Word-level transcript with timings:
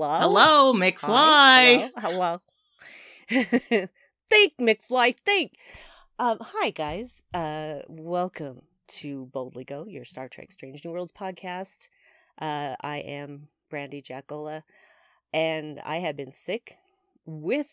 Hello? 0.00 0.18
Hello? 0.18 0.72
Hello, 0.72 0.72
Hi? 0.72 1.90
McFly. 1.90 1.90
Hello? 1.98 2.40
Hello? 3.28 3.86
think, 4.30 4.54
McFly, 4.58 5.14
think. 5.26 5.52
Um, 6.18 6.38
hi, 6.40 6.70
guys. 6.70 7.22
Uh, 7.34 7.80
welcome 7.86 8.62
to 8.88 9.26
Boldly 9.26 9.64
Go, 9.64 9.84
your 9.86 10.06
Star 10.06 10.26
Trek 10.26 10.52
Strange 10.52 10.86
New 10.86 10.92
Worlds 10.92 11.12
podcast. 11.12 11.88
Uh, 12.40 12.76
I 12.80 13.00
am 13.00 13.48
Brandy 13.68 14.00
Jackola, 14.00 14.62
and 15.34 15.82
I 15.84 15.96
have 15.96 16.16
been 16.16 16.32
sick 16.32 16.78
with 17.26 17.68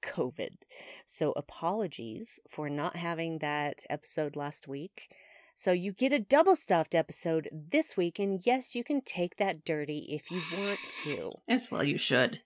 COVID. 0.00 0.58
So 1.04 1.32
apologies 1.32 2.38
for 2.48 2.70
not 2.70 2.94
having 2.94 3.40
that 3.40 3.80
episode 3.90 4.36
last 4.36 4.68
week. 4.68 5.12
So 5.54 5.72
you 5.72 5.92
get 5.92 6.12
a 6.12 6.18
double 6.18 6.56
stuffed 6.56 6.94
episode 6.94 7.48
this 7.52 7.96
week, 7.96 8.18
and 8.18 8.44
yes, 8.44 8.74
you 8.74 8.82
can 8.82 9.00
take 9.00 9.36
that 9.36 9.64
dirty 9.64 10.06
if 10.10 10.30
you 10.30 10.40
want 10.56 10.80
to. 11.04 11.30
As 11.48 11.70
well, 11.70 11.84
you 11.84 11.96
should. 11.96 12.40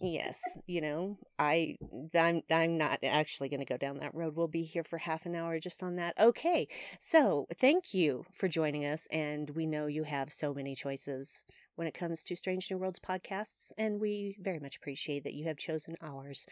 Yes, 0.00 0.40
you 0.66 0.80
know, 0.80 1.18
I 1.38 1.76
I'm 2.14 2.42
I'm 2.50 2.76
not 2.76 3.00
actually 3.04 3.48
going 3.48 3.60
to 3.60 3.66
go 3.66 3.76
down 3.76 3.98
that 3.98 4.14
road. 4.14 4.34
We'll 4.34 4.48
be 4.48 4.64
here 4.64 4.82
for 4.82 4.98
half 4.98 5.26
an 5.26 5.36
hour 5.36 5.60
just 5.60 5.82
on 5.82 5.94
that. 5.96 6.18
Okay. 6.18 6.66
So, 6.98 7.46
thank 7.60 7.94
you 7.94 8.24
for 8.32 8.48
joining 8.48 8.84
us 8.84 9.06
and 9.12 9.50
we 9.50 9.64
know 9.64 9.86
you 9.86 10.02
have 10.04 10.32
so 10.32 10.52
many 10.52 10.74
choices 10.74 11.44
when 11.76 11.86
it 11.86 11.94
comes 11.94 12.24
to 12.24 12.36
Strange 12.36 12.68
New 12.70 12.78
Worlds 12.78 12.98
podcasts 12.98 13.70
and 13.78 14.00
we 14.00 14.36
very 14.40 14.58
much 14.58 14.76
appreciate 14.76 15.22
that 15.24 15.34
you 15.34 15.46
have 15.46 15.56
chosen 15.56 15.96
ours 16.02 16.46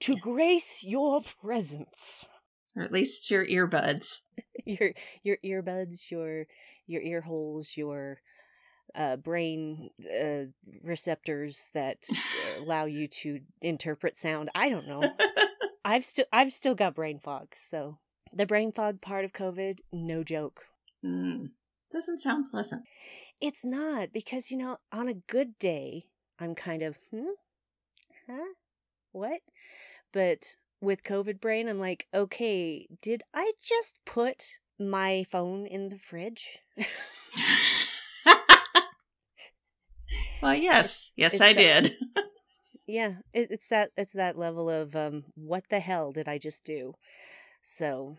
to 0.00 0.14
Yes. 0.14 0.22
grace 0.22 0.84
your 0.84 1.20
presence. 1.20 2.26
Or 2.76 2.82
at 2.82 2.92
least 2.92 3.30
your 3.30 3.46
earbuds. 3.46 4.20
Your 4.68 4.92
your 5.22 5.36
earbuds, 5.44 6.10
your 6.10 6.46
your 6.88 7.00
ear 7.00 7.20
holes, 7.20 7.76
your 7.76 8.20
uh, 8.96 9.16
brain 9.16 9.90
uh, 10.04 10.46
receptors 10.82 11.70
that 11.74 12.08
allow 12.58 12.84
you 12.86 13.06
to 13.06 13.40
interpret 13.60 14.16
sound. 14.16 14.50
I 14.54 14.68
don't 14.68 14.88
know. 14.88 15.14
I've 15.84 16.04
still 16.04 16.24
I've 16.32 16.52
still 16.52 16.74
got 16.74 16.96
brain 16.96 17.20
fog. 17.20 17.48
So 17.54 17.98
the 18.32 18.46
brain 18.46 18.72
fog 18.72 19.00
part 19.00 19.24
of 19.24 19.32
COVID, 19.32 19.80
no 19.92 20.24
joke. 20.24 20.64
Mm, 21.04 21.50
doesn't 21.92 22.20
sound 22.20 22.46
pleasant. 22.50 22.82
It's 23.40 23.64
not 23.64 24.12
because 24.12 24.50
you 24.50 24.56
know 24.56 24.78
on 24.90 25.08
a 25.08 25.14
good 25.14 25.58
day 25.58 26.06
I'm 26.40 26.54
kind 26.54 26.82
of 26.82 26.98
hmm, 27.10 27.36
huh, 28.26 28.54
what? 29.12 29.40
But 30.12 30.56
with 30.80 31.04
COVID 31.04 31.40
brain, 31.40 31.68
I'm 31.68 31.80
like, 31.80 32.06
okay, 32.14 32.86
did 33.00 33.22
I 33.34 33.52
just 33.62 33.96
put 34.04 34.44
my 34.78 35.24
phone 35.30 35.66
in 35.66 35.88
the 35.88 35.98
fridge? 35.98 36.58
well, 40.42 40.54
yes. 40.54 41.12
Yes, 41.16 41.34
it's 41.34 41.42
I 41.42 41.52
that- 41.52 41.82
did. 41.82 41.96
yeah, 42.86 43.14
it, 43.32 43.48
it's 43.50 43.68
that 43.68 43.90
it's 43.96 44.12
that 44.12 44.38
level 44.38 44.68
of 44.70 44.94
um, 44.94 45.24
what 45.34 45.64
the 45.70 45.80
hell 45.80 46.12
did 46.12 46.28
I 46.28 46.38
just 46.38 46.64
do? 46.64 46.94
So, 47.62 48.16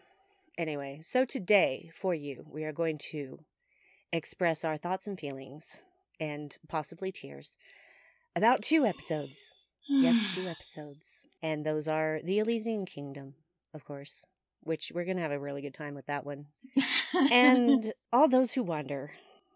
anyway, 0.58 1.00
so 1.02 1.26
today 1.26 1.90
for 1.94 2.14
you, 2.14 2.46
we 2.52 2.64
are 2.66 2.74
going 2.74 2.98
to 3.12 3.40
express 4.12 4.66
our 4.66 4.78
thoughts 4.78 5.08
and 5.08 5.20
feelings 5.20 5.84
and 6.20 6.58
possibly 6.68 7.12
tears 7.12 7.58
about 8.36 8.62
two 8.62 8.86
episodes. 8.86 9.54
Yes, 9.88 10.26
two 10.36 10.48
episodes. 10.48 11.28
And 11.42 11.66
those 11.66 11.88
are 11.88 12.20
The 12.24 12.40
Elysian 12.40 12.86
Kingdom, 12.86 13.36
of 13.74 13.86
course, 13.86 14.26
which 14.62 14.92
we're 14.94 15.06
going 15.06 15.18
to 15.18 15.24
have 15.24 15.32
a 15.32 15.40
really 15.40 15.62
good 15.62 15.74
time 15.74 15.96
with 15.96 16.06
that 16.08 16.26
one. 16.26 16.48
And 17.32 17.94
All 18.12 18.28
Those 18.28 18.54
Who 18.54 18.64
Wander. 18.64 19.12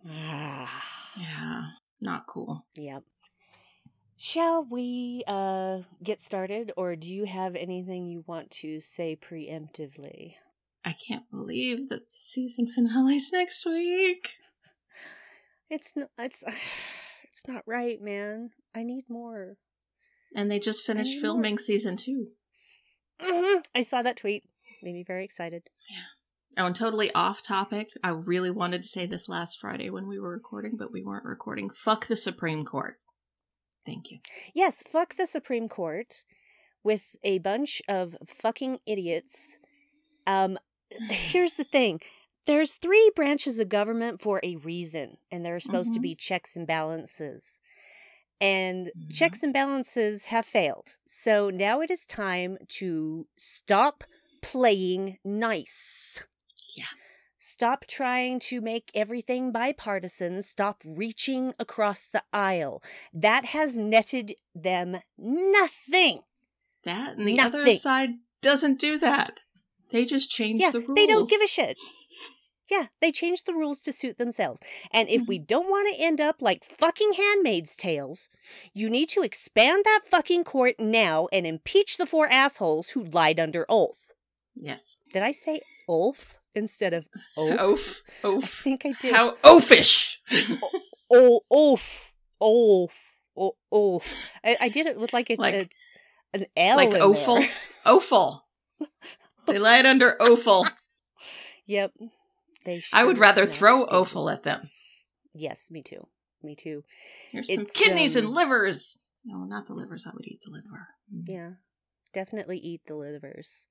Ah, 0.09 0.83
yeah, 1.17 1.63
not 1.99 2.25
cool. 2.27 2.65
yep. 2.75 3.03
Shall 4.17 4.63
we 4.63 5.23
uh 5.25 5.79
get 6.03 6.21
started 6.21 6.71
or 6.77 6.95
do 6.95 7.11
you 7.11 7.25
have 7.25 7.55
anything 7.55 8.05
you 8.05 8.23
want 8.27 8.51
to 8.61 8.79
say 8.79 9.15
preemptively? 9.19 10.35
I 10.85 10.93
can't 10.93 11.29
believe 11.31 11.89
that 11.89 12.07
the 12.09 12.15
season 12.15 12.67
finale's 12.71 13.31
next 13.31 13.65
week. 13.65 14.31
It's 15.71 15.93
not 15.95 16.09
it's 16.19 16.43
it's 17.31 17.47
not 17.47 17.63
right, 17.65 17.99
man. 18.01 18.51
I 18.75 18.83
need 18.83 19.05
more. 19.09 19.55
And 20.35 20.49
they 20.49 20.59
just 20.59 20.83
finished 20.83 21.19
filming 21.19 21.57
season 21.57 21.97
two. 21.97 22.29
Mhm. 23.19 23.63
I 23.75 23.83
saw 23.83 24.01
that 24.01 24.17
tweet. 24.17 24.43
Made 24.81 24.93
me 24.93 25.03
very 25.03 25.23
excited. 25.25 25.69
Yeah. 25.89 26.03
Oh, 26.57 26.65
and 26.65 26.75
totally 26.75 27.13
off 27.13 27.41
topic. 27.41 27.89
I 28.03 28.09
really 28.09 28.51
wanted 28.51 28.81
to 28.81 28.87
say 28.87 29.05
this 29.05 29.29
last 29.29 29.59
Friday 29.59 29.89
when 29.89 30.07
we 30.07 30.19
were 30.19 30.31
recording, 30.31 30.75
but 30.77 30.91
we 30.91 31.03
weren't 31.03 31.25
recording. 31.25 31.69
Fuck 31.69 32.07
the 32.07 32.15
Supreme 32.15 32.65
Court. 32.65 32.99
Thank 33.85 34.11
you. 34.11 34.19
Yes, 34.53 34.83
fuck 34.83 35.15
the 35.15 35.27
Supreme 35.27 35.67
Court 35.69 36.23
with 36.83 37.15
a 37.23 37.39
bunch 37.39 37.81
of 37.87 38.15
fucking 38.25 38.79
idiots. 38.85 39.59
Um 40.27 40.57
here's 41.09 41.53
the 41.53 41.63
thing. 41.63 42.01
There's 42.47 42.73
three 42.73 43.11
branches 43.15 43.59
of 43.59 43.69
government 43.69 44.19
for 44.21 44.41
a 44.43 44.55
reason, 44.57 45.17
and 45.31 45.45
there 45.45 45.55
are 45.55 45.59
supposed 45.59 45.93
to 45.93 45.99
Mhm. 45.99 46.03
be 46.03 46.15
checks 46.15 46.55
and 46.55 46.65
balances. 46.65 47.59
And 48.41 48.91
Mhm. 48.97 49.13
checks 49.15 49.43
and 49.43 49.53
balances 49.53 50.25
have 50.25 50.45
failed. 50.45 50.97
So 51.05 51.49
now 51.51 51.79
it 51.81 51.91
is 51.91 52.05
time 52.07 52.57
to 52.79 53.27
stop 53.37 54.03
playing 54.41 55.19
nice. 55.23 56.23
Yeah. 56.75 56.85
Stop 57.37 57.85
trying 57.87 58.39
to 58.39 58.59
make 58.61 58.91
everything 58.95 59.51
bipartisan. 59.51 60.41
Stop 60.41 60.81
reaching 60.85 61.53
across 61.59 62.05
the 62.05 62.23
aisle. 62.33 62.81
That 63.13 63.45
has 63.45 63.77
netted 63.77 64.35
them 64.55 65.01
nothing. 65.17 66.23
That 66.83 67.17
and 67.17 67.27
the 67.27 67.39
other 67.39 67.73
side 67.73 68.19
doesn't 68.41 68.79
do 68.79 68.97
that. 68.99 69.39
They 69.91 70.05
just 70.05 70.29
change 70.31 70.61
Yeah, 70.61 70.71
the 70.71 70.79
rules. 70.81 70.95
they 70.95 71.05
don't 71.05 71.29
give 71.29 71.41
a 71.41 71.47
shit. 71.47 71.77
Yeah, 72.71 72.85
they 73.01 73.11
change 73.11 73.43
the 73.43 73.53
rules 73.53 73.81
to 73.81 73.91
suit 73.91 74.17
themselves. 74.17 74.61
And 74.91 75.09
if 75.09 75.27
we 75.27 75.37
mm-hmm. 75.37 75.45
don't 75.45 75.69
want 75.69 75.93
to 75.93 76.01
end 76.01 76.21
up 76.21 76.41
like 76.41 76.63
fucking 76.63 77.13
Handmaid's 77.17 77.75
Tales, 77.75 78.29
you 78.73 78.89
need 78.89 79.09
to 79.09 79.23
expand 79.23 79.83
that 79.83 80.03
fucking 80.05 80.45
court 80.45 80.75
now 80.79 81.27
and 81.33 81.45
impeach 81.45 81.97
the 81.97 82.05
four 82.05 82.31
assholes 82.31 82.91
who 82.91 83.03
lied 83.03 83.41
under 83.41 83.65
oath. 83.67 84.13
Yes. 84.55 84.95
Did 85.11 85.21
I 85.21 85.33
say 85.33 85.59
oath 85.89 86.37
instead 86.55 86.93
of 86.93 87.09
oath? 87.35 88.03
Oaf. 88.23 88.43
I 88.43 88.63
think 88.63 88.85
I 88.85 88.93
did. 89.01 89.15
How 89.15 89.35
oafish. 89.43 90.17
Oh, 91.11 91.41
oath. 91.51 92.13
Oath. 92.39 92.91
Oh, 93.35 93.55
oh. 93.69 94.01
I, 94.45 94.55
I 94.61 94.69
did 94.69 94.85
it 94.85 94.97
with 94.97 95.11
like, 95.11 95.29
a, 95.29 95.35
Like- 95.35 95.55
a- 95.55 95.69
an 96.33 96.45
L. 96.55 96.77
like 96.77 96.93
in 96.93 97.01
offal. 97.01 97.35
there. 97.35 97.49
Offal. 97.85 98.45
They 99.47 99.57
lied 99.57 99.87
under 99.87 100.21
offal. 100.21 100.67
Yep. 101.65 101.93
They 102.65 102.83
I 102.93 103.03
would 103.03 103.17
rather 103.17 103.45
throw 103.45 103.83
offal 103.85 104.29
at 104.29 104.43
them. 104.43 104.69
Yes, 105.33 105.69
me 105.71 105.81
too. 105.81 106.07
Me 106.43 106.55
too. 106.55 106.83
Here's 107.31 107.53
some 107.53 107.63
It's, 107.63 107.71
kidneys 107.71 108.15
and 108.15 108.27
um, 108.27 108.33
livers. 108.33 108.99
No, 109.23 109.43
not 109.43 109.67
the 109.67 109.73
livers. 109.73 110.05
I 110.07 110.11
would 110.13 110.25
eat 110.25 110.41
the 110.43 110.51
liver. 110.51 110.87
Mm. 111.13 111.23
Yeah. 111.27 111.49
Definitely 112.13 112.57
eat 112.57 112.81
the 112.87 112.95
livers. 112.95 113.67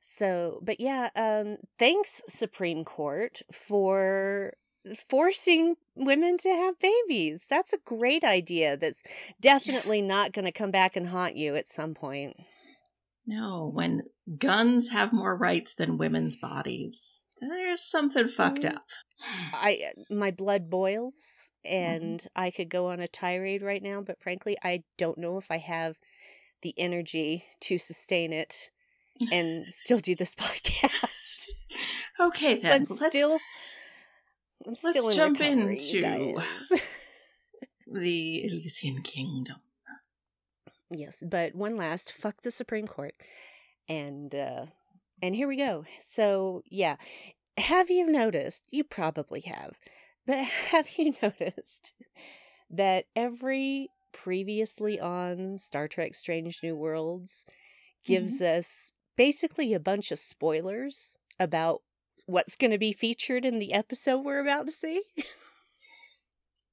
So, 0.00 0.60
but 0.62 0.80
yeah, 0.80 1.08
um 1.14 1.56
thanks 1.78 2.22
Supreme 2.28 2.84
Court 2.84 3.40
for 3.52 4.52
forcing 5.08 5.76
women 5.94 6.36
to 6.38 6.48
have 6.48 6.78
babies. 6.78 7.46
That's 7.48 7.72
a 7.72 7.78
great 7.84 8.24
idea. 8.24 8.76
That's 8.76 9.02
definitely 9.40 10.02
not 10.02 10.32
going 10.32 10.46
to 10.46 10.52
come 10.52 10.70
back 10.70 10.96
and 10.96 11.08
haunt 11.08 11.36
you 11.36 11.54
at 11.56 11.66
some 11.66 11.94
point. 11.94 12.36
No, 13.26 13.70
when 13.72 14.04
guns 14.38 14.90
have 14.90 15.12
more 15.12 15.36
rights 15.36 15.74
than 15.74 15.98
women's 15.98 16.36
bodies, 16.36 17.24
there's 17.40 17.82
something 17.82 18.28
fucked 18.28 18.62
Mm. 18.62 18.74
up. 18.76 18.86
I 19.52 19.92
my 20.08 20.30
blood 20.30 20.70
boils 20.70 21.50
and 21.64 22.26
I 22.34 22.50
could 22.50 22.70
go 22.70 22.86
on 22.88 23.00
a 23.00 23.08
tirade 23.08 23.60
right 23.62 23.82
now, 23.82 24.00
but 24.00 24.20
frankly, 24.22 24.56
I 24.62 24.84
don't 24.96 25.18
know 25.18 25.36
if 25.36 25.50
I 25.50 25.58
have 25.58 25.96
the 26.62 26.74
energy 26.78 27.44
to 27.60 27.76
sustain 27.78 28.32
it 28.32 28.70
and 29.30 29.66
still 29.82 29.98
do 29.98 30.14
this 30.14 30.34
podcast. 30.36 31.48
Okay, 32.18 32.56
So 32.56 32.62
then 32.62 32.72
I'm 32.72 32.78
let's 32.88 33.06
still 33.06 33.32
I'm 34.66 34.72
let's 34.72 34.80
still 34.88 35.08
in 35.10 35.16
jump 35.16 35.38
recovery, 35.40 35.72
into- 35.72 36.42
the 37.86 38.44
Elysian 38.44 39.02
Kingdom. 39.02 39.56
yes, 40.90 41.22
but 41.28 41.54
one 41.54 41.76
last 41.76 42.12
fuck 42.12 42.42
the 42.42 42.50
Supreme 42.50 42.86
Court. 42.86 43.12
And 43.88 44.34
uh 44.34 44.66
and 45.22 45.34
here 45.34 45.48
we 45.48 45.56
go. 45.56 45.84
So, 46.00 46.62
yeah. 46.70 46.96
Have 47.58 47.90
you 47.90 48.10
noticed? 48.10 48.66
You 48.70 48.84
probably 48.84 49.40
have. 49.42 49.78
But 50.26 50.44
have 50.70 50.90
you 50.96 51.14
noticed 51.22 51.92
that 52.70 53.06
every 53.14 53.90
previously 54.12 54.98
on 54.98 55.58
Star 55.58 55.88
Trek 55.88 56.14
Strange 56.14 56.60
New 56.62 56.76
Worlds 56.76 57.44
mm-hmm. 57.46 58.12
gives 58.12 58.40
us 58.40 58.92
basically 59.16 59.72
a 59.74 59.80
bunch 59.80 60.10
of 60.10 60.18
spoilers 60.18 61.16
about 61.38 61.82
what's 62.26 62.56
going 62.56 62.70
to 62.70 62.78
be 62.78 62.92
featured 62.92 63.44
in 63.44 63.58
the 63.58 63.72
episode 63.72 64.24
we're 64.24 64.40
about 64.40 64.66
to 64.66 64.72
see? 64.72 65.02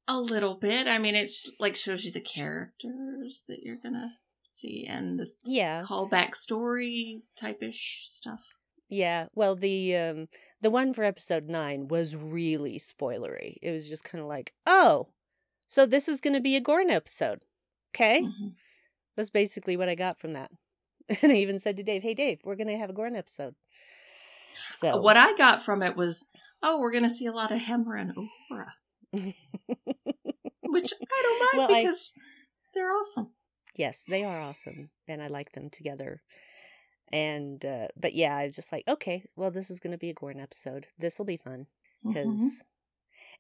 A 0.08 0.20
little 0.20 0.56
bit. 0.56 0.88
I 0.88 1.00
mean, 1.00 1.16
it's 1.16 1.52
like 1.60 1.76
shows 1.76 2.06
you 2.06 2.12
the 2.12 2.22
characters 2.22 3.44
that 3.50 3.60
you're 3.64 3.80
gonna 3.84 4.14
see 4.58 4.86
and 4.88 5.20
this 5.20 5.36
Yeah. 5.46 5.84
callback 5.84 6.36
story 6.36 7.22
type 7.36 7.62
ish 7.64 8.06
stuff. 8.08 8.42
Yeah. 8.90 9.28
Well, 9.34 9.56
the 9.56 9.96
um 9.96 10.28
the 10.62 10.70
one 10.72 10.94
for 10.94 11.04
episode 11.04 11.48
9 11.48 11.88
was 11.88 12.16
really 12.16 12.80
spoilery. 12.80 13.58
It 13.62 13.72
was 13.72 13.88
just 13.88 14.04
kind 14.04 14.22
of 14.22 14.28
like, 14.28 14.54
"Oh, 14.66 15.10
so 15.68 15.86
this 15.86 16.08
is 16.08 16.22
going 16.22 16.34
to 16.34 16.40
be 16.42 16.56
a 16.56 16.62
Gorn 16.62 16.90
episode." 16.90 17.42
Okay? 17.96 18.22
Mhm. 18.22 18.56
That's 19.16 19.30
basically 19.30 19.76
what 19.78 19.90
I 19.90 19.96
got 19.96 20.20
from 20.20 20.34
that. 20.34 20.52
And 21.22 21.32
I 21.32 21.36
even 21.36 21.60
said 21.60 21.78
to 21.78 21.84
Dave, 21.84 22.04
"Hey 22.04 22.14
Dave, 22.14 22.40
we're 22.44 22.56
going 22.56 22.68
to 22.68 22.78
have 22.78 22.90
a 22.90 22.94
Gorn 22.94 23.16
episode." 23.16 23.56
So 24.74 24.98
What 25.02 25.18
I 25.18 25.36
got 25.38 25.62
from 25.62 25.82
it 25.84 25.96
was, 25.96 26.26
oh, 26.64 26.80
we're 26.80 26.92
gonna 26.92 27.10
see 27.14 27.28
a 27.28 27.32
lot 27.32 27.52
of 27.52 27.60
Hemmer 27.60 27.96
and 28.00 28.16
Uhura, 28.16 28.72
which 30.64 30.94
I 30.94 31.22
don't 31.24 31.40
mind 31.40 31.50
Well, 31.70 31.72
I- 31.78 31.82
because 31.84 32.14
they're 32.74 32.92
awesome. 32.92 33.32
Yes, 33.78 34.04
they 34.04 34.24
are 34.24 34.42
awesome 34.42 34.90
and 35.08 35.22
I 35.22 35.28
like 35.28 35.52
them 35.54 35.70
together. 35.70 36.22
And 37.12 37.64
uh 37.64 37.88
but 37.96 38.14
yeah, 38.14 38.36
I 38.36 38.46
was 38.48 38.56
just 38.56 38.72
like, 38.72 38.84
"Okay, 38.88 39.24
well 39.36 39.52
this 39.52 39.70
is 39.70 39.80
going 39.80 39.92
to 39.92 39.98
be 39.98 40.10
a 40.10 40.14
Gorn 40.14 40.40
episode. 40.40 40.88
This 41.00 41.18
will 41.18 41.26
be 41.26 41.38
fun." 41.38 41.68
because 42.04 42.30
Mhm. 42.30 42.50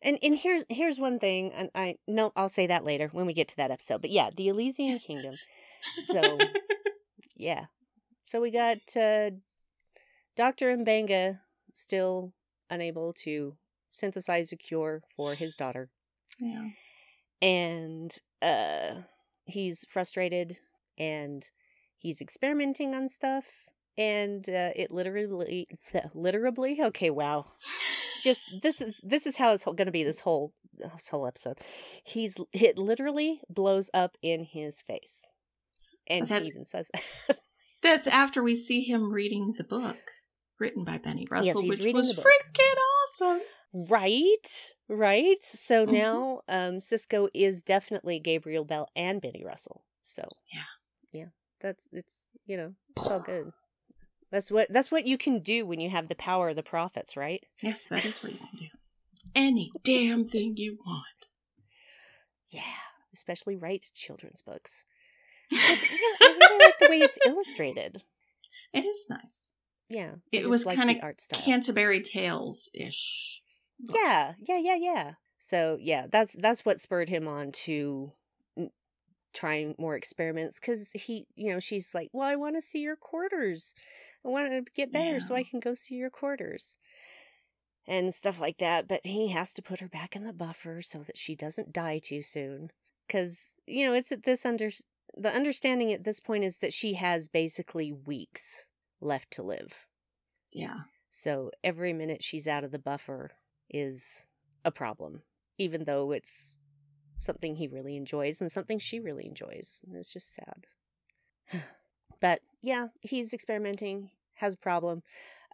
and 0.02 0.20
and 0.24 0.36
here's 0.36 0.64
here's 0.70 1.00
one 1.00 1.20
thing 1.20 1.52
and 1.54 1.70
i 1.76 1.96
no 2.08 2.32
i'll 2.36 2.50
say 2.50 2.68
that 2.68 2.84
later 2.84 3.08
when 3.12 3.26
we 3.26 3.34
get 3.34 3.48
to 3.48 3.56
that 3.56 3.72
episode 3.72 4.02
but 4.02 4.10
yeah 4.10 4.30
the 4.36 4.48
elysian 4.48 4.90
Yes. 4.90 5.04
kingdom 5.04 5.36
so 6.06 6.38
yeah 7.36 7.66
so 8.24 8.42
we 8.42 8.52
got 8.52 8.78
uh 8.96 9.30
dr 10.36 10.78
Mbenga 10.78 11.40
still 11.72 12.34
unable 12.70 13.14
to 13.14 13.58
synthesize 13.92 14.52
a 14.52 14.56
cure 14.58 15.02
for 15.16 15.36
his 15.36 15.56
daughter 15.56 15.90
yeah. 16.40 16.70
and 17.42 18.18
uh 18.42 19.02
he's 19.48 19.86
frustrated 19.90 20.60
and 20.98 21.50
he's 21.98 22.22
experimenting 22.22 22.94
on 22.94 23.10
stuff 23.10 23.70
and 23.98 24.48
uh, 24.50 24.72
it 24.76 24.92
literally 24.92 25.68
literally 26.14 26.80
okay 26.82 27.10
wow. 27.10 27.46
Just 28.24 28.62
this 28.62 28.82
is 28.82 29.00
this 29.04 29.26
is 29.26 29.38
how 29.38 29.52
it's 29.54 29.64
going 29.64 29.86
to 29.86 29.92
be 29.92 30.04
this 30.04 30.22
whole 30.22 30.54
this 30.74 31.10
whole 31.10 31.26
episode. 31.26 31.60
He's 32.04 32.38
it 32.54 32.78
literally 32.78 33.42
blows 33.50 33.90
up 33.94 34.16
in 34.22 34.44
his 34.44 34.82
face. 34.82 35.30
And 36.08 36.28
That's- 36.28 36.46
he 36.46 36.52
even 36.52 36.66
says 36.66 36.90
That's 37.84 38.08
after 38.08 38.42
we 38.42 38.56
see 38.56 38.82
him 38.82 39.12
reading 39.12 39.54
the 39.58 39.64
book 39.64 39.98
written 40.60 40.84
by 40.84 40.98
Benny 40.98 41.28
Russell, 41.30 41.62
he's 41.62 41.80
which 41.80 41.94
was 41.94 42.14
freaking 42.14 42.76
awesome. 43.22 43.42
Right 43.90 44.72
right 44.88 45.44
so 45.44 45.86
Mhm. 45.86 45.92
now 45.92 46.42
um 46.48 46.78
Sisko 46.80 47.28
is 47.34 47.62
definitely 47.62 48.20
gabriel 48.20 48.64
bell 48.66 48.88
and 48.96 49.22
benny 49.22 49.44
russell 49.46 49.84
so 50.02 50.24
Yeah. 50.54 50.64
yeah 51.12 51.26
that's 51.60 51.88
it's 51.92 52.30
you 52.46 52.56
know 52.58 52.74
it's 52.96 53.06
all 53.12 53.20
good 53.20 53.52
that's 54.32 54.50
what 54.50 54.68
that's 54.72 54.90
what 54.90 55.06
you 55.06 55.18
can 55.18 55.42
do 55.42 55.66
when 55.66 55.80
you 55.82 55.90
have 55.90 56.08
the 56.08 56.16
power 56.16 56.50
of 56.50 56.56
the 56.56 56.64
prophets 56.64 57.16
right 57.18 57.46
Yes, 57.62 57.86
that 57.88 58.06
is 58.06 58.24
what 58.24 58.32
you 58.32 58.40
can 58.40 58.58
do. 58.60 58.68
Any 59.36 59.72
damn 59.84 60.26
thing 60.26 60.56
you 60.56 60.78
want. 60.86 61.28
yeah 62.50 62.62
especially 63.14 63.56
write 63.58 63.92
children's 63.94 64.42
books 64.42 64.84
But, 65.50 65.60
you 65.60 66.12
know, 66.20 66.28
i 66.28 66.36
really 66.40 66.66
like 66.66 66.80
the 66.80 66.88
way 66.90 67.00
it's 67.02 67.20
illustrated 67.26 68.04
It 68.74 68.86
is 68.88 69.06
nice. 69.10 69.54
yeah 69.90 70.16
It 70.32 70.48
was 70.50 70.66
like 70.66 70.80
art 71.04 71.20
style 71.22 71.42
Canterbury 71.42 72.02
Tales 72.02 72.70
ish. 72.74 73.42
Yeah, 73.80 74.34
yeah, 74.40 74.58
yeah, 74.58 74.76
yeah. 74.76 75.12
So 75.40 75.78
yeah, 75.80 76.08
that's 76.12 76.36
that's 76.40 76.66
what 76.66 76.80
spurred 76.80 77.10
him 77.10 77.28
on 77.28 77.52
to 77.64 78.12
trying 79.34 79.76
more 79.78 79.96
experiments 79.96 80.60
because 80.60 80.92
he, 80.94 81.28
you 81.36 81.52
know, 81.52 81.60
she's 81.60 81.94
like, 81.94 82.10
well, 82.12 82.28
I 82.28 82.36
want 82.36 82.56
to 82.56 82.62
see 82.62 82.80
your 82.80 82.96
quarters. 82.96 83.76
I 84.26 84.30
want 84.30 84.50
to 84.52 84.64
get 84.76 84.92
better 84.92 85.20
so 85.20 85.36
I 85.36 85.44
can 85.44 85.60
go 85.60 85.74
see 85.74 85.96
your 85.96 86.10
quarters 86.10 86.76
and 87.88 88.14
stuff 88.14 88.42
like 88.42 88.58
that. 88.58 88.88
But 88.88 89.06
he 89.06 89.30
has 89.30 89.54
to 89.54 89.62
put 89.62 89.80
her 89.80 89.88
back 89.88 90.16
in 90.16 90.26
the 90.26 90.34
buffer 90.34 90.82
so 90.82 91.00
that 91.00 91.18
she 91.18 91.36
doesn't 91.36 91.72
die 91.72 92.00
too 92.00 92.24
soon. 92.24 92.72
Because 93.06 93.58
you 93.68 93.86
know, 93.86 93.94
it's 93.94 94.12
at 94.12 94.24
this 94.24 94.46
under 94.46 94.70
the 95.16 95.34
understanding 95.34 95.94
at 95.94 96.04
this 96.04 96.20
point 96.20 96.44
is 96.44 96.58
that 96.58 96.74
she 96.74 96.96
has 96.96 97.28
basically 97.28 97.92
weeks 97.92 98.66
left 99.00 99.32
to 99.32 99.44
live. 99.44 99.88
Yeah. 100.52 100.82
So 101.10 101.52
every 101.64 101.94
minute 101.94 102.24
she's 102.24 102.48
out 102.48 102.64
of 102.64 102.72
the 102.72 102.80
buffer 102.80 103.32
is 103.70 104.26
a 104.66 104.72
problem, 104.72 105.22
even 105.58 105.86
though 105.86 106.12
it's 106.12 106.58
something 107.20 107.56
he 107.56 107.68
really 107.68 107.96
enjoys 107.96 108.42
and 108.42 108.52
something 108.52 108.80
she 108.80 109.00
really 109.00 109.26
enjoys. 109.26 109.82
And 109.86 109.96
it's 109.96 110.12
just 110.12 110.34
sad. 110.34 110.68
but 112.22 112.42
yeah, 112.62 112.88
he's 113.02 113.34
experimenting, 113.34 114.12
has 114.36 114.54
a 114.54 114.58
problem. 114.58 115.04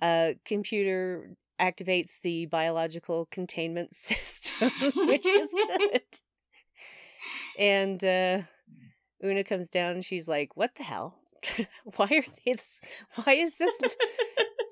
Uh, 0.01 0.33
computer 0.45 1.35
activates 1.59 2.19
the 2.21 2.45
biological 2.47 3.27
containment 3.31 3.95
systems, 3.95 4.95
which 4.95 5.25
is 5.25 5.49
good. 5.77 6.01
and 7.57 8.03
uh, 8.03 8.41
Una 9.23 9.43
comes 9.43 9.69
down 9.69 9.91
and 9.91 10.05
she's 10.05 10.27
like, 10.27 10.57
"What 10.57 10.75
the 10.75 10.83
hell? 10.83 11.19
why 11.95 12.07
are? 12.11 12.23
This, 12.45 12.81
why 13.15 13.33
is 13.33 13.57
this 13.57 13.79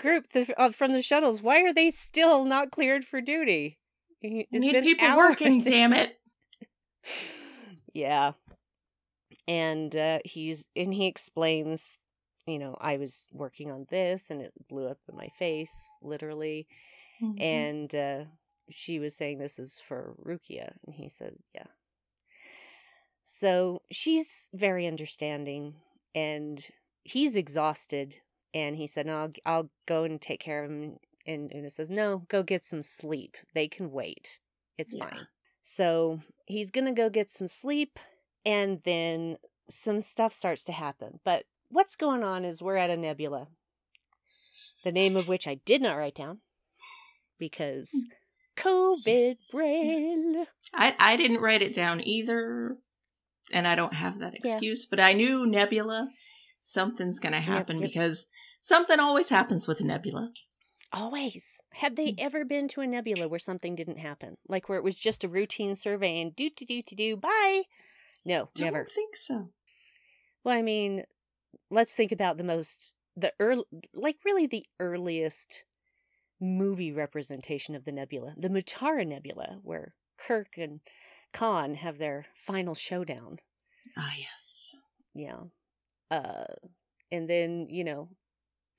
group 0.01 0.31
the, 0.31 0.53
uh, 0.59 0.69
from 0.69 0.91
the 0.91 1.01
shuttles? 1.01 1.41
Why 1.41 1.61
are 1.61 1.73
they 1.73 1.91
still 1.91 2.43
not 2.45 2.71
cleared 2.71 3.05
for 3.05 3.21
duty? 3.21 3.77
It's 4.21 4.47
need 4.51 4.81
people 4.83 5.07
hours. 5.07 5.29
working, 5.29 5.63
damn 5.65 5.93
it. 5.93 6.19
yeah, 7.93 8.33
and 9.47 9.95
uh, 9.95 10.19
he's 10.25 10.67
and 10.75 10.93
he 10.93 11.07
explains, 11.07 11.97
you 12.45 12.59
know, 12.59 12.77
I 12.79 12.97
was 12.97 13.27
working 13.31 13.71
on 13.71 13.87
this 13.89 14.29
and 14.29 14.41
it 14.41 14.53
blew 14.69 14.87
up 14.87 14.99
in 15.09 15.15
my 15.15 15.29
face, 15.39 15.73
literally. 16.01 16.67
Mhm. 17.21 17.41
And 17.41 17.95
uh, 17.95 18.23
she 18.69 18.99
was 18.99 19.15
saying 19.15 19.39
this 19.39 19.59
is 19.59 19.79
for 19.79 20.15
Rukiya, 20.23 20.73
and 20.85 20.95
he 20.95 21.09
says, 21.09 21.41
yeah. 21.53 21.67
So 23.23 23.81
she's 23.91 24.49
very 24.53 24.87
understanding, 24.87 25.75
and 26.13 26.65
he's 27.03 27.35
exhausted. 27.35 28.17
And 28.53 28.75
he 28.75 28.87
said, 28.87 29.05
"No, 29.05 29.17
I'll, 29.17 29.31
I'll 29.45 29.69
go 29.85 30.03
and 30.03 30.21
take 30.21 30.39
care 30.39 30.63
of 30.63 30.71
him." 30.71 30.97
And 31.25 31.51
Una 31.53 31.69
says, 31.69 31.89
"No, 31.89 32.25
go 32.27 32.43
get 32.43 32.63
some 32.63 32.81
sleep. 32.81 33.37
They 33.53 33.67
can 33.67 33.91
wait. 33.91 34.39
It's 34.77 34.93
Yeah. 34.93 35.09
fine." 35.09 35.27
So 35.61 36.21
he's 36.45 36.71
gonna 36.71 36.93
go 36.93 37.09
get 37.09 37.29
some 37.29 37.47
sleep, 37.47 37.99
and 38.45 38.81
then 38.83 39.37
some 39.69 40.01
stuff 40.01 40.33
starts 40.33 40.63
to 40.65 40.71
happen. 40.71 41.19
But 41.23 41.45
what's 41.69 41.95
going 41.95 42.23
on 42.23 42.43
is 42.43 42.61
we're 42.61 42.77
at 42.77 42.89
a 42.89 42.97
nebula, 42.97 43.47
the 44.83 44.91
name 44.91 45.15
of 45.15 45.27
which 45.27 45.47
I 45.47 45.55
did 45.55 45.81
not 45.81 45.93
write 45.95 46.15
down 46.15 46.41
because 47.37 48.05
COVID 48.57 49.37
brain. 49.51 50.45
I, 50.73 50.95
I 50.99 51.15
didn't 51.15 51.41
write 51.41 51.61
it 51.61 51.73
down 51.73 52.01
either, 52.01 52.77
and 53.51 53.67
I 53.67 53.75
don't 53.75 53.93
have 53.93 54.19
that 54.19 54.33
Yeah. 54.33 54.53
excuse, 54.53 54.85
but 54.85 54.99
I 54.99 55.13
knew 55.13 55.45
Nebula, 55.45 56.09
something's 56.63 57.19
going 57.19 57.33
to 57.33 57.39
happen 57.39 57.79
yep. 57.79 57.89
because 57.89 58.27
something 58.61 58.99
always 58.99 59.29
happens 59.29 59.67
with 59.67 59.79
a 59.79 59.83
Nebula. 59.83 60.31
Always. 60.93 61.61
Have 61.75 61.95
they 61.95 62.15
ever 62.17 62.43
been 62.43 62.67
to 62.69 62.81
a 62.81 62.87
nebula 62.87 63.29
where 63.29 63.39
something 63.39 63.75
didn't 63.75 63.99
happen? 63.99 64.35
Like 64.49 64.67
where 64.67 64.77
it 64.77 64.83
was 64.83 64.95
just 64.95 65.23
a 65.23 65.29
routine 65.29 65.75
survey 65.75 66.19
and 66.19 66.35
do 66.35 66.49
to 66.49 66.65
do 66.65 66.81
to 66.81 66.95
do 66.95 67.15
bye? 67.15 67.63
No, 68.25 68.49
Don't 68.53 68.73
never. 68.73 68.85
think 68.85 69.15
so. 69.15 69.51
Well, 70.43 70.57
I 70.57 70.61
mean, 70.61 71.05
let's 71.69 71.95
think 71.95 72.11
about 72.11 72.37
the 72.37 72.43
most 72.43 72.91
the 73.15 73.33
early 73.39 73.63
like 73.93 74.17
really 74.25 74.47
the 74.47 74.65
earliest 74.79 75.63
movie 76.41 76.91
representation 76.91 77.73
of 77.73 77.85
the 77.85 77.91
nebula, 77.91 78.33
the 78.37 78.49
Mutara 78.49 79.07
Nebula, 79.07 79.59
where 79.63 79.93
Kirk 80.17 80.57
and 80.57 80.81
Khan 81.31 81.75
have 81.75 81.99
their 81.99 82.25
final 82.35 82.75
showdown. 82.75 83.39
Ah, 83.97 84.13
yes. 84.17 84.75
Yeah. 85.13 85.43
Uh 86.11 86.43
and 87.11 87.27
then, 87.29 87.67
you 87.69 87.83
know, 87.83 88.09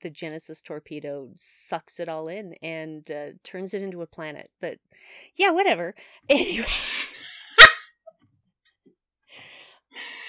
the 0.01 0.09
Genesis 0.09 0.61
torpedo 0.61 1.31
sucks 1.37 1.99
it 1.99 2.07
all 2.09 2.27
in 2.27 2.53
and 2.63 3.09
uh, 3.11 3.27
turns 3.43 3.73
it 3.73 3.81
into 3.81 4.01
a 4.01 4.07
planet. 4.07 4.49
But 4.61 4.77
yeah, 5.35 5.51
whatever. 5.51 5.93
Anyway. 6.29 6.65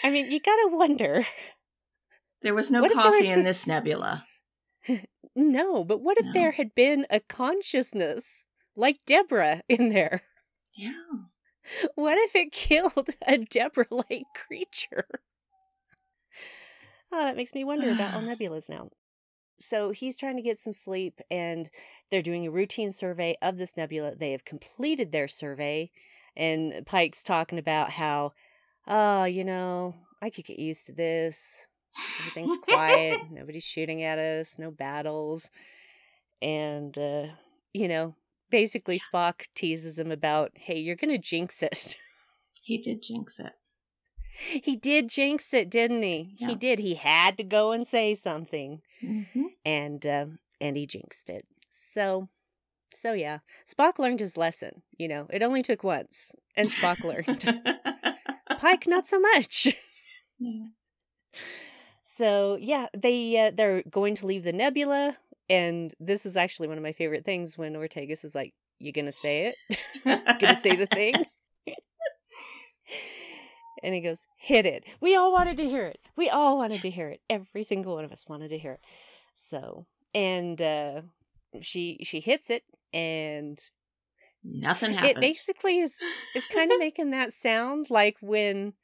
I 0.02 0.10
mean, 0.10 0.30
you 0.30 0.38
gotta 0.40 0.68
wonder. 0.76 1.24
There 2.42 2.54
was 2.54 2.70
no 2.70 2.82
What 2.82 2.92
coffee 2.92 3.08
was 3.18 3.26
in 3.26 3.36
this- 3.36 3.44
this 3.46 3.66
nebula. 3.66 4.26
No, 5.36 5.82
but 5.82 6.00
what 6.00 6.16
if 6.16 6.26
No. 6.26 6.32
there 6.32 6.52
had 6.52 6.76
been 6.76 7.06
a 7.10 7.18
consciousness 7.18 8.44
like 8.76 8.98
Deborah 9.04 9.62
in 9.68 9.88
there? 9.88 10.22
Yeah. 10.74 10.92
What 11.96 12.18
if 12.18 12.36
it 12.36 12.52
killed 12.52 13.08
a 13.26 13.38
Deborah 13.38 13.86
like 13.90 14.26
creature? 14.36 15.06
Oh, 17.16 17.22
that 17.22 17.36
makes 17.36 17.54
me 17.54 17.62
wonder 17.62 17.90
about 17.90 18.12
all 18.12 18.22
nebulas 18.22 18.68
now. 18.68 18.90
So 19.60 19.92
he's 19.92 20.16
trying 20.16 20.34
to 20.34 20.42
get 20.42 20.58
some 20.58 20.72
sleep, 20.72 21.20
and 21.30 21.70
they're 22.10 22.22
doing 22.22 22.44
a 22.44 22.50
routine 22.50 22.90
survey 22.90 23.36
of 23.40 23.56
this 23.56 23.76
nebula. 23.76 24.16
They 24.16 24.32
have 24.32 24.44
completed 24.44 25.12
their 25.12 25.28
survey, 25.28 25.92
And 26.36 26.84
Pike's 26.84 27.22
talking 27.22 27.60
about 27.60 27.90
how, 27.90 28.32
oh, 28.88 29.24
you 29.24 29.44
know, 29.44 29.94
I 30.20 30.28
could 30.28 30.44
get 30.44 30.58
used 30.58 30.86
to 30.86 30.92
this. 30.92 31.68
Everything's 32.18 32.58
quiet. 32.58 33.20
Nobody's 33.30 33.62
shooting 33.62 34.02
at 34.02 34.18
us. 34.18 34.58
No 34.58 34.72
battles. 34.72 35.50
And, 36.42 36.98
uh, 36.98 37.26
you 37.72 37.86
know, 37.86 38.16
basically 38.50 38.98
Spock 38.98 39.46
teases 39.54 40.00
him 40.00 40.10
about, 40.10 40.50
hey, 40.54 40.80
you're 40.80 40.96
going 40.96 41.14
to 41.14 41.18
jinx 41.18 41.62
it. 41.62 41.96
He 42.64 42.76
did 42.78 43.02
jinx 43.02 43.38
it. 43.38 43.52
He 44.36 44.76
did 44.76 45.08
jinx 45.08 45.52
it, 45.54 45.70
didn't 45.70 46.02
he? 46.02 46.28
Yeah. 46.36 46.48
He 46.48 46.54
did. 46.54 46.78
He 46.78 46.94
had 46.94 47.36
to 47.38 47.44
go 47.44 47.72
and 47.72 47.86
say 47.86 48.14
something. 48.14 48.80
Mm-hmm. 49.02 49.44
And, 49.64 50.04
uh, 50.06 50.26
and 50.60 50.76
he 50.76 50.86
jinxed 50.86 51.30
it. 51.30 51.46
So, 51.70 52.28
so 52.92 53.12
yeah. 53.12 53.38
Spock 53.66 53.98
learned 53.98 54.20
his 54.20 54.36
lesson. 54.36 54.82
You 54.96 55.08
know, 55.08 55.26
it 55.30 55.42
only 55.42 55.62
took 55.62 55.84
once. 55.84 56.32
And 56.56 56.68
Spock 56.68 57.02
learned. 57.04 57.62
Pike, 58.60 58.86
not 58.86 59.06
so 59.06 59.18
much. 59.20 59.74
yeah. 60.38 60.66
So 62.16 62.56
yeah, 62.60 62.86
they 62.96 63.36
uh, 63.38 63.50
they're 63.52 63.82
going 63.90 64.14
to 64.16 64.26
leave 64.26 64.44
the 64.44 64.52
nebula, 64.52 65.16
and 65.50 65.92
this 65.98 66.24
is 66.24 66.36
actually 66.36 66.68
one 66.68 66.76
of 66.78 66.84
my 66.84 66.92
favorite 66.92 67.24
things 67.24 67.58
when 67.58 67.74
Ortegas 67.74 68.24
is 68.24 68.36
like, 68.36 68.54
"You 68.78 68.92
gonna 68.92 69.10
say 69.10 69.52
it? 69.52 69.56
gonna 70.40 70.60
say 70.60 70.76
the 70.76 70.86
thing?" 70.86 71.14
and 73.84 73.94
he 73.94 74.00
goes, 74.00 74.26
"Hit 74.36 74.66
it." 74.66 74.84
We 75.00 75.14
all 75.14 75.32
wanted 75.32 75.56
to 75.58 75.68
hear 75.68 75.84
it. 75.86 76.00
We 76.16 76.28
all 76.30 76.56
wanted 76.56 76.82
to 76.82 76.90
hear 76.90 77.08
it. 77.08 77.20
Every 77.30 77.62
single 77.62 77.94
one 77.96 78.04
of 78.04 78.12
us 78.12 78.28
wanted 78.28 78.48
to 78.48 78.58
hear 78.58 78.72
it. 78.72 78.80
So 79.34 79.86
and 80.14 80.60
uh, 80.60 81.02
she 81.60 81.98
she 82.02 82.20
hits 82.20 82.50
it, 82.50 82.62
and 82.92 83.58
Nothing 84.44 84.92
happens. 84.92 85.10
it 85.16 85.20
basically 85.20 85.78
is 85.78 85.94
is 86.34 86.46
kind 86.46 86.70
of 86.72 86.78
making 86.86 87.10
that 87.10 87.32
sound 87.32 87.90
like 87.90 88.16
when 88.20 88.74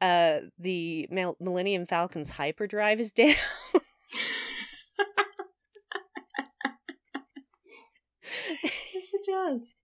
uh 0.00 0.40
the 0.58 1.06
Mil- 1.10 1.36
Millennium 1.40 1.86
Falcon's 1.86 2.30
hyperdrive 2.30 3.00
is 3.00 3.12
down. 3.20 3.34
yes, 8.94 9.14
it 9.14 9.24
does. 9.26 9.74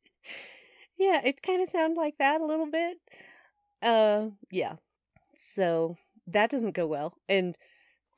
yeah, 0.99 1.21
it 1.25 1.42
kind 1.42 1.62
of 1.62 1.68
sounds 1.68 1.97
like 1.97 2.14
that 2.18 2.40
a 2.40 2.44
little 2.47 2.71
bit. 2.71 2.99
Uh 3.82 4.30
yeah. 4.50 4.76
So 5.34 5.96
that 6.26 6.50
doesn't 6.50 6.72
go 6.74 6.86
well. 6.86 7.14
And 7.28 7.56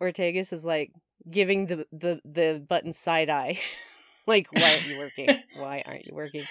Ortegas 0.00 0.52
is 0.52 0.64
like 0.64 0.92
giving 1.30 1.66
the 1.66 1.86
the 1.92 2.20
the 2.24 2.64
button 2.66 2.92
side 2.92 3.30
eye. 3.30 3.60
like, 4.26 4.48
why 4.52 4.72
aren't 4.72 4.86
you 4.86 4.98
working? 4.98 5.28
Why 5.56 5.82
aren't 5.86 6.06
you 6.06 6.14
working? 6.14 6.44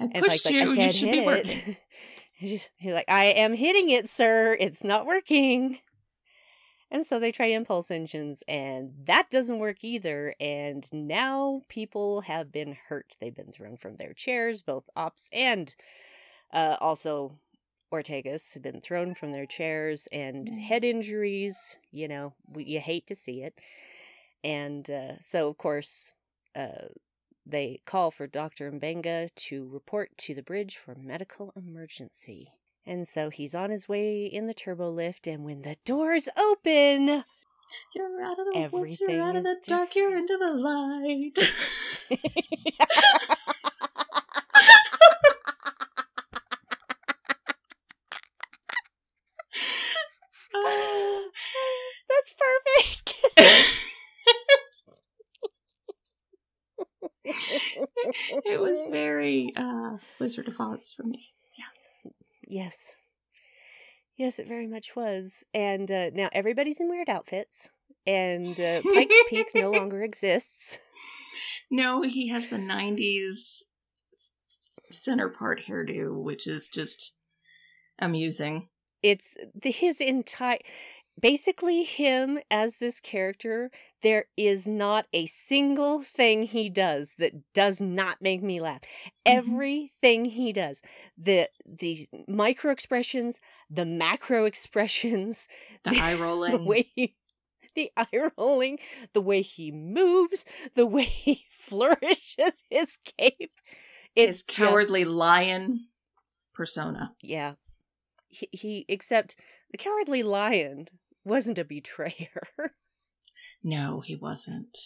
I 0.00 0.08
And 0.12 0.26
Pike's 0.26 0.50
you. 0.50 0.60
like, 0.60 0.68
I 0.68 0.74
you 0.74 0.74
said 0.74 0.94
should 0.94 1.08
hit 1.08 1.28
it. 1.28 1.76
He's 2.38 2.68
like, 2.84 3.08
I 3.08 3.26
am 3.26 3.54
hitting 3.54 3.88
it, 3.90 4.08
sir. 4.08 4.56
It's 4.60 4.84
not 4.84 5.06
working. 5.06 5.78
And 6.90 7.04
so 7.04 7.18
they 7.18 7.32
try 7.32 7.46
impulse 7.46 7.90
engines, 7.90 8.42
and 8.46 8.92
that 9.04 9.28
doesn't 9.30 9.58
work 9.58 9.82
either. 9.82 10.34
And 10.38 10.86
now 10.92 11.62
people 11.68 12.22
have 12.22 12.52
been 12.52 12.76
hurt. 12.88 13.16
They've 13.20 13.34
been 13.34 13.50
thrown 13.52 13.76
from 13.76 13.96
their 13.96 14.12
chairs, 14.12 14.62
both 14.62 14.88
Ops 14.94 15.28
and 15.32 15.74
uh, 16.52 16.76
also 16.80 17.38
Ortegas 17.92 18.54
have 18.54 18.62
been 18.62 18.80
thrown 18.80 19.14
from 19.14 19.32
their 19.32 19.46
chairs, 19.46 20.08
and 20.12 20.44
Mm. 20.46 20.60
head 20.60 20.84
injuries. 20.84 21.76
You 21.90 22.08
know, 22.08 22.34
we, 22.48 22.64
you 22.64 22.80
hate 22.80 23.06
to 23.08 23.14
see 23.14 23.42
it. 23.42 23.54
And 24.44 24.88
uh, 24.90 25.18
so, 25.20 25.48
of 25.48 25.56
course, 25.58 26.14
uh, 26.54 26.88
they 27.44 27.80
call 27.84 28.10
for 28.10 28.26
Dr. 28.26 28.70
Mbenga 28.72 29.34
to 29.34 29.68
report 29.68 30.16
to 30.18 30.34
the 30.34 30.42
bridge 30.42 30.76
for 30.76 30.94
medical 30.94 31.52
emergency. 31.56 32.52
And 32.84 33.06
so 33.08 33.30
he's 33.30 33.54
on 33.54 33.70
his 33.70 33.88
way 33.88 34.26
in 34.26 34.46
the 34.46 34.54
turbo 34.54 34.90
lift, 34.90 35.26
and 35.26 35.44
when 35.44 35.62
the 35.62 35.76
doors 35.84 36.28
open, 36.36 37.24
You're 37.94 38.22
out 38.22 38.38
of 38.38 38.46
the 38.46 38.68
woods. 38.72 39.00
You're 39.00 39.20
out 39.20 39.34
of 39.36 39.42
the 39.42 39.56
dark. 39.66 39.94
You're 39.96 40.16
into 40.16 40.36
the 40.36 40.54
light. 40.54 41.36
Ah. 50.54 51.22
that's 52.08 52.34
perfect. 52.38 53.14
it 58.44 58.60
was 58.60 58.86
very 58.90 59.52
uh, 59.96 60.06
Wizard 60.20 60.48
of 60.48 60.60
Oz 60.60 60.92
for 60.96 61.04
me. 61.04 61.32
Yeah. 61.58 62.10
yes. 62.46 62.94
Yes, 64.16 64.38
it 64.38 64.48
very 64.48 64.66
much 64.66 64.96
was. 64.96 65.44
And 65.52 65.90
uh, 65.90 66.10
now 66.14 66.28
everybody's 66.32 66.80
in 66.80 66.88
weird 66.88 67.08
outfits, 67.10 67.68
and 68.06 68.58
uh, 68.58 68.80
Pike's 68.82 69.16
Peak 69.28 69.48
no 69.54 69.70
longer 69.70 70.02
exists. 70.02 70.78
No, 71.70 72.02
he 72.02 72.28
has 72.28 72.48
the 72.48 72.56
'90s 72.56 73.62
center 74.90 75.28
part 75.28 75.62
hairdo, 75.68 76.14
which 76.22 76.46
is 76.46 76.68
just 76.68 77.12
amusing. 77.98 78.68
it's 79.02 79.36
the, 79.54 79.70
his 79.70 80.00
entire 80.00 80.58
basically 81.20 81.84
him 81.84 82.38
as 82.50 82.76
this 82.78 83.00
character 83.00 83.70
there 84.02 84.26
is 84.36 84.68
not 84.68 85.06
a 85.12 85.26
single 85.26 86.02
thing 86.02 86.42
he 86.42 86.68
does 86.68 87.14
that 87.18 87.32
does 87.54 87.80
not 87.80 88.20
make 88.20 88.42
me 88.42 88.60
laugh 88.60 88.80
mm-hmm. 88.82 89.38
everything 89.38 90.26
he 90.26 90.52
does 90.52 90.82
the 91.16 91.48
the 91.64 92.06
micro 92.28 92.70
expressions 92.70 93.40
the 93.70 93.86
macro 93.86 94.44
expressions 94.52 95.48
The 95.84 95.98
eye 96.00 96.14
rolling, 96.18 96.52
the 96.52 96.62
way 96.64 96.90
he 96.94 97.16
the 97.74 97.90
eye 97.96 98.30
rolling 98.38 98.78
the 99.12 99.20
way 99.20 99.42
he 99.42 99.70
moves 99.70 100.44
the 100.74 100.86
way 100.86 101.04
he 101.04 101.44
flourishes 101.50 102.64
his 102.70 102.98
cape 103.18 103.52
his 104.14 104.42
cowardly 104.42 105.02
just- 105.02 105.14
lion 105.14 105.88
persona. 106.54 107.12
yeah. 107.22 107.52
He, 108.28 108.48
he 108.52 108.84
except 108.88 109.36
the 109.70 109.78
cowardly 109.78 110.22
lion 110.22 110.88
wasn't 111.26 111.58
a 111.58 111.64
betrayer. 111.64 112.30
No, 113.64 114.00
he 114.00 114.14
wasn't. 114.14 114.78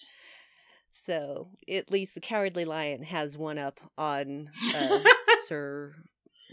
so 0.91 1.49
at 1.69 1.91
least 1.91 2.15
the 2.15 2.21
cowardly 2.21 2.65
lion 2.65 3.03
has 3.03 3.37
one 3.37 3.59
up 3.59 3.79
on 3.99 4.49
uh, 4.75 5.01
Sir 5.47 5.93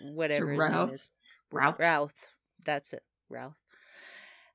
whatever 0.04 0.48
name 0.52 0.60
Routh? 0.60 0.94
is. 0.94 1.10
Routh. 1.52 1.80
Routh. 1.80 2.28
That's 2.64 2.92
it. 2.92 3.04
Routh. 3.30 3.64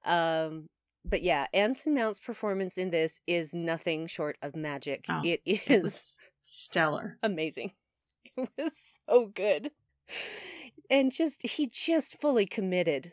Um 0.04 0.68
but 1.04 1.22
yeah, 1.22 1.46
Anson 1.54 1.94
Mount's 1.94 2.20
performance 2.20 2.76
in 2.76 2.90
this 2.90 3.20
is 3.26 3.54
nothing 3.54 4.06
short 4.06 4.36
of 4.42 4.54
magic. 4.54 5.06
Oh, 5.08 5.22
it 5.24 5.40
is 5.46 6.20
It 6.22 6.28
stellar. 6.42 7.18
amazing. 7.22 7.72
It 8.36 8.48
was 8.58 8.98
so 9.08 9.26
good. 9.26 9.70
And 10.90 11.10
just 11.12 11.42
he 11.46 11.66
just 11.66 12.20
fully 12.20 12.44
committed 12.46 13.12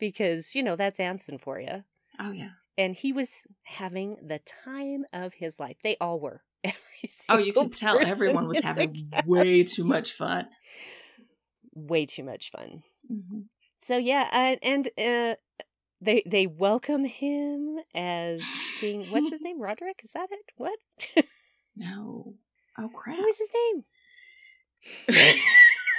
because, 0.00 0.54
you 0.54 0.62
know, 0.62 0.74
that's 0.74 0.98
Anson 0.98 1.38
for 1.38 1.60
you. 1.60 1.84
Oh 2.18 2.32
yeah. 2.32 2.50
And 2.76 2.96
he 2.96 3.12
was 3.12 3.46
having 3.64 4.16
the 4.22 4.40
time 4.64 5.04
of 5.12 5.34
his 5.34 5.60
life. 5.60 5.76
They 5.82 5.96
all 6.00 6.18
were. 6.18 6.42
Oh, 7.30 7.38
you 7.38 7.54
could 7.54 7.72
tell 7.72 7.98
everyone 7.98 8.46
was 8.46 8.60
having 8.60 9.10
way 9.24 9.62
too 9.64 9.84
much 9.84 10.12
fun. 10.12 10.48
way 11.74 12.04
too 12.04 12.22
much 12.22 12.50
fun. 12.50 12.82
Mm-hmm. 13.10 13.40
So 13.78 13.96
yeah, 13.96 14.28
and, 14.30 14.58
and 14.62 14.88
uh 14.98 15.36
they 16.02 16.22
they 16.26 16.46
welcome 16.46 17.06
him 17.06 17.78
as 17.94 18.42
King. 18.80 19.06
What's 19.10 19.30
his 19.30 19.40
name? 19.46 19.62
Roderick? 19.62 20.00
Is 20.04 20.12
that 20.12 20.28
it? 20.30 20.52
What? 20.56 20.78
No. 21.74 22.34
Oh 22.76 22.90
crap. 22.92 23.16
what 23.16 23.24
was 23.24 23.38
his 23.38 23.50
name? 23.54 25.36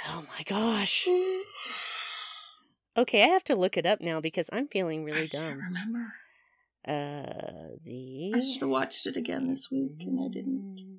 Oh 0.08 0.24
my 0.36 0.42
gosh. 0.44 1.08
Okay, 2.96 3.22
I 3.22 3.28
have 3.28 3.44
to 3.44 3.56
look 3.56 3.76
it 3.76 3.86
up 3.86 4.00
now 4.00 4.20
because 4.20 4.50
I'm 4.52 4.68
feeling 4.68 5.04
really 5.04 5.22
I 5.22 5.28
can't 5.28 5.58
dumb. 5.58 5.66
remember. 5.66 6.12
Uh, 6.86 7.76
the 7.84 8.32
I 8.34 8.40
should 8.40 8.60
have 8.62 8.68
watched 8.68 9.06
it 9.06 9.16
again 9.16 9.48
this 9.48 9.70
week 9.70 9.92
and 10.00 10.20
I 10.20 10.28
didn't. 10.28 10.98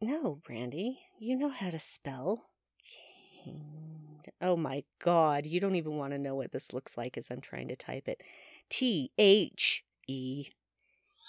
No, 0.00 0.40
Brandy, 0.44 0.98
you 1.18 1.36
know 1.36 1.48
how 1.48 1.70
to 1.70 1.78
spell. 1.78 2.44
Oh 4.40 4.56
my 4.56 4.84
god, 5.02 5.46
you 5.46 5.58
don't 5.58 5.76
even 5.76 5.96
want 5.96 6.12
to 6.12 6.18
know 6.18 6.34
what 6.34 6.52
this 6.52 6.72
looks 6.72 6.96
like 6.96 7.16
as 7.16 7.30
I'm 7.30 7.40
trying 7.40 7.68
to 7.68 7.76
type 7.76 8.08
it. 8.08 8.22
T 8.68 9.10
H 9.16 9.84
E 10.06 10.48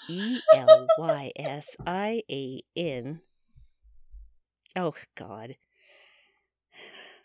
E 0.10 0.40
L 0.54 0.86
Y 0.98 1.32
S 1.38 1.78
I 1.88 2.24
A 2.30 2.62
N. 2.76 3.22
Oh 4.76 4.94
god. 5.16 5.56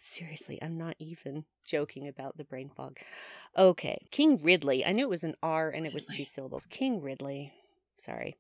Seriously, 0.03 0.59
I'm 0.63 0.79
not 0.79 0.97
even 0.99 1.45
joking 1.67 2.09
about 2.09 2.39
the 2.39 2.45
brain 2.45 2.71
fog. 2.75 2.97
Okay, 3.57 3.99
King 4.11 4.41
Ridley. 4.43 4.83
I 4.85 4.93
knew 4.93 5.05
it 5.05 5.11
was 5.11 5.25
an 5.25 5.35
R 5.43 5.69
and 5.69 5.87
it 5.87 5.93
was 5.93 6.07
two 6.07 6.25
syllables. 6.25 6.67
King 6.71 7.03
Ridley. 7.03 7.53
Sorry. 7.99 8.37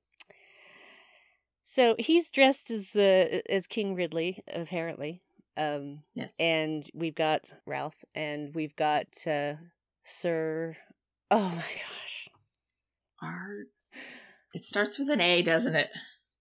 So 1.62 1.96
he's 1.98 2.30
dressed 2.30 2.70
as 2.70 2.96
uh, 2.96 3.40
as 3.48 3.66
King 3.66 3.94
Ridley, 3.94 4.42
apparently. 4.52 5.20
Um, 5.56 6.04
Yes. 6.14 6.36
and 6.40 6.88
we've 6.94 7.14
got 7.14 7.52
Ralph, 7.66 8.04
and 8.14 8.54
we've 8.54 8.74
got 8.74 9.06
uh, 9.26 9.54
Sir. 10.02 10.76
Oh 11.30 11.50
my 11.50 11.56
gosh. 11.56 12.28
Art. 13.22 13.66
It 14.54 14.64
starts 14.64 14.98
with 14.98 15.10
an 15.10 15.20
A, 15.20 15.42
doesn't 15.42 15.76
it? 15.76 15.90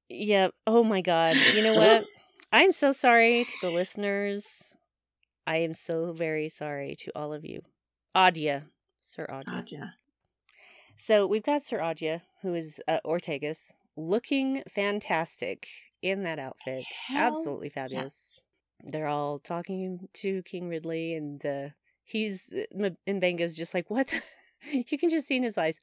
Yep. 0.08 0.54
Oh 0.66 0.84
my 0.86 1.02
god. 1.02 1.36
You 1.54 1.62
know 1.62 1.74
what? 1.74 2.06
I'm 2.54 2.72
so 2.72 2.94
sorry 2.94 3.44
to 3.44 3.52
the 3.62 3.70
listeners. 3.70 4.69
I 5.50 5.58
am 5.58 5.74
so 5.74 6.14
very 6.14 6.48
sorry 6.48 6.94
to 7.00 7.12
all 7.16 7.34
of 7.34 7.44
you. 7.44 7.64
Adya, 8.16 8.66
Sir 9.04 9.26
Adya. 9.28 9.80
God. 9.80 9.94
So 10.96 11.26
we've 11.26 11.42
got 11.42 11.64
Sir 11.64 11.80
Adya, 11.80 12.22
who 12.44 12.54
is 12.54 12.80
uh, 12.88 13.00
Ortegas, 13.04 13.72
looking 13.98 14.62
fantastic 14.70 15.68
in 16.04 16.22
that 16.22 16.38
outfit. 16.38 16.84
Hell 17.08 17.32
Absolutely 17.32 17.70
fabulous. 17.70 18.44
They're 18.84 19.08
all 19.08 19.40
talking 19.40 20.08
to 20.14 20.44
King 20.44 20.70
Ridley, 20.70 21.16
and 21.16 21.44
uh, 21.44 21.70
he's 22.04 22.54
M- 22.72 22.98
Mbenga's 23.08 23.58
just 23.58 23.74
like, 23.74 23.90
"What?" 23.90 24.10
The-? 24.10 24.84
you 24.88 25.00
can 25.00 25.10
just 25.10 25.28
see 25.28 25.38
in 25.38 25.44
his 25.44 25.58
eyes, 25.58 25.82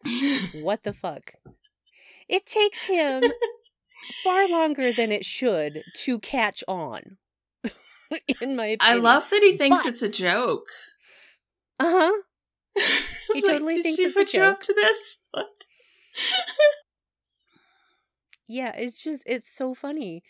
"What 0.52 0.84
the 0.84 0.92
fuck?" 0.92 1.32
It 2.28 2.46
takes 2.46 2.86
him 2.86 3.24
far 4.22 4.48
longer 4.48 4.92
than 4.92 5.10
it 5.10 5.24
should 5.24 5.82
to 6.04 6.20
catch 6.20 6.62
on. 6.68 7.16
in 8.40 8.56
my 8.56 8.66
opinion, 8.66 8.78
I 8.80 8.94
love 8.94 9.28
that 9.30 9.42
he 9.42 9.56
thinks 9.56 9.82
But- 9.82 9.88
it's 9.90 10.02
a 10.02 10.08
joke. 10.08 10.66
Uh 11.78 11.84
huh. 11.90 12.22
He 13.34 13.42
totally 13.42 13.82
thinks 13.82 13.96
she 13.96 14.04
it's 14.06 14.16
a 14.16 14.20
put 14.20 14.32
you 14.34 14.42
up 14.42 14.56
joke." 14.56 14.62
to 14.64 14.72
this? 14.74 15.18
Yeah, 18.48 18.72
it's 18.76 19.02
just 19.02 19.22
it's 19.26 19.50
so 19.50 19.74
funny 19.74 20.22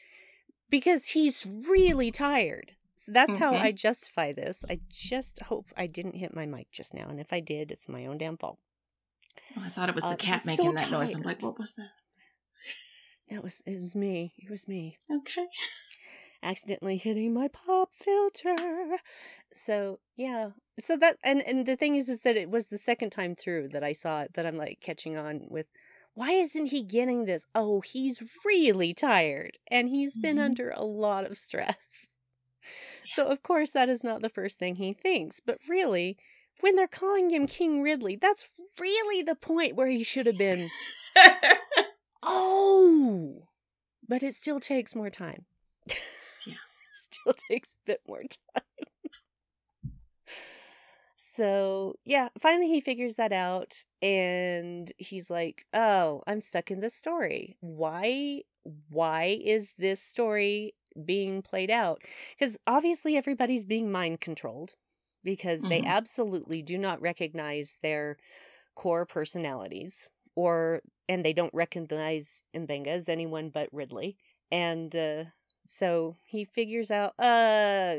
because 0.71 1.09
he's 1.09 1.47
really 1.47 2.11
tired. 2.11 2.73
So 2.95 3.13
that's 3.13 3.37
how 3.37 3.53
Mhm. 3.53 3.61
I 3.61 3.73
justify 3.73 4.33
this. 4.33 4.65
I 4.71 4.81
just 4.89 5.39
hope 5.43 5.67
I 5.77 5.87
didn't 5.87 6.15
hit 6.17 6.35
my 6.35 6.47
mic 6.47 6.71
just 6.73 6.95
now, 6.95 7.09
and 7.09 7.21
if 7.21 7.31
I 7.33 7.41
did, 7.41 7.71
it's 7.71 7.89
my 7.91 8.07
own 8.07 8.17
damn 8.17 8.39
fault. 8.39 8.59
Oh, 9.57 9.63
I 9.63 9.69
thought 9.69 9.91
it 9.91 9.95
was 9.95 10.05
Uh, 10.05 10.11
the 10.11 10.17
cat 10.17 10.47
making 10.47 10.65
so 10.65 10.73
that 10.73 10.91
noise. 10.91 11.15
I'm 11.15 11.21
like, 11.23 11.43
what 11.43 11.59
was 11.59 11.75
that? 11.75 11.91
That 13.29 13.43
was 13.43 13.61
it 13.67 13.79
was 13.79 13.95
me. 13.95 14.35
It 14.39 14.49
was 14.51 14.67
me 14.67 14.97
Okay. 15.11 15.47
Accidentally 16.43 16.97
hitting 16.97 17.33
my 17.35 17.49
pop 17.49 17.93
filter. 17.95 18.97
So 19.53 20.01
yeah. 20.17 20.51
So 20.79 20.97
that 20.99 21.17
and 21.25 21.41
and 21.47 21.67
the 21.67 21.77
thing 21.77 21.95
is 21.97 22.09
is 22.09 22.23
that 22.23 22.37
it 22.37 22.51
was 22.51 22.69
the 22.69 22.79
second 22.79 23.11
time 23.11 23.35
through 23.35 23.69
that 23.69 23.83
I 23.85 23.93
saw 23.93 24.23
it 24.23 24.35
that 24.35 24.45
I'm 24.47 24.57
like 24.57 24.79
catching 24.81 25.17
on 25.17 25.47
with 25.49 25.67
why 26.15 26.33
isn't 26.33 26.67
he 26.67 26.83
getting 26.83 27.25
this? 27.27 27.47
Oh, 27.55 27.81
he's 27.83 28.23
really 28.45 28.95
tired 28.95 29.59
and 29.71 29.89
he's 29.89 30.17
been 30.17 30.37
Mhm. 30.39 30.45
under 30.45 30.71
a 30.71 30.83
lot 30.85 31.25
of 31.27 31.37
stress. 31.37 32.09
So 33.09 33.27
of 33.27 33.43
course 33.43 33.71
that 33.73 33.89
is 33.89 34.03
not 34.03 34.23
the 34.23 34.29
first 34.29 34.59
thing 34.59 34.77
he 34.77 34.93
thinks, 34.93 35.41
but 35.41 35.59
really 35.69 36.17
when 36.61 36.75
they're 36.75 36.89
calling 36.89 37.31
him 37.31 37.47
King 37.47 37.83
Ridley, 37.83 38.17
that's 38.17 38.51
really 38.81 39.23
the 39.23 39.35
point 39.37 39.77
where 39.77 39.89
he 39.89 40.03
should 40.03 40.27
have 40.27 40.39
been 40.39 40.71
Oh, 42.23 43.49
but 44.09 44.23
it 44.23 44.35
still 44.35 44.59
takes 44.61 44.95
more 44.95 45.11
time. 45.11 45.45
Still 47.21 47.35
takes 47.49 47.75
a 47.75 47.79
bit 47.87 48.01
more 48.09 48.23
time. 48.23 48.63
so, 51.17 51.95
yeah, 52.05 52.29
finally 52.39 52.69
he 52.69 52.81
figures 52.81 53.17
that 53.17 53.33
out 53.33 53.85
and 54.03 54.93
he's 54.99 55.31
like, 55.31 55.67
"Oh, 55.73 56.23
I'm 56.27 56.41
stuck 56.41 56.71
in 56.71 56.81
this 56.81 56.95
story. 56.95 57.57
Why 57.61 58.43
why 58.91 59.39
is 59.45 59.75
this 59.79 60.01
story 60.03 60.75
being 61.05 61.43
played 61.43 61.71
out?" 61.71 62.03
Cuz 62.39 62.57
obviously 62.67 63.17
everybody's 63.17 63.65
being 63.65 63.91
mind 63.91 64.21
controlled 64.21 64.75
because 65.25 65.67
they 65.67 65.83
Mhm. 65.83 65.87
absolutely 65.87 66.63
do 66.63 66.79
not 66.79 67.01
recognize 67.01 67.79
their 67.83 68.17
core 68.75 69.07
personalities 69.07 70.11
or 70.37 70.83
and 71.09 71.25
they 71.25 71.33
don't 71.33 71.55
recognize 71.55 72.43
Mbenga 72.55 72.89
as 72.89 73.09
anyone 73.09 73.51
but 73.51 73.69
Ridley. 73.73 74.17
And 74.51 74.95
uh 74.97 75.25
so 75.69 76.17
he 76.25 76.45
figures 76.45 76.91
out 76.91 77.19
uh 77.19 77.95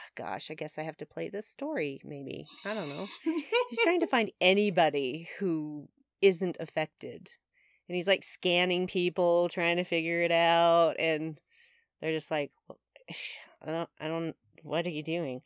gosh, 0.16 0.50
I 0.50 0.54
guess 0.54 0.78
I 0.78 0.82
have 0.82 0.96
to 0.98 1.06
play 1.06 1.28
this 1.28 1.46
story 1.46 2.00
maybe. 2.04 2.46
I 2.64 2.74
don't 2.74 2.88
know. 2.88 3.06
He's 3.24 3.80
trying 3.82 4.00
to 4.00 4.06
find 4.08 4.30
anybody 4.40 5.28
who 5.38 5.88
isn't 6.20 6.56
affected. 6.60 7.32
And 7.88 7.96
he's 7.96 8.06
like 8.06 8.22
scanning 8.22 8.86
people, 8.86 9.48
trying 9.48 9.76
to 9.76 9.84
figure 9.84 10.22
it 10.22 10.30
out 10.30 10.94
and 10.98 11.38
they're 12.00 12.12
just 12.12 12.30
like 12.30 12.52
"Well, 12.68 12.78
I 13.62 13.70
don't 13.70 13.90
I 14.00 14.08
don't 14.08 14.36
what 14.62 14.86
are 14.86 14.90
you 14.90 15.02
doing? 15.02 15.42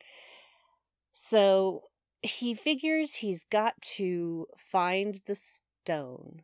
So 1.13 1.83
he 2.21 2.53
figures 2.53 3.15
he's 3.15 3.45
got 3.45 3.79
to 3.81 4.47
find 4.57 5.21
the 5.25 5.35
stone 5.35 6.41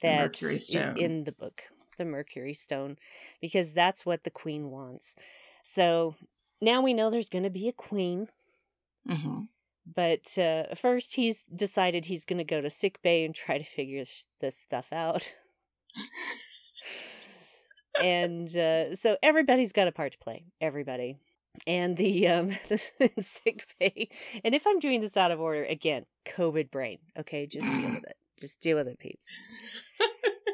The 0.00 0.08
that 0.08 0.20
Mercury 0.20 0.56
is 0.56 0.70
in 0.96 1.24
the 1.24 1.32
book, 1.32 1.64
the 1.98 2.04
Mercury 2.04 2.54
stone, 2.54 2.96
because 3.40 3.72
that's 3.72 4.06
what 4.06 4.24
the 4.24 4.30
queen 4.30 4.70
wants. 4.70 5.16
So 5.62 6.14
now 6.60 6.80
we 6.80 6.94
know 6.94 7.10
there's 7.10 7.28
going 7.28 7.44
to 7.44 7.50
be 7.50 7.68
a 7.68 7.72
queen, 7.72 8.28
hmm 9.06 9.42
but 9.94 10.36
uh, 10.38 10.74
first 10.74 11.14
he's 11.14 11.44
decided 11.44 12.04
he's 12.04 12.24
going 12.24 12.38
to 12.38 12.44
go 12.44 12.60
to 12.60 12.70
sick 12.70 13.00
bay 13.02 13.24
and 13.24 13.34
try 13.34 13.58
to 13.58 13.64
figure 13.64 14.04
this 14.40 14.56
stuff 14.56 14.92
out. 14.92 15.32
and 18.02 18.54
uh, 18.56 18.94
so 18.94 19.16
everybody's 19.22 19.72
got 19.72 19.88
a 19.88 19.92
part 19.92 20.12
to 20.12 20.18
play. 20.18 20.44
Everybody. 20.60 21.16
And 21.66 21.96
the 21.96 22.28
um 22.28 22.50
the 22.68 23.10
sick 23.18 23.66
bay. 23.80 24.08
And 24.44 24.54
if 24.54 24.66
I'm 24.66 24.78
doing 24.78 25.00
this 25.00 25.16
out 25.16 25.30
of 25.30 25.40
order, 25.40 25.64
again, 25.64 26.06
COVID 26.26 26.70
brain. 26.70 26.98
Okay, 27.18 27.46
just 27.46 27.66
deal 27.66 27.90
with 27.90 28.04
it. 28.04 28.16
Just 28.40 28.60
deal 28.60 28.76
with 28.76 28.86
it, 28.88 28.98
peeps. 28.98 29.26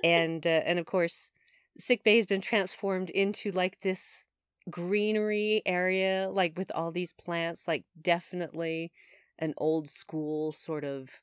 And 0.04 0.46
uh, 0.46 0.62
and 0.66 0.78
of 0.78 0.86
course, 0.86 1.32
sick 1.78 2.04
bay 2.04 2.16
has 2.16 2.26
been 2.26 2.42
transformed 2.42 3.10
into 3.10 3.50
like 3.50 3.80
this 3.80 4.26
greenery 4.70 5.62
area, 5.66 6.28
like 6.30 6.56
with 6.56 6.70
all 6.74 6.92
these 6.92 7.14
plants, 7.14 7.66
like 7.66 7.84
definitely 8.00 8.92
an 9.38 9.54
old 9.56 9.88
school 9.88 10.52
sort 10.52 10.84
of 10.84 11.20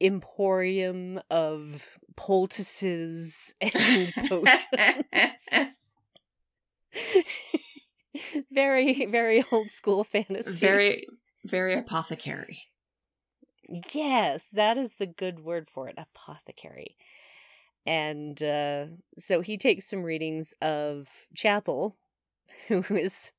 emporium 0.00 1.18
of 1.30 1.98
poultices 2.16 3.54
and 3.60 4.12
potions. 4.28 4.48
very, 8.52 9.06
very 9.06 9.42
old 9.50 9.68
school 9.70 10.04
fantasy. 10.04 10.52
very, 10.58 11.06
very 11.44 11.74
apothecary. 11.74 12.64
Yes, 13.92 14.48
that 14.52 14.76
is 14.76 14.96
the 14.98 15.06
good 15.06 15.40
word 15.40 15.70
for 15.70 15.88
it, 15.88 15.94
apothecary. 15.96 16.96
And 17.86 18.42
uh, 18.42 18.86
so 19.18 19.40
he 19.40 19.56
takes 19.56 19.86
some 19.88 20.02
readings 20.02 20.54
of 20.62 21.28
Chapel, 21.34 21.96
who 22.68 22.82
is 22.90 23.32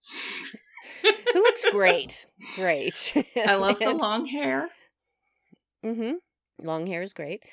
who 1.02 1.40
looks 1.40 1.66
great, 1.72 2.28
great. 2.56 3.14
I 3.46 3.56
love 3.56 3.80
the 3.80 3.94
long 3.94 4.26
hair. 4.26 4.70
Mm-hmm. 5.84 6.14
Long 6.66 6.88
hair 6.88 7.02
is 7.02 7.14
great. 7.14 7.44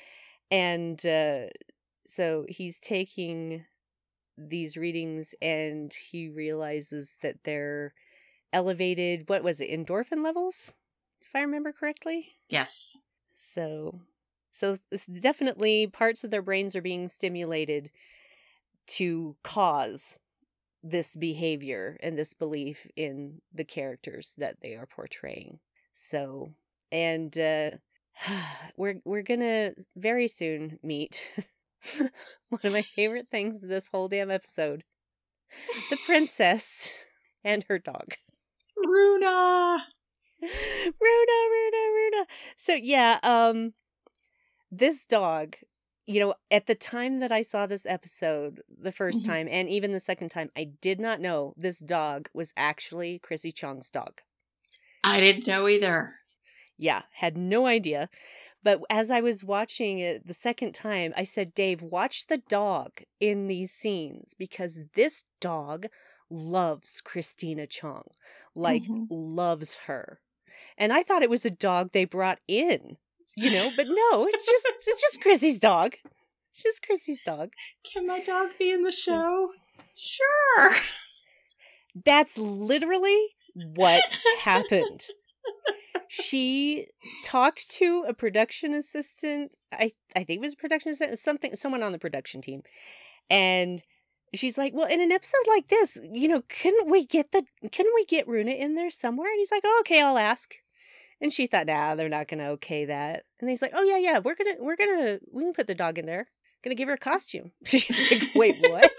And 0.51 1.03
uh, 1.05 1.47
so 2.05 2.45
he's 2.47 2.79
taking 2.79 3.65
these 4.37 4.77
readings 4.77 5.35
and 5.41 5.93
he 5.93 6.29
realizes 6.29 7.17
that 7.21 7.43
they're 7.43 7.93
elevated, 8.51 9.29
what 9.29 9.43
was 9.43 9.59
it, 9.59 9.69
endorphin 9.69 10.23
levels? 10.23 10.73
If 11.21 11.35
I 11.35 11.41
remember 11.41 11.71
correctly. 11.71 12.29
Yes. 12.49 12.97
So, 13.35 14.01
so 14.53 14.77
definitely 15.19 15.87
parts 15.87 16.23
of 16.23 16.29
their 16.29 16.43
brains 16.43 16.75
are 16.75 16.81
being 16.81 17.07
stimulated 17.07 17.89
to 18.85 19.35
cause 19.43 20.19
this 20.83 21.15
behavior 21.15 21.97
and 22.03 22.17
this 22.17 22.33
belief 22.33 22.85
in 22.95 23.41
the 23.51 23.63
characters 23.63 24.35
that 24.37 24.57
they 24.61 24.75
are 24.75 24.85
portraying. 24.85 25.59
So, 25.91 26.53
and 26.91 27.35
uh 27.37 27.71
we're 28.77 29.01
we're 29.05 29.23
going 29.23 29.39
to 29.39 29.73
very 29.95 30.27
soon 30.27 30.77
meet 30.83 31.25
one 32.49 32.61
of 32.63 32.71
my 32.71 32.83
favorite 32.83 33.29
things 33.31 33.61
this 33.61 33.87
whole 33.87 34.07
damn 34.07 34.29
episode. 34.29 34.83
The 35.89 35.97
princess 36.05 37.05
and 37.43 37.65
her 37.69 37.79
dog. 37.79 38.13
Runa. 38.77 39.83
Runa, 40.41 40.93
Runa, 41.01 41.77
Runa. 41.95 42.25
So 42.55 42.75
yeah, 42.75 43.17
um 43.23 43.73
this 44.77 45.05
dog, 45.05 45.57
you 46.05 46.19
know, 46.19 46.35
at 46.51 46.65
the 46.67 46.75
time 46.75 47.15
that 47.15 47.31
I 47.31 47.41
saw 47.41 47.65
this 47.65 47.85
episode 47.85 48.61
the 48.69 48.91
1st 48.91 49.23
Mhm. 49.23 49.25
time 49.25 49.47
and 49.49 49.69
even 49.69 49.91
the 49.91 49.99
second 49.99 50.29
time, 50.29 50.49
I 50.55 50.65
did 50.65 50.99
not 50.99 51.21
know 51.21 51.53
this 51.57 51.79
dog 51.79 52.29
was 52.33 52.53
actually 52.57 53.19
Chrissy 53.19 53.51
Chong's 53.51 53.89
dog. 53.89 54.21
I 55.03 55.21
didn't 55.21 55.47
know 55.47 55.67
either. 55.69 56.19
Yeah, 56.77 57.03
had 57.13 57.37
no 57.37 57.65
idea. 57.67 58.09
But 58.63 58.81
as 58.89 59.11
I 59.11 59.21
was 59.21 59.43
watching 59.43 59.99
it 59.99 60.27
the 60.27 60.33
second 60.35 60.73
time, 60.73 61.13
I 61.17 61.25
said, 61.25 61.53
Dave, 61.55 61.81
watch 61.83 62.27
the 62.27 62.39
dog 62.39 63.03
in 63.21 63.47
these 63.47 63.71
scenes 63.73 64.33
because 64.37 64.81
this 64.95 65.25
dog 65.41 65.87
loves 66.29 67.01
Christina 67.01 67.67
Chong, 67.67 68.05
like 68.55 68.85
Mhm. 68.87 69.09
loves 69.09 69.77
her. 69.87 70.21
And 70.77 70.93
I 70.93 71.03
thought 71.03 71.23
it 71.23 71.31
was 71.31 71.45
a 71.45 71.51
dog 71.51 71.91
they 71.91 72.05
brought 72.05 72.39
in, 72.47 72.97
you 73.35 73.51
know, 73.51 73.71
but 73.75 73.87
no, 73.87 74.27
it's 74.27 74.45
just 74.45 74.67
it's 74.87 75.01
just 75.01 75.21
Chrissy's 75.21 75.59
dog. 75.59 75.95
Just 76.61 76.83
Chrissy's 76.83 77.23
dog. 77.23 77.49
Can 77.83 78.05
my 78.05 78.19
dog 78.19 78.51
be 78.59 78.71
in 78.71 78.83
the 78.83 78.91
show? 78.91 79.49
Sure. 79.95 80.71
That's 82.05 82.37
literally 82.37 83.29
what 83.55 84.03
happened. 84.39 85.05
She 86.07 86.87
talked 87.23 87.71
to 87.71 88.05
a 88.07 88.13
production 88.13 88.73
assistant. 88.73 89.55
I 89.71 89.93
I 90.15 90.23
think 90.23 90.37
it 90.37 90.41
was 90.41 90.53
a 90.53 90.57
production 90.57 90.91
assistant, 90.91 91.17
something 91.17 91.55
someone 91.55 91.81
on 91.81 91.91
the 91.91 91.99
production 91.99 92.41
team. 92.41 92.61
And 93.29 93.81
she's 94.33 94.57
like, 94.57 94.73
"Well, 94.75 94.87
in 94.87 95.01
an 95.01 95.11
episode 95.11 95.47
like 95.47 95.69
this, 95.69 95.99
you 96.11 96.27
know, 96.27 96.43
couldn't 96.49 96.89
we 96.89 97.05
get 97.05 97.31
the 97.31 97.43
couldn't 97.71 97.95
we 97.95 98.05
get 98.05 98.27
Runa 98.27 98.51
in 98.51 98.75
there 98.75 98.91
somewhere?" 98.91 99.31
And 99.31 99.39
he's 99.39 99.51
like, 99.51 99.63
oh, 99.65 99.77
"Okay, 99.81 100.01
I'll 100.01 100.17
ask." 100.17 100.53
And 101.23 101.33
she 101.33 101.47
thought, 101.47 101.65
"Nah, 101.65 101.95
they're 101.95 102.09
not 102.09 102.27
going 102.27 102.39
to 102.39 102.49
okay 102.49 102.85
that." 102.85 103.23
And 103.39 103.49
he's 103.49 103.61
like, 103.63 103.73
"Oh 103.73 103.83
yeah, 103.83 103.97
yeah, 103.97 104.19
we're 104.19 104.35
going 104.35 104.55
to 104.55 104.61
we're 104.61 104.75
going 104.75 104.95
to 104.95 105.19
we 105.31 105.43
can 105.43 105.53
put 105.53 105.65
the 105.65 105.73
dog 105.73 105.97
in 105.97 106.05
there. 106.05 106.27
Going 106.63 106.75
to 106.75 106.79
give 106.79 106.89
her 106.89 106.95
a 106.95 106.97
costume." 106.97 107.53
She's 107.65 108.11
like, 108.11 108.35
"Wait, 108.35 108.57
what?" 108.59 108.91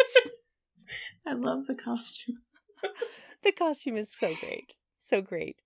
I 1.27 1.35
love 1.35 1.67
the 1.67 1.77
costume. 1.77 2.39
the 3.43 3.53
costume 3.53 3.97
is 3.97 4.11
so 4.11 4.35
great 4.41 4.75
so 5.05 5.21
great 5.21 5.61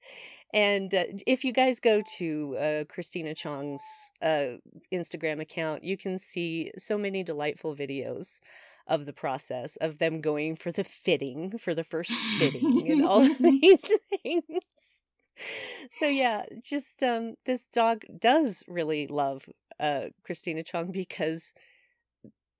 and 0.52 0.94
uh, 0.94 1.04
if 1.26 1.44
you 1.44 1.52
guys 1.52 1.80
go 1.80 2.02
to 2.16 2.56
uh, 2.58 2.84
christina 2.84 3.34
chong's 3.34 3.82
uh, 4.22 4.56
instagram 4.92 5.40
account 5.40 5.84
you 5.84 5.96
can 5.96 6.18
see 6.18 6.72
so 6.76 6.98
many 6.98 7.22
delightful 7.22 7.74
videos 7.74 8.40
of 8.86 9.04
the 9.04 9.12
process 9.12 9.76
of 9.76 9.98
them 9.98 10.20
going 10.20 10.56
for 10.56 10.72
the 10.72 10.84
fitting 10.84 11.56
for 11.58 11.74
the 11.74 11.84
first 11.84 12.12
fitting 12.38 12.90
and 12.90 13.04
all 13.04 13.22
of 13.22 13.38
these 13.38 13.84
things 14.22 15.02
so 15.90 16.06
yeah 16.06 16.44
just 16.62 17.02
um 17.02 17.34
this 17.46 17.66
dog 17.66 18.04
does 18.18 18.62
really 18.68 19.06
love 19.06 19.48
uh 19.80 20.06
christina 20.24 20.62
chong 20.62 20.90
because 20.92 21.52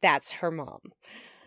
that's 0.00 0.32
her 0.32 0.50
mom 0.50 0.80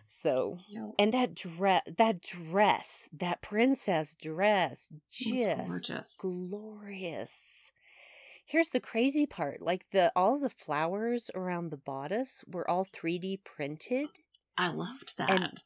so 0.07 0.57
and 0.99 1.13
that 1.13 1.33
dress, 1.33 1.83
that 1.97 2.21
dress, 2.21 3.09
that 3.11 3.41
princess 3.41 4.13
dress, 4.13 4.89
just 5.09 5.49
gorgeous. 5.57 6.17
glorious. 6.19 7.71
Here's 8.45 8.69
the 8.69 8.79
crazy 8.79 9.25
part: 9.25 9.61
like 9.61 9.85
the 9.91 10.11
all 10.15 10.37
the 10.37 10.49
flowers 10.49 11.31
around 11.33 11.69
the 11.71 11.77
bodice 11.77 12.43
were 12.47 12.69
all 12.69 12.85
3D 12.85 13.39
printed, 13.43 14.09
I 14.57 14.67
loved 14.67 15.17
that. 15.17 15.29
And- 15.29 15.63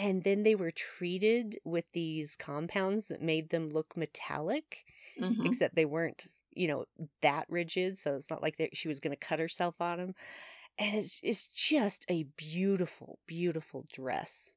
and 0.00 0.24
then 0.24 0.44
they 0.44 0.54
were 0.54 0.70
treated 0.70 1.58
with 1.62 1.84
these 1.92 2.34
compounds 2.34 3.06
that 3.08 3.20
made 3.20 3.50
them 3.50 3.68
look 3.68 3.96
metallic, 3.98 4.86
Mhm. 5.20 5.44
except 5.44 5.74
they 5.74 5.84
weren't, 5.84 6.28
you 6.54 6.66
know, 6.66 6.86
that 7.20 7.44
rigid. 7.50 7.98
So 7.98 8.14
it's 8.14 8.30
not 8.30 8.40
like 8.42 8.56
they, 8.56 8.70
she 8.72 8.88
was 8.88 8.98
going 8.98 9.10
to 9.14 9.26
cut 9.26 9.38
herself 9.38 9.78
on 9.78 9.98
them. 9.98 10.14
And 10.78 10.96
it's, 10.96 11.20
it's 11.22 11.46
just 11.48 12.06
a 12.08 12.22
beautiful, 12.38 13.18
beautiful 13.26 13.84
dress. 13.92 14.54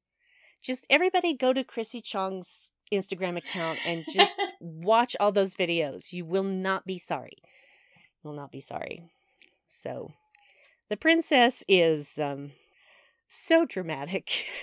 Just 0.61 0.85
everybody 0.89 1.33
go 1.35 1.51
to 1.51 1.65
Chrissy 1.65 1.99
Chong's 1.99 2.69
Instagram 2.89 3.35
account 3.37 3.79
and 3.85 4.05
just 4.13 4.37
watch 4.61 5.13
all 5.19 5.33
those 5.33 5.55
videos. 5.55 6.13
You 6.13 6.23
will 6.23 6.43
not 6.45 6.85
be 6.85 6.97
sorry. 6.97 7.37
You 8.23 8.29
will 8.29 8.37
not 8.37 8.51
be 8.53 8.61
sorry. 8.61 9.11
So, 9.67 10.13
the 10.87 10.95
princess 10.95 11.65
is 11.67 12.17
um, 12.17 12.53
so 13.27 13.65
dramatic 13.65 14.45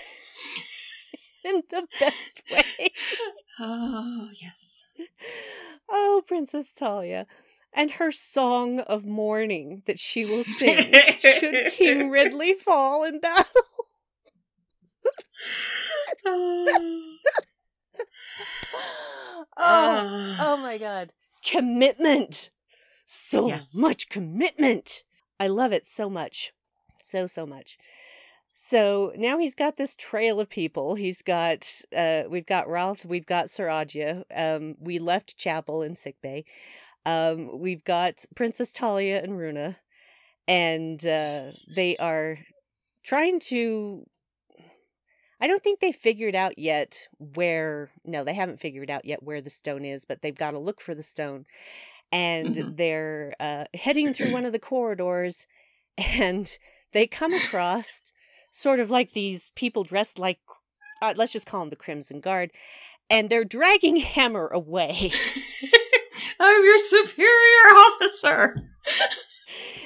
in 1.45 1.63
the 1.69 1.87
best 1.99 2.41
way. 2.51 2.89
Oh, 3.59 4.29
yes. 4.33 4.85
Oh, 5.89 6.23
Princess 6.27 6.73
Talia. 6.73 7.27
And 7.73 7.91
her 7.91 8.11
song 8.11 8.79
of 8.81 9.05
mourning 9.05 9.83
that 9.85 9.97
she 9.99 10.25
will 10.25 10.43
sing 10.43 10.93
should 11.19 11.71
King 11.71 12.09
Ridley 12.11 12.53
fall 12.53 13.03
in 13.05 13.19
battle. 13.19 13.45
oh, 16.25 17.15
Oh, 19.57 20.35
oh 20.39 20.57
my 20.57 20.77
god. 20.77 21.13
Commitment. 21.45 22.49
So 23.05 23.47
Yes. 23.47 23.73
much 23.75 24.09
commitment. 24.09 25.03
I 25.39 25.47
love 25.47 25.71
it 25.73 25.85
so 25.85 26.09
much. 26.09 26.51
So, 27.03 27.25
so 27.27 27.45
much. 27.45 27.77
So 28.53 29.13
now 29.15 29.37
he's 29.37 29.55
got 29.55 29.77
this 29.77 29.95
trail 29.95 30.39
of 30.39 30.49
people. 30.49 30.95
He's 30.95 31.21
got, 31.21 31.81
uh, 31.95 32.23
we've 32.29 32.45
got 32.45 32.67
Ralph, 32.67 33.05
we've 33.05 33.25
got 33.25 33.49
Sir 33.49 33.67
Adya. 33.67 34.23
Um, 34.35 34.75
we 34.79 34.99
left 34.99 35.37
Chapel 35.37 35.81
in 35.81 35.95
sickbay. 35.95 36.43
Um, 37.05 37.59
we've 37.59 37.83
got 37.83 38.25
Princess 38.35 38.71
Talia 38.71 39.21
and 39.23 39.37
Runa, 39.37 39.77
and 40.47 41.05
uh, 41.05 41.51
they 41.67 41.97
are 41.97 42.37
trying 43.03 43.39
to. 43.41 44.05
I 45.39 45.47
don't 45.47 45.63
think 45.63 45.79
they 45.79 45.91
figured 45.91 46.35
out 46.35 46.59
yet 46.59 47.07
where. 47.17 47.89
No, 48.05 48.23
they 48.23 48.35
haven't 48.35 48.59
figured 48.59 48.91
out 48.91 49.05
yet 49.05 49.23
where 49.23 49.41
the 49.41 49.49
stone 49.49 49.83
is, 49.83 50.05
but 50.05 50.21
they've 50.21 50.35
got 50.35 50.51
to 50.51 50.59
look 50.59 50.79
for 50.79 50.93
the 50.93 51.01
stone. 51.01 51.45
And 52.11 52.55
Mhm. 52.55 52.77
they're 52.77 53.33
uh, 53.39 53.65
heading 53.73 54.13
through 54.13 54.31
one 54.31 54.45
of 54.45 54.51
the 54.51 54.59
corridors, 54.59 55.47
and 55.97 56.55
they 56.91 57.07
come 57.07 57.33
across 57.33 58.01
sort 58.51 58.79
of 58.79 58.91
like 58.91 59.13
these 59.13 59.49
people 59.55 59.83
dressed 59.83 60.19
like, 60.19 60.39
uh, 61.01 61.13
let's 61.15 61.33
just 61.33 61.47
call 61.47 61.61
them 61.61 61.69
the 61.69 61.75
Crimson 61.75 62.19
Guard, 62.19 62.51
and 63.09 63.29
they're 63.29 63.43
dragging 63.43 63.95
Hemmer 64.01 64.49
away. 64.49 65.11
I'm 66.39 66.63
your 66.63 66.79
superior 66.79 67.65
officer. 67.75 68.55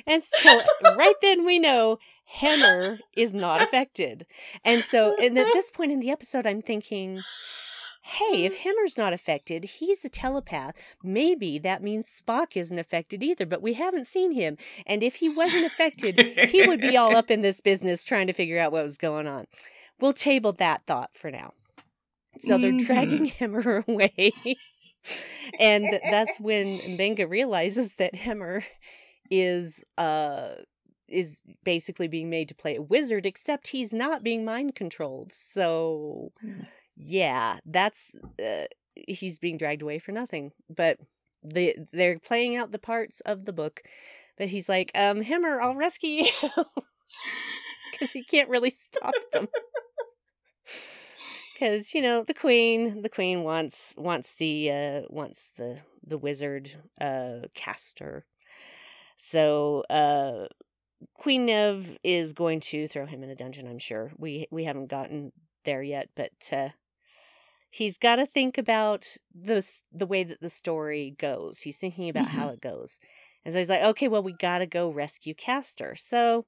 And 0.08 0.22
so 0.22 0.60
right 0.96 1.16
then 1.22 1.46
we 1.46 1.58
know 1.58 1.98
Hemmer 2.40 3.00
is 3.18 3.34
not 3.34 3.64
affected. 3.64 4.28
And 4.64 4.84
so 4.84 5.16
and 5.20 5.36
at 5.38 5.48
this 5.54 5.72
point 5.72 5.92
in 5.92 5.98
the 5.98 6.12
episode 6.12 6.46
I'm 6.46 6.62
thinking, 6.62 7.22
hey, 8.08 8.46
if 8.46 8.58
Hemmer's 8.60 8.98
not 9.00 9.14
affected, 9.14 9.64
he's 9.64 10.06
a 10.06 10.10
telepath. 10.10 10.76
Maybe 11.04 11.58
that 11.60 11.82
means 11.82 12.08
Spock 12.08 12.56
isn't 12.56 12.78
affected 12.78 13.24
either, 13.24 13.48
but 13.48 13.64
we 13.64 13.74
haven't 13.74 14.06
seen 14.06 14.32
him. 14.32 14.58
And 14.86 15.02
if 15.02 15.16
he 15.16 15.28
wasn't 15.30 15.66
affected, 15.66 16.20
he 16.50 16.62
would 16.62 16.80
be 16.82 16.96
all 16.96 17.16
up 17.16 17.32
in 17.32 17.42
this 17.42 17.62
business 17.62 18.04
trying 18.04 18.28
to 18.28 18.34
figure 18.34 18.60
out 18.60 18.72
what 18.72 18.84
was 18.84 18.98
going 18.98 19.26
on. 19.26 19.46
We'll 20.00 20.14
table 20.14 20.52
that 20.54 20.86
thought 20.86 21.16
for 21.16 21.32
now. 21.32 21.54
So 22.38 22.58
they're 22.60 22.72
Mhm. 22.74 22.86
dragging 22.86 23.26
Hemmer 23.40 23.88
away. 23.88 24.34
and 25.60 26.00
that's 26.12 26.40
when 26.40 26.80
Mbenga 26.80 27.28
realizes 27.30 27.96
that 27.96 28.14
Hemmer 28.16 28.64
is 29.32 29.84
uh 29.98 30.50
is 31.08 31.42
basically 31.64 32.08
being 32.08 32.30
made 32.30 32.48
to 32.50 32.56
play 32.56 32.76
a 32.76 32.82
wizard 32.82 33.26
except 33.26 33.70
he's 33.70 33.94
not 33.94 34.24
being 34.24 34.44
mind 34.46 34.76
controlled. 34.76 35.32
So 35.32 36.32
Mm. 36.44 36.68
Yeah, 36.98 37.60
that's 37.66 38.16
uh, 38.44 38.66
he's 38.96 39.40
being 39.40 39.58
dragged 39.58 39.82
away 39.82 40.00
for 40.00 40.12
nothing. 40.12 40.52
But 40.74 41.00
the 41.44 41.76
they're 41.92 42.20
playing 42.20 42.56
out 42.56 42.72
the 42.72 42.80
parts 42.80 43.22
of 43.22 43.46
the 43.46 43.54
book 43.54 43.82
that 44.38 44.50
he's 44.50 44.70
like, 44.70 44.92
um, 44.96 45.22
Hemmer, 45.24 45.62
I'll 45.62 45.76
rescue 45.76 46.24
you 46.26 46.32
because 47.92 48.12
he 48.12 48.24
can't 48.24 48.50
really 48.50 48.70
stop 48.70 49.14
them. 49.32 49.48
Because 51.54 51.94
you 51.94 52.02
know 52.02 52.24
the 52.24 52.34
queen, 52.34 53.02
the 53.02 53.10
queen 53.10 53.44
wants 53.44 53.94
wants 53.98 54.34
the 54.34 54.70
uh, 54.72 55.02
wants 55.10 55.52
the 55.56 55.80
the 56.06 56.18
wizard 56.18 56.72
uh, 57.00 57.48
caster. 57.54 58.26
So 59.18 59.84
uh, 59.90 60.48
Queen 61.16 61.46
Nev 61.46 61.98
is 62.04 62.34
going 62.34 62.60
to 62.62 62.88
throw 62.88 63.06
him 63.06 63.24
in 63.24 63.30
a 63.30 63.36
dungeon. 63.36 63.68
I'm 63.68 63.80
sure 63.80 64.12
we 64.18 64.48
we 64.52 64.66
haven't 64.66 64.88
gotten 64.88 65.32
there 65.66 65.84
yet, 65.84 66.10
but 66.16 66.32
uh, 66.52 66.70
he's 67.76 67.98
got 67.98 68.16
to 68.16 68.26
think 68.26 68.58
about 68.58 69.18
the 69.34 69.66
the 69.92 70.06
way 70.06 70.24
that 70.24 70.40
the 70.40 70.50
story 70.50 71.16
goes. 71.20 71.60
He's 71.60 71.78
thinking 71.78 72.10
about 72.10 72.30
how 72.30 72.48
it 72.50 72.62
goes, 72.62 73.00
and 73.44 73.54
so 73.54 73.60
he's 73.60 73.70
like, 73.70 73.84
okay, 73.84 74.08
well, 74.08 74.24
we 74.24 74.34
got 74.34 74.60
to 74.60 74.66
go 74.66 74.90
rescue 74.90 75.34
Caster. 75.34 75.96
So 75.96 76.46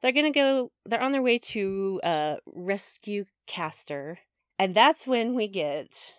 they're 0.00 0.12
gonna 0.12 0.32
go. 0.32 0.72
They're 0.84 1.02
on 1.02 1.12
their 1.12 1.22
way 1.22 1.38
to 1.38 2.00
uh, 2.02 2.36
rescue 2.46 3.26
Caster, 3.46 4.18
and 4.58 4.74
that's 4.74 5.06
when 5.06 5.34
we 5.34 5.46
get 5.46 6.14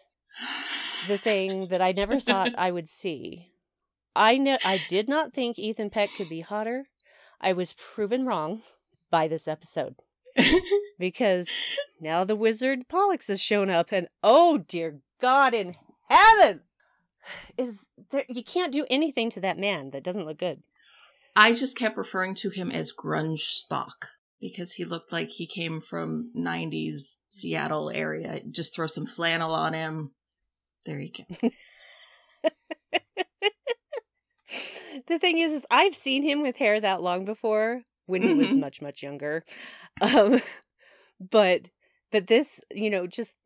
the 1.08 1.18
thing 1.18 1.68
that 1.70 1.82
I 1.82 1.92
never 1.92 2.20
thought 2.20 2.54
I 2.58 2.72
would 2.72 2.88
see. 2.88 3.52
I 4.16 4.38
know 4.38 4.58
I 4.64 4.82
did 4.90 5.10
not 5.10 5.34
think 5.34 5.60
Ethan 5.60 5.90
Peck 5.90 6.10
could 6.16 6.30
be 6.30 6.42
hotter. 6.42 6.86
I 7.40 7.54
was 7.54 7.74
proven 7.74 8.26
wrong 8.26 8.64
by 9.12 9.28
this 9.28 9.48
episode 9.48 9.96
because 11.00 11.50
now 12.00 12.24
the 12.24 12.36
wizard 12.36 12.88
Pollux 12.88 13.28
has 13.28 13.42
shown 13.42 13.70
up, 13.70 13.92
and 13.92 14.08
oh 14.24 14.60
dear 14.60 15.00
God 15.20 15.54
in 15.54 15.76
heaven, 16.10 16.62
is 17.58 17.84
there? 18.12 18.26
You 18.30 18.44
can't 18.44 18.74
do 18.74 18.86
anything 18.90 19.30
to 19.32 19.40
that 19.42 19.58
man 19.58 19.92
that 19.92 20.04
doesn't 20.04 20.26
look 20.26 20.38
good. 20.38 20.64
I 21.36 21.54
just 21.54 21.78
kept 21.78 21.98
referring 21.98 22.36
to 22.36 22.50
him 22.50 22.72
as 22.72 22.92
Grunge 22.92 23.64
Spock 23.64 24.08
because 24.42 24.74
he 24.74 24.86
looked 24.86 25.12
like 25.12 25.30
he 25.30 25.46
came 25.46 25.82
from 25.82 26.32
90s 26.36 27.18
Seattle 27.30 27.92
area. 27.92 28.42
Just 28.50 28.76
throw 28.76 28.88
some 28.88 29.06
flannel 29.06 29.52
on 29.52 29.74
him. 29.74 30.12
There 30.86 31.00
you 31.00 31.12
go. 31.12 31.50
the 35.08 35.20
thing 35.20 35.38
is, 35.38 35.52
is 35.52 35.66
I've 35.70 35.96
seen 35.96 36.24
him 36.24 36.42
with 36.42 36.58
hair 36.58 36.80
that 36.80 37.02
long 37.02 37.26
before 37.26 37.84
when 38.08 38.24
he 38.24 38.34
was 38.34 38.56
Mhm. 38.56 38.60
much 38.62 38.82
much 38.82 39.04
younger, 39.04 39.46
um, 40.02 40.42
but 41.20 41.70
but 42.12 42.28
this, 42.28 42.62
you 42.74 42.90
know, 42.90 43.08
just 43.08 43.38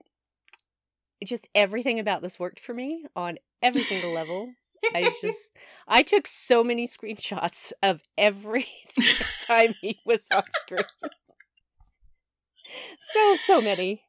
just 1.23 1.47
everything 1.53 1.99
about 1.99 2.21
this 2.21 2.39
worked 2.39 2.59
for 2.59 2.73
me 2.73 3.05
on 3.15 3.37
every 3.61 3.83
single 3.83 4.11
level. 4.11 4.55
I 4.95 5.11
just 5.21 5.51
I 5.87 6.01
took 6.03 6.27
so 6.27 6.63
many 6.63 6.87
screenshots 6.87 7.71
of 7.83 8.01
every 8.17 8.67
time 9.39 9.75
he 9.81 9.99
was 10.05 10.27
on 10.31 10.43
screen. 10.51 10.85
so 12.99 13.35
so 13.35 13.61
many. 13.61 14.03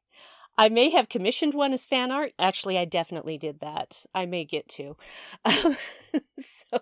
I 0.58 0.68
may 0.68 0.90
have 0.90 1.08
commissioned 1.08 1.54
one 1.54 1.72
as 1.72 1.86
fan 1.86 2.10
art. 2.12 2.32
Actually, 2.38 2.78
I 2.78 2.84
definitely 2.84 3.38
did 3.38 3.60
that. 3.60 4.04
I 4.14 4.26
may 4.26 4.44
get 4.44 4.68
to. 4.70 4.96
Um, 5.44 5.76
so 6.38 6.80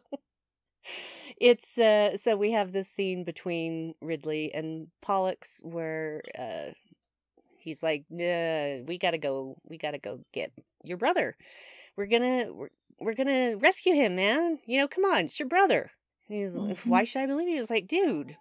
it's 1.40 1.79
uh 1.79 2.16
so 2.16 2.37
we 2.37 2.53
have 2.53 2.72
this 2.72 2.88
scene 2.88 3.24
between 3.24 3.94
Ridley 4.00 4.53
and 4.53 4.88
Pollux 5.00 5.61
where 5.62 6.22
uh 6.38 6.72
he's 7.59 7.83
like, 7.83 8.05
nah, 8.11 8.83
we 8.87 8.98
gotta 8.98 9.18
go 9.18 9.57
we 9.64 9.79
gotta 9.79 9.98
go 9.98 10.20
get 10.33 10.53
your 10.85 10.96
brother. 10.96 11.37
We're 11.96 12.07
gonna 12.07 12.53
we're, 12.53 12.70
we're 12.98 13.14
gonna 13.14 13.57
rescue 13.57 13.94
him, 13.94 14.16
man. 14.16 14.59
You 14.66 14.79
know, 14.79 14.88
come 14.88 15.05
on, 15.05 15.26
it's 15.26 15.38
your 15.38 15.48
brother. 15.48 15.90
And 16.29 16.38
he's 16.38 16.57
like, 16.57 16.79
why 16.79 17.05
should 17.05 17.22
I 17.22 17.26
believe 17.26 17.48
you? 17.48 17.57
He's 17.57 17.70
like, 17.70 17.88
dude, 17.88 18.37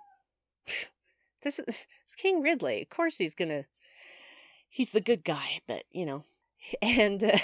this 1.44 1.60
is 1.60 1.66
it's 2.04 2.16
King 2.16 2.42
Ridley. 2.42 2.82
Of 2.82 2.90
course 2.90 3.18
he's 3.18 3.36
gonna 3.36 3.66
he's 4.70 4.92
the 4.92 5.02
good 5.02 5.24
guy, 5.24 5.62
but 5.68 5.84
you 5.92 6.06
know. 6.06 6.24
And 6.82 7.24
uh, 7.24 7.40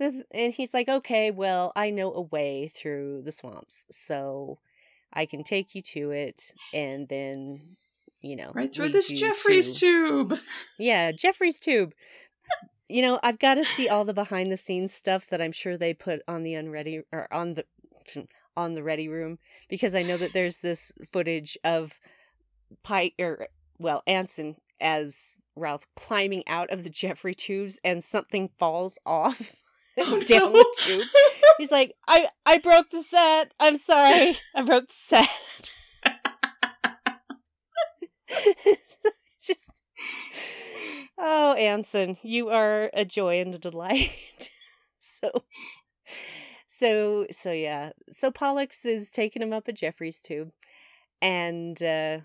and 0.00 0.52
he's 0.52 0.74
like, 0.74 0.88
"Okay, 0.88 1.30
well, 1.30 1.72
I 1.74 1.90
know 1.90 2.12
a 2.12 2.22
way 2.22 2.68
through 2.72 3.22
the 3.22 3.32
swamps, 3.32 3.86
so 3.90 4.58
I 5.12 5.26
can 5.26 5.42
take 5.42 5.74
you 5.74 5.80
to 5.82 6.10
it 6.10 6.52
and 6.74 7.08
then, 7.08 7.60
you 8.20 8.36
know, 8.36 8.52
right 8.54 8.72
through 8.72 8.90
this 8.90 9.10
Jefferies 9.10 9.74
to- 9.74 9.80
tube. 9.80 10.38
yeah, 10.78 11.12
Jefferies 11.12 11.58
tube. 11.58 11.94
You 12.88 13.02
know, 13.02 13.20
I've 13.22 13.38
got 13.38 13.54
to 13.54 13.64
see 13.64 13.88
all 13.88 14.04
the 14.04 14.14
behind 14.14 14.50
the 14.50 14.56
scenes 14.56 14.92
stuff 14.92 15.26
that 15.28 15.42
I'm 15.42 15.52
sure 15.52 15.76
they 15.76 15.92
put 15.92 16.20
on 16.26 16.42
the 16.42 16.54
unready 16.54 17.02
or 17.12 17.32
on 17.32 17.54
the 17.54 17.64
hmm, 18.12 18.22
on 18.56 18.74
the 18.74 18.82
ready 18.82 19.08
room 19.08 19.38
because 19.68 19.94
I 19.94 20.02
know 20.02 20.16
that 20.16 20.32
there's 20.32 20.58
this 20.58 20.92
footage 21.12 21.56
of 21.62 22.00
Pike 22.82 23.14
or 23.18 23.48
well 23.78 24.02
Anson 24.06 24.56
as 24.80 25.38
Ralph 25.54 25.86
climbing 25.96 26.46
out 26.46 26.70
of 26.70 26.82
the 26.82 26.90
Jeffrey 26.90 27.34
tubes 27.34 27.78
and 27.84 28.02
something 28.02 28.50
falls 28.58 28.98
off 29.06 29.56
Oh, 30.00 30.20
down 30.20 30.52
no. 30.52 30.58
the 30.58 30.76
tube. 30.80 31.02
He's 31.58 31.70
like, 31.70 31.94
I 32.06 32.28
I 32.46 32.58
broke 32.58 32.90
the 32.90 33.02
set. 33.02 33.52
I'm 33.58 33.76
sorry, 33.76 34.38
I 34.54 34.62
broke 34.62 34.88
the 34.88 34.94
set. 34.94 35.28
Just 39.40 39.70
oh, 41.18 41.54
Anson, 41.54 42.18
you 42.22 42.48
are 42.48 42.90
a 42.94 43.04
joy 43.04 43.40
and 43.40 43.54
a 43.54 43.58
delight. 43.58 44.50
so, 44.98 45.44
so, 46.66 47.26
so 47.30 47.52
yeah. 47.52 47.90
So 48.10 48.30
Pollux 48.30 48.84
is 48.84 49.10
taking 49.10 49.42
him 49.42 49.52
up 49.52 49.68
a 49.68 49.72
Jefferies 49.72 50.20
tube, 50.20 50.52
and 51.20 51.82
uh 51.82 52.20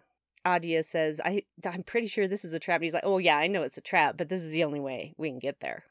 Adya 0.46 0.84
says, 0.84 1.22
"I 1.24 1.44
I'm 1.66 1.84
pretty 1.84 2.08
sure 2.08 2.28
this 2.28 2.44
is 2.46 2.54
a 2.54 2.60
trap." 2.60 2.78
And 2.78 2.84
he's 2.84 2.94
like, 2.94 3.06
"Oh 3.06 3.18
yeah, 3.18 3.38
I 3.38 3.48
know 3.48 3.64
it's 3.64 3.78
a 3.78 3.82
trap, 3.82 4.16
but 4.18 4.30
this 4.30 4.42
is 4.42 4.52
the 4.52 4.64
only 4.64 4.80
way 4.80 5.14
we 5.18 5.30
can 5.30 5.40
get 5.40 5.60
there." 5.62 5.86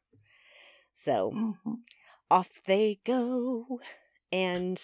So 0.95 1.31
Mhm. 1.33 1.83
off 2.31 2.61
they 2.67 3.01
go 3.05 3.81
and 4.31 4.81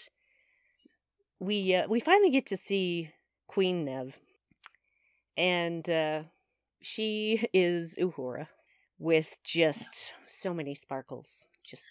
we 1.38 1.75
uh, 1.75 1.87
we 1.88 2.01
finally 2.01 2.31
get 2.31 2.47
to 2.47 2.57
see 2.57 3.12
queen 3.47 3.85
nev 3.85 4.18
and 5.37 5.88
uh 5.88 6.23
she 6.81 7.47
is 7.53 7.97
uhura 7.97 8.49
with 8.99 9.38
just 9.44 10.14
so 10.27 10.53
many 10.53 10.75
sparkles 10.75 11.49
just 11.64 11.88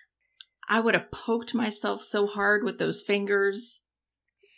I 0.70 0.82
would 0.82 0.96
have 0.96 1.10
poked 1.12 1.54
myself 1.54 2.04
so 2.04 2.28
hard 2.28 2.66
with 2.66 2.78
those 2.78 3.02
fingers. 3.02 3.84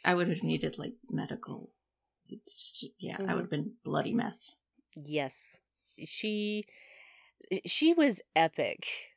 I 0.03 0.15
would 0.15 0.27
have 0.27 0.41
needed 0.41 0.79
like 0.79 0.93
medical. 1.07 1.71
It's 2.27 2.55
just- 2.55 2.93
yeah, 2.97 3.17
I 3.19 3.21
Mhm. 3.21 3.35
would 3.35 3.41
have 3.41 3.49
been 3.51 3.77
bloody 3.83 4.13
mess. 4.13 4.57
yes 4.95 5.57
she 6.05 6.65
she 7.65 7.93
was 7.93 8.21
epic 8.35 9.08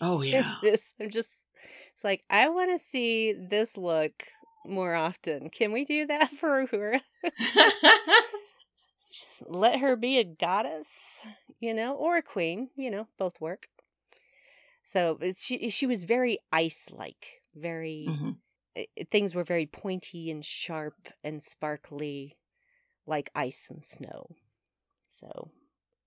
Oh 0.00 0.22
yeah. 0.22 0.56
this 0.62 0.94
i'm 1.00 1.10
just 1.10 1.44
it's 1.92 2.04
like 2.04 2.22
i 2.30 2.48
want 2.48 2.70
to 2.70 2.78
see 2.78 3.32
this 3.32 3.76
look 3.76 4.24
more 4.66 4.94
often 4.94 5.50
can 5.50 5.72
we 5.72 5.84
do 5.84 6.06
that 6.06 6.30
for 6.38 6.66
uhura 6.66 7.00
Just 9.12 9.42
let 9.48 9.80
her 9.80 9.96
be 9.96 10.18
a 10.18 10.24
goddess, 10.24 11.24
you 11.58 11.74
know, 11.74 11.94
or 11.96 12.16
a 12.16 12.22
queen, 12.22 12.70
you 12.76 12.90
know, 12.92 13.08
both 13.18 13.40
work. 13.40 13.66
So 14.82 15.18
she 15.36 15.68
she 15.70 15.84
was 15.86 16.04
very 16.04 16.38
ice 16.52 16.90
like, 16.92 17.42
very 17.54 18.06
Mhm. 18.08 18.36
i- 18.76 18.86
i- 18.96 19.04
things 19.10 19.34
were 19.34 19.42
very 19.42 19.66
pointy 19.66 20.30
and 20.30 20.44
sharp 20.44 21.08
and 21.24 21.42
sparkly, 21.42 22.38
like 23.04 23.30
ice 23.34 23.68
and 23.68 23.82
snow. 23.82 24.36
So 25.08 25.50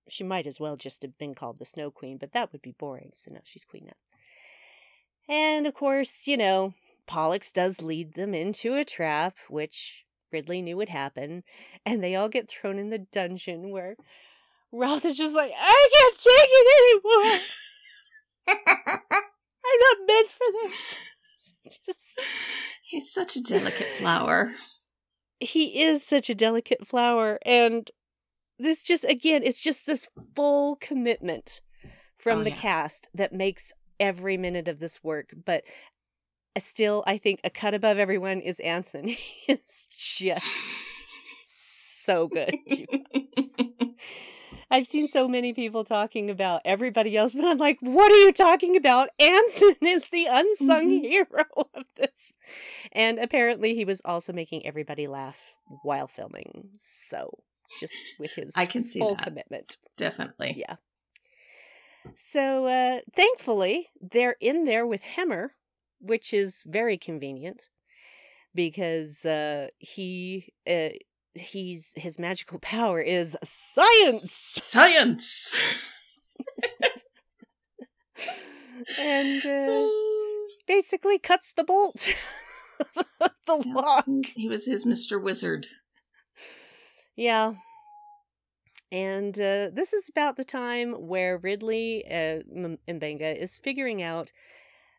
she 0.08 0.24
might 0.24 0.46
as 0.46 0.60
well 0.60 0.76
just 0.76 1.02
have 1.02 1.16
been 1.18 1.34
called 1.34 1.58
the 1.58 1.64
Snow 1.64 1.90
Queen, 1.90 2.18
but 2.18 2.32
that 2.32 2.52
would 2.52 2.62
be 2.62 2.74
boring. 2.78 3.10
So 3.14 3.30
no, 3.32 3.40
she's 3.44 3.64
Queen 3.64 3.86
now. 3.86 5.34
And 5.34 5.66
of 5.66 5.74
course, 5.74 6.26
you 6.26 6.36
know, 6.36 6.74
Pollux 7.06 7.50
does 7.52 7.82
lead 7.82 8.14
them 8.14 8.34
into 8.34 8.74
a 8.74 8.84
trap, 8.84 9.36
which 9.48 10.04
Ridley 10.32 10.60
knew 10.62 10.76
would 10.76 10.88
happen, 10.90 11.44
and 11.86 12.02
they 12.02 12.14
all 12.14 12.28
get 12.28 12.50
thrown 12.50 12.78
in 12.78 12.90
the 12.90 12.98
dungeon 12.98 13.70
where 13.70 13.96
Ralph 14.72 15.04
is 15.04 15.16
just 15.16 15.34
like, 15.34 15.52
I 15.58 15.88
can't 15.94 16.16
take 16.18 16.48
it 16.50 17.04
anymore. 17.04 17.40
I'm 19.10 19.80
not 19.80 20.06
meant 20.06 20.28
for 20.28 20.46
this. 20.62 20.96
Just- 21.86 22.20
He's 22.84 23.10
such 23.12 23.36
a 23.36 23.42
delicate 23.42 23.86
flower. 23.86 24.52
he 25.40 25.82
is 25.82 26.04
such 26.06 26.28
a 26.28 26.34
delicate 26.34 26.86
flower, 26.86 27.38
and 27.44 27.90
this 28.58 28.82
just 28.82 29.04
again, 29.04 29.42
it's 29.42 29.62
just 29.62 29.86
this 29.86 30.08
full 30.36 30.76
commitment 30.76 31.60
from 32.16 32.40
Oh, 32.40 32.44
the 32.44 32.50
yeah. 32.50 32.56
cast 32.56 33.08
that 33.14 33.32
makes 33.32 33.72
every 34.00 34.36
minute 34.36 34.68
of 34.68 34.78
this 34.80 35.02
work. 35.02 35.34
But 35.44 35.64
still, 36.58 37.02
I 37.06 37.18
think 37.18 37.40
a 37.44 37.50
cut 37.50 37.74
above 37.74 37.98
everyone 37.98 38.40
is 38.40 38.60
Anson. 38.60 39.08
He 39.46 39.52
is 39.52 39.86
just 39.88 40.46
so 41.44 42.28
good. 42.28 42.54
I've 44.70 44.86
seen 44.86 45.06
so 45.06 45.28
many 45.28 45.52
people 45.52 45.84
talking 45.84 46.30
about 46.30 46.62
everybody 46.64 47.16
else, 47.16 47.32
but 47.32 47.44
I'm 47.44 47.58
like, 47.58 47.78
what 47.80 48.10
are 48.10 48.16
you 48.16 48.32
talking 48.32 48.76
about? 48.76 49.08
Anson 49.20 49.76
is 49.82 50.08
the 50.08 50.26
unsung 50.28 50.88
Mhm. 50.88 51.00
hero 51.02 51.44
of 51.74 51.84
this. 51.96 52.36
And 52.92 53.18
apparently, 53.18 53.74
he 53.74 53.84
was 53.84 54.00
also 54.04 54.32
making 54.32 54.66
everybody 54.66 55.06
laugh 55.06 55.54
while 55.82 56.08
filming. 56.08 56.70
So, 56.76 57.38
just 57.80 57.94
with 58.18 58.32
his 58.32 58.52
I 58.56 58.66
can 58.66 58.84
see 58.84 58.98
full 58.98 59.14
that. 59.14 59.24
commitment. 59.24 59.76
Definitely. 59.96 60.54
Yeah. 60.56 60.76
So, 62.14 62.66
uh, 62.66 63.00
thankfully, 63.16 63.88
they're 64.00 64.36
in 64.40 64.64
there 64.64 64.86
with 64.86 65.02
Hemmer, 65.02 65.50
which 66.00 66.34
is 66.34 66.62
very 66.66 66.98
convenient 66.98 67.68
because 68.54 69.24
uh, 69.24 69.68
he. 69.78 70.52
Uh, 70.66 70.90
He's 71.36 71.94
his 71.96 72.16
magical 72.16 72.58
power 72.62 73.00
is 73.00 73.36
science. 73.42 74.32
Science. 74.62 75.52
and 79.00 79.44
uh, 79.44 79.88
basically 80.68 81.18
cuts 81.18 81.52
the 81.52 81.64
bolt 81.64 82.08
the 83.46 83.54
lock. 83.66 84.06
He 84.36 84.48
was 84.48 84.66
his 84.66 84.84
Mr. 84.84 85.20
Wizard. 85.20 85.66
Yeah. 87.16 87.54
And 88.90 89.34
uh, 89.38 89.70
this 89.72 89.92
is 89.92 90.08
about 90.08 90.36
the 90.36 90.44
time 90.44 90.92
where 90.92 91.36
Ridley 91.38 92.04
uh, 92.06 92.42
M- 92.54 92.78
Mbenga 92.88 93.36
is 93.36 93.58
figuring 93.58 94.02
out 94.02 94.30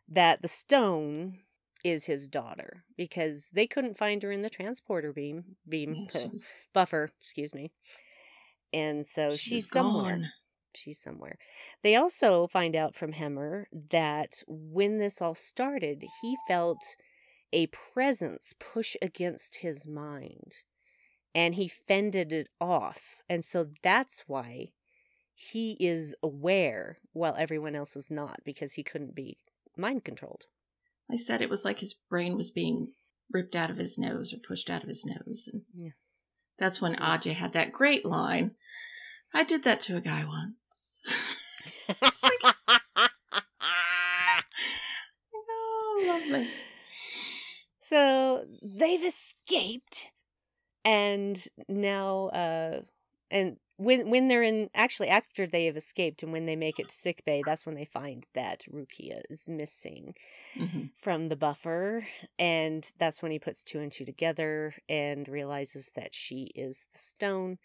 that 0.08 0.42
the 0.42 0.48
stone 0.48 1.40
is 1.84 2.06
his 2.06 2.28
daughter 2.28 2.84
because 2.98 3.50
they 3.54 3.68
couldn't 3.68 3.98
find 3.98 4.22
her 4.24 4.32
in 4.32 4.42
the 4.42 4.50
transporter 4.50 5.14
beam 5.14 5.56
beam 5.68 6.08
was- 6.14 6.72
buffer, 6.74 7.12
excuse 7.20 7.54
me. 7.54 7.72
And 8.74 9.06
so 9.06 9.36
she 9.36 9.52
she's 9.52 9.70
somewhere. 9.70 10.18
gone. 10.18 10.32
She's 10.74 11.00
somewhere. 11.00 11.38
They 11.84 11.96
also 11.96 12.48
find 12.48 12.76
out 12.76 12.96
from 12.96 13.14
Hemmer 13.14 13.66
that 13.92 14.44
when 14.46 14.98
this 14.98 15.22
all 15.22 15.36
started, 15.36 16.04
he 16.22 16.36
felt 16.50 16.84
a 17.54 17.68
presence 17.68 18.54
push 18.60 18.98
against 19.02 19.58
his 19.58 19.88
mind 19.88 20.58
and 21.36 21.56
he 21.56 21.68
fended 21.68 22.32
it 22.32 22.48
off. 22.62 23.22
And 23.30 23.44
so 23.44 23.68
that's 23.84 24.24
why 24.26 24.72
he 25.36 25.76
is 25.82 26.16
aware 26.24 27.00
while 27.12 27.36
everyone 27.38 27.76
else 27.76 27.98
is 27.98 28.10
not 28.10 28.40
because 28.46 28.74
he 28.74 28.84
couldn't 28.84 29.14
be 29.14 29.38
mind 29.78 30.06
controlled. 30.06 30.46
I 31.12 31.18
said 31.18 31.42
it 31.42 31.50
was 31.50 31.66
like 31.66 31.80
his 31.80 31.94
brain 32.10 32.38
was 32.38 32.50
being 32.50 32.94
ripped 33.32 33.56
out 33.56 33.70
of 33.70 33.78
his 33.78 33.98
nose 33.98 34.34
or 34.34 34.38
pushed 34.38 34.70
out 34.70 34.82
of 34.82 34.88
his 34.88 35.06
nose. 35.06 35.50
And 35.52 35.64
Yeah. 35.76 35.90
That's 36.58 36.82
when 36.82 36.96
Adya 36.96 37.34
had 37.34 37.52
that 37.52 37.74
great 37.74 38.06
line. 38.06 38.52
I 39.34 39.44
did 39.44 39.66
that 39.66 39.82
to 39.82 39.98
a 39.98 40.02
guy 40.02 40.24
once. 40.26 41.04
oh, 45.36 46.06
lovely. 46.08 46.50
So 47.82 48.46
they've 48.64 49.04
escaped, 49.04 50.08
and 50.86 51.44
now, 51.70 52.28
uh, 52.30 52.82
and 53.32 53.58
when 53.78 54.10
when 54.12 54.30
they're 54.30 54.44
in 54.44 54.70
actually 54.76 55.10
after 55.10 55.48
they 55.48 55.66
have 55.68 55.78
escaped 55.78 56.24
and 56.24 56.34
when 56.34 56.48
they 56.48 56.56
make 56.58 56.80
it 56.80 56.90
to 56.90 56.96
sick 56.96 57.24
bay, 57.26 57.44
that's 57.44 57.66
when 57.66 57.76
they 57.76 57.86
find 57.86 58.26
that 58.36 58.66
Rukiya 58.72 59.24
is 59.30 59.50
missing 59.50 60.16
hmm 60.58 60.86
from 60.96 61.30
the 61.30 61.38
buffer, 61.38 62.08
and 62.40 62.90
that's 63.00 63.22
when 63.24 63.32
he 63.32 63.40
puts 63.40 63.64
two 63.64 63.80
and 63.80 63.92
two 63.92 64.06
together 64.06 64.76
and 64.90 65.28
realizes 65.30 65.92
that 65.96 66.16
she 66.16 66.52
is 66.56 66.88
the 66.94 67.00
stone. 67.00 67.60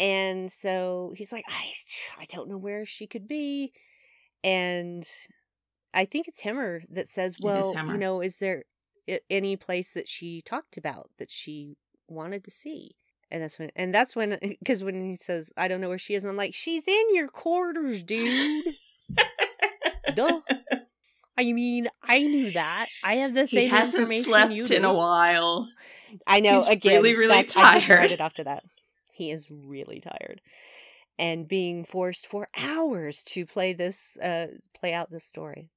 And 0.00 0.52
so 0.52 1.14
he's 1.16 1.32
like, 1.32 1.44
I, 1.48 1.72
I 2.20 2.26
don't 2.26 2.48
know 2.48 2.58
where 2.58 2.84
she 2.86 3.06
could 3.06 3.28
be. 3.28 3.72
And 4.44 5.08
I 5.94 6.04
think 6.06 6.28
it's 6.28 6.42
Hemmer 6.42 6.82
that 6.90 7.08
says, 7.08 7.38
well, 7.40 7.80
you 7.86 7.98
know, 7.98 8.20
is 8.20 8.38
there 8.38 8.64
any 9.30 9.56
place 9.56 9.92
that 9.92 10.08
she 10.08 10.42
talked 10.42 10.76
about 10.76 11.10
that 11.18 11.30
she 11.30 11.76
wanted 12.10 12.44
to 12.44 12.50
see? 12.50 12.96
And 13.30 13.42
that's 13.42 13.58
when, 13.58 13.70
and 13.76 13.94
that's 13.94 14.16
when, 14.16 14.38
because 14.58 14.82
when 14.82 15.08
he 15.08 15.16
says, 15.16 15.52
I 15.56 15.68
don't 15.68 15.80
know 15.80 15.88
where 15.88 15.98
she 15.98 16.14
is, 16.14 16.24
and 16.24 16.30
I'm 16.30 16.36
like, 16.36 16.54
she's 16.54 16.86
in 16.88 17.14
your 17.14 17.28
quarters, 17.28 18.02
dude. 18.02 18.64
Duh. 20.14 20.40
I 21.38 21.52
mean, 21.52 21.88
I 22.02 22.18
knew 22.18 22.50
that. 22.50 22.88
I 23.02 23.14
have 23.16 23.34
the 23.34 23.46
same 23.46 23.62
he 23.62 23.68
hasn't 23.68 24.02
information 24.02 24.32
slept 24.32 24.52
you 24.52 24.64
in 24.76 24.84
a 24.84 24.92
while. 24.92 25.70
I 26.26 26.40
know. 26.40 26.58
He's 26.58 26.68
again, 26.68 27.02
really, 27.02 27.16
really 27.16 27.44
I 27.56 27.78
tired. 27.78 28.10
read 28.10 28.20
after 28.20 28.44
that. 28.44 28.64
He 29.14 29.30
is 29.30 29.50
really 29.50 30.00
tired, 30.00 30.40
and 31.18 31.46
being 31.48 31.84
forced 31.84 32.26
for 32.26 32.48
hours 32.58 33.22
to 33.24 33.46
play 33.46 33.72
this, 33.72 34.18
uh, 34.18 34.48
play 34.78 34.92
out 34.92 35.10
this 35.10 35.24
story. 35.24 35.70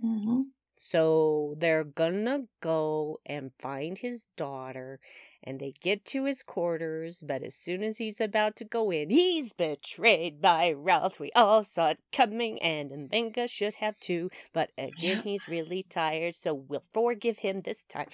hmm 0.00 0.42
So 0.82 1.56
they're 1.58 1.84
gonna 1.84 2.44
go 2.62 3.20
and 3.26 3.52
find 3.58 3.98
his 3.98 4.28
daughter, 4.34 4.98
and 5.44 5.60
they 5.60 5.74
get 5.78 6.06
to 6.06 6.24
his 6.24 6.42
quarters. 6.42 7.22
But 7.22 7.42
as 7.42 7.54
soon 7.54 7.82
as 7.82 7.98
he's 7.98 8.18
about 8.18 8.56
to 8.56 8.64
go 8.64 8.90
in, 8.90 9.10
he's 9.10 9.52
betrayed 9.52 10.40
by 10.40 10.72
Ralph. 10.72 11.20
We 11.20 11.32
all 11.36 11.64
saw 11.64 11.90
it 11.90 11.98
coming, 12.12 12.62
and 12.62 12.90
Mbenga 12.90 13.50
should 13.50 13.74
have 13.74 14.00
too. 14.00 14.30
But 14.54 14.70
again, 14.78 15.18
Yeah. 15.18 15.22
he's 15.22 15.48
really 15.48 15.82
tired, 15.82 16.34
so 16.34 16.54
we'll 16.54 16.82
forgive 16.94 17.40
him 17.40 17.60
this 17.60 17.84
time. 17.84 18.08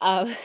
Um, 0.00 0.36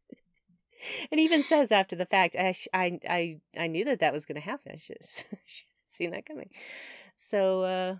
and 1.10 1.20
even 1.20 1.42
says 1.42 1.70
after 1.70 1.94
the 1.94 2.06
fact, 2.06 2.36
I, 2.36 2.54
I, 2.72 2.98
I, 3.06 3.40
I 3.54 3.66
knew 3.66 3.84
that 3.84 4.00
that 4.00 4.14
was 4.14 4.24
to 4.24 4.40
happen. 4.40 4.72
I 4.72 4.78
should 4.78 4.96
should 5.06 5.26
have 5.30 5.40
seen 5.86 6.12
that 6.12 6.24
coming. 6.24 6.48
So, 7.16 7.64
uh, 7.64 7.96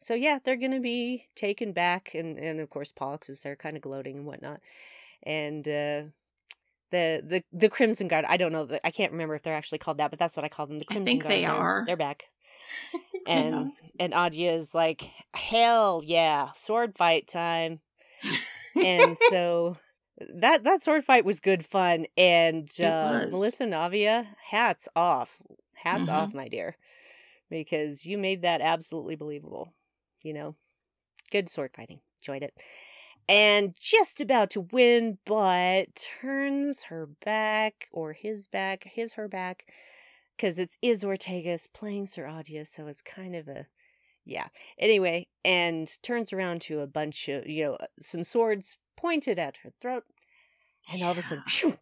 so 0.00 0.14
yeah, 0.14 0.38
they're 0.42 0.56
gonna 0.56 0.80
be 0.80 1.26
taken 1.34 1.72
back, 1.72 2.14
and 2.14 2.38
and 2.38 2.60
of 2.60 2.70
course 2.70 2.92
Pollux 2.92 3.28
is 3.28 3.40
there, 3.42 3.56
kind 3.56 3.76
of 3.76 3.82
gloating 3.82 4.18
and 4.18 4.26
whatnot, 4.26 4.60
and 5.22 5.66
uh, 5.66 6.02
the 6.90 7.22
the 7.24 7.42
the 7.52 7.68
Crimson 7.68 8.08
Guard. 8.08 8.24
I 8.28 8.36
don't 8.36 8.52
know, 8.52 8.68
I 8.84 8.90
can't 8.90 9.12
remember 9.12 9.34
if 9.34 9.42
they're 9.42 9.54
actually 9.54 9.78
called 9.78 9.98
that, 9.98 10.10
but 10.10 10.18
that's 10.18 10.36
what 10.36 10.44
I 10.44 10.48
call 10.48 10.66
them. 10.66 10.78
The 10.78 10.86
I 10.88 10.94
Crimson 10.94 11.04
think 11.06 11.22
Guard. 11.22 11.32
they 11.32 11.40
They're- 11.42 11.50
are. 11.50 11.84
They're 11.86 11.96
back, 11.96 12.24
and 13.26 13.72
and 14.00 14.12
Adya 14.12 14.56
is 14.56 14.74
like, 14.74 15.10
hell 15.34 16.02
yeah, 16.04 16.48
sword 16.54 16.96
fight 16.96 17.28
time, 17.28 17.80
and 18.74 19.16
so. 19.30 19.76
That 20.34 20.64
that 20.64 20.82
sword 20.82 21.04
fight 21.04 21.24
was 21.24 21.38
good 21.38 21.64
fun, 21.64 22.06
and 22.16 22.68
uh. 22.80 23.26
Melissa 23.30 23.66
Navia, 23.66 24.26
hats 24.50 24.88
off, 24.96 25.38
hats 25.74 26.08
Mhm. 26.08 26.12
off, 26.12 26.34
my 26.34 26.48
dear, 26.48 26.76
because 27.48 28.04
you 28.04 28.18
made 28.18 28.42
that 28.42 28.60
absolutely 28.60 29.14
believable 29.14 29.72
you 30.28 30.34
know, 30.34 30.54
good 31.30 31.48
sword 31.48 31.70
fighting. 31.74 32.00
Enjoyed 32.20 32.42
it. 32.42 32.54
And 33.28 33.74
just 33.78 34.20
about 34.20 34.50
to 34.50 34.60
win, 34.60 35.18
but 35.26 36.06
turns 36.20 36.84
her 36.84 37.08
back, 37.24 37.88
or 37.92 38.12
his 38.12 38.46
back, 38.46 38.84
his, 38.84 39.14
her 39.14 39.28
back, 39.28 39.64
because 40.36 40.58
it's 40.58 40.76
Is 40.80 41.04
Ortegas 41.04 41.66
playing 41.72 42.06
Sir 42.06 42.24
Adya, 42.24 42.66
so 42.66 42.86
it's 42.86 43.02
kind 43.02 43.34
of 43.34 43.48
a, 43.48 43.66
yeah. 44.24 44.48
Anyway, 44.78 45.28
and 45.44 45.90
turns 46.02 46.32
around 46.32 46.62
to 46.62 46.80
a 46.80 46.86
bunch 46.86 47.28
of, 47.28 47.46
you 47.46 47.64
know, 47.64 47.78
some 48.00 48.24
swords 48.24 48.76
pointed 48.96 49.38
at 49.38 49.58
her 49.58 49.72
throat, 49.80 50.04
and 50.92 51.02
all 51.02 51.12
of 51.12 51.18
a 51.18 51.22
sudden, 51.22 51.44
shoo, 51.46 51.74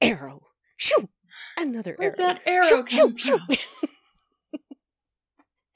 arrow, 0.00 0.42
shoo, 0.76 1.08
another 1.56 1.94
Where'd 1.96 2.18
arrow. 2.18 2.34
that 2.34 2.42
arrow 2.46 2.66
Shoo, 2.66 2.84
shoo, 2.88 3.14
shoo. 3.16 3.38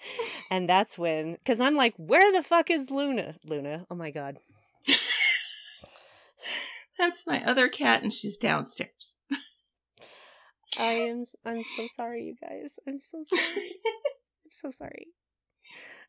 and 0.50 0.68
that's 0.68 0.98
when, 0.98 1.34
because 1.34 1.60
I'm 1.60 1.76
like, 1.76 1.94
where 1.96 2.32
the 2.32 2.42
fuck 2.42 2.70
is 2.70 2.90
Luna? 2.90 3.36
Luna, 3.44 3.86
oh 3.90 3.94
my 3.94 4.10
god. 4.10 4.38
That's 6.98 7.26
my 7.26 7.42
other 7.44 7.68
cat, 7.68 8.02
and 8.02 8.12
she's 8.12 8.36
downstairs. 8.36 9.16
I 10.78 10.92
am, 10.92 11.24
I'm 11.44 11.62
so 11.76 11.86
sorry, 11.96 12.24
you 12.24 12.34
guys. 12.40 12.78
I'm 12.86 13.00
so 13.00 13.22
sorry. 13.22 13.42
I'm 14.44 14.50
so 14.50 14.70
sorry. 14.70 15.08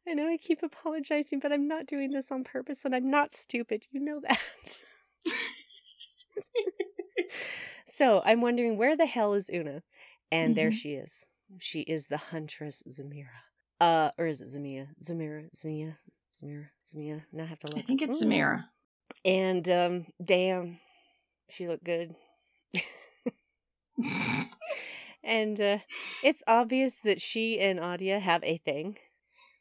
I 0.08 0.14
know 0.14 0.28
I 0.28 0.38
keep 0.38 0.62
apologizing, 0.62 1.40
but 1.40 1.52
I'm 1.54 1.68
not 1.68 1.86
doing 1.88 2.12
this 2.12 2.32
on 2.32 2.44
purpose, 2.44 2.84
and 2.86 2.94
I'm 2.94 3.10
not 3.10 3.34
stupid. 3.34 3.88
You 3.92 4.02
know 4.02 4.20
that. 4.22 4.78
so 7.86 8.22
I'm 8.26 8.42
wondering 8.42 8.78
where 8.78 8.96
the 8.98 9.06
hell 9.06 9.34
is 9.34 9.50
Una? 9.52 9.84
And 10.32 10.56
there 10.56 10.70
Mhm. 10.70 10.74
she 10.74 10.94
is. 10.96 11.26
She 11.60 11.82
is 11.82 12.08
the 12.08 12.18
huntress 12.18 12.84
Zamira. 12.88 13.44
Uh, 13.84 14.12
or 14.18 14.26
is 14.28 14.42
it 14.42 14.48
Zamia? 14.48 14.88
Zamira, 15.04 15.50
Zamia, 15.54 15.98
Zamira, 16.42 16.68
Zamia. 16.94 17.22
Now 17.34 17.44
I 17.44 17.48
have 17.48 17.60
to 17.60 17.68
look. 17.68 17.80
I 17.80 17.82
think 17.82 18.02
it's 18.02 18.22
Ooh. 18.22 18.26
Samira. 18.26 18.64
And 19.26 19.68
um, 19.70 20.06
damn, 20.24 20.80
she 21.50 21.68
looked 21.68 21.84
good. 21.84 22.16
And 25.26 25.60
uh, 25.62 25.78
it's 26.22 26.44
obvious 26.48 26.98
that 26.98 27.22
she 27.22 27.58
and 27.60 27.80
Adya 27.80 28.20
have 28.20 28.44
a 28.44 28.58
thing, 28.58 28.98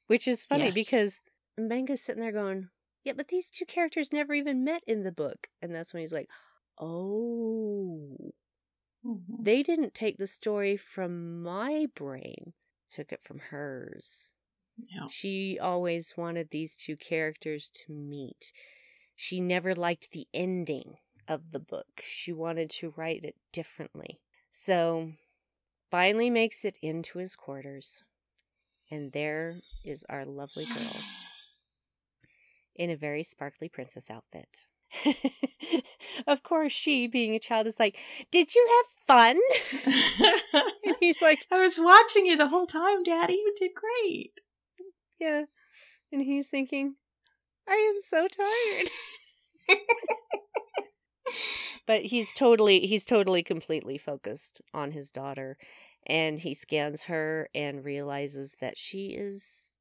which 0.09 0.27
is 0.27 0.43
funny 0.43 0.65
Yes. 0.65 0.75
because 0.75 1.21
Mbenga's 1.59 2.03
sitting 2.03 2.21
there 2.21 2.33
going, 2.33 2.69
"Yeah, 3.05 3.13
but 3.17 3.29
these 3.29 3.49
two 3.49 3.65
characters 3.65 4.13
never 4.13 4.35
even 4.35 4.65
met 4.65 4.83
in 4.89 5.05
the 5.05 5.13
book." 5.13 5.47
And 5.63 5.73
that's 5.73 5.95
when 5.95 6.01
he's 6.01 6.13
like, 6.13 6.29
"Oh, 6.79 8.35
Mhm. 9.07 9.45
they 9.45 9.63
didn't 9.63 9.95
take 9.95 10.19
the 10.19 10.27
story 10.27 10.77
from 10.77 11.43
my 11.45 11.87
brain; 11.95 12.55
took 12.93 13.13
it 13.13 13.23
from 13.23 13.39
hers." 13.51 14.33
Yeah. 14.77 15.09
She 15.09 15.59
always 15.59 16.15
wanted 16.17 16.51
these 16.51 16.77
two 16.77 16.97
characters 16.97 17.71
to 17.87 17.93
meet. 17.93 18.53
She 19.15 19.41
never 19.41 19.75
liked 19.75 20.13
the 20.13 20.27
ending 20.33 20.97
of 21.29 21.53
the 21.53 21.61
book. 21.61 22.03
She 22.03 22.33
wanted 22.33 22.71
to 22.71 22.95
write 22.97 23.25
it 23.25 23.37
differently. 23.53 24.21
So, 24.51 25.13
finally 25.91 26.31
makes 26.31 26.65
it 26.65 26.79
into 26.83 27.19
his 27.19 27.37
quarters. 27.37 28.03
And 28.91 29.13
there 29.13 29.61
is 29.85 30.05
our 30.09 30.25
lovely 30.25 30.67
girl 30.67 30.97
in 32.77 32.91
a 32.91 32.97
very 32.97 33.23
sparkly 33.23 33.69
princess 33.69 34.11
outfit. 34.11 34.67
of 36.27 36.43
course, 36.43 36.73
she, 36.73 37.07
being 37.07 37.35
a 37.35 37.39
child, 37.39 37.67
is 37.67 37.79
like, 37.79 37.97
Did 38.31 38.55
you 38.55 38.69
have 38.69 39.07
fun? 39.07 39.39
And 40.85 40.97
he's 41.01 41.23
like, 41.23 41.47
I 41.53 41.61
was 41.61 41.79
watching 41.81 42.27
you 42.27 42.37
the 42.37 42.49
whole 42.49 42.67
time, 42.67 43.03
Daddy. 43.03 43.35
You 43.35 43.55
did 43.57 43.71
great. 43.75 44.41
Yeah. 45.19 45.45
And 46.11 46.23
he's 46.23 46.49
thinking, 46.49 46.97
I 47.69 47.75
am 47.75 48.03
so 48.03 48.27
tired. 48.29 48.91
but 51.87 52.03
he's 52.03 52.33
totally 52.33 52.81
he's 52.81 53.05
totally 53.05 53.43
completely 53.43 53.97
focused 53.97 54.61
on 54.75 54.91
his 54.91 55.11
daughter 55.11 55.57
and 56.07 56.41
he 56.41 56.53
scans 56.53 57.05
her 57.05 57.49
and 57.55 57.85
realizes 57.85 58.57
that 58.61 58.77
she 58.77 59.11
is 59.11 59.75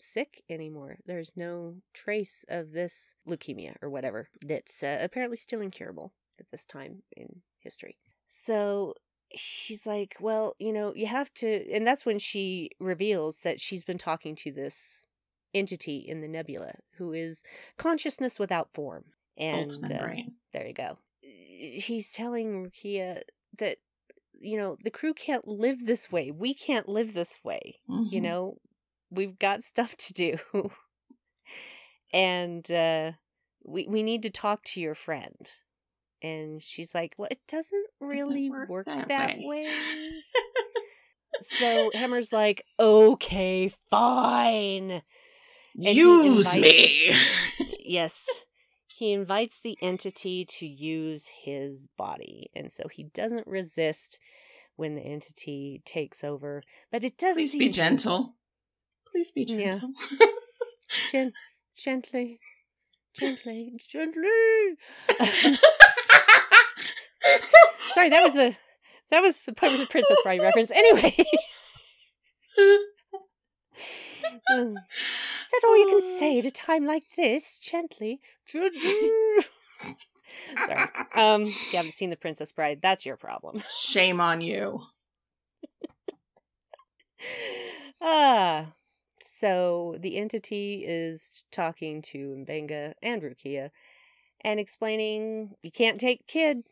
sick 0.00 0.42
anymore. 0.48 0.98
There's 1.06 1.36
no 1.36 1.76
trace 1.94 2.44
of 2.48 2.72
this 2.72 3.14
leukemia 3.28 3.76
or 3.82 3.90
whatever 3.90 4.28
that's 4.44 4.82
uh, 4.82 4.98
apparently 5.00 5.36
still 5.36 5.60
incurable 5.60 6.12
at 6.38 6.46
this 6.50 6.64
time 6.64 7.02
in 7.16 7.42
history. 7.60 7.98
So 8.28 8.94
she's 9.34 9.86
like, 9.86 10.16
well, 10.20 10.54
you 10.58 10.72
know, 10.72 10.92
you 10.94 11.06
have 11.06 11.32
to, 11.34 11.70
and 11.72 11.86
that's 11.86 12.06
when 12.06 12.18
she 12.18 12.70
reveals 12.80 13.40
that 13.40 13.60
she's 13.60 13.84
been 13.84 13.98
talking 13.98 14.34
to 14.36 14.52
this 14.52 15.06
entity 15.54 15.98
in 15.98 16.20
the 16.20 16.28
nebula 16.28 16.74
who 16.96 17.12
is 17.12 17.42
consciousness 17.76 18.38
without 18.38 18.72
form. 18.72 19.04
And 19.36 19.90
uh, 19.90 19.98
brain. 19.98 20.32
there 20.52 20.66
you 20.66 20.74
go. 20.74 20.98
He's 21.20 22.12
telling 22.12 22.64
Rukiya 22.70 23.22
that 23.58 23.78
you 24.40 24.56
know 24.58 24.76
the 24.82 24.90
crew 24.90 25.14
can't 25.14 25.46
live 25.46 25.86
this 25.86 26.10
way. 26.10 26.30
We 26.30 26.54
can't 26.54 26.88
live 26.88 27.14
this 27.14 27.38
way. 27.44 27.80
You 28.10 28.20
Mhm. 28.20 28.22
know, 28.22 28.58
we've 29.10 29.38
got 29.38 29.62
stuff 29.62 29.96
to 29.96 30.12
do, 30.12 30.38
and 32.12 32.70
uh, 32.70 33.12
we 33.64 33.86
we 33.88 34.02
need 34.02 34.22
to 34.22 34.30
talk 34.30 34.62
to 34.64 34.80
your 34.80 34.94
friend. 34.94 35.50
And 36.22 36.62
she's 36.62 36.94
like, 36.94 37.14
"Well, 37.16 37.28
it 37.30 37.40
doesn't 37.48 37.86
really 38.00 38.50
work 38.50 38.68
work, 38.68 38.86
that 38.86 39.08
that, 39.08 39.36
way." 39.38 39.44
way." 39.64 40.22
so 41.42 41.90
Hemmer's 41.94 42.32
like, 42.32 42.64
"Okay, 42.80 43.72
fine." 43.90 45.02
he 45.76 45.92
Use 45.92 46.52
invites- 46.54 46.60
me. 46.60 47.14
yes. 47.84 48.26
He 48.96 49.12
invites 49.12 49.60
the 49.60 49.78
entity 49.80 50.44
to 50.58 50.66
use 50.66 51.28
his 51.44 51.88
body. 51.96 52.50
And 52.56 52.72
so 52.72 52.88
he 52.90 53.04
doesn't 53.04 53.46
resist 53.46 54.18
when 54.74 54.96
the 54.96 55.02
entity 55.02 55.82
takes 55.84 56.24
over. 56.24 56.64
But 56.90 57.04
it 57.04 57.16
does 57.16 57.34
Please 57.34 57.54
be 57.54 57.68
gentle. 57.68 58.34
Please 59.12 59.30
be 59.32 59.42
Yeah. 59.44 59.72
gentle. 59.72 59.90
Gen- 61.10 61.32
gently. 61.76 62.40
Gently. 63.14 63.72
Gently. 63.88 64.76
Sorry, 67.92 68.10
that 68.10 68.22
was 68.22 68.36
a 68.36 68.56
that 69.10 69.20
was 69.20 69.46
a 69.48 69.52
part 69.52 69.72
of 69.72 69.78
the 69.78 69.86
Princess 69.86 70.18
Bride 70.22 70.40
reference. 70.40 70.70
Anyway. 70.70 71.16
Mm. 72.58 72.76
Is 74.50 75.50
that 75.52 75.62
all 75.64 75.78
you 75.78 75.86
can 75.88 76.00
say 76.18 76.38
at 76.38 76.44
a 76.44 76.50
time 76.50 76.84
like 76.86 77.04
this? 77.16 77.58
Gently. 77.58 78.20
Gently. 78.46 79.10
Sorry. 80.66 80.88
Um, 81.14 81.42
if 81.44 81.72
you 81.72 81.76
haven't 81.78 81.92
seen 81.92 82.10
The 82.10 82.16
Princess 82.16 82.52
Bride, 82.52 82.80
that's 82.82 83.06
your 83.06 83.16
problem. 83.16 83.54
Shame 83.68 84.20
on 84.20 84.40
you. 84.42 84.82
Ah. 88.00 88.72
So 89.38 89.94
the 90.00 90.16
entity 90.16 90.84
is 90.84 91.44
talking 91.52 92.02
to 92.02 92.44
Mbenga 92.44 92.94
and 93.00 93.22
Rukiya 93.22 93.70
and 94.40 94.58
explaining 94.58 95.54
you 95.62 95.70
can't 95.70 96.00
take 96.00 96.26
kid. 96.26 96.64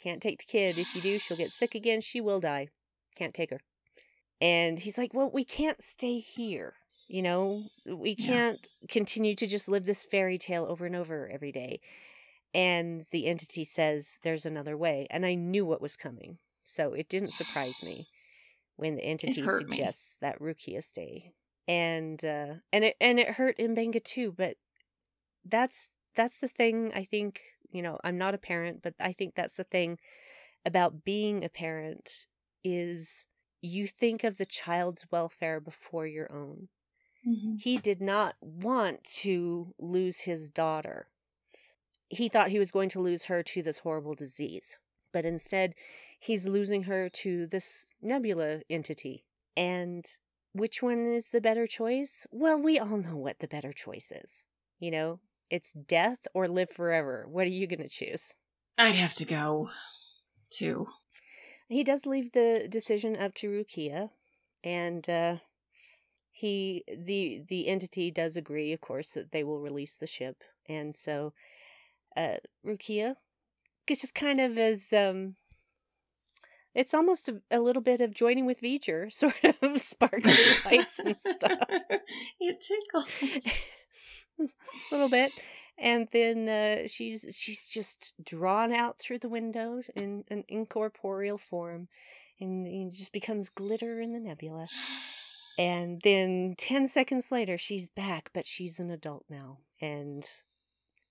Can't 0.00 0.22
take 0.22 0.38
the 0.38 0.44
kid. 0.44 0.78
If 0.78 0.94
you 0.94 1.00
do, 1.00 1.18
she'll 1.18 1.36
get 1.36 1.52
sick 1.52 1.74
again. 1.74 2.00
She 2.00 2.20
will 2.20 2.38
die. 2.38 2.68
Can't 3.16 3.34
take 3.34 3.50
her. 3.50 3.58
And 4.40 4.78
he's 4.78 4.98
like, 4.98 5.12
Well, 5.12 5.30
we 5.32 5.44
can't 5.44 5.82
stay 5.82 6.18
here. 6.18 6.74
You 7.08 7.22
know, 7.22 7.64
we 7.84 8.14
can't 8.14 8.66
continue 8.88 9.34
to 9.34 9.46
just 9.46 9.68
live 9.68 9.84
this 9.84 10.04
fairy 10.04 10.38
tale 10.38 10.64
over 10.68 10.86
and 10.86 10.96
over 10.96 11.28
every 11.28 11.52
day. 11.52 11.80
And 12.54 13.04
the 13.10 13.26
entity 13.26 13.64
says 13.64 14.18
there's 14.22 14.46
another 14.46 14.76
way. 14.76 15.08
And 15.10 15.26
I 15.26 15.34
knew 15.34 15.66
what 15.66 15.82
was 15.82 15.96
coming. 15.96 16.38
So 16.64 16.92
it 16.92 17.08
didn't 17.08 17.32
surprise 17.32 17.82
me 17.82 18.06
when 18.76 18.94
the 18.94 19.04
entity 19.04 19.40
hurt 19.42 19.68
me. 19.68 19.76
suggests 19.76 20.16
that 20.20 20.38
Rukiya 20.40 20.82
stay. 20.82 21.32
And 21.68 22.24
uh 22.24 22.56
and 22.72 22.84
it 22.84 22.96
and 23.00 23.20
it 23.20 23.28
hurt 23.30 23.58
Mbenga 23.58 24.02
too, 24.04 24.32
but 24.32 24.56
that's 25.44 25.90
that's 26.14 26.40
the 26.40 26.48
thing 26.48 26.92
I 26.94 27.04
think, 27.04 27.42
you 27.70 27.82
know, 27.82 27.98
I'm 28.04 28.18
not 28.18 28.34
a 28.34 28.38
parent, 28.38 28.82
but 28.82 28.94
I 29.00 29.12
think 29.12 29.34
that's 29.34 29.56
the 29.56 29.64
thing 29.64 29.98
about 30.66 31.04
being 31.04 31.44
a 31.44 31.48
parent 31.50 32.26
is 32.64 33.28
you 33.62 33.86
think 33.88 34.24
of 34.24 34.38
the 34.38 34.46
child's 34.46 35.06
welfare 35.12 35.60
before 35.60 36.06
your 36.06 36.32
own. 36.32 36.68
Mhm. 37.24 37.62
He 37.62 37.78
did 37.78 38.00
not 38.02 38.36
want 38.42 39.04
to 39.22 39.74
lose 39.78 40.20
his 40.20 40.50
daughter. 40.50 41.08
He 42.08 42.28
thought 42.28 42.50
he 42.50 42.58
was 42.58 42.70
going 42.70 42.88
to 42.90 43.00
lose 43.00 43.24
her 43.24 43.42
to 43.42 43.62
this 43.62 43.80
horrible 43.80 44.14
disease, 44.14 44.78
but 45.12 45.24
instead, 45.24 45.74
he's 46.20 46.46
losing 46.46 46.84
her 46.84 47.08
to 47.08 47.46
this 47.46 47.92
nebula 48.00 48.62
entity. 48.70 49.26
And 49.56 50.04
which 50.52 50.82
one 50.82 51.06
is 51.06 51.30
the 51.30 51.40
better 51.40 51.66
choice? 51.66 52.26
Well, 52.30 52.60
we 52.60 52.78
all 52.78 52.98
know 52.98 53.16
what 53.16 53.38
the 53.40 53.48
better 53.48 53.72
choice 53.72 54.12
is. 54.12 54.46
You 54.78 54.90
know, 54.90 55.20
it's 55.50 55.72
death 55.72 56.26
or 56.34 56.48
live 56.48 56.70
forever. 56.70 57.26
What 57.28 57.46
are 57.46 57.50
you 57.50 57.66
going 57.66 57.82
to 57.82 57.88
choose? 57.88 58.34
I'd 58.78 58.94
have 58.94 59.14
to 59.14 59.24
go 59.24 59.70
too. 60.50 60.88
He 61.68 61.84
does 61.84 62.06
leave 62.06 62.32
the 62.32 62.66
decision 62.68 63.16
up 63.16 63.34
to 63.36 63.48
Rukiya, 63.48 64.10
and 64.62 65.08
uh, 65.08 65.36
he 66.30 66.84
the 66.86 67.42
the 67.46 67.68
entity 67.68 68.10
does 68.10 68.36
agree, 68.36 68.72
of 68.72 68.80
course, 68.80 69.10
that 69.10 69.32
they 69.32 69.44
will 69.44 69.60
release 69.60 69.96
the 69.96 70.06
ship, 70.06 70.42
and 70.68 70.94
so 70.94 71.32
uh, 72.16 72.36
Rukiya, 72.66 73.16
it's 73.86 74.02
just 74.02 74.14
kind 74.14 74.40
of 74.40 74.58
as 74.58 74.92
um, 74.92 75.36
it's 76.74 76.94
almost 76.94 77.28
a, 77.28 77.40
a 77.50 77.60
little 77.60 77.82
bit 77.82 78.00
of 78.00 78.14
joining 78.14 78.46
with 78.46 78.60
V'ger, 78.60 79.12
sort 79.12 79.34
of 79.62 79.80
sparkling 79.80 80.36
lights 80.64 80.98
and 80.98 81.18
stuff. 81.18 81.58
it 82.40 82.60
tickles. 82.60 83.64
a 84.40 84.46
little 84.90 85.08
bit 85.08 85.32
and 85.78 86.08
then 86.12 86.48
uh, 86.48 86.86
she's 86.86 87.26
she's 87.36 87.66
just 87.66 88.14
drawn 88.22 88.72
out 88.72 88.98
through 88.98 89.18
the 89.18 89.28
window 89.28 89.80
in 89.94 90.24
an 90.28 90.44
incorporeal 90.48 91.38
form 91.38 91.88
and 92.40 92.66
it 92.66 92.96
just 92.96 93.12
becomes 93.12 93.48
glitter 93.48 94.00
in 94.00 94.12
the 94.12 94.20
nebula 94.20 94.68
and 95.58 96.00
then 96.02 96.54
10 96.56 96.86
seconds 96.88 97.32
later 97.32 97.58
she's 97.58 97.88
back 97.88 98.30
but 98.32 98.46
she's 98.46 98.78
an 98.78 98.90
adult 98.90 99.24
now 99.28 99.58
and 99.80 100.26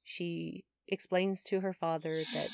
she 0.04 0.64
explains 0.88 1.44
to 1.44 1.62
her 1.62 1.74
father 1.74 2.24
that 2.34 2.50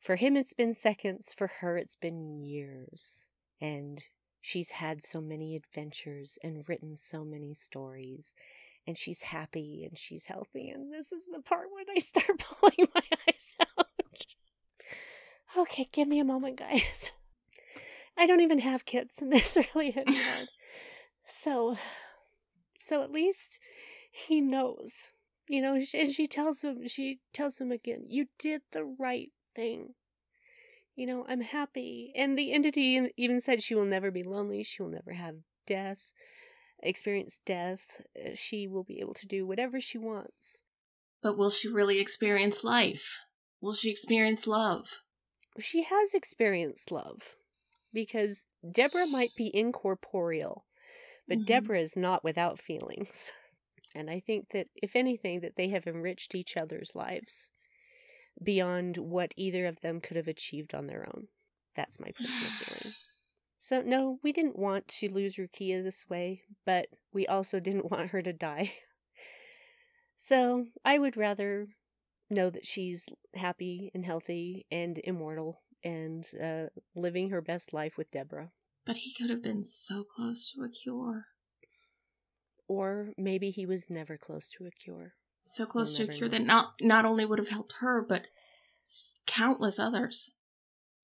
for 0.00 0.16
him 0.16 0.36
it's 0.36 0.54
been 0.54 0.74
seconds 0.74 1.34
for 1.36 1.46
her 1.60 1.76
it's 1.76 1.96
been 1.96 2.40
years 2.42 3.26
and 3.60 4.04
she's 4.40 4.72
had 4.72 5.02
so 5.02 5.20
many 5.20 5.54
adventures 5.54 6.38
and 6.42 6.68
written 6.68 6.96
so 6.96 7.24
many 7.24 7.54
stories 7.54 8.34
and 8.86 8.96
she's 8.96 9.22
happy 9.22 9.84
and 9.88 9.96
she's 9.98 10.26
healthy. 10.26 10.68
And 10.68 10.92
this 10.92 11.12
is 11.12 11.28
the 11.32 11.40
part 11.40 11.68
when 11.72 11.84
I 11.94 11.98
start 11.98 12.38
pulling 12.38 12.88
my 12.94 13.02
eyes 13.28 13.56
out. 13.78 13.86
Okay, 15.56 15.88
give 15.92 16.08
me 16.08 16.18
a 16.18 16.24
moment, 16.24 16.58
guys. 16.58 17.12
I 18.16 18.26
don't 18.26 18.40
even 18.40 18.60
have 18.60 18.84
kids, 18.84 19.20
and 19.20 19.32
this 19.32 19.56
really 19.74 19.90
hit 19.90 20.06
me 20.06 20.20
hard. 20.20 20.48
So, 21.26 21.76
so 22.78 23.02
at 23.02 23.10
least 23.10 23.58
he 24.10 24.40
knows, 24.40 25.10
you 25.48 25.62
know. 25.62 25.80
And 25.94 26.12
she 26.12 26.26
tells 26.26 26.62
him, 26.62 26.86
she 26.86 27.20
tells 27.32 27.60
him 27.60 27.72
again, 27.72 28.04
"You 28.08 28.26
did 28.38 28.62
the 28.72 28.84
right 28.84 29.30
thing." 29.60 29.94
You 30.96 31.06
know, 31.06 31.24
I'm 31.28 31.40
happy. 31.40 32.12
And 32.14 32.38
the 32.38 32.52
entity 32.52 33.10
even 33.16 33.40
said 33.40 33.62
she 33.62 33.74
will 33.74 33.84
never 33.84 34.10
be 34.10 34.22
lonely. 34.22 34.62
She 34.62 34.82
will 34.82 34.90
never 34.90 35.12
have 35.12 35.36
death 35.66 36.12
experience 36.82 37.40
death, 37.44 38.00
uh, 38.16 38.30
she 38.34 38.66
will 38.66 38.84
be 38.84 39.00
able 39.00 39.14
to 39.14 39.26
do 39.26 39.46
whatever 39.46 39.80
she 39.80 39.98
wants. 39.98 40.62
But 41.22 41.36
will 41.36 41.50
she 41.50 41.68
really 41.68 42.00
experience 42.00 42.64
life? 42.64 43.20
Will 43.60 43.74
she 43.74 43.90
experience 43.90 44.46
love? 44.46 45.02
She 45.58 45.82
has 45.82 46.14
experienced 46.14 46.90
love 46.90 47.36
because 47.92 48.46
Deborah 48.68 49.06
might 49.06 49.34
be 49.36 49.54
incorporeal, 49.54 50.64
but 51.28 51.38
Mhm. 51.38 51.46
Deborah 51.46 51.80
is 51.80 51.96
not 51.96 52.24
without 52.24 52.58
feelings. 52.58 53.32
And 53.94 54.08
I 54.08 54.20
think 54.20 54.50
that 54.50 54.68
if 54.76 54.94
anything 54.94 55.40
that 55.40 55.56
they 55.56 55.68
have 55.68 55.86
enriched 55.86 56.34
each 56.34 56.56
other's 56.56 56.94
lives 56.94 57.48
beyond 58.42 58.96
what 58.96 59.34
either 59.36 59.66
of 59.66 59.80
them 59.80 60.00
could 60.00 60.16
have 60.16 60.28
achieved 60.28 60.74
on 60.74 60.86
their 60.86 61.06
own. 61.14 61.28
That's 61.74 62.00
my 62.00 62.10
personal 62.12 62.50
feeling. 62.58 62.94
So 63.62 63.82
no, 63.82 64.18
we 64.22 64.32
didn't 64.32 64.58
want 64.58 64.88
to 64.88 65.12
lose 65.12 65.36
Rukiya 65.36 65.84
this 65.84 66.08
way, 66.08 66.44
but 66.64 66.86
we 67.12 67.26
also 67.26 67.60
didn't 67.60 67.90
want 67.90 68.08
her 68.08 68.22
to 68.22 68.32
die. 68.32 68.72
So 70.16 70.66
I 70.84 70.98
would 70.98 71.16
rather 71.16 71.68
know 72.28 72.50
that 72.50 72.66
she's 72.66 73.06
happy 73.34 73.90
and 73.94 74.04
healthy 74.04 74.66
and 74.70 74.98
immortal 75.04 75.62
and 75.82 76.28
uh, 76.42 76.66
living 76.94 77.30
her 77.30 77.40
best 77.40 77.72
life 77.72 77.96
with 77.96 78.10
Deborah. 78.10 78.52
But 78.84 78.98
he 78.98 79.14
could 79.14 79.30
have 79.30 79.42
been 79.42 79.62
so 79.62 80.04
close 80.04 80.50
to 80.52 80.62
a 80.62 80.68
cure. 80.68 81.26
Or 82.68 83.12
maybe 83.16 83.50
he 83.50 83.66
was 83.66 83.90
never 83.90 84.16
close 84.16 84.48
to 84.50 84.66
a 84.66 84.70
cure. 84.70 85.14
So 85.52 85.66
close 85.66 85.94
to 85.94 86.04
a 86.04 86.06
cure 86.06 86.28
know. 86.28 86.38
that 86.38 86.46
not 86.46 86.74
not 86.80 87.04
only 87.04 87.24
would 87.24 87.40
have 87.40 87.48
helped 87.48 87.74
her, 87.80 88.00
but 88.00 88.28
s- 88.86 89.18
countless 89.26 89.80
others. 89.80 90.34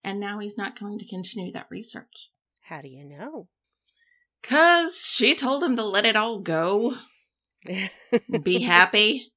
And 0.04 0.20
now 0.20 0.38
he's 0.38 0.56
not 0.56 0.78
going 0.78 1.00
to 1.00 1.04
continue 1.04 1.50
that 1.50 1.66
research. 1.68 2.30
How 2.62 2.80
do 2.80 2.86
you 2.88 3.04
know? 3.04 3.48
Cause 4.44 5.04
she 5.04 5.34
told 5.34 5.64
him 5.64 5.74
to 5.74 5.84
let 5.84 6.06
it 6.06 6.14
all 6.14 6.38
go. 6.38 6.94
Be 8.44 8.60
happy. 8.60 9.32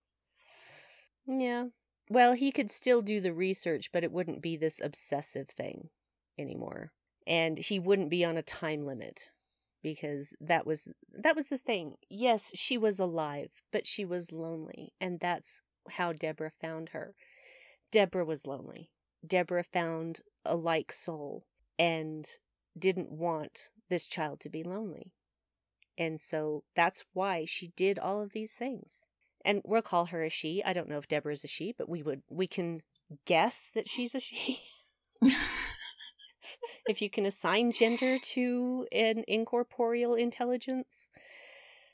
Yeah. 1.26 1.70
Well, 2.12 2.34
he 2.34 2.52
could 2.52 2.70
still 2.70 3.02
do 3.02 3.20
the 3.20 3.34
research, 3.34 3.90
but 3.92 4.04
it 4.04 4.12
wouldn't 4.12 4.44
be 4.44 4.58
this 4.58 4.80
obsessive 4.80 5.50
thing 5.50 5.90
anymore. 6.38 6.92
And 7.26 7.58
he 7.58 7.80
wouldn't 7.80 8.12
be 8.12 8.24
on 8.24 8.38
a 8.38 8.44
time 8.44 8.86
limit 8.86 9.32
because 9.82 10.36
that 10.40 10.66
was 10.66 10.90
that 11.12 11.36
was 11.36 11.48
the 11.48 11.58
thing. 11.58 11.96
Yes, 12.10 12.52
she 12.56 12.78
was 12.78 13.00
alive, 13.00 13.52
but 13.72 13.88
she 13.88 14.06
was 14.06 14.32
lonely, 14.32 14.94
and 15.00 15.20
that's 15.20 15.62
how 15.92 16.14
Deborah 16.14 16.52
found 16.62 16.90
her. 16.90 17.16
Deborah 17.92 18.26
was 18.26 18.46
lonely. 18.46 18.90
Deborah 19.26 19.64
found 19.64 20.22
a 20.46 20.56
like 20.56 20.94
soul 20.94 21.46
and 21.78 22.28
didn't 22.78 23.12
want 23.12 23.70
this 23.90 24.06
child 24.06 24.40
to 24.42 24.50
be 24.50 24.64
lonely. 24.64 25.12
And 25.98 26.20
so 26.20 26.64
that's 26.76 27.04
why 27.14 27.46
she 27.46 27.72
did 27.76 28.00
all 28.00 28.22
of 28.22 28.32
these 28.32 28.54
things. 28.54 29.06
And 29.44 29.62
we'll 29.66 29.82
call 29.82 30.06
her 30.06 30.24
a 30.24 30.30
she. 30.30 30.64
I 30.64 30.74
don't 30.74 30.90
know 30.90 30.98
if 30.98 31.08
Deborah 31.08 31.34
is 31.34 31.44
a 31.44 31.48
she, 31.48 31.74
but 31.78 31.90
we 31.90 32.04
would 32.04 32.22
we 32.30 32.48
can 32.48 32.82
guess 33.26 33.72
that 33.74 33.90
she's 33.90 34.16
a 34.16 34.20
she. 34.20 34.62
if 36.88 37.02
you 37.02 37.10
can 37.10 37.26
assign 37.26 37.72
gender 37.72 38.18
to 38.20 38.88
an 38.92 39.24
incorporeal 39.28 40.16
intelligence. 40.16 41.10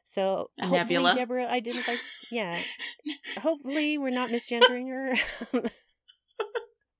So 0.03 0.51
A 0.59 0.67
hopefully 0.67 0.77
nebula. 0.79 1.15
Deborah 1.15 1.47
identifies. 1.47 2.01
Yeah, 2.31 2.59
hopefully 3.39 3.99
we're 3.99 4.09
not 4.09 4.31
misgendering 4.31 4.89
her. 4.89 5.15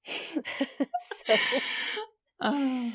so, 0.06 1.36
oh. 2.42 2.94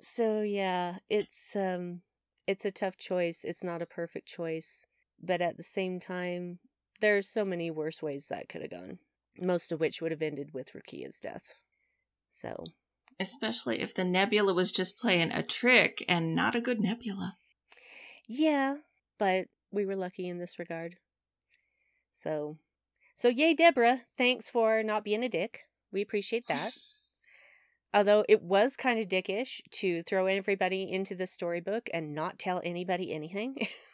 so 0.00 0.42
yeah, 0.42 0.96
it's 1.08 1.54
um, 1.54 2.02
it's 2.48 2.64
a 2.64 2.72
tough 2.72 2.96
choice. 2.96 3.44
It's 3.44 3.62
not 3.62 3.80
a 3.80 3.86
perfect 3.86 4.26
choice, 4.26 4.86
but 5.22 5.40
at 5.40 5.56
the 5.56 5.62
same 5.62 6.00
time, 6.00 6.58
there's 7.00 7.28
so 7.28 7.44
many 7.44 7.70
worse 7.70 8.02
ways 8.02 8.26
that 8.28 8.48
could 8.48 8.62
have 8.62 8.72
gone. 8.72 8.98
Most 9.40 9.70
of 9.70 9.78
which 9.78 10.02
would 10.02 10.10
have 10.10 10.22
ended 10.22 10.52
with 10.52 10.72
Rukiya's 10.72 11.20
death. 11.20 11.54
So 12.30 12.64
Especially 13.20 13.80
if 13.80 13.94
the 13.94 14.04
nebula 14.04 14.52
was 14.54 14.72
just 14.72 14.98
playing 14.98 15.32
a 15.32 15.42
trick 15.42 16.04
and 16.08 16.34
not 16.34 16.54
a 16.54 16.60
good 16.60 16.80
nebula. 16.80 17.36
Yeah, 18.26 18.76
but 19.18 19.46
we 19.70 19.84
were 19.84 19.96
lucky 19.96 20.28
in 20.28 20.38
this 20.38 20.58
regard. 20.58 20.96
So, 22.10 22.58
so 23.14 23.28
yay, 23.28 23.54
Deborah! 23.54 24.02
Thanks 24.16 24.50
for 24.50 24.82
not 24.82 25.04
being 25.04 25.22
a 25.22 25.28
dick. 25.28 25.62
We 25.92 26.00
appreciate 26.02 26.46
that. 26.48 26.72
Although 27.94 28.24
it 28.28 28.42
was 28.42 28.76
kind 28.76 28.98
of 28.98 29.08
dickish 29.08 29.60
to 29.70 30.02
throw 30.02 30.26
everybody 30.26 30.90
into 30.90 31.14
the 31.14 31.26
storybook 31.26 31.88
and 31.94 32.14
not 32.14 32.38
tell 32.38 32.60
anybody 32.64 33.12
anything, 33.12 33.56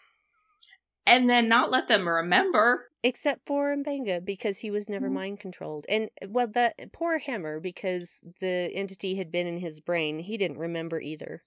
And 1.11 1.29
then 1.29 1.49
not 1.49 1.71
let 1.71 1.89
them 1.89 2.09
remember. 2.09 2.87
except 3.03 3.47
for 3.47 3.75
Mbenga 3.75 4.23
because 4.25 4.59
he 4.59 4.71
was 4.71 4.87
never 4.89 5.09
Mhm. 5.09 5.13
mind 5.15 5.41
controlled, 5.41 5.87
and 5.89 6.11
well, 6.29 6.47
that 6.49 6.93
poor 6.93 7.19
Hemmer 7.19 7.59
because 7.59 8.21
the 8.41 8.71
entity 8.75 9.17
had 9.17 9.33
been 9.33 9.47
in 9.47 9.59
his 9.59 9.81
brain, 9.81 10.19
he 10.19 10.37
didn't 10.37 10.59
remember 10.59 11.01
either. 11.01 11.43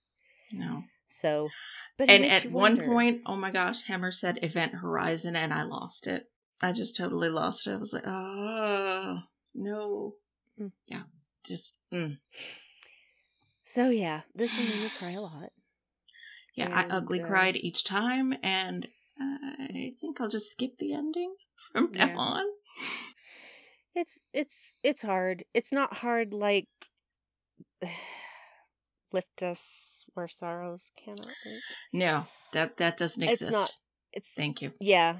No. 0.52 0.84
So, 1.06 1.50
but 1.98 2.10
And 2.10 2.26
at 2.26 2.48
one 2.52 2.78
point, 2.80 3.22
oh 3.28 3.36
my 3.36 3.52
gosh, 3.52 3.84
Hemmer 3.84 4.12
said 4.12 4.40
Event 4.42 4.74
Horizon 4.74 5.36
and 5.36 5.54
I 5.54 5.62
lost 5.62 6.08
it. 6.08 6.32
I 6.60 6.72
just 6.72 6.98
totally 6.98 7.30
lost 7.30 7.68
it. 7.68 7.74
I 7.74 7.78
was 7.78 7.94
like, 7.94 8.08
oh, 8.08 9.22
no. 9.54 10.16
Mm. 10.60 10.72
Yeah. 10.88 11.04
Just, 11.44 11.76
mm. 11.92 12.18
so 13.64 13.90
yeah, 13.90 14.22
this 14.34 14.56
one 14.58 14.68
made 14.68 14.82
me 14.84 14.90
cry 14.98 15.12
a 15.12 15.22
lot. 15.22 15.52
yeah, 16.56 16.66
And, 16.66 16.74
I 16.92 16.96
ugly 16.98 17.22
uh, 17.22 17.28
cried 17.28 17.56
each 17.58 17.84
time. 17.84 18.34
And 18.42 18.88
I 19.20 19.94
think 20.00 20.20
I'll 20.20 20.28
just 20.28 20.52
skip 20.52 20.78
the 20.78 20.94
ending 20.94 21.36
from 21.72 21.92
now 21.92 22.08
Yeah. 22.08 22.16
on. 22.18 22.44
It's 23.96 24.20
it's 24.34 24.80
it's 24.84 25.04
hard. 25.04 25.44
It's 25.54 25.72
not 25.72 25.98
hard 25.98 26.34
like 26.34 26.68
lift 29.12 29.44
us 29.44 30.04
where 30.14 30.28
sorrows 30.28 30.92
cannot 30.98 31.28
reach. 31.46 31.62
No, 31.94 32.26
that, 32.54 32.78
that 32.78 32.98
doesn't 32.98 33.22
It's 33.22 33.34
exist. 33.42 33.52
not- 33.52 33.72
It's 34.12 34.34
Thank 34.34 34.62
you. 34.64 34.74
yeah, 34.80 35.18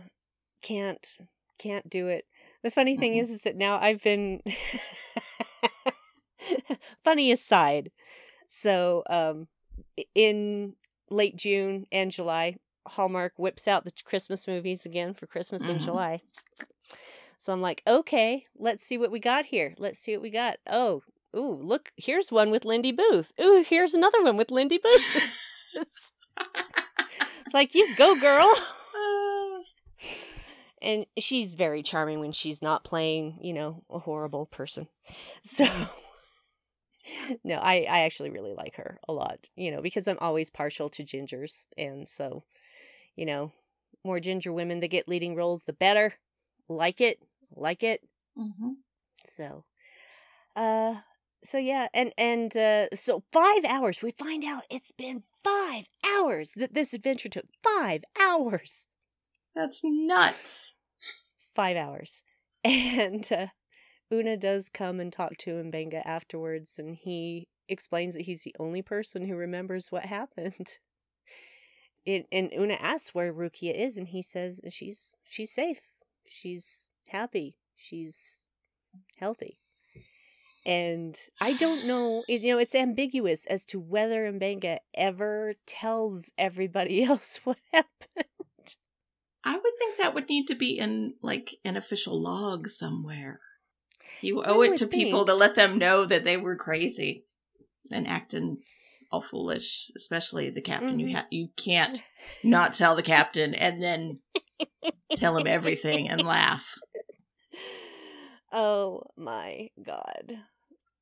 can't 0.64 1.08
can't 1.60 1.88
do 1.90 2.08
it. 2.08 2.26
The 2.64 2.72
funny 2.72 2.98
thing 2.98 3.14
Mm-mm. 3.14 3.20
is, 3.22 3.30
is 3.30 3.44
that 3.44 3.56
now 3.56 3.80
I've 3.80 4.02
been 4.02 4.42
funny 7.04 7.32
aside. 7.32 7.92
So, 8.48 9.04
um, 9.10 9.48
in 10.16 10.76
late 11.10 11.36
June 11.36 11.86
and 11.92 12.12
July, 12.12 12.58
Hallmark 12.88 13.34
whips 13.38 13.68
out 13.68 13.84
the 13.86 13.92
Christmas 14.04 14.48
movies 14.48 14.86
again 14.86 15.14
for 15.14 15.28
Christmas 15.28 15.66
in 15.68 15.78
Mhm. 15.78 15.86
July. 15.86 16.22
So 17.38 17.52
I'm 17.52 17.62
like, 17.62 17.82
okay, 17.86 18.46
let's 18.58 18.84
see 18.86 18.98
what 18.98 19.12
we 19.12 19.20
got 19.20 19.46
here. 19.46 19.76
Let's 19.78 20.00
see 20.00 20.16
what 20.16 20.22
we 20.24 20.30
got. 20.30 20.60
Oh, 20.68 21.04
ooh, 21.36 21.60
look, 21.62 21.92
here's 21.98 22.32
one 22.32 22.52
with 22.52 22.64
Lindy 22.66 22.92
Booth. 22.92 23.34
Ooh, 23.42 23.64
here's 23.68 23.94
another 23.94 24.24
one 24.24 24.38
with 24.38 24.52
Lindy 24.52 24.78
Booth. 24.78 25.34
it's, 25.74 26.14
it's 27.46 27.54
like, 27.54 27.76
you 27.76 27.88
go, 27.98 28.16
girl. 28.20 28.54
and 30.82 31.06
she's 31.18 31.54
very 31.54 31.84
charming 31.84 32.20
when 32.20 32.32
she's 32.32 32.62
not 32.62 32.84
playing, 32.84 33.40
you 33.42 33.54
know, 33.54 33.84
a 33.90 34.00
horrible 34.00 34.46
person. 34.46 34.88
So 35.44 35.66
no, 37.44 37.56
I 37.56 37.86
I 37.90 38.00
actually 38.02 38.30
really 38.30 38.54
like 38.54 38.76
her 38.76 39.00
a 39.08 39.14
lot, 39.14 39.50
you 39.56 39.72
know, 39.72 39.82
because 39.82 40.08
I'm 40.08 40.18
always 40.22 40.50
partial 40.50 40.90
to 40.90 41.04
gingers 41.04 41.66
and 41.78 42.08
so, 42.08 42.44
you 43.16 43.26
know, 43.26 43.52
more 44.04 44.20
ginger 44.20 44.52
women 44.52 44.80
that 44.82 44.90
get 44.90 45.08
leading 45.08 45.36
roles 45.36 45.66
the 45.66 45.74
better. 45.74 46.16
Like 46.68 47.02
it, 47.02 47.20
like 47.56 47.84
it. 47.84 48.02
hmm 48.36 48.74
So 49.28 49.66
uh 50.56 50.96
so 51.44 51.58
yeah, 51.58 51.88
and 51.94 52.14
and 52.18 52.56
uh 52.56 52.88
so 52.94 53.24
5 53.32 53.66
hours. 53.66 54.02
We 54.02 54.12
find 54.12 54.44
out 54.46 54.64
it's 54.70 54.92
been 54.92 55.24
5 55.44 55.88
hours 56.06 56.54
that 56.56 56.74
this 56.74 56.94
adventure 56.94 57.30
took. 57.30 57.46
5 57.64 58.04
hours. 58.20 58.88
That's 59.56 59.82
nuts. 59.84 60.76
five 61.56 61.78
hours. 61.78 62.24
And 62.66 63.30
uh, 63.32 63.48
Una 64.14 64.38
does 64.38 64.70
come 64.70 65.00
and 65.02 65.12
talk 65.12 65.36
to 65.40 65.52
Mbenga 65.62 66.02
afterwards, 66.06 66.80
and 66.80 66.96
he 66.96 67.50
explains 67.68 68.14
that 68.16 68.22
he's 68.24 68.44
the 68.44 68.56
only 68.60 68.82
person 68.82 69.26
who 69.28 69.36
remembers 69.36 69.92
what 69.92 70.06
happened. 70.06 70.80
It, 72.06 72.28
and 72.32 72.52
Una 72.54 72.74
asks 72.74 73.16
where 73.16 73.34
Rukiya 73.34 73.74
is, 73.74 73.98
and 73.98 74.10
he 74.10 74.22
says 74.22 74.60
she's 74.70 75.14
she's 75.24 75.52
safe, 75.52 75.82
she's 76.28 76.90
happy, 77.08 77.56
she's 77.76 78.40
healthy. 79.18 79.58
And 80.66 81.18
I 81.42 81.54
don't 81.54 81.86
know, 81.86 82.24
you 82.28 82.54
know, 82.54 82.58
it's 82.58 82.76
ambiguous 82.76 83.46
as 83.48 83.66
to 83.66 83.80
whether 83.80 84.32
Mbenga 84.32 84.78
ever 84.94 85.56
tells 85.66 86.32
everybody 86.38 87.04
else 87.06 87.40
what 87.44 87.58
happened. 87.74 88.76
I 89.46 89.56
would 89.56 89.74
think 89.78 89.98
that 89.98 90.14
would 90.14 90.30
need 90.30 90.48
to 90.48 90.56
be 90.56 90.78
in 90.78 91.16
like 91.22 91.56
an 91.66 91.76
official 91.76 92.20
log 92.22 92.70
somewhere. 92.70 93.42
You 94.22 94.42
owe 94.44 94.62
it 94.62 94.78
to 94.78 94.88
people 94.88 95.26
to 95.26 95.34
let 95.34 95.56
them 95.56 95.78
know 95.78 96.06
that 96.06 96.24
they 96.24 96.38
were 96.38 96.56
crazy 96.56 97.26
and 97.92 98.08
acting 98.08 98.60
all 99.14 99.22
foolish, 99.22 99.92
especially 99.96 100.50
the 100.50 100.62
captain. 100.62 100.98
Mhm. 100.98 101.10
You 101.10 101.16
ha- 101.16 101.28
you 101.30 101.50
can't 101.56 102.02
not 102.44 102.74
tell 102.74 102.96
the 102.96 103.04
captain 103.04 103.54
and 103.54 103.82
then 103.82 104.20
tell 105.16 105.38
him 105.38 105.46
everything 105.48 106.10
and 106.10 106.26
laugh. 106.26 106.76
Oh 108.56 109.02
my 109.18 109.70
god. 109.84 110.38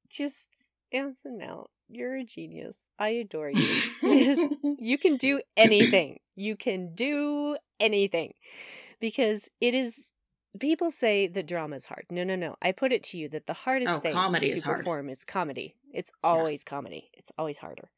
Just 0.10 0.48
Anson 0.94 1.38
Mount, 1.38 1.68
you're 1.90 2.16
a 2.16 2.24
genius. 2.24 2.90
I 2.98 3.10
adore 3.10 3.50
you. 3.50 3.82
Yes, 4.02 4.40
you 4.80 4.98
can 4.98 5.18
do 5.18 5.42
anything. 5.58 6.20
You 6.36 6.56
can 6.56 6.94
do 6.96 7.58
anything. 7.80 8.34
Because 9.02 9.50
it 9.60 9.74
is 9.76 10.12
people 10.60 10.92
say 10.92 11.28
that 11.28 11.46
drama 11.48 11.76
is 11.76 11.88
hard. 11.88 12.06
No, 12.10 12.24
no, 12.24 12.36
no. 12.38 12.56
I 12.62 12.72
put 12.72 12.94
it 12.94 13.04
to 13.04 13.18
you 13.18 13.28
that 13.30 13.48
the 13.48 13.54
hardest 13.54 13.92
Oh, 13.94 14.00
thing 14.00 14.14
to 14.16 14.46
is 14.46 14.64
hard. 14.64 14.80
perform 14.80 15.10
is 15.10 15.26
comedy. 15.26 15.76
It's 15.94 16.12
always 16.24 16.64
comedy. 16.64 17.10
It's 17.14 17.32
always 17.38 17.58
harder. 17.58 17.90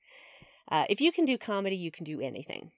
Uh, 0.70 0.86
if 0.90 1.02
you 1.02 1.12
can 1.12 1.26
do 1.26 1.38
comedy, 1.38 1.76
you 1.76 1.92
can 1.92 2.04
do 2.04 2.20
anything. 2.22 2.72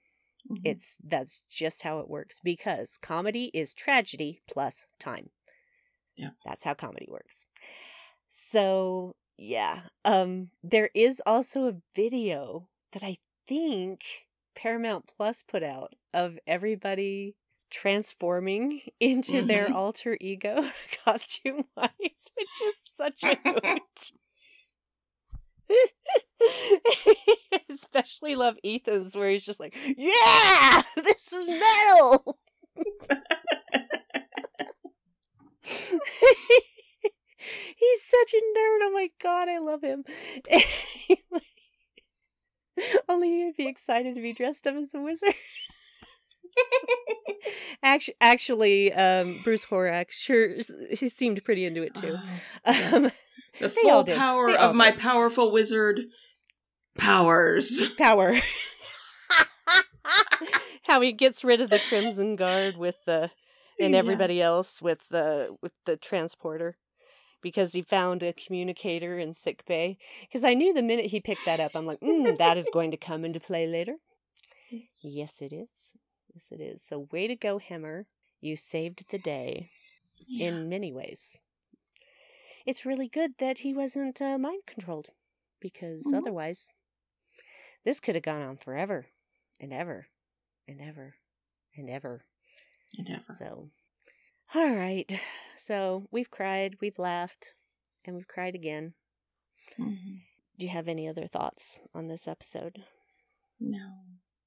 Mhm. 0.50 0.60
It's 0.64 0.98
that's 1.02 1.42
just 1.48 1.82
how 1.82 1.98
it 2.00 2.08
works 2.08 2.40
because 2.40 2.96
comedy 2.98 3.50
is 3.54 3.74
tragedy 3.74 4.40
plus 4.48 4.86
time. 4.98 5.30
Yeah. 6.16 6.30
That's 6.44 6.64
how 6.64 6.74
comedy 6.74 7.06
works. 7.10 7.46
So, 8.28 9.16
yeah. 9.36 9.82
Um 10.04 10.50
there 10.62 10.90
is 10.94 11.20
also 11.26 11.66
a 11.68 11.76
video 11.94 12.68
that 12.92 13.02
I 13.02 13.16
think 13.46 14.02
Paramount 14.54 15.06
Plus 15.16 15.42
put 15.42 15.62
out 15.62 15.94
of 16.14 16.38
everybody 16.46 17.36
transforming 17.70 18.80
into 19.00 19.42
their 19.42 19.68
Mhm. 19.68 19.74
alter 19.74 20.16
ego 20.20 20.70
costume 21.04 21.64
wise, 21.76 22.30
which 22.34 22.60
is 22.64 22.76
such 22.84 23.22
a 23.24 23.34
hoot. 23.44 24.12
Especially 27.70 28.34
love 28.34 28.56
Ethan's 28.64 29.16
where 29.16 29.30
he's 29.30 29.44
just 29.44 29.60
like, 29.60 29.76
Yeah, 29.96 30.82
this 30.96 31.32
is 31.32 31.46
metal. 31.46 32.38
he's 35.62 35.92
such 38.02 38.34
a 38.34 38.36
nerd. 38.36 38.78
Oh 38.82 38.90
my 38.92 39.08
god, 39.22 39.48
I 39.48 39.58
love 39.58 39.82
him. 39.82 40.04
Only 43.08 43.40
you'd 43.40 43.56
be 43.56 43.66
excited 43.66 44.14
to 44.16 44.20
be 44.20 44.32
dressed 44.32 44.66
up 44.66 44.74
as 44.76 44.92
a 44.94 45.00
wizard. 45.00 45.34
Actually, 47.82 48.14
actually, 48.20 48.92
um, 48.92 49.38
Bruce 49.44 49.66
Horak 49.66 50.10
sure 50.10 50.54
he 50.90 51.08
seemed 51.08 51.42
pretty 51.44 51.64
into 51.64 51.82
it 51.82 51.94
too. 51.94 52.16
Oh, 52.64 52.90
Um, 52.94 53.02
the 53.60 53.68
they 53.68 53.68
full 53.68 54.04
power 54.04 54.50
of 54.50 54.74
my 54.74 54.90
powerful 54.90 55.52
wizard 55.52 56.00
powers. 56.98 57.82
power. 57.98 58.34
How 60.84 61.00
he 61.00 61.12
gets 61.12 61.44
rid 61.44 61.60
of 61.60 61.70
the 61.70 61.78
Crimson 61.78 62.36
Guard 62.36 62.76
with 62.76 62.96
the 63.06 63.30
and 63.80 63.94
everybody 63.94 64.36
Yes. 64.36 64.44
else 64.44 64.82
with 64.82 65.08
the 65.08 65.56
with 65.60 65.72
the 65.84 65.96
transporter 65.96 66.76
because 67.42 67.72
he 67.72 67.82
found 67.82 68.22
a 68.22 68.32
communicator 68.32 69.18
in 69.18 69.32
sick 69.32 69.64
bay. 69.66 69.98
Because 70.22 70.44
I 70.44 70.54
knew 70.54 70.72
the 70.72 70.82
minute 70.82 71.06
he 71.06 71.20
picked 71.20 71.44
that 71.44 71.60
up, 71.60 71.72
I'm 71.74 71.86
like, 71.86 72.00
mm, 72.00 72.38
that 72.38 72.56
is 72.56 72.70
going 72.70 72.90
to 72.92 72.96
come 72.96 73.24
into 73.24 73.40
play 73.40 73.66
later. 73.66 73.96
Yes, 74.70 75.00
yes 75.02 75.42
it 75.42 75.52
is. 75.52 75.92
Yes, 76.34 76.48
it 76.52 76.60
is. 76.60 76.82
So, 76.82 77.08
way 77.12 77.26
to 77.26 77.36
go, 77.36 77.58
Hemmer. 77.58 78.06
You 78.40 78.56
saved 78.56 79.10
the 79.10 79.18
day 79.18 79.70
Yeah. 80.26 80.48
in 80.48 80.68
many 80.68 80.92
ways. 80.92 81.36
It's 82.64 82.84
really 82.86 83.08
good 83.08 83.32
that 83.38 83.58
he 83.58 83.72
wasn't 83.72 84.20
uh, 84.20 84.38
mind 84.38 84.62
controlled 84.66 85.10
because 85.60 86.04
Mhm. 86.06 86.14
otherwise, 86.14 86.70
this 87.86 88.00
could 88.00 88.16
have 88.16 88.24
gone 88.24 88.42
on 88.42 88.56
forever 88.58 89.06
and 89.60 89.72
ever 89.72 90.08
and 90.68 90.82
ever 90.82 91.14
and 91.76 91.88
ever. 91.88 92.24
Endeavor. 92.98 93.32
So, 93.38 93.70
all 94.54 94.74
right. 94.74 95.10
So, 95.56 96.06
we've 96.10 96.30
cried, 96.30 96.76
we've 96.80 96.98
laughed, 96.98 97.54
and 98.04 98.16
we've 98.16 98.28
cried 98.28 98.54
again. 98.54 98.94
Mhm. 99.78 100.22
Do 100.58 100.66
you 100.66 100.72
have 100.72 100.88
any 100.88 101.08
other 101.08 101.26
thoughts 101.26 101.80
on 101.94 102.08
this 102.08 102.26
episode? 102.26 102.84
No, 103.60 103.92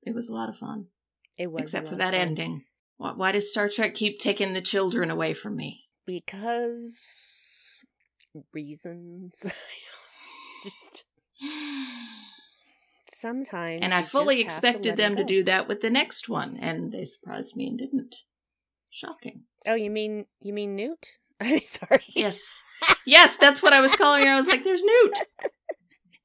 it 0.04 0.14
was 0.14 0.30
a 0.30 0.34
lot 0.34 0.50
of 0.50 0.58
fun, 0.58 0.90
It 1.38 1.48
was 1.48 1.56
a 1.56 1.64
except 1.64 1.88
for 1.88 1.96
that 1.96 2.14
ending. 2.14 2.66
Why, 2.98 3.14
why 3.14 3.32
does 3.32 3.52
Star 3.52 3.70
Trek 3.70 3.96
keep 3.96 4.20
taking 4.20 4.54
the 4.54 4.62
children 4.62 5.10
away 5.10 5.34
from 5.34 5.56
me? 5.56 5.86
because 6.06 7.00
reasons. 8.54 9.42
I 9.46 9.50
don't 10.62 10.64
just 10.64 11.04
sometimes. 13.20 13.80
and 13.84 13.94
I 13.94 14.04
fully 14.04 14.38
have 14.38 14.48
to 14.48 14.54
expected 14.54 14.98
them 14.98 15.16
to 15.16 15.24
do 15.24 15.44
that 15.44 15.68
with 15.68 15.82
the 15.82 15.90
next 15.90 16.30
one, 16.30 16.58
and 16.58 16.92
they 16.92 17.06
surprised 17.06 17.56
me 17.56 17.68
and 17.68 17.78
didn't. 17.78 18.16
Shocking. 18.92 19.44
Oh, 19.68 19.76
you 19.76 19.90
mean 19.90 20.26
you 20.42 20.54
mean 20.54 20.76
Newt? 20.76 21.18
I'm 21.42 21.64
sorry. 21.64 22.04
Yes, 22.08 22.60
yes, 23.06 23.36
that's 23.36 23.62
what 23.62 23.74
I 23.74 23.82
was 23.82 23.96
calling 23.96 24.26
her. 24.26 24.34
I 24.34 24.38
was 24.38 24.48
like, 24.48 24.64
"There's 24.64 24.84
Newt." 24.84 25.18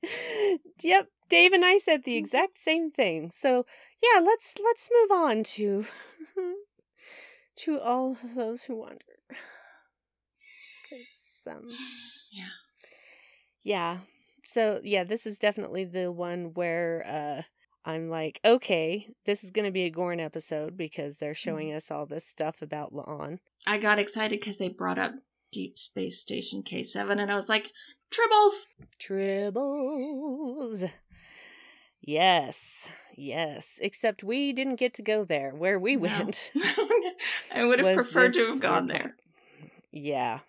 yep, 0.83 1.09
Dave 1.29 1.53
and 1.53 1.65
I 1.65 1.79
said 1.79 2.05
the 2.05 2.17
exact 2.17 2.59
same 2.59 2.91
thing. 2.91 3.31
So 3.31 3.67
yeah, 4.03 4.21
let's 4.21 4.55
let's 4.63 4.89
move 4.93 5.11
on 5.17 5.45
to 5.45 5.85
to 7.57 7.81
all 7.81 8.13
of 8.13 8.35
those 8.35 8.65
who 8.65 8.77
wonder. 8.77 8.99
Because 10.91 11.49
um, 11.51 11.71
Yeah. 12.33 12.45
yeah, 13.63 13.99
so 14.45 14.81
yeah, 14.85 15.05
this 15.05 15.27
is 15.27 15.39
definitely 15.39 15.85
the 15.85 16.11
one 16.13 16.55
where 16.55 17.05
uh, 17.07 17.43
I'm 17.89 18.09
like, 18.09 18.41
okay, 18.45 19.09
this 19.27 19.45
is 19.45 19.51
going 19.51 19.67
to 19.67 19.71
be 19.73 19.85
a 19.85 19.91
Gorn 19.91 20.21
episode 20.21 20.77
because 20.77 21.17
they're 21.17 21.35
showing 21.35 21.73
us 21.73 21.91
all 21.91 22.07
this 22.07 22.27
stuff 22.27 22.63
about 22.63 22.93
La'an. 22.93 23.39
I 23.67 23.79
got 23.79 23.99
excited 23.99 24.41
because 24.41 24.57
they 24.59 24.69
brought 24.69 24.99
up 24.99 25.13
Deep 25.53 25.79
Space 25.79 26.19
Station 26.21 26.63
K7, 26.63 27.21
and 27.21 27.31
I 27.31 27.37
was 27.37 27.49
like, 27.49 27.71
"Tribbles." 28.11 28.67
Tribbles. 28.99 30.91
Yes, 32.01 32.91
yes. 33.17 33.79
Except 33.81 34.23
we 34.23 34.53
didn't 34.53 34.77
get 34.77 34.93
to 34.95 35.03
go 35.03 35.25
there. 35.25 35.53
Where 35.55 35.79
we 35.79 35.97
No. 35.97 36.03
went. 36.03 36.51
I 37.55 37.65
would 37.65 37.79
have 37.81 37.95
preferred 37.97 38.35
to 38.35 38.47
have 38.49 38.61
gone 38.61 38.89
there. 38.89 39.17
Yeah. 39.91 40.41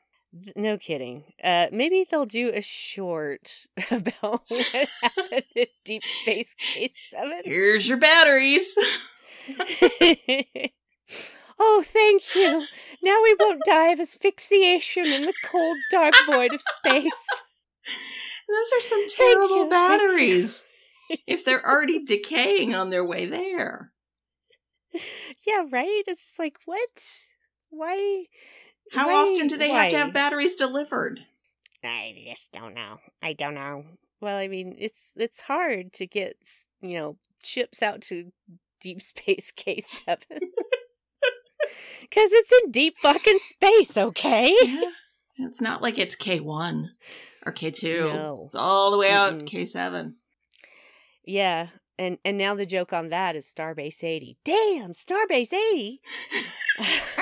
No 0.56 0.78
kidding. 0.78 1.24
Uh, 1.44 1.68
maybe 1.72 2.06
they'll 2.10 2.26
do 2.26 2.52
a 2.54 2.62
short 2.62 3.68
about 3.92 4.44
what 4.48 4.90
happened 5.02 5.44
at 5.56 5.68
Deep 5.84 6.04
Space 6.04 6.56
K7. 6.76 7.42
Here's 7.46 7.88
your 7.88 7.98
batteries. 7.98 8.76
oh, 11.60 11.84
thank 11.86 12.36
you. 12.36 12.66
Now 13.02 13.22
we 13.24 13.36
won't 13.40 13.62
die 13.66 13.92
of 13.92 14.00
asphyxiation 14.00 15.06
in 15.06 15.22
the 15.24 15.34
cold, 15.46 15.78
dark 15.92 16.14
void 16.26 16.54
of 16.54 16.62
space. 16.62 17.28
Those 18.48 18.72
are 18.78 18.82
some 18.82 19.08
terrible 19.10 19.64
you. 19.64 19.70
batteries. 19.70 20.66
if 21.28 21.46
they're 21.46 21.66
already 21.66 22.04
decaying 22.04 22.74
on 22.76 22.90
their 22.90 23.06
way 23.06 23.26
there. 23.26 23.92
Yeah, 25.46 25.66
right? 25.72 26.04
It's 26.08 26.24
just 26.24 26.40
like, 26.40 26.58
what? 26.66 27.04
Why? 27.70 28.26
How 28.92 29.10
often 29.10 29.48
do 29.48 29.58
they 29.58 29.70
have 29.70 29.92
to 29.92 29.98
have 29.98 30.14
batteries 30.14 30.56
delivered? 30.56 31.26
I 31.84 32.16
just 32.28 32.52
don't 32.52 32.74
know. 32.74 33.00
I 33.22 33.34
don't 33.34 33.54
know. 33.56 33.86
Well, 34.22 34.38
I 34.38 34.48
mean, 34.48 34.76
it's 34.80 35.12
it's 35.16 35.42
hard 35.42 35.94
to 35.94 36.08
get 36.08 36.38
you 36.82 36.98
know 36.98 37.18
ships 37.44 37.84
out 37.84 38.02
to 38.04 38.32
deep 38.82 39.02
space 39.02 39.52
K 39.56 39.80
seven 39.80 40.28
because 42.02 42.32
it's 42.32 42.52
in 42.64 42.72
deep 42.72 42.98
fucking 43.00 43.40
space. 43.40 43.98
Okay. 43.98 44.56
Yeah. 44.64 44.92
It's 45.38 45.60
not 45.60 45.82
like 45.82 45.98
it's 46.00 46.16
K1 46.16 46.92
or 47.46 47.52
K2. 47.52 48.14
No. 48.14 48.42
It's 48.46 48.56
all 48.56 48.90
the 48.90 48.98
way 48.98 49.12
out 49.12 49.34
Mm-mm. 49.34 49.50
K7. 49.50 50.14
Yeah, 51.26 51.68
and 51.98 52.18
and 52.24 52.38
now 52.38 52.56
the 52.56 52.66
joke 52.66 52.94
on 52.94 53.10
that 53.10 53.36
is 53.36 53.52
Starbase 53.52 54.04
eighty. 54.04 54.38
Damn, 54.46 54.94
Starbase 54.94 55.54
eighty. 55.54 56.00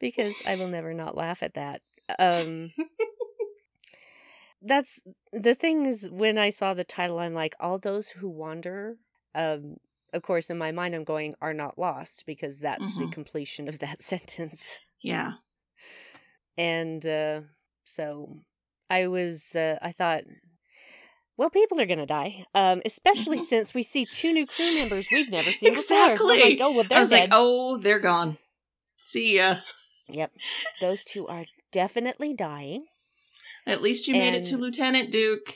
because 0.00 0.42
I 0.44 0.56
will 0.56 0.68
never 0.68 0.92
not 0.94 1.16
laugh 1.16 1.42
at 1.42 1.54
that. 1.54 1.82
Um 2.18 2.72
That's 4.62 5.04
the 5.32 5.54
thing 5.54 5.86
is 5.86 6.08
when 6.10 6.36
I 6.36 6.50
saw 6.50 6.74
the 6.74 6.84
title 6.84 7.18
I'm 7.20 7.34
like 7.34 7.54
all 7.60 7.78
those 7.78 8.08
who 8.08 8.28
wander 8.28 8.96
um 9.34 9.76
of 10.12 10.22
course 10.22 10.50
in 10.50 10.58
my 10.58 10.72
mind 10.72 10.94
I'm 10.94 11.04
going 11.04 11.34
are 11.40 11.54
not 11.54 11.78
lost 11.78 12.24
because 12.26 12.58
that's 12.58 12.94
the 12.94 13.06
Mhm. 13.06 13.12
completion 13.12 13.68
of 13.68 13.78
that 13.78 14.00
sentence. 14.12 14.78
yeah. 15.00 15.34
And 16.56 17.04
uh 17.06 17.42
so 17.84 18.40
I 18.90 19.06
was 19.06 19.54
uh 19.54 19.78
I 19.80 19.92
thought 19.92 20.24
well 21.36 21.50
people 21.50 21.80
are 21.80 21.86
going 21.86 21.98
to 22.00 22.06
die. 22.06 22.44
Um 22.54 22.82
especially 22.84 23.38
Mhm. 23.38 23.42
since 23.48 23.74
we 23.74 23.82
see 23.84 24.04
two 24.04 24.32
new 24.32 24.46
crew 24.46 24.72
members 24.72 25.08
we've 25.10 25.30
never 25.30 25.52
seen 25.52 25.72
before. 25.74 25.98
Exactly. 25.98 26.40
like, 26.40 26.60
oh 26.60 26.72
well 26.72 26.84
they're 26.84 26.98
I 26.98 27.00
was 27.02 27.10
dead. 27.10 27.20
like, 27.20 27.28
oh, 27.32 27.76
they're 27.76 28.00
gone. 28.00 28.38
See 28.96 29.36
ya. 29.36 29.56
Yep. 30.08 30.32
Those 30.80 31.04
two 31.04 31.26
are 31.28 31.44
definitely 31.72 32.34
dying. 32.34 32.86
At 33.66 33.82
least 33.82 34.08
you 34.08 34.14
made 34.14 34.34
it 34.34 34.44
to 34.44 34.56
Lieutenant 34.56 35.10
Duke. 35.12 35.54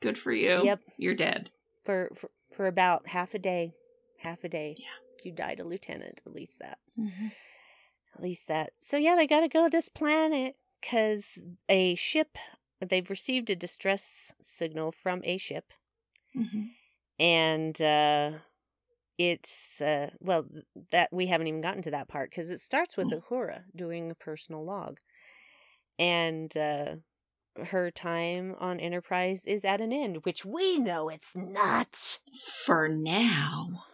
Good 0.00 0.16
for 0.16 0.32
you. 0.32 0.64
Yep. 0.64 0.80
You're 0.96 1.14
dead. 1.14 1.50
for, 1.84 2.10
for 2.14 2.30
for 2.52 2.66
about 2.66 3.06
half 3.08 3.32
a 3.34 3.38
day 3.38 3.72
half 4.18 4.42
a 4.44 4.48
day 4.48 4.74
Yeah. 4.78 4.86
you 5.24 5.32
died 5.32 5.60
a 5.60 5.64
lieutenant 5.64 6.20
at 6.26 6.32
least 6.34 6.58
that 6.58 6.78
at 8.14 8.20
least 8.22 8.48
that 8.48 8.72
so 8.76 8.96
yeah 8.96 9.14
they 9.14 9.26
gotta 9.26 9.48
go 9.48 9.64
to 9.64 9.70
this 9.70 9.88
planet 9.88 10.56
because 10.80 11.38
a 11.68 11.94
ship 11.94 12.36
they've 12.86 13.08
received 13.08 13.50
a 13.50 13.56
distress 13.56 14.32
signal 14.42 14.90
from 14.90 15.20
a 15.24 15.36
ship 15.38 15.72
Mhm. 16.36 16.70
and 17.20 17.80
uh 17.80 18.32
it's 19.20 19.82
uh 19.82 20.08
well 20.18 20.46
that 20.92 21.10
we 21.12 21.26
haven't 21.26 21.46
even 21.46 21.60
gotten 21.60 21.82
to 21.82 21.90
that 21.90 22.08
part 22.08 22.30
because 22.30 22.48
it 22.48 22.58
starts 22.58 22.96
with 22.96 23.08
Mm. 23.08 23.20
uhura 23.22 23.64
doing 23.76 24.10
a 24.10 24.14
personal 24.14 24.64
log 24.64 24.98
and 25.98 26.56
uh 26.56 26.94
her 27.66 27.90
time 27.90 28.54
on 28.58 28.80
enterprise 28.80 29.44
is 29.44 29.62
at 29.64 29.82
an 29.82 29.92
end 29.92 30.24
which 30.24 30.42
we 30.46 30.78
know 30.78 31.10
it's 31.10 31.36
not 31.36 32.18
For 32.64 32.88
now. 32.88 33.84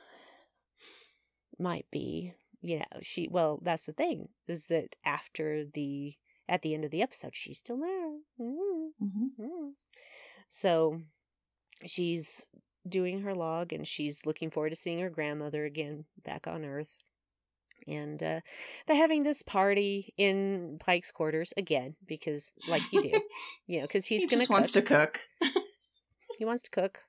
might 1.58 1.86
be 1.90 2.32
you 2.60 2.78
know 2.78 3.00
she 3.02 3.26
well 3.28 3.58
that's 3.62 3.86
the 3.86 3.92
thing 3.92 4.28
is 4.46 4.66
that 4.66 4.94
after 5.04 5.64
the 5.64 6.14
at 6.48 6.62
the 6.62 6.72
end 6.74 6.84
of 6.84 6.90
the 6.92 7.02
episode 7.02 7.34
she's 7.34 7.58
still 7.58 7.78
there 7.78 8.12
mm 8.40 8.90
Mhm. 9.02 9.28
mm. 9.40 9.72
so 10.48 11.02
she's 11.84 12.46
doing 12.88 13.22
her 13.22 13.34
log 13.34 13.72
and 13.72 13.86
she's 13.86 14.26
looking 14.26 14.50
forward 14.50 14.70
to 14.70 14.76
seeing 14.76 15.00
her 15.00 15.10
grandmother 15.10 15.64
again 15.64 16.04
back 16.24 16.46
on 16.46 16.64
earth 16.64 16.96
and 17.86 18.22
uh, 18.22 18.40
they're 18.86 18.96
having 18.96 19.22
this 19.22 19.42
party 19.42 20.12
in 20.16 20.76
pike's 20.80 21.10
quarters 21.10 21.52
again 21.56 21.94
because 22.06 22.52
like 22.68 22.82
you 22.92 23.02
do 23.02 23.20
you 23.66 23.78
know 23.78 23.86
because 23.86 24.06
he's 24.06 24.22
he 24.22 24.26
gonna 24.26 24.40
just 24.40 24.50
wants 24.50 24.70
to 24.72 24.82
cook. 24.82 25.20
he 26.38 26.44
wants 26.44 26.62
to 26.62 26.70
cook. 26.70 27.00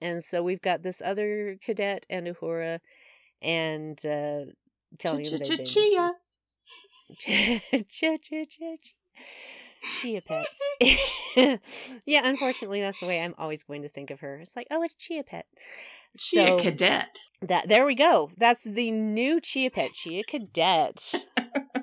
And 0.00 0.22
so 0.22 0.42
we've 0.42 0.62
got 0.62 0.82
this 0.82 1.02
other 1.04 1.58
cadet 1.62 2.06
and 2.08 2.26
Uhura 2.26 2.80
and 3.42 3.98
uh 4.06 4.44
telling 4.98 5.24
him 5.24 5.38
they've 5.38 5.56
been 5.56 5.66
Chia. 5.66 6.12
Ch- 9.82 9.86
ch- 9.86 9.88
ch- 9.88 10.00
ch- 10.00 10.02
Chia 10.02 10.20
Pets. 10.22 10.60
yeah, 12.06 12.26
unfortunately, 12.26 12.80
that's 12.80 13.00
the 13.00 13.06
way 13.06 13.20
I'm 13.20 13.34
always 13.38 13.62
going 13.62 13.82
to 13.82 13.88
think 13.88 14.10
of 14.10 14.20
her. 14.20 14.36
It's 14.36 14.56
like, 14.56 14.66
oh, 14.70 14.82
it's 14.82 14.94
Chia 14.94 15.22
Pet. 15.22 15.46
Chia 16.16 16.46
So- 16.46 16.58
Cadet. 16.58 17.20
That 17.40 17.68
there 17.68 17.86
we 17.86 17.94
go. 17.94 18.30
That's 18.36 18.64
the 18.64 18.90
new 18.90 19.40
Chia 19.40 19.70
Pet, 19.70 19.92
Chia 19.92 20.24
Cadet. 20.24 21.12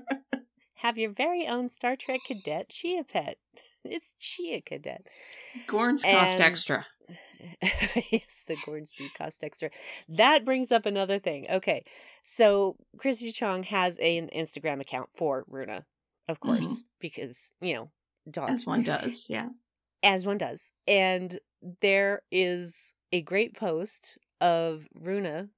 Have 0.76 0.98
your 0.98 1.12
very 1.12 1.48
own 1.48 1.68
Star 1.70 1.96
Trek 1.96 2.22
Cadet 2.28 2.70
Chia 2.70 3.04
Pet. 3.04 3.38
It's 3.84 4.16
Chia 4.20 4.62
Cadet. 4.62 5.08
Gorns 5.68 6.04
cost 6.04 6.40
extra. 6.40 6.86
yes, 8.12 8.44
the 8.48 8.58
gourds 8.66 8.94
do 8.98 9.08
cost 9.18 9.44
extra. 9.44 9.70
That 10.10 10.44
brings 10.44 10.72
up 10.72 10.86
another 10.86 11.20
thing. 11.20 11.46
Okay, 11.50 11.84
so 12.24 12.76
Chrissy 12.98 13.32
Chong 13.32 13.64
has 13.64 13.98
an 14.00 14.30
Instagram 14.36 14.82
account 14.82 15.10
for 15.16 15.46
Runa, 15.48 15.86
of 16.28 16.40
mm-hmm. 16.40 16.54
course, 16.54 16.84
because 17.00 17.52
you 17.62 17.74
know, 17.74 17.92
dogs 18.30 18.54
As 18.54 18.66
one 18.66 18.84
does, 18.84 19.28
yeah. 19.30 19.50
as 20.04 20.26
one 20.26 20.38
does. 20.38 20.72
And 20.88 21.40
there 21.82 22.22
is 22.32 22.94
a 23.12 23.22
great 23.22 23.56
post 23.56 24.18
of 24.40 24.88
Runa 24.94 25.50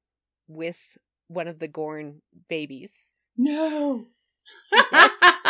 with 0.48 0.98
one 1.28 1.48
of 1.48 1.60
the 1.60 1.68
Gorn 1.68 2.22
babies. 2.48 3.16
No. 3.38 4.06
Yes. 4.72 5.36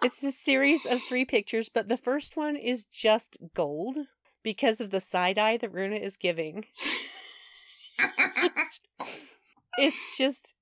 It's 0.00 0.22
a 0.22 0.30
series 0.30 0.86
of 0.86 1.02
three 1.02 1.24
pictures, 1.24 1.68
but 1.68 1.88
the 1.88 1.96
first 1.96 2.36
one 2.36 2.54
is 2.54 2.84
just 2.84 3.36
gold 3.52 3.98
because 4.44 4.80
of 4.80 4.90
the 4.90 5.00
side 5.00 5.38
eye 5.38 5.56
that 5.56 5.72
Runa 5.72 5.96
is 5.96 6.16
giving. 6.16 6.66
it's 9.78 10.16
just 10.16 10.54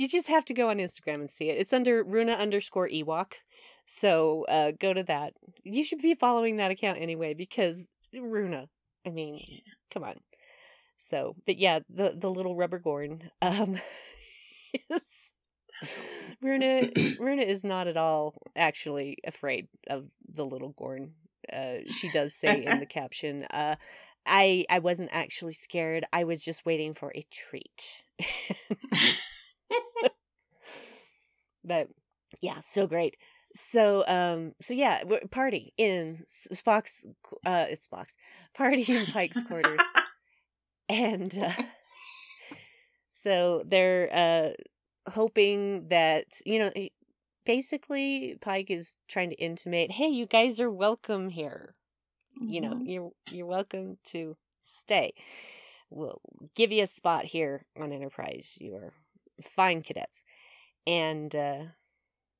you 0.00 0.08
just 0.08 0.28
have 0.28 0.46
to 0.46 0.54
go 0.54 0.70
on 0.70 0.78
Instagram 0.78 1.16
and 1.16 1.30
see 1.30 1.50
it. 1.50 1.58
It's 1.58 1.74
under 1.74 2.02
Runa 2.02 2.32
underscore 2.32 2.88
Ewok. 2.88 3.34
So 3.84 4.46
uh 4.48 4.72
go 4.78 4.94
to 4.94 5.02
that. 5.02 5.34
You 5.62 5.84
should 5.84 6.00
be 6.00 6.14
following 6.14 6.56
that 6.56 6.70
account 6.70 6.98
anyway 6.98 7.34
because 7.34 7.92
Runa. 8.14 8.68
I 9.06 9.10
mean, 9.10 9.60
come 9.92 10.02
on. 10.04 10.20
So, 10.96 11.36
but 11.44 11.58
yeah, 11.58 11.80
the 11.90 12.14
the 12.16 12.30
little 12.30 12.56
rubber 12.56 12.78
gorn 12.78 13.30
um 13.42 13.78
is 14.90 15.34
awesome. 15.82 16.36
Runa 16.40 16.88
Runa 17.20 17.42
is 17.42 17.62
not 17.62 17.86
at 17.86 17.98
all 17.98 18.36
actually 18.56 19.18
afraid 19.26 19.68
of 19.90 20.06
the 20.26 20.46
little 20.46 20.70
Gorn. 20.70 21.12
Uh, 21.52 21.90
she 21.90 22.10
does 22.10 22.34
say 22.34 22.64
in 22.64 22.80
the 22.80 22.86
caption, 23.00 23.44
uh, 23.50 23.76
"I 24.24 24.64
I 24.70 24.78
wasn't 24.78 25.10
actually 25.12 25.52
scared. 25.52 26.06
I 26.10 26.24
was 26.24 26.42
just 26.42 26.64
waiting 26.64 26.94
for 26.94 27.12
a 27.14 27.26
treat." 27.30 28.02
but 31.64 31.88
yeah, 32.40 32.60
so 32.60 32.86
great. 32.86 33.16
So 33.54 34.04
um 34.06 34.52
so 34.60 34.74
yeah, 34.74 35.02
party 35.30 35.72
in 35.76 36.22
Spock's 36.26 37.06
uh 37.44 37.66
it's 37.68 37.86
Spock's 37.86 38.16
party 38.54 38.84
in 38.88 39.06
Pike's 39.06 39.42
quarters 39.42 39.80
and 40.88 41.36
uh, 41.38 41.52
so 43.12 43.62
they're 43.66 44.08
uh 44.14 45.10
hoping 45.12 45.88
that 45.88 46.26
you 46.44 46.58
know 46.58 46.70
eh, 46.76 46.88
basically 47.44 48.36
pike 48.40 48.70
is 48.70 48.96
trying 49.08 49.30
to 49.30 49.36
intimate 49.36 49.92
hey 49.92 50.08
you 50.08 50.26
guys 50.26 50.60
are 50.60 50.70
welcome 50.70 51.30
here 51.30 51.74
you 52.46 52.60
know 52.60 52.74
Mhm. 52.74 52.86
you're 52.86 53.10
you're 53.30 53.46
welcome 53.46 53.98
to 54.04 54.36
stay 54.62 55.12
we'll 55.90 56.20
give 56.54 56.72
you 56.72 56.82
a 56.82 56.86
spot 56.86 57.24
here 57.26 57.66
on 57.80 57.92
enterprise 57.92 58.58
you're 58.60 58.92
fine 59.42 59.82
cadets 59.82 60.24
and 60.86 61.34
uh 61.34 61.62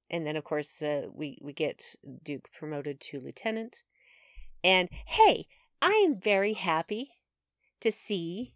and 0.09 0.27
then 0.27 0.37
of 0.37 0.45
course 0.45 0.83
uh, 0.83 1.03
we 1.13 1.39
we 1.43 1.53
get 1.53 1.95
duke 2.23 2.49
promoted 2.57 3.01
to 3.01 3.19
lieutenant 3.21 3.83
and 4.65 4.89
hey 5.07 5.47
i 5.83 5.91
am 6.07 6.19
very 6.21 6.55
happy 6.55 7.11
to 7.81 7.91
see 7.93 8.55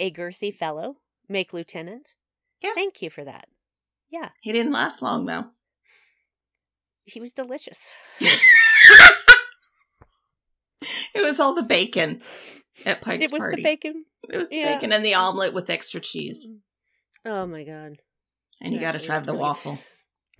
a 0.00 0.10
girthy 0.10 0.52
fellow 0.54 0.96
make 1.28 1.52
lieutenant 1.52 2.14
Yeah. 2.62 2.72
thank 2.74 3.02
you 3.02 3.10
for 3.10 3.24
that 3.24 3.48
yeah 4.10 4.30
He 4.40 4.52
didn't 4.52 4.72
last 4.72 5.02
long 5.02 5.26
though. 5.26 5.46
he 7.04 7.20
was 7.20 7.32
delicious 7.32 7.94
It 11.14 11.22
was 11.22 11.40
all 11.40 11.54
the 11.54 11.62
bacon 11.62 12.20
at 12.84 13.00
Pike's 13.00 13.24
it 13.24 13.32
was 13.32 13.40
party. 13.40 13.56
the 13.56 13.62
bacon 13.62 14.04
It 14.30 14.36
was 14.36 14.48
the 14.48 14.56
yeah. 14.56 14.74
bacon 14.74 14.92
and 14.92 15.02
the 15.04 15.14
omelet 15.14 15.54
with 15.54 15.70
extra 15.70 15.98
cheese. 16.00 16.48
Oh 17.26 17.46
my 17.46 17.64
god 17.64 17.98
And 18.62 18.72
you 18.72 18.80
got 18.80 18.92
to 18.92 18.98
try 19.00 19.18
the 19.20 19.32
really- 19.32 19.42
waffle. 19.42 19.78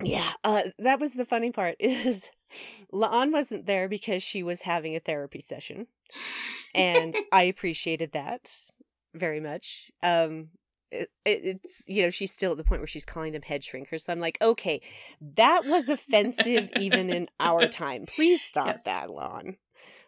Yeah, 0.03 0.31
uh, 0.43 0.61
that 0.77 0.99
was 0.99 1.15
the 1.15 1.25
funny 1.25 1.51
part. 1.51 1.75
Is 1.79 2.29
La'an 2.93 3.31
wasn't 3.33 3.65
there 3.65 3.87
because 3.89 4.21
she 4.21 4.43
was 4.43 4.61
having 4.61 4.95
a 4.95 4.99
therapy 4.99 5.41
session, 5.41 5.87
and 6.75 7.15
I 7.31 7.43
appreciated 7.43 8.11
that 8.11 8.53
very 9.15 9.39
much. 9.39 9.89
Um, 10.03 10.49
it, 10.91 11.09
it, 11.25 11.41
it's 11.65 11.83
you 11.87 12.03
know 12.03 12.11
she's 12.11 12.31
still 12.31 12.51
at 12.51 12.57
the 12.57 12.63
point 12.63 12.81
where 12.81 12.87
she's 12.87 13.05
calling 13.05 13.33
them 13.33 13.41
head 13.41 13.63
shrinkers. 13.63 14.01
So 14.01 14.13
I'm 14.13 14.19
like, 14.19 14.37
okay, 14.39 14.81
that 15.35 15.63
was 15.65 15.89
offensive 15.89 16.69
even 16.79 17.09
in 17.09 17.27
our 17.39 17.67
time. 17.83 18.05
Please 18.05 18.43
stop 18.43 18.67
Yes. 18.67 18.83
that, 18.83 19.09
La'an. 19.09 19.57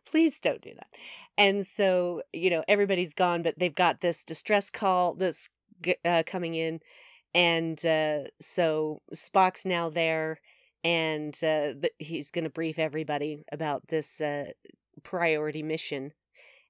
Please 0.06 0.40
don't 0.40 0.62
do 0.62 0.74
that. 0.76 0.88
And 1.36 1.66
so 1.66 2.22
you 2.32 2.52
know 2.52 2.64
everybody's 2.68 3.16
gone, 3.16 3.42
but 3.42 3.58
they've 3.58 3.74
got 3.74 4.02
this 4.02 4.24
distress 4.24 4.70
call 4.70 5.16
that's 5.16 5.48
g- 5.48 5.54
uh, 6.06 6.24
coming 6.26 6.56
in 6.56 6.80
and 7.34 7.84
uh, 7.86 8.24
so 8.42 9.02
Spock's 9.14 9.66
now 9.66 9.90
there, 9.90 10.40
and 10.84 11.36
uh, 11.44 11.74
th- 11.74 11.94
he's 12.00 12.32
going 12.32 12.44
to 12.44 12.50
brief 12.50 12.80
everybody 12.80 13.44
about 13.52 13.88
this 13.90 14.20
uh, 14.22 14.46
priority 15.04 15.64
mission. 15.64 16.14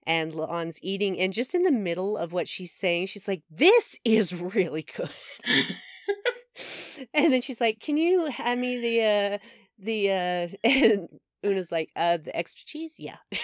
And 0.05 0.31
La'an's 0.33 0.79
eating, 0.81 1.19
and 1.19 1.31
just 1.33 1.53
in 1.53 1.63
the 1.63 1.71
middle 1.71 2.17
of 2.17 2.33
what 2.33 2.47
she's 2.47 2.73
saying, 2.73 3.07
she's 3.07 3.27
like, 3.27 3.43
"This 3.49 3.97
is 4.03 4.33
really 4.33 4.83
good." 4.83 5.09
and 7.13 7.31
then 7.31 7.41
she's 7.41 7.61
like, 7.61 7.79
"Can 7.79 7.95
you 7.97 8.25
hand 8.25 8.59
me 8.59 8.79
the 8.81 9.03
uh, 9.03 9.37
the?" 9.77 10.11
Uh... 10.11 10.47
And 10.63 11.07
Una's 11.43 11.71
like, 11.71 11.89
"Uh, 11.95 12.17
the 12.17 12.35
extra 12.35 12.65
cheese, 12.65 12.95
yeah, 12.97 13.17
yeah." 13.31 13.39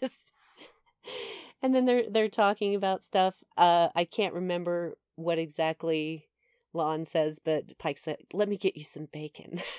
just 0.00 0.32
and 1.62 1.74
then 1.74 1.84
they're 1.84 2.04
they're 2.10 2.28
talking 2.28 2.74
about 2.74 3.02
stuff. 3.02 3.42
Uh, 3.56 3.88
I 3.94 4.04
can't 4.04 4.34
remember 4.34 4.96
what 5.16 5.38
exactly 5.38 6.28
La'an 6.74 7.06
says, 7.06 7.38
but 7.38 7.78
Pike 7.78 7.98
said, 7.98 8.18
"Let 8.32 8.48
me 8.48 8.56
get 8.56 8.76
you 8.76 8.84
some 8.84 9.08
bacon." 9.12 9.60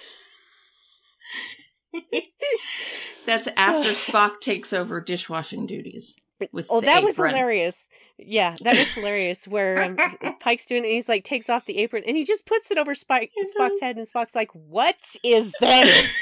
That's 3.25 3.47
after 3.57 3.91
Spock 3.91 4.39
takes 4.39 4.73
over 4.73 5.01
dishwashing 5.01 5.65
duties. 5.65 6.17
With 6.51 6.67
oh, 6.69 6.81
that 6.81 7.03
was 7.03 7.17
hilarious. 7.17 7.89
Yeah, 8.19 8.53
that 8.61 8.75
was 8.75 8.91
hilarious. 8.91 9.47
Where 9.47 9.81
um, 9.81 9.97
Pike's 10.39 10.67
doing 10.67 10.83
it, 10.83 10.87
and 10.87 10.93
he's 10.93 11.09
like 11.09 11.23
takes 11.23 11.49
off 11.49 11.65
the 11.65 11.79
apron 11.79 12.03
and 12.05 12.15
he 12.15 12.23
just 12.23 12.45
puts 12.45 12.69
it 12.69 12.77
over 12.77 12.93
Spike, 12.93 13.31
Spock's 13.57 13.81
head, 13.81 13.97
and 13.97 14.05
Spock's 14.05 14.35
like, 14.35 14.51
"What 14.53 15.15
is 15.23 15.51
this?" 15.59 16.13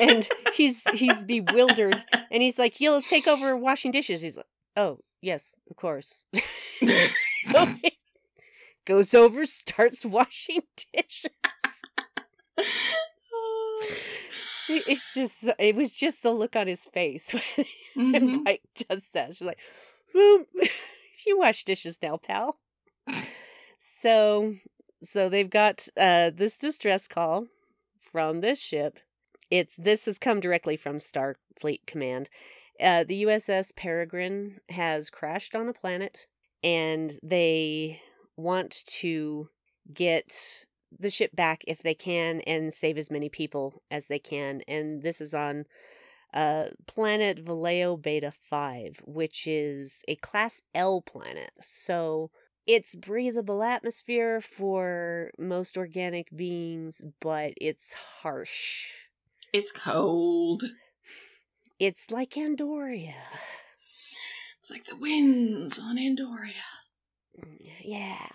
and 0.00 0.28
he's 0.54 0.88
he's 0.90 1.24
bewildered, 1.24 2.04
and 2.30 2.44
he's 2.44 2.60
like, 2.60 2.80
"You'll 2.80 3.02
take 3.02 3.26
over 3.26 3.56
washing 3.56 3.90
dishes." 3.90 4.20
He's 4.20 4.36
like, 4.36 4.46
"Oh, 4.76 5.00
yes, 5.20 5.54
of 5.70 5.76
course." 5.76 6.24
Goes 8.86 9.14
over, 9.14 9.46
starts 9.46 10.04
washing 10.04 10.62
dishes. 10.94 11.30
See, 14.66 14.82
it's 14.86 15.14
just 15.14 15.48
it 15.58 15.74
was 15.74 15.92
just 15.92 16.22
the 16.22 16.32
look 16.32 16.56
on 16.56 16.66
his 16.66 16.84
face 16.84 17.32
when 17.32 17.66
Mhm. 17.96 18.44
Pike 18.44 18.62
does 18.88 19.10
that. 19.10 19.36
She's 19.36 19.46
like, 19.46 19.60
"Boom, 20.12 20.46
you 21.26 21.38
wash 21.38 21.64
dishes 21.64 21.98
now, 22.02 22.16
pal." 22.16 22.58
So, 23.78 24.56
so 25.02 25.28
they've 25.28 25.50
got 25.50 25.88
uh 25.96 26.30
this 26.34 26.58
distress 26.58 27.08
call 27.08 27.46
from 27.98 28.40
this 28.40 28.60
ship. 28.60 28.98
It's 29.50 29.76
this 29.76 30.06
has 30.06 30.18
come 30.18 30.40
directly 30.40 30.76
from 30.76 30.98
Starfleet 30.98 31.86
Command. 31.86 32.28
Uh, 32.80 33.04
the 33.04 33.24
USS 33.24 33.74
Peregrine 33.76 34.60
has 34.70 35.10
crashed 35.10 35.54
on 35.54 35.68
a 35.68 35.72
planet, 35.72 36.26
and 36.62 37.18
they 37.22 38.00
want 38.36 38.84
to 38.86 39.48
get 39.92 40.66
the 40.98 41.10
ship 41.10 41.34
back 41.34 41.62
if 41.66 41.82
they 41.82 41.94
can 41.94 42.40
and 42.42 42.72
save 42.72 42.98
as 42.98 43.10
many 43.10 43.28
people 43.28 43.82
as 43.90 44.08
they 44.08 44.18
can. 44.18 44.62
And 44.66 45.02
this 45.02 45.20
is 45.20 45.34
on 45.34 45.66
uh, 46.32 46.68
planet 46.86 47.44
Valeo 47.44 48.00
Beta 48.00 48.32
5, 48.48 49.02
which 49.04 49.46
is 49.46 50.02
a 50.08 50.16
Class 50.16 50.60
L 50.74 51.02
planet. 51.02 51.50
So 51.60 52.30
it's 52.66 52.94
breathable 52.94 53.62
atmosphere 53.62 54.40
for 54.40 55.30
most 55.38 55.76
organic 55.76 56.34
beings, 56.34 57.02
but 57.20 57.52
it's 57.60 57.94
harsh. 58.22 58.92
It's 59.52 59.72
cold. 59.72 60.62
It's 61.80 62.10
like 62.10 62.32
Andoria. 62.32 63.14
It's 64.60 64.70
like 64.70 64.84
the 64.84 64.96
winds 64.96 65.78
on 65.78 65.96
Andoria. 65.96 66.52
Yeah. 67.82 68.28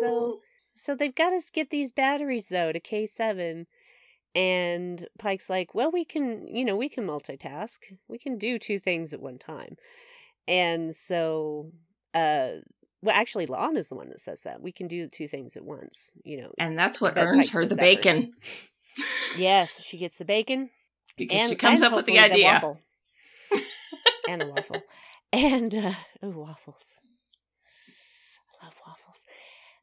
So 0.00 0.38
so 0.76 0.94
they've 0.94 1.14
got 1.14 1.30
to 1.30 1.40
get 1.52 1.68
these 1.68 1.92
batteries 1.92 2.46
though 2.46 2.72
to 2.72 2.80
K7 2.80 3.66
And 4.34 5.06
Pike's 5.18 5.50
like, 5.50 5.74
well, 5.74 5.90
we 5.90 6.06
can, 6.06 6.46
you 6.48 6.64
know, 6.64 6.74
we 6.74 6.88
can 6.88 7.06
multitask. 7.06 7.78
We 8.08 8.18
can 8.18 8.38
do 8.38 8.58
two 8.58 8.78
things 8.78 9.12
at 9.12 9.20
one 9.20 9.38
time. 9.38 9.76
And 10.48 10.96
so, 10.96 11.72
uh, 12.14 12.60
well, 13.02 13.14
actually, 13.14 13.46
La'an 13.46 13.76
is 13.76 13.90
the 13.90 13.94
one 13.94 14.08
that 14.08 14.20
says 14.20 14.42
that 14.44 14.62
we 14.62 14.72
can 14.72 14.88
do 14.88 15.06
two 15.06 15.28
things 15.28 15.54
at 15.54 15.64
once. 15.64 16.12
You 16.24 16.40
know, 16.40 16.52
And 16.58 16.78
that's 16.78 16.98
what 16.98 17.18
earns 17.18 17.48
Pike 17.48 17.54
her 17.54 17.66
the 17.66 17.76
bacon. 17.76 18.32
yes, 19.36 19.82
she 19.82 19.98
gets 19.98 20.16
the 20.16 20.24
bacon 20.24 20.70
Because 21.18 21.42
and 21.42 21.50
she 21.50 21.56
comes 21.56 21.82
up 21.82 21.94
with 21.94 22.06
the 22.06 22.18
idea. 22.18 22.78
And 24.28 24.42
a 24.42 24.46
waffle, 24.46 24.82
and 25.32 25.74
uh, 25.74 25.92
oh, 26.22 26.30
waffles. 26.30 26.94
I 28.60 28.64
love 28.64 28.74
waffles. 28.86 29.24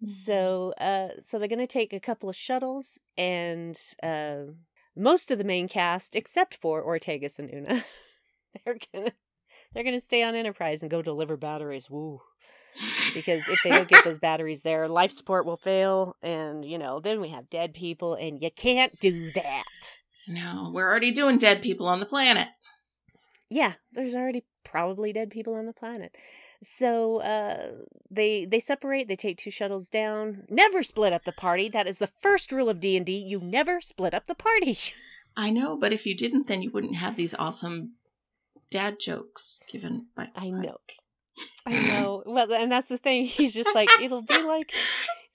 Mm-hmm. 0.03 0.11
So, 0.11 0.73
uh, 0.79 1.09
so 1.19 1.39
they're 1.39 1.47
gonna 1.47 1.67
take 1.67 1.93
a 1.93 1.99
couple 1.99 2.29
of 2.29 2.35
shuttles, 2.35 2.99
and 3.17 3.77
uh, 4.01 4.53
most 4.95 5.31
of 5.31 5.37
the 5.37 5.43
main 5.43 5.67
cast, 5.67 6.15
except 6.15 6.55
for 6.55 6.83
Ortegas 6.85 7.39
and 7.39 7.53
Una, 7.53 7.85
they're 8.65 8.77
gonna 8.93 9.11
they're 9.73 9.83
gonna 9.83 9.99
stay 9.99 10.23
on 10.23 10.35
Enterprise 10.35 10.81
and 10.81 10.91
go 10.91 11.01
deliver 11.01 11.37
batteries. 11.37 11.89
Woo! 11.89 12.21
Because 13.13 13.47
if 13.47 13.59
they 13.63 13.69
don't 13.69 13.87
get 13.87 14.03
those 14.03 14.17
batteries 14.17 14.63
there, 14.63 14.87
life 14.87 15.11
support 15.11 15.45
will 15.45 15.57
fail, 15.57 16.15
and 16.21 16.65
you 16.65 16.77
know, 16.77 16.99
then 16.99 17.21
we 17.21 17.29
have 17.29 17.49
dead 17.49 17.73
people, 17.73 18.15
and 18.15 18.41
you 18.41 18.49
can't 18.51 18.99
do 18.99 19.31
that. 19.31 19.63
No, 20.27 20.71
we're 20.73 20.89
already 20.89 21.11
doing 21.11 21.37
dead 21.37 21.61
people 21.61 21.87
on 21.87 21.99
the 21.99 22.05
planet. 22.05 22.47
Yeah, 23.53 23.73
there's 23.91 24.15
already 24.15 24.45
probably 24.63 25.13
dead 25.13 25.29
people 25.29 25.53
on 25.53 25.67
the 25.67 25.73
planet. 25.73 26.15
So 26.63 27.17
uh, 27.21 27.71
they 28.09 28.45
they 28.45 28.59
separate. 28.59 29.07
They 29.07 29.15
take 29.15 29.37
two 29.37 29.51
shuttles 29.51 29.89
down. 29.89 30.45
Never 30.49 30.81
split 30.81 31.13
up 31.13 31.23
the 31.23 31.31
party. 31.33 31.69
That 31.69 31.85
is 31.87 31.99
the 31.99 32.09
first 32.21 32.51
rule 32.51 32.67
of 32.67 32.79
D 32.79 32.97
and 32.97 33.05
D. 33.05 33.13
You 33.13 33.39
never 33.39 33.79
split 33.79 34.13
up 34.15 34.25
the 34.25 34.35
party. 34.35 34.77
I 35.37 35.49
know, 35.51 35.77
but 35.77 35.93
if 35.93 36.05
you 36.05 36.15
didn't, 36.15 36.47
then 36.47 36.61
you 36.63 36.71
wouldn't 36.71 36.95
have 36.95 37.15
these 37.15 37.35
awesome 37.35 37.93
dad 38.71 38.97
jokes 38.99 39.59
given 39.71 40.07
by. 40.15 40.29
I 40.35 40.49
know. 40.49 40.77
I 41.65 41.79
know. 41.87 42.23
Well, 42.25 42.51
and 42.53 42.71
that's 42.71 42.87
the 42.87 42.97
thing. 42.97 43.25
He's 43.25 43.53
just 43.53 43.75
like 43.75 43.89
it'll 44.01 44.21
be 44.23 44.41
like 44.43 44.71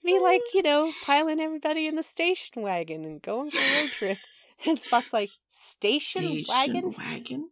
be 0.03 0.19
like 0.19 0.41
you 0.53 0.61
know 0.61 0.91
piling 1.05 1.39
everybody 1.39 1.87
in 1.87 1.95
the 1.95 2.03
station 2.03 2.63
wagon 2.63 3.05
and 3.05 3.21
going 3.21 3.49
for 3.49 3.59
a 3.59 3.81
road 3.81 3.91
trip. 3.91 4.17
And 4.65 4.77
Spock's 4.77 5.13
like 5.13 5.29
station, 5.49 6.43
Station 6.43 6.45
wagon. 6.49 6.93
wagon. 6.97 7.49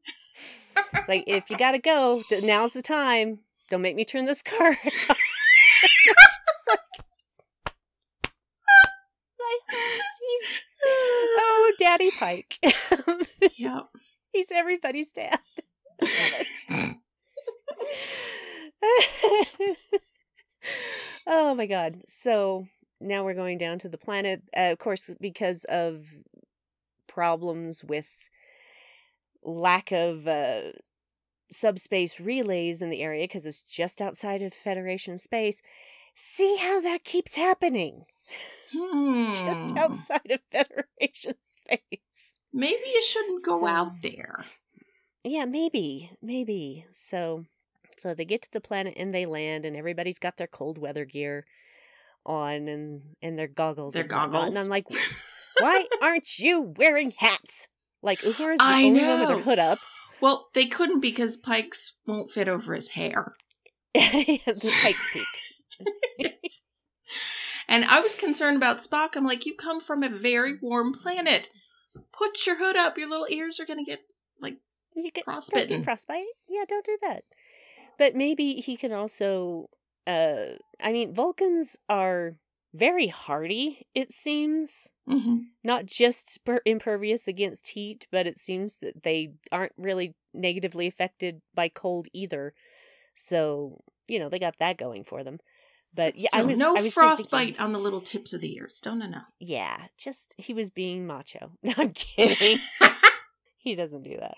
It's 0.94 1.10
like 1.10 1.24
if 1.28 1.50
you 1.50 1.58
gotta 1.58 1.80
go, 1.80 2.24
th- 2.30 2.44
now's 2.44 2.74
the 2.74 2.82
time. 2.82 3.40
Don't 3.70 3.82
make 3.82 3.96
me 3.96 4.06
turn 4.06 4.26
this 4.26 4.42
car. 4.42 4.76
Like, 9.40 9.78
oh, 10.86 11.74
Daddy 11.80 12.12
Pike. 12.12 12.60
Yep. 13.58 13.88
he's 14.34 14.52
everybody's 14.52 15.12
dad. 15.12 15.40
oh 21.28 21.56
my 21.56 21.66
god. 21.66 22.02
So 22.08 22.68
now 23.00 23.24
we're 23.24 23.34
going 23.34 23.58
down 23.58 23.80
to 23.80 23.90
the 23.90 23.98
planet. 23.98 24.44
Uh, 24.56 24.72
of 24.72 24.80
course, 24.80 25.10
because 25.20 25.64
of 25.66 26.06
problems 27.08 27.84
with 27.84 28.10
lack 29.48 29.92
of 29.92 30.28
uh, 30.28 30.74
subspace 31.52 32.20
relays 32.20 32.82
in 32.82 32.90
the 32.90 33.02
area, 33.02 33.24
because 33.24 33.46
it's 33.46 33.62
just 33.64 34.02
outside 34.02 34.42
of 34.42 34.54
Federation 34.54 35.18
space. 35.18 35.62
See 36.16 36.58
how 36.58 36.82
that 36.82 37.04
keeps 37.04 37.36
happening? 37.36 38.06
Hmm. 38.76 39.34
Just 39.34 39.78
outside 39.78 40.30
of 40.30 40.42
Federation 40.52 41.36
space. 41.42 42.34
Maybe 42.52 42.82
you 42.94 43.02
shouldn't 43.02 43.46
go 43.46 43.62
So- 43.62 43.68
out 43.68 44.02
there. 44.02 44.44
Yeah, 45.24 45.46
maybe, 45.46 46.12
maybe. 46.22 46.86
So, 46.92 47.46
so 47.98 48.14
they 48.14 48.26
get 48.26 48.42
to 48.42 48.52
the 48.52 48.60
planet 48.60 48.96
and 48.98 49.16
they 49.16 49.26
land, 49.26 49.64
and 49.64 49.78
everybody's 49.78 50.20
got 50.20 50.36
their 50.36 50.48
cold 50.48 50.78
weather 50.78 51.06
gear 51.06 51.46
on 52.26 52.68
and 52.68 53.02
and 53.22 53.40
their 53.40 53.48
goggles. 53.48 53.94
Their 53.94 54.04
and 54.04 54.12
goggles. 54.12 54.48
And 54.54 54.58
I'm 54.58 54.68
like, 54.70 54.86
why 55.60 55.86
aren't 56.02 56.38
you 56.38 56.74
wearing 56.78 57.14
hats? 57.18 57.70
Like 58.02 58.20
Uhura's 58.20 58.60
the 58.60 58.64
I 58.64 58.84
only 58.84 59.02
one 59.02 59.20
with 59.20 59.30
know. 59.30 59.38
her 59.38 59.44
hood 59.44 59.60
up. 59.60 59.80
Well, 60.22 60.48
they 60.54 60.66
couldn't 60.66 61.00
because 61.02 61.38
Pike's 61.38 61.96
won't 62.08 62.32
fit 62.32 62.48
over 62.50 62.74
his 62.74 62.90
hair. 62.90 63.34
the 63.94 64.40
Pikes 64.84 65.08
Peak. 65.14 65.26
and 67.68 67.86
I 67.86 68.00
was 68.00 68.16
concerned 68.16 68.58
about 68.58 68.80
Spock. 68.80 69.10
I'm 69.16 69.26
like, 69.26 69.46
you 69.46 69.56
come 69.56 69.80
from 69.82 70.04
a 70.04 70.10
very 70.10 70.58
warm 70.62 70.94
planet. 70.94 71.50
Put 72.12 72.46
your 72.46 72.58
hood 72.58 72.76
up. 72.76 72.98
Your 72.98 73.10
little 73.10 73.28
ears 73.30 73.60
are 73.60 73.66
going 73.66 73.84
to 73.84 73.90
get 73.90 74.00
like 74.42 74.58
You 74.96 75.12
get 75.12 75.24
frostbitten. 75.26 75.84
frostbite. 75.84 76.24
Yeah, 76.50 76.64
don't 76.68 76.86
do 76.86 76.98
that. 77.02 77.24
But 77.98 78.16
maybe 78.16 78.56
he 78.56 78.76
can 78.78 78.94
also. 78.94 79.70
Uh, 80.06 80.56
I 80.82 80.92
mean, 80.94 81.14
Vulcans 81.14 81.78
are 81.90 82.36
very 82.78 83.08
hardy. 83.08 83.88
It 83.94 84.12
seems. 84.12 84.94
hmm 85.08 85.38
not 85.64 85.86
just 85.86 86.40
per- 86.46 86.62
impervious 86.66 87.28
against 87.28 87.70
heat, 87.70 88.08
but 88.10 88.26
it 88.26 88.38
seems 88.38 88.80
that 88.80 89.04
they 89.04 89.34
aren't 89.52 89.74
really 89.78 90.16
negatively 90.34 90.88
affected 90.88 91.42
by 91.54 91.68
cold 91.68 92.08
either. 92.14 92.54
So 93.16 93.82
you 94.08 94.18
know 94.20 94.30
they 94.30 94.40
got 94.40 94.60
that 94.60 94.78
going 94.78 95.04
for 95.04 95.24
them. 95.24 95.40
But 95.94 96.14
yeah, 96.16 96.30
I 96.34 96.44
was 96.44 96.58
no 96.58 96.78
I 96.78 96.82
was 96.82 96.94
frostbite 96.94 97.48
Thinking, 97.48 97.62
on 97.62 97.74
the 97.74 97.80
little 97.80 98.02
tips 98.02 98.34
of 98.34 98.40
the 98.42 98.56
ears. 98.56 98.80
Don't 98.82 99.00
know. 99.00 99.22
yeah, 99.40 99.88
just 99.98 100.36
he 100.38 100.54
was 100.54 100.70
being 100.70 101.06
macho. 101.06 101.52
No, 101.64 101.74
I'm 101.78 101.92
kidding. 101.92 102.60
he 103.58 103.76
doesn't 103.76 104.04
do 104.04 104.18
that. 104.20 104.36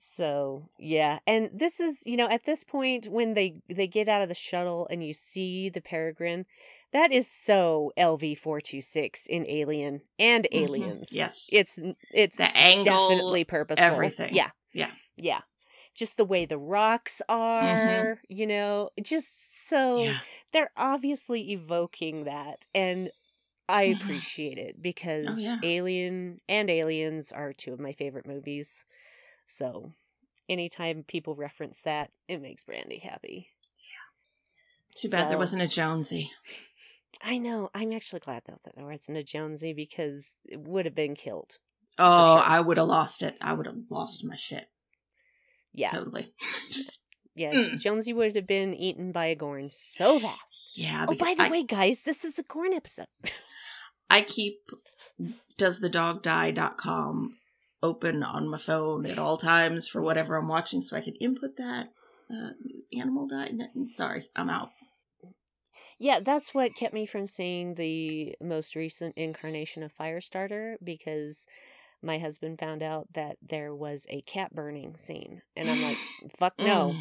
So 0.00 0.70
yeah, 0.78 1.18
and 1.26 1.50
this 1.52 1.78
is 1.78 2.02
you 2.06 2.16
know 2.16 2.28
at 2.28 2.44
this 2.44 2.64
point 2.64 3.06
when 3.06 3.34
they 3.34 3.60
they 3.68 3.86
get 3.86 4.08
out 4.08 4.22
of 4.22 4.28
the 4.28 4.34
shuttle 4.34 4.88
and 4.90 5.04
you 5.04 5.12
see 5.12 5.68
the 5.68 5.82
peregrine, 5.82 6.46
that 6.92 7.12
is 7.12 7.30
so 7.30 7.92
LV 7.96 8.38
four 8.38 8.60
two 8.60 8.80
six 8.80 9.26
in 9.26 9.46
Alien 9.48 10.02
and 10.18 10.46
Mhm. 10.52 10.62
Aliens. 10.62 11.08
Yes. 11.12 11.48
it's 11.52 11.78
it's 12.10 12.38
the 12.38 12.56
angle, 12.56 13.08
definitely 13.08 13.44
purposeful. 13.44 13.84
everything. 13.86 14.34
Yeah, 14.34 14.50
Yeah. 14.72 14.90
yeah. 15.16 15.40
Just 15.94 16.16
the 16.18 16.24
way 16.24 16.44
the 16.44 16.58
rocks 16.58 17.22
are, 17.28 18.20
you 18.28 18.46
know, 18.46 18.90
just 19.02 19.66
so 19.68 20.04
Yeah. 20.04 20.18
they're 20.52 20.70
obviously 20.76 21.52
evoking 21.52 22.24
that 22.24 22.66
and 22.74 23.10
I 23.68 23.86
Mhm. 23.86 24.00
appreciate 24.00 24.58
it 24.58 24.80
because 24.80 25.26
Oh, 25.26 25.36
yeah. 25.38 25.58
Alien 25.62 26.40
and 26.48 26.70
Aliens 26.70 27.32
are 27.32 27.52
two 27.52 27.72
of 27.72 27.80
my 27.80 27.92
favorite 27.92 28.26
movies. 28.26 28.84
So 29.44 29.92
anytime 30.48 31.02
people 31.02 31.34
reference 31.34 31.80
that, 31.82 32.12
it 32.28 32.40
makes 32.40 32.62
Brandy 32.62 32.98
happy. 32.98 33.50
Too 34.94 35.10
bad 35.10 35.28
there 35.30 35.36
wasn't 35.38 35.62
a 35.62 35.66
Jonesy. 35.66 36.30
I 37.22 37.38
know. 37.38 37.70
I'm 37.74 37.92
actually 37.92 38.20
glad 38.20 38.42
though 38.46 38.58
that 38.64 38.76
there 38.76 38.86
wasn't 38.86 39.18
a 39.18 39.22
Jonesy 39.22 39.72
because 39.72 40.36
it 40.44 40.60
would 40.60 40.84
have 40.84 40.94
been 40.94 41.14
killed. 41.14 41.58
Oh, 41.98 42.36
sure. 42.36 42.44
I 42.44 42.60
would 42.60 42.76
have 42.76 42.88
lost 42.88 43.22
it. 43.22 43.36
I 43.40 43.52
would 43.54 43.66
have 43.66 43.76
lost 43.90 44.24
my 44.24 44.36
shit. 44.36 44.68
Yeah. 45.72 45.88
Totally. 45.88 46.32
Just 46.70 47.02
Yeah. 47.34 47.52
Mm. 47.52 47.78
Jonesy 47.80 48.12
would 48.12 48.36
have 48.36 48.46
been 48.46 48.74
eaten 48.74 49.12
by 49.12 49.26
a 49.26 49.34
Gorn 49.34 49.70
so 49.70 50.18
fast. 50.20 50.76
yeah. 50.78 51.06
Oh, 51.08 51.14
by 51.14 51.34
the 51.36 51.44
I, 51.44 51.50
way, 51.50 51.62
guys, 51.62 52.02
this 52.02 52.24
is 52.24 52.38
a 52.38 52.42
Gorn 52.42 52.72
episode. 52.72 53.06
I 54.10 54.20
keep 54.22 54.60
doesthedogdie.com 55.58 57.36
open 57.82 58.22
on 58.22 58.48
my 58.48 58.58
phone 58.58 59.06
at 59.06 59.18
all 59.18 59.36
times 59.36 59.86
for 59.88 60.00
whatever 60.02 60.36
I'm 60.36 60.48
watching, 60.48 60.80
so 60.80 60.96
I 60.96 61.00
can 61.00 61.14
input 61.16 61.56
that. 61.56 61.88
Uh, 62.30 62.50
animal 62.98 63.26
died. 63.26 63.52
Sorry, 63.90 64.28
I'm 64.34 64.50
out. 64.50 64.70
Yeah, 65.98 66.20
that's 66.20 66.54
what 66.54 66.76
kept 66.76 66.92
me 66.92 67.06
from 67.06 67.26
seeing 67.26 67.74
the 67.74 68.34
most 68.40 68.76
recent 68.76 69.16
incarnation 69.16 69.82
of 69.82 69.96
Firestarter 69.96 70.76
because 70.82 71.46
my 72.02 72.18
husband 72.18 72.58
found 72.58 72.82
out 72.82 73.06
that 73.14 73.36
there 73.40 73.74
was 73.74 74.06
a 74.10 74.20
cat 74.22 74.54
burning 74.54 74.96
scene. 74.96 75.42
And 75.56 75.70
I'm 75.70 75.82
like, 75.82 75.96
fuck 76.38 76.54
no, 76.58 76.94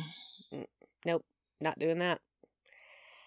Mm. 0.54 1.20
not 1.60 1.80
doing 1.80 2.00
that. 2.00 2.22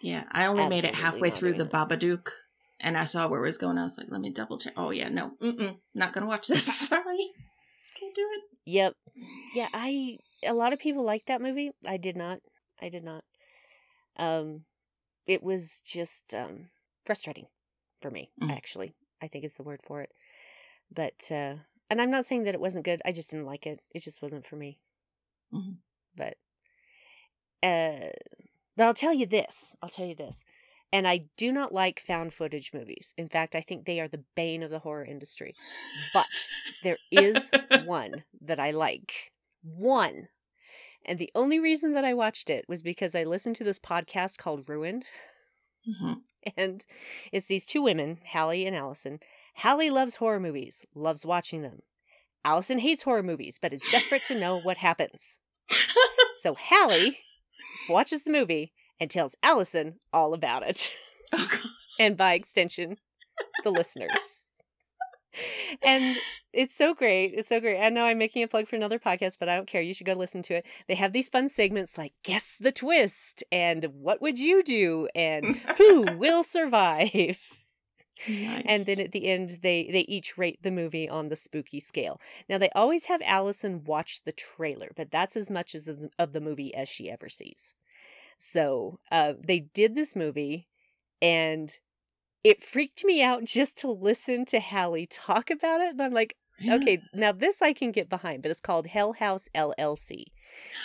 Yeah, 0.00 0.24
I 0.30 0.46
only 0.46 0.68
made 0.68 0.84
it 0.84 0.94
halfway 0.94 1.30
through 1.30 1.54
the 1.54 1.66
Babadook, 1.66 2.30
and 2.78 2.96
I 2.96 3.04
saw 3.04 3.26
where 3.26 3.40
it 3.40 3.46
was 3.46 3.58
going. 3.58 3.78
I 3.78 3.82
was 3.82 3.98
like, 3.98 4.06
let 4.10 4.20
me 4.20 4.30
double 4.30 4.56
check. 4.58 4.74
Oh 4.76 4.90
yeah, 4.90 5.08
no, 5.08 5.32
mm-mm, 5.42 5.78
not 5.94 6.12
gonna 6.12 6.26
watch 6.26 6.46
this. 6.46 6.64
Sorry, 6.88 7.30
can't 7.98 8.14
do 8.14 8.26
it. 8.34 8.42
Yep. 8.64 8.94
Yeah, 9.56 9.68
I 9.74 10.18
a 10.46 10.54
lot 10.54 10.72
of 10.72 10.78
people 10.78 11.04
like 11.04 11.26
that 11.26 11.42
movie. 11.42 11.72
I 11.86 11.96
did 11.96 12.16
not. 12.16 12.38
I 12.80 12.88
did 12.88 13.02
not. 13.02 13.24
Um 14.16 14.64
it 15.28 15.42
was 15.44 15.80
just 15.80 16.34
um 16.34 16.70
frustrating 17.04 17.46
for 18.02 18.10
me, 18.10 18.30
Mm. 18.40 18.50
actually. 18.50 18.94
I 19.22 19.28
think 19.28 19.44
is 19.44 19.54
the 19.56 19.62
word 19.62 19.80
for 19.84 20.00
it. 20.02 20.10
But 20.90 21.30
uh 21.30 21.56
and 21.90 22.00
I'm 22.02 22.10
not 22.10 22.26
saying 22.26 22.42
that 22.44 22.54
it 22.54 22.60
wasn't 22.60 22.84
good. 22.84 23.00
I 23.04 23.12
just 23.12 23.30
didn't 23.30 23.46
like 23.46 23.66
it. 23.66 23.80
It 23.94 24.02
just 24.02 24.20
wasn't 24.22 24.46
for 24.46 24.56
me. 24.56 24.80
Mhm. 25.52 25.76
But 26.16 26.36
uh 27.62 28.10
but 28.76 28.84
I'll 28.84 28.94
tell 28.94 29.12
you 29.14 29.26
this. 29.26 29.74
I'll 29.82 29.88
tell 29.88 30.06
you 30.06 30.14
this. 30.14 30.44
And 30.92 31.06
I 31.06 31.24
do 31.36 31.52
not 31.52 31.72
like 31.74 32.00
found 32.00 32.32
footage 32.32 32.72
movies. 32.72 33.12
In 33.18 33.28
fact, 33.28 33.54
I 33.54 33.60
think 33.60 33.84
they 33.84 34.00
are 34.00 34.08
the 34.08 34.24
bane 34.34 34.62
of 34.62 34.70
the 34.70 34.78
horror 34.78 35.04
industry. 35.04 35.54
But 36.14 36.26
there 36.82 36.98
is 37.10 37.50
one 37.84 38.24
that 38.40 38.58
I 38.60 38.70
like. 38.70 39.32
One. 39.62 40.28
And 41.08 41.18
the 41.18 41.30
only 41.34 41.58
reason 41.58 41.94
that 41.94 42.04
I 42.04 42.12
watched 42.12 42.50
it 42.50 42.66
was 42.68 42.82
because 42.82 43.14
I 43.14 43.24
listened 43.24 43.56
to 43.56 43.64
this 43.64 43.78
podcast 43.78 44.36
called 44.36 44.68
Ruined. 44.68 45.06
hmm 45.84 46.12
And 46.56 46.84
it's 47.32 47.46
these 47.46 47.66
two 47.66 47.82
women, 47.82 48.18
Hallie 48.32 48.64
and 48.64 48.76
Allison. 48.76 49.18
Hallie 49.56 49.90
loves 49.90 50.16
horror 50.16 50.38
movies, 50.38 50.86
loves 50.94 51.26
watching 51.26 51.62
them. 51.62 51.80
Allison 52.44 52.78
hates 52.78 53.02
horror 53.02 53.24
movies, 53.24 53.58
but 53.60 53.72
is 53.72 53.82
desperate 53.90 54.22
to 54.28 54.38
know 54.38 54.58
what 54.58 54.76
happens. 54.76 55.40
So 56.38 56.54
Hallie 56.54 57.18
watches 57.88 58.22
the 58.22 58.30
movie 58.30 58.72
and 59.00 59.10
tells 59.10 59.34
Allison 59.42 59.98
all 60.12 60.34
about 60.34 60.62
it. 60.62 60.92
Oh 61.30 61.46
gosh. 61.50 61.60
And 62.00 62.16
by 62.16 62.32
extension, 62.32 62.96
the 63.62 63.70
listeners. 63.70 64.47
And 65.82 66.16
it's 66.52 66.74
so 66.74 66.94
great. 66.94 67.32
It's 67.34 67.48
so 67.48 67.60
great. 67.60 67.80
I 67.80 67.88
know 67.88 68.04
I'm 68.06 68.18
making 68.18 68.42
a 68.42 68.48
plug 68.48 68.66
for 68.66 68.76
another 68.76 68.98
podcast, 68.98 69.36
but 69.38 69.48
I 69.48 69.56
don't 69.56 69.68
care. 69.68 69.82
You 69.82 69.94
should 69.94 70.06
go 70.06 70.14
listen 70.14 70.42
to 70.42 70.54
it. 70.54 70.66
They 70.88 70.94
have 70.94 71.12
these 71.12 71.28
fun 71.28 71.48
segments 71.48 71.98
like 71.98 72.12
Guess 72.24 72.56
the 72.58 72.72
Twist 72.72 73.44
and 73.52 73.84
What 73.92 74.20
Would 74.22 74.38
You 74.38 74.62
Do? 74.62 75.08
and 75.14 75.56
Who 75.76 76.02
Will 76.16 76.42
Survive? 76.42 77.58
Nice. 78.26 78.64
And 78.66 78.86
then 78.86 79.00
at 79.00 79.12
the 79.12 79.28
end, 79.28 79.60
they 79.62 79.88
they 79.92 80.00
each 80.00 80.36
rate 80.36 80.62
the 80.62 80.72
movie 80.72 81.08
on 81.08 81.28
the 81.28 81.36
spooky 81.36 81.78
scale. 81.78 82.20
Now 82.48 82.58
they 82.58 82.70
always 82.74 83.04
have 83.04 83.22
Allison 83.24 83.84
watch 83.84 84.22
the 84.24 84.32
trailer, 84.32 84.90
but 84.96 85.10
that's 85.10 85.36
as 85.36 85.50
much 85.50 85.74
as 85.74 85.86
of 85.86 86.00
the, 86.00 86.10
of 86.18 86.32
the 86.32 86.40
movie 86.40 86.74
as 86.74 86.88
she 86.88 87.10
ever 87.10 87.28
sees. 87.28 87.74
So 88.36 88.98
uh, 89.12 89.34
they 89.40 89.60
did 89.60 89.94
this 89.94 90.16
movie, 90.16 90.66
and 91.22 91.76
it 92.44 92.62
freaked 92.62 93.04
me 93.04 93.22
out 93.22 93.44
just 93.44 93.76
to 93.78 93.90
listen 93.90 94.44
to 94.46 94.60
Hallie 94.60 95.06
talk 95.06 95.50
about 95.50 95.80
it. 95.80 95.90
And 95.90 96.02
I'm 96.02 96.12
like, 96.12 96.36
Really? 96.60 96.74
okay, 96.76 97.02
now 97.14 97.32
this 97.32 97.62
I 97.62 97.72
can 97.72 97.92
get 97.92 98.08
behind, 98.08 98.42
but 98.42 98.50
it's 98.50 98.60
called 98.60 98.88
Hell 98.88 99.12
House 99.14 99.48
LLC. 99.54 100.24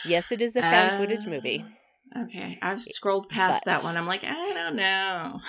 Yes, 0.06 0.32
it 0.32 0.42
is 0.42 0.56
a 0.56 0.62
found 0.62 0.98
footage 0.98 1.26
movie. 1.28 1.64
Uh, 1.66 1.70
Okay, 2.16 2.60
I've 2.62 2.80
scrolled 2.84 3.28
past 3.30 3.66
that 3.66 3.84
one. 3.84 3.98
I'm 3.98 4.06
like, 4.06 4.24
I 4.24 4.52
don't 4.54 4.76
know. 4.76 5.40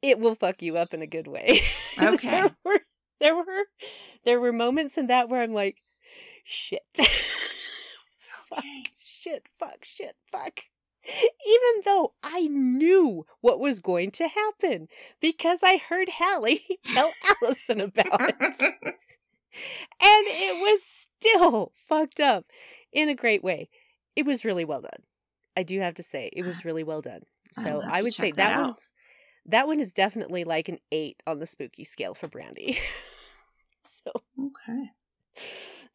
It 0.00 0.20
will 0.20 0.36
fuck 0.36 0.62
you 0.62 0.76
up 0.76 0.94
in 0.94 1.02
a 1.02 1.06
good 1.06 1.26
way. 1.26 1.62
Okay. 1.98 2.42
there 2.42 2.50
were 2.64 2.80
there 3.20 3.34
were 3.36 3.64
there 4.24 4.40
were 4.40 4.52
moments 4.52 4.96
in 4.96 5.08
that 5.08 5.28
where 5.28 5.42
I'm 5.42 5.52
like, 5.52 5.78
shit. 6.44 6.82
fuck, 8.18 8.58
Okay. 8.58 8.84
shit, 9.04 9.46
fuck, 9.58 9.84
shit, 9.84 10.14
fuck. 10.30 10.60
Even 11.04 11.82
though 11.84 12.14
I 12.22 12.46
knew 12.46 13.26
what 13.40 13.60
was 13.60 13.80
going 13.80 14.10
to 14.12 14.28
happen 14.28 14.88
because 15.20 15.60
I 15.62 15.76
heard 15.76 16.08
Hallie 16.18 16.64
tell 16.84 17.12
Allison 17.42 17.80
about 17.80 18.34
it. 18.40 18.74
And 20.00 20.24
it 20.28 20.62
was 20.62 20.82
still 20.82 21.72
fucked 21.74 22.20
up 22.20 22.46
in 22.90 23.10
a 23.10 23.14
great 23.14 23.44
way. 23.44 23.68
It 24.16 24.24
was 24.24 24.46
really 24.46 24.64
well 24.64 24.80
done. 24.80 25.02
I 25.54 25.62
do 25.62 25.78
have 25.80 25.94
to 25.96 26.02
say, 26.02 26.30
it 26.32 26.46
was 26.46 26.64
really 26.64 26.82
well 26.82 27.02
done. 27.02 27.20
So 27.52 27.82
I 27.84 28.02
would 28.02 28.14
say 28.14 28.30
that 28.30 28.36
that 28.36 28.60
one's 28.62 28.92
that 29.46 29.66
one 29.66 29.80
is 29.80 29.92
definitely 29.92 30.44
like 30.44 30.68
an 30.68 30.78
eight 30.90 31.22
on 31.26 31.38
the 31.38 31.46
spooky 31.46 31.84
scale 31.84 32.14
for 32.14 32.28
Brandy. 32.28 32.78
so 33.84 34.10
okay. 34.38 34.90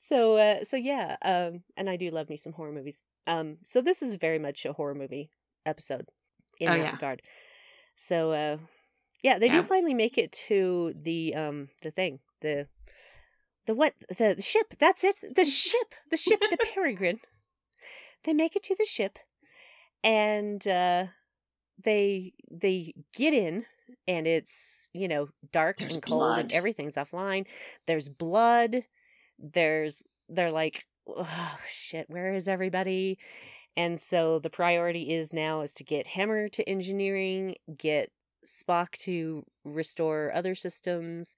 So 0.08 0.38
uh 0.38 0.64
so 0.64 0.78
yeah, 0.78 1.18
um 1.22 1.64
and 1.76 1.90
I 1.90 1.96
do 1.98 2.10
love 2.10 2.30
me 2.30 2.38
some 2.38 2.54
horror 2.54 2.72
movies. 2.72 3.04
Um 3.26 3.58
so 3.64 3.82
this 3.82 4.02
is 4.02 4.14
very 4.16 4.40
much 4.40 4.66
a 4.66 4.74
horror 4.74 4.96
movie 4.96 5.30
episode 5.66 6.08
in 6.60 6.70
Oh, 6.70 6.74
that 6.74 6.84
yeah. 6.84 6.92
regard. 6.92 7.22
So 7.96 8.32
uh 8.32 8.58
yeah, 9.24 9.40
they 9.40 9.48
Yeah. 9.48 9.62
do 9.62 9.64
finally 9.64 9.94
make 9.94 10.18
it 10.18 10.32
to 10.48 10.94
the 10.96 11.36
um 11.36 11.70
the 11.82 11.92
thing. 11.92 12.20
The 12.42 12.68
the 13.66 13.74
what 13.74 13.94
the, 14.10 14.36
the 14.36 14.42
ship. 14.42 14.76
That's 14.80 15.04
it. 15.04 15.16
The 15.36 15.46
ship. 15.46 15.94
The 16.10 16.18
ship, 16.18 16.40
the 16.40 16.58
peregrine. 16.74 17.20
They 18.24 18.34
make 18.34 18.56
it 18.56 18.64
to 18.64 18.76
the 18.78 18.86
ship 18.86 19.20
and 20.04 20.66
uh 20.68 21.06
they 21.84 22.34
they 22.50 22.94
get 23.14 23.34
in 23.34 23.66
and 24.08 24.28
it's, 24.28 24.88
you 24.94 25.08
know, 25.08 25.30
dark 25.52 25.78
There's 25.78 25.96
and 25.96 26.04
cold 26.04 26.22
blood. 26.22 26.40
and 26.46 26.54
everything's 26.54 26.96
offline. 26.96 27.46
There's 27.86 28.10
blood. 28.10 28.84
There's 29.40 30.04
they're 30.30 30.52
like, 30.52 30.86
oh 31.08 31.60
shit, 31.70 32.10
where 32.10 32.34
is 32.34 32.48
everybody? 32.48 33.18
And 33.76 34.00
so 34.00 34.40
the 34.40 34.50
priority 34.50 35.14
is 35.14 35.32
now 35.32 35.62
is 35.62 35.74
to 35.76 35.84
get 35.84 36.08
Hemmer 36.08 36.50
to 36.50 36.68
engineering, 36.68 37.56
get 37.78 38.12
Spock 38.46 38.92
to 39.00 39.46
restore 39.64 40.32
other 40.34 40.56
systems, 40.56 41.36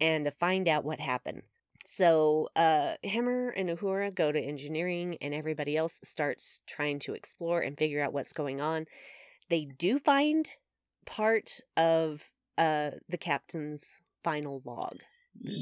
and 0.00 0.24
to 0.24 0.30
find 0.30 0.68
out 0.68 0.84
what 0.84 1.00
happened. 1.00 1.42
So 1.86 2.48
uh 2.54 2.94
Hemmer 3.04 3.52
and 3.56 3.70
Uhura 3.70 4.14
go 4.14 4.30
to 4.32 4.40
engineering 4.40 5.16
and 5.20 5.32
everybody 5.32 5.76
else 5.76 5.98
starts 6.02 6.60
trying 6.66 6.98
to 7.00 7.14
explore 7.14 7.60
and 7.60 7.78
figure 7.78 8.02
out 8.02 8.12
what's 8.12 8.32
going 8.34 8.60
on. 8.60 8.86
They 9.48 9.64
do 9.64 9.98
find 9.98 10.48
part 11.06 11.60
of 11.76 12.30
uh 12.58 12.90
the 13.08 13.18
captain's 13.18 14.02
final 14.22 14.60
log. 14.64 15.00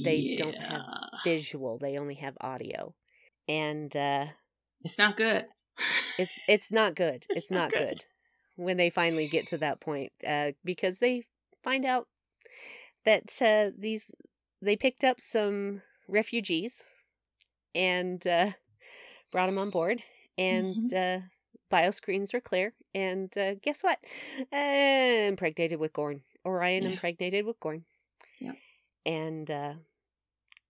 They 0.05 0.35
don't 0.39 0.55
have 0.57 0.83
Visual, 1.25 1.79
they 1.79 1.97
only 1.99 2.15
have 2.17 2.37
audio. 2.41 2.95
And 3.49 3.95
uh 3.97 4.27
It's 4.83 4.99
not 4.99 5.17
good. 5.17 5.47
it's 6.19 6.39
it's 6.49 6.71
not 6.71 6.95
good. 6.95 7.27
It's, 7.31 7.45
It's 7.45 7.51
not 7.51 7.71
not 7.71 7.73
good. 7.73 7.89
good. 7.89 8.05
when 8.57 8.77
they 8.77 8.91
finally 8.91 9.29
get 9.29 9.47
to 9.49 9.59
that 9.59 9.81
point 9.81 10.13
uh, 10.27 10.53
because 10.65 10.99
they 10.99 11.25
find 11.63 11.85
out 11.85 12.09
that 13.05 13.25
uh, 13.41 13.71
these 13.79 14.11
they 14.61 14.77
picked 14.77 15.05
up 15.05 15.21
some 15.21 15.83
refugees 16.09 16.85
and 17.75 18.27
uh, 18.27 18.51
brought 19.33 19.47
them 19.47 19.59
on 19.59 19.71
board 19.71 20.03
and 20.37 20.93
uh, 20.93 21.19
bioscreens 21.71 22.35
are 22.35 22.41
clear 22.41 22.75
and 22.95 23.37
uh, 23.39 23.55
guess 23.63 23.83
what 23.83 23.99
uh, 24.53 25.29
impregnated 25.29 25.79
with 25.79 25.93
gorn 25.93 26.23
orion 26.45 26.83
Yeah. 26.85 26.91
impregnated 26.91 27.45
with 27.47 27.61
gorn. 27.61 27.85
And 29.09 29.51
uh, 29.51 29.75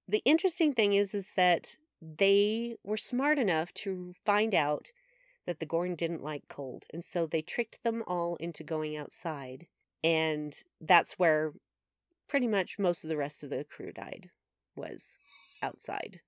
the 0.07 0.23
interesting 0.25 0.73
thing 0.73 0.93
is 0.93 1.13
is 1.15 1.33
that 1.37 1.77
they 2.01 2.77
were 2.85 2.97
smart 2.97 3.39
enough 3.39 3.75
to 3.75 4.15
find 4.25 4.55
out 4.55 4.89
that 5.47 5.59
the 5.61 5.67
Gorn 5.67 5.95
didn't 5.97 6.23
like 6.23 6.45
cold, 6.49 6.85
and 6.93 7.03
so 7.03 7.27
they 7.27 7.43
tricked 7.43 7.83
them 7.83 8.03
all 8.07 8.37
into 8.37 8.63
going 8.63 8.97
outside, 8.97 9.67
and 10.05 10.55
that's 10.81 11.15
where 11.19 11.53
pretty 12.29 12.47
much 12.47 12.79
most 12.79 13.03
of 13.05 13.11
the 13.11 13.17
rest 13.17 13.43
of 13.43 13.51
the 13.51 13.65
crew 13.65 13.91
died 13.93 14.31
was 14.77 15.19
outside. 15.63 16.21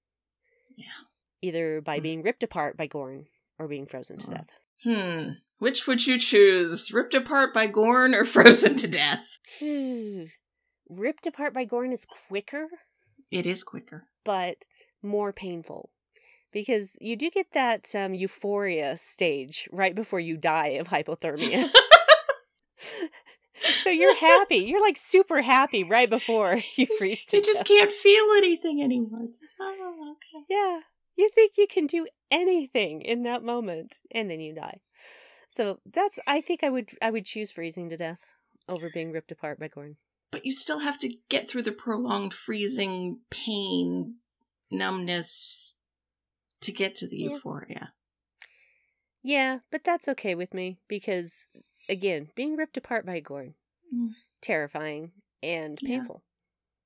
Yeah. 0.76 1.04
Either 1.42 1.80
by 1.80 1.98
Mm. 1.98 2.02
being 2.02 2.22
ripped 2.22 2.42
apart 2.42 2.76
by 2.76 2.86
Gorn 2.86 3.26
or 3.58 3.68
being 3.68 3.86
frozen 3.86 4.18
to 4.18 4.26
death. 4.26 4.48
Hmm. 4.82 5.32
Which 5.58 5.86
would 5.86 6.06
you 6.06 6.18
choose? 6.18 6.90
Ripped 6.90 7.14
apart 7.14 7.52
by 7.52 7.66
Gorn 7.66 8.14
or 8.14 8.24
frozen 8.34 8.76
to 8.76 8.88
death? 8.88 9.38
Ripped 10.90 11.26
apart 11.26 11.54
by 11.54 11.64
Gorn 11.64 11.92
is 11.92 12.04
quicker, 12.28 12.68
It 13.30 13.46
is 13.46 13.62
quicker. 13.62 14.08
but 14.24 14.66
more 15.02 15.32
painful. 15.32 15.90
Because 16.52 16.96
you 17.00 17.14
do 17.16 17.30
get 17.30 17.52
that 17.52 17.94
um, 17.94 18.12
euphoria 18.12 18.96
stage 18.96 19.68
right 19.70 19.94
before 19.94 20.18
you 20.18 20.36
die 20.36 20.68
of 20.80 20.88
hypothermia. 20.88 21.68
so 23.62 23.90
you're 23.90 24.16
happy. 24.16 24.56
You're 24.56 24.80
like 24.80 24.96
super 24.96 25.42
happy 25.42 25.84
right 25.84 26.10
before 26.10 26.60
you 26.76 26.86
freeze 26.98 27.24
to 27.26 27.36
death. 27.36 27.46
You 27.46 27.52
just 27.52 27.58
death. 27.60 27.68
can't 27.68 27.92
feel 27.92 28.24
anything 28.38 28.82
anymore. 28.82 29.20
It's 29.24 29.38
like, 29.40 29.76
oh, 29.80 30.12
okay. 30.16 30.44
Yeah. 30.48 30.80
You 31.16 31.30
think 31.34 31.52
you 31.58 31.66
can 31.66 31.86
do 31.86 32.06
anything 32.30 33.02
in 33.02 33.22
that 33.24 33.42
moment 33.44 33.98
and 34.10 34.30
then 34.30 34.40
you 34.40 34.54
die. 34.54 34.80
So 35.48 35.78
that's 35.84 36.18
I 36.26 36.40
think 36.40 36.62
I 36.64 36.70
would 36.70 36.90
I 37.02 37.10
would 37.10 37.26
choose 37.26 37.50
freezing 37.50 37.88
to 37.90 37.96
death 37.96 38.20
over 38.68 38.88
being 38.92 39.12
ripped 39.12 39.30
apart 39.32 39.58
by 39.60 39.68
Gorn. 39.68 39.96
But 40.30 40.46
you 40.46 40.52
still 40.52 40.78
have 40.80 40.98
to 41.00 41.12
get 41.28 41.48
through 41.48 41.62
the 41.62 41.72
prolonged 41.72 42.32
freezing 42.34 43.20
pain, 43.30 44.16
numbness 44.70 45.76
to 46.60 46.72
get 46.72 46.94
to 46.96 47.06
the 47.08 47.18
Yeah. 47.18 47.30
euphoria. 47.30 47.94
Yeah, 49.22 49.58
but 49.70 49.84
that's 49.84 50.08
okay 50.08 50.34
with 50.34 50.54
me 50.54 50.78
because 50.88 51.48
again, 51.88 52.30
being 52.34 52.56
ripped 52.56 52.76
apart 52.76 53.04
by 53.04 53.20
Gorn, 53.20 53.54
Mm. 53.92 54.14
terrifying 54.40 55.12
and 55.42 55.78
Yeah. 55.82 55.88
painful. 55.88 56.22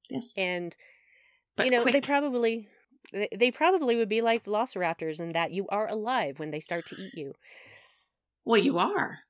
Yes. 0.09 0.36
And 0.36 0.76
But 1.57 1.66
you 1.66 1.70
know, 1.70 1.84
they 1.84 2.01
probably 2.01 2.68
they- 3.12 3.51
probably 3.53 3.97
would 3.97 4.09
be 4.09 4.22
like 4.22 4.45
velociraptors 4.45 5.20
in 5.20 5.32
that 5.32 5.53
you 5.53 5.68
are 5.68 5.86
alive 5.88 6.38
when 6.38 6.51
they 6.51 6.61
start 6.61 6.86
to 6.86 6.97
eat 6.97 7.14
you. 7.14 7.34
well, 8.47 8.61
you 8.61 8.78
are. 8.78 9.20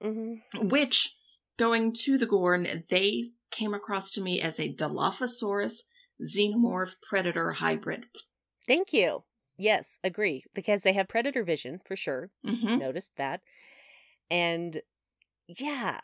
hmm 0.00 0.36
Which, 0.56 1.16
going 1.56 1.92
to 1.92 2.16
the 2.18 2.26
Gorn, 2.26 2.84
they 2.88 3.32
came 3.54 3.74
across 3.74 4.10
to 4.10 4.20
me 4.20 4.40
as 4.40 4.58
a 4.58 4.72
Dilophosaurus 4.72 5.84
xenomorph 6.22 6.96
predator 7.02 7.52
hybrid. 7.52 8.06
Thank 8.66 8.92
you. 8.92 9.24
Yes, 9.56 10.00
agree 10.02 10.44
because 10.54 10.82
they 10.82 10.92
have 10.94 11.08
predator 11.08 11.44
vision 11.44 11.78
for 11.84 11.94
sure. 11.94 12.30
Mm-hmm. 12.44 12.78
Noticed 12.78 13.12
that, 13.16 13.40
and 14.30 14.82
yeah, 15.46 16.00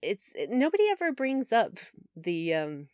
it's 0.00 0.32
nobody 0.48 0.84
ever 0.90 1.12
brings 1.12 1.52
up 1.52 1.78
the 2.16 2.54
um 2.54 2.88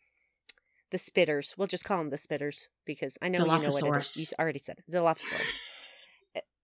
the 0.91 0.97
spitters. 0.97 1.57
We'll 1.57 1.67
just 1.67 1.85
call 1.85 1.99
them 1.99 2.09
the 2.09 2.17
spitters 2.17 2.67
because 2.85 3.17
I 3.21 3.29
know 3.29 3.39
you 3.39 3.45
know 3.45 3.57
what 3.57 3.63
it 3.63 4.01
is. 4.01 4.31
You 4.31 4.43
already 4.43 4.59
said 4.59 4.79
it. 4.79 4.91
Dilophosaurus. 4.91 5.53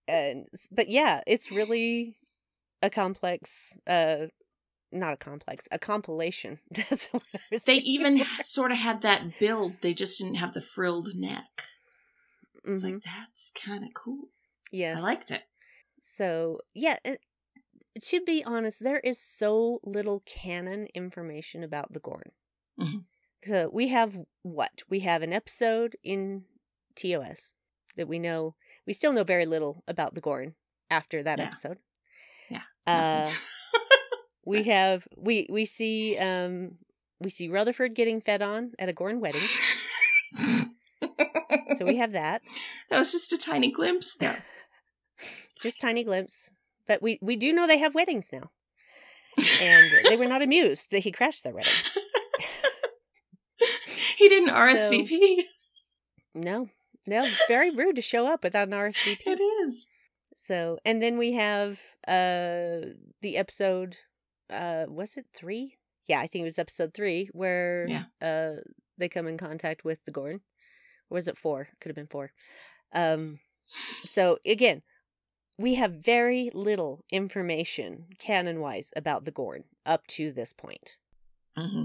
And 0.07 0.47
but 0.71 0.89
yeah, 0.89 1.21
it's 1.25 1.51
really 1.51 2.17
a 2.81 2.89
complex 2.89 3.77
uh 3.87 4.27
not 4.91 5.13
a 5.13 5.17
complex, 5.17 5.67
a 5.71 5.79
compilation. 5.79 6.59
That's 6.71 7.07
what 7.07 7.23
I 7.33 7.39
was 7.51 7.63
They 7.63 7.75
thinking. 7.75 7.93
even 7.93 8.25
sort 8.41 8.71
of 8.71 8.77
had 8.77 9.01
that 9.01 9.39
build. 9.39 9.81
They 9.81 9.93
just 9.93 10.17
didn't 10.19 10.35
have 10.35 10.53
the 10.53 10.61
frilled 10.61 11.09
neck. 11.15 11.65
It's 12.65 12.83
Mhm. 12.83 12.93
like 12.93 13.03
that's 13.03 13.51
kind 13.51 13.83
of 13.83 13.93
cool. 13.93 14.29
yes. 14.71 14.97
I 14.97 15.01
liked 15.01 15.31
it. 15.31 15.43
So, 15.99 16.59
yeah, 16.73 16.97
uh, 17.05 17.15
to 18.01 18.21
be 18.21 18.43
honest, 18.43 18.83
there 18.83 18.99
is 18.99 19.19
so 19.19 19.79
little 19.83 20.21
canon 20.25 20.87
information 20.93 21.63
about 21.63 21.93
the 21.93 21.99
Gorn. 21.99 22.31
Mhm. 22.79 23.05
So, 23.45 23.69
we 23.73 23.87
have 23.89 24.17
what? 24.43 24.81
We 24.89 24.99
have 25.01 25.21
an 25.23 25.33
episode 25.33 25.95
in 26.03 26.45
TOS 26.95 27.53
that 27.95 28.07
we 28.07 28.19
know, 28.19 28.55
we 28.85 28.93
still 28.93 29.11
know 29.13 29.23
very 29.23 29.45
little 29.45 29.83
about 29.87 30.13
the 30.15 30.21
Gorn 30.21 30.55
after 30.89 31.21
that 31.23 31.39
Yeah. 31.39 31.45
episode. 31.45 31.79
Yeah, 32.49 32.63
Uh. 32.85 33.33
we 34.45 34.63
have, 34.63 35.07
we, 35.17 35.47
we 35.49 35.65
see, 35.65 36.17
um, 36.17 36.77
we 37.19 37.29
see 37.29 37.47
Rutherford 37.47 37.93
getting 37.95 38.21
fed 38.21 38.41
on 38.41 38.71
at 38.79 38.89
a 38.89 38.93
Gorn 38.93 39.19
wedding. 39.19 39.47
So 41.75 41.85
we 41.85 41.95
have 41.97 42.11
that. 42.11 42.41
that 42.89 42.99
was 42.99 43.11
just 43.11 43.33
a 43.33 43.37
tiny 43.37 43.71
glimpse 43.71 44.15
there. 44.15 44.43
just 45.61 45.81
tiny 45.81 46.03
glimpse. 46.03 46.51
But 46.87 47.01
we 47.01 47.19
we 47.21 47.35
do 47.35 47.53
know 47.53 47.67
they 47.67 47.77
have 47.77 47.95
weddings 47.95 48.29
now, 48.33 48.51
and 49.61 49.91
they 50.05 50.17
were 50.17 50.27
not 50.27 50.41
amused 50.47 50.91
that 50.91 50.99
he 50.99 51.11
crashed 51.11 51.43
their 51.43 51.53
wedding. 51.53 51.71
he 54.17 54.27
didn't 54.27 54.49
RSVP. 54.49 55.43
No, 56.33 56.69
no, 57.05 57.27
very 57.47 57.69
rude 57.69 57.95
to 57.95 58.01
show 58.01 58.27
up 58.27 58.43
without 58.43 58.67
an 58.67 58.73
RSVP. 58.73 59.17
It 59.25 59.39
is. 59.39 59.87
So, 60.35 60.79
and 60.83 61.01
then 61.01 61.17
we 61.17 61.33
have 61.33 61.81
uh 62.07 62.93
the 63.21 63.37
episode. 63.37 63.97
Uh, 64.51 64.85
was 64.89 65.17
it 65.17 65.25
three? 65.33 65.77
Yeah, 66.07 66.19
I 66.19 66.27
think 66.27 66.41
it 66.41 66.45
was 66.45 66.59
episode 66.59 66.93
three 66.93 67.29
where 67.31 67.85
Yeah. 67.87 68.03
uh 68.21 68.61
they 68.97 69.09
come 69.09 69.27
in 69.27 69.37
contact 69.37 69.83
with 69.83 70.03
the 70.05 70.11
Gorn. 70.11 70.41
Or 71.09 71.15
was 71.15 71.27
it 71.27 71.37
four? 71.37 71.69
Could 71.79 71.89
have 71.89 71.95
been 71.95 72.07
four. 72.07 72.31
Um, 72.93 73.39
so 74.05 74.37
again, 74.45 74.81
we 75.57 75.75
have 75.75 75.93
very 75.93 76.51
little 76.53 77.03
information 77.11 78.07
canon 78.19 78.59
wise 78.59 78.91
about 78.95 79.25
the 79.25 79.31
Gorn 79.31 79.63
up 79.85 80.07
to 80.07 80.31
this 80.31 80.53
point. 80.53 80.97
hmm 81.55 81.83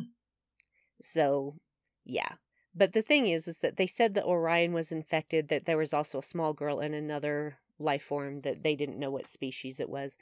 So, 1.01 1.57
yeah. 2.05 2.35
But 2.75 2.93
the 2.93 3.03
thing 3.03 3.27
is, 3.27 3.49
is 3.49 3.61
that 3.61 3.77
they 3.77 3.87
said 3.87 4.15
that 4.15 4.25
Orion 4.25 4.73
was 4.73 4.93
infected, 4.93 5.49
that 5.49 5.65
there 5.65 5.79
was 5.79 5.95
also 5.95 6.19
a 6.19 6.23
small 6.23 6.53
girl 6.53 6.81
and 6.81 6.95
another 6.95 7.59
life 7.79 8.03
form 8.03 8.43
that 8.43 8.63
they 8.63 8.75
didn't 8.75 8.99
know 8.99 9.11
what 9.11 9.29
species 9.29 9.81
it 9.81 9.89
was. 9.89 10.19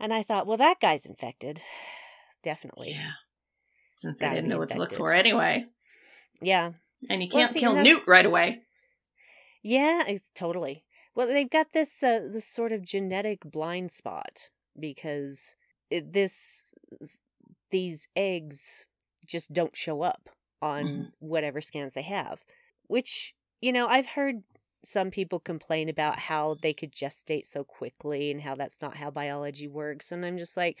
And 0.00 0.12
I 0.12 0.22
thought, 0.22 0.46
well, 0.46 0.56
that 0.58 0.80
guy's 0.80 1.06
infected. 1.06 1.60
Definitely. 2.42 2.92
Yeah. 2.92 3.12
Since 3.96 4.20
they 4.20 4.28
didn't 4.28 4.48
know 4.48 4.58
what 4.58 4.70
to 4.70 4.78
look 4.78 4.92
for 4.92 5.12
anyway. 5.12 5.66
Yeah. 6.40 6.72
And 7.10 7.22
you 7.22 7.28
can't 7.28 7.50
see, 7.50 7.60
kill 7.60 7.74
Newt 7.74 8.02
right 8.06 8.24
away. 8.24 8.62
Yeah, 9.62 10.04
it's 10.06 10.30
totally. 10.34 10.84
Well, 11.16 11.26
they've 11.26 11.50
got 11.50 11.72
this 11.72 12.00
uh, 12.02 12.28
this 12.32 12.46
sort 12.46 12.70
of 12.70 12.84
genetic 12.84 13.40
blind 13.44 13.90
spot 13.90 14.50
because 14.78 15.56
it, 15.90 16.12
this 16.12 16.62
these 17.72 18.06
eggs 18.14 18.86
just 19.26 19.52
don't 19.52 19.76
show 19.76 20.02
up 20.02 20.28
on 20.62 20.84
Mhm. 20.84 21.12
whatever 21.18 21.60
scans 21.60 21.94
they 21.94 22.02
have. 22.02 22.44
Which 22.86 23.34
you 23.60 23.72
know, 23.72 23.88
I've 23.88 24.06
heard 24.10 24.44
some 24.84 25.10
people 25.10 25.40
complain 25.40 25.88
about 25.88 26.18
how 26.20 26.54
they 26.54 26.72
could 26.74 26.92
gestate 26.92 27.46
so 27.46 27.64
quickly 27.64 28.30
and 28.30 28.42
how 28.42 28.54
that's 28.54 28.80
not 28.82 28.96
how 28.96 29.10
biology 29.10 29.68
works, 29.68 30.12
and 30.12 30.24
I'm 30.24 30.38
just 30.38 30.56
like, 30.56 30.78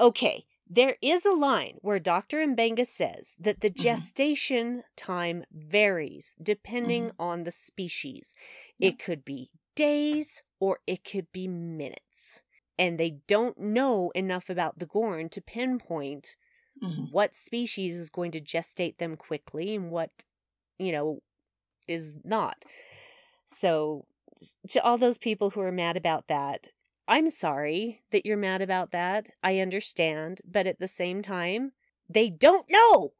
okay. 0.00 0.46
There 0.66 0.96
is 1.02 1.26
a 1.26 1.32
line 1.34 1.76
where 1.82 1.98
Dr. 1.98 2.38
Mbenga 2.38 2.86
says 2.86 3.36
that 3.38 3.60
the 3.60 3.68
Mhm. 3.74 4.08
gestation 4.08 4.82
time 4.96 5.44
varies 5.52 6.34
depending 6.42 7.10
on 7.18 7.44
the 7.44 7.50
species. 7.52 8.34
Yeah. 8.78 8.90
It 8.90 8.98
could 8.98 9.26
be 9.26 9.50
days 9.74 10.42
or 10.60 10.78
it 10.86 11.04
could 11.04 11.30
be 11.32 11.48
minutes. 11.48 12.42
And 12.78 12.98
they 12.98 13.20
don't 13.28 13.58
know 13.58 14.10
enough 14.14 14.48
about 14.48 14.78
the 14.78 14.86
Gorn 14.86 15.28
to 15.30 15.42
pinpoint 15.42 16.36
Mhm. 16.82 17.06
what 17.10 17.34
species 17.34 17.96
is 17.96 18.10
going 18.10 18.30
to 18.32 18.40
gestate 18.40 18.98
them 18.98 19.16
quickly 19.16 19.74
and 19.74 19.90
what, 19.90 20.10
you 20.78 20.92
know, 20.92 21.20
is 21.88 22.18
not. 22.24 22.64
So, 23.44 24.06
to 24.68 24.82
all 24.82 24.98
those 24.98 25.18
people 25.18 25.50
who 25.50 25.60
are 25.60 25.72
mad 25.72 25.96
about 25.96 26.28
that, 26.28 26.68
I'm 27.06 27.30
sorry 27.30 28.02
that 28.10 28.24
you're 28.24 28.36
mad 28.36 28.62
about 28.62 28.90
that. 28.92 29.28
I 29.42 29.58
understand. 29.58 30.40
But 30.44 30.66
at 30.66 30.78
the 30.78 30.88
same 30.88 31.22
time, 31.22 31.72
they 32.08 32.30
don't 32.30 32.68
know 32.70 33.12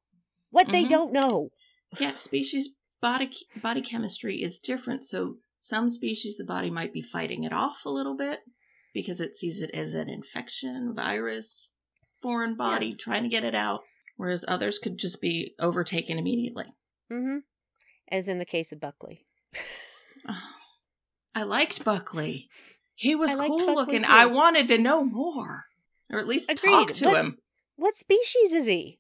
what 0.51 0.69
they 0.69 0.85
Mhm. 0.85 0.89
don't 0.91 1.13
know. 1.13 1.51
Yeah, 1.99 2.15
species 2.15 2.75
body 3.01 3.31
body 3.57 3.83
chemistry 3.83 4.43
is 4.43 4.59
different. 4.59 5.05
So 5.05 5.39
some 5.59 5.89
species 5.89 6.37
the 6.37 6.45
body 6.45 6.71
might 6.71 6.93
be 6.93 7.03
fighting 7.03 7.45
it 7.45 7.53
off 7.53 7.85
a 7.85 7.91
little 7.91 8.15
bit 8.17 8.41
because 8.95 9.21
it 9.21 9.37
sees 9.37 9.61
it 9.61 9.71
as 9.73 9.93
an 9.95 10.09
infection, 10.09 10.95
virus, 10.95 11.73
foreign 12.23 12.57
body 12.57 12.95
trying 12.95 13.23
to 13.23 13.29
get 13.29 13.45
it 13.45 13.55
out, 13.55 13.83
whereas 14.17 14.45
others 14.49 14.79
could 14.79 14.97
just 14.99 15.21
be 15.21 15.55
overtaken 15.59 16.19
immediately. 16.19 16.73
hmm 17.11 17.39
As 18.09 18.29
in 18.29 18.39
the 18.39 18.45
case 18.47 18.73
of 18.73 18.81
Buckley. 18.81 19.27
Oh, 20.29 20.43
I 21.35 21.43
liked 21.43 21.85
Buckley. 21.85 22.49
He 22.95 23.15
was 23.17 23.35
cool 23.35 23.59
Buckley 23.59 23.75
looking. 23.75 24.03
too. 24.03 24.09
I 24.09 24.27
wanted 24.27 24.69
to 24.69 24.79
know 24.79 25.05
more, 25.05 25.65
or 26.13 26.19
at 26.19 26.29
least 26.29 26.49
talk 26.57 26.93
to 26.93 27.07
What- 27.07 27.17
him. 27.17 27.39
what 27.77 27.97
species 27.97 28.53
is 28.53 28.67
he? 28.67 28.99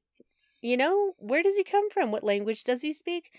You 0.61 0.77
know, 0.77 1.13
where 1.19 1.43
does 1.43 1.57
he 1.57 1.63
come 1.65 1.91
from? 1.91 2.11
What 2.11 2.25
language 2.25 2.65
does 2.65 2.81
he 2.83 2.93
speak? 2.93 3.31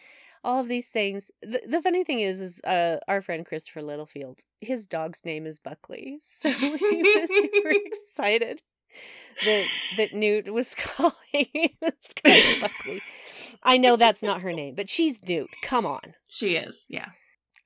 All 0.43 0.59
of 0.59 0.67
these 0.67 0.89
things. 0.91 1.31
The, 1.41 1.59
the 1.67 1.81
funny 1.81 2.03
thing 2.03 2.19
is, 2.19 2.39
is 2.39 2.61
uh, 2.63 2.97
our 3.07 3.19
friend 3.19 3.43
Christopher 3.45 3.81
Littlefield, 3.81 4.41
his 4.61 4.85
dog's 4.85 5.25
name 5.25 5.47
is 5.47 5.57
Buckley, 5.59 6.19
so 6.21 6.51
he 6.51 7.01
was 7.01 7.29
super 7.29 7.69
excited 7.85 8.61
that 9.43 9.67
that 9.97 10.13
Newt 10.13 10.53
was 10.53 10.73
calling 10.77 11.13
this 11.81 12.13
guy 12.23 12.39
Buckley. 12.61 13.01
I 13.63 13.77
know 13.77 13.95
that's 13.97 14.21
not 14.23 14.41
her 14.41 14.53
name, 14.53 14.75
but 14.75 14.89
she's 14.89 15.21
Newt. 15.27 15.49
Come 15.63 15.85
on. 15.87 16.13
She 16.29 16.55
is, 16.55 16.85
yeah. 16.89 17.07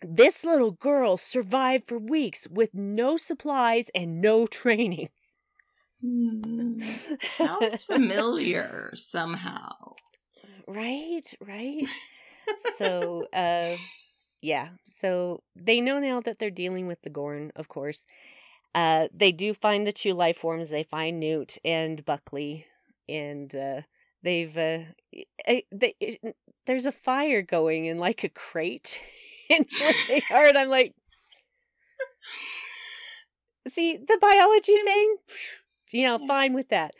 This 0.01 0.43
little 0.43 0.71
girl 0.71 1.17
survived 1.17 1.87
for 1.87 1.97
weeks 1.97 2.47
with 2.49 2.73
no 2.73 3.17
supplies 3.17 3.89
and 3.93 4.21
no 4.21 4.45
training. 4.59 5.09
Hmm, 6.01 6.79
sounds 7.27 7.83
familiar 7.83 8.91
somehow. 8.95 9.95
Right, 10.67 11.33
right. 11.41 11.87
so, 12.77 13.27
uh, 13.33 13.75
yeah. 14.41 14.69
So 14.85 15.43
they 15.55 15.81
know 15.81 15.99
now 15.99 16.21
that 16.21 16.39
they're 16.39 16.49
dealing 16.49 16.87
with 16.87 17.01
the 17.01 17.09
Gorn, 17.09 17.51
of 17.55 17.67
course. 17.67 18.05
Uh, 18.73 19.07
they 19.13 19.31
do 19.31 19.53
find 19.53 19.85
the 19.85 19.91
two 19.91 20.13
life 20.13 20.37
forms. 20.37 20.69
They 20.69 20.83
find 20.83 21.19
Newt 21.19 21.57
and 21.65 22.05
Buckley, 22.05 22.65
and 23.07 23.53
uh, 23.55 23.81
they've 24.21 24.55
uh, 24.55 24.79
they, 25.71 25.95
there's 26.65 26.85
a 26.85 26.91
fire 26.91 27.41
going 27.41 27.85
in 27.85 27.97
like 27.97 28.23
a 28.23 28.29
crate 28.29 28.99
in 29.49 29.65
where 29.79 29.93
they 30.07 30.23
are, 30.29 30.45
and 30.45 30.57
I'm 30.57 30.69
like, 30.69 30.93
see 33.67 33.97
the 33.97 34.17
biology 34.21 34.73
Sim- 34.73 34.85
thing, 34.85 35.15
you 35.91 36.03
know, 36.03 36.17
Yeah. 36.19 36.27
fine 36.27 36.53
with 36.53 36.69
that. 36.69 36.93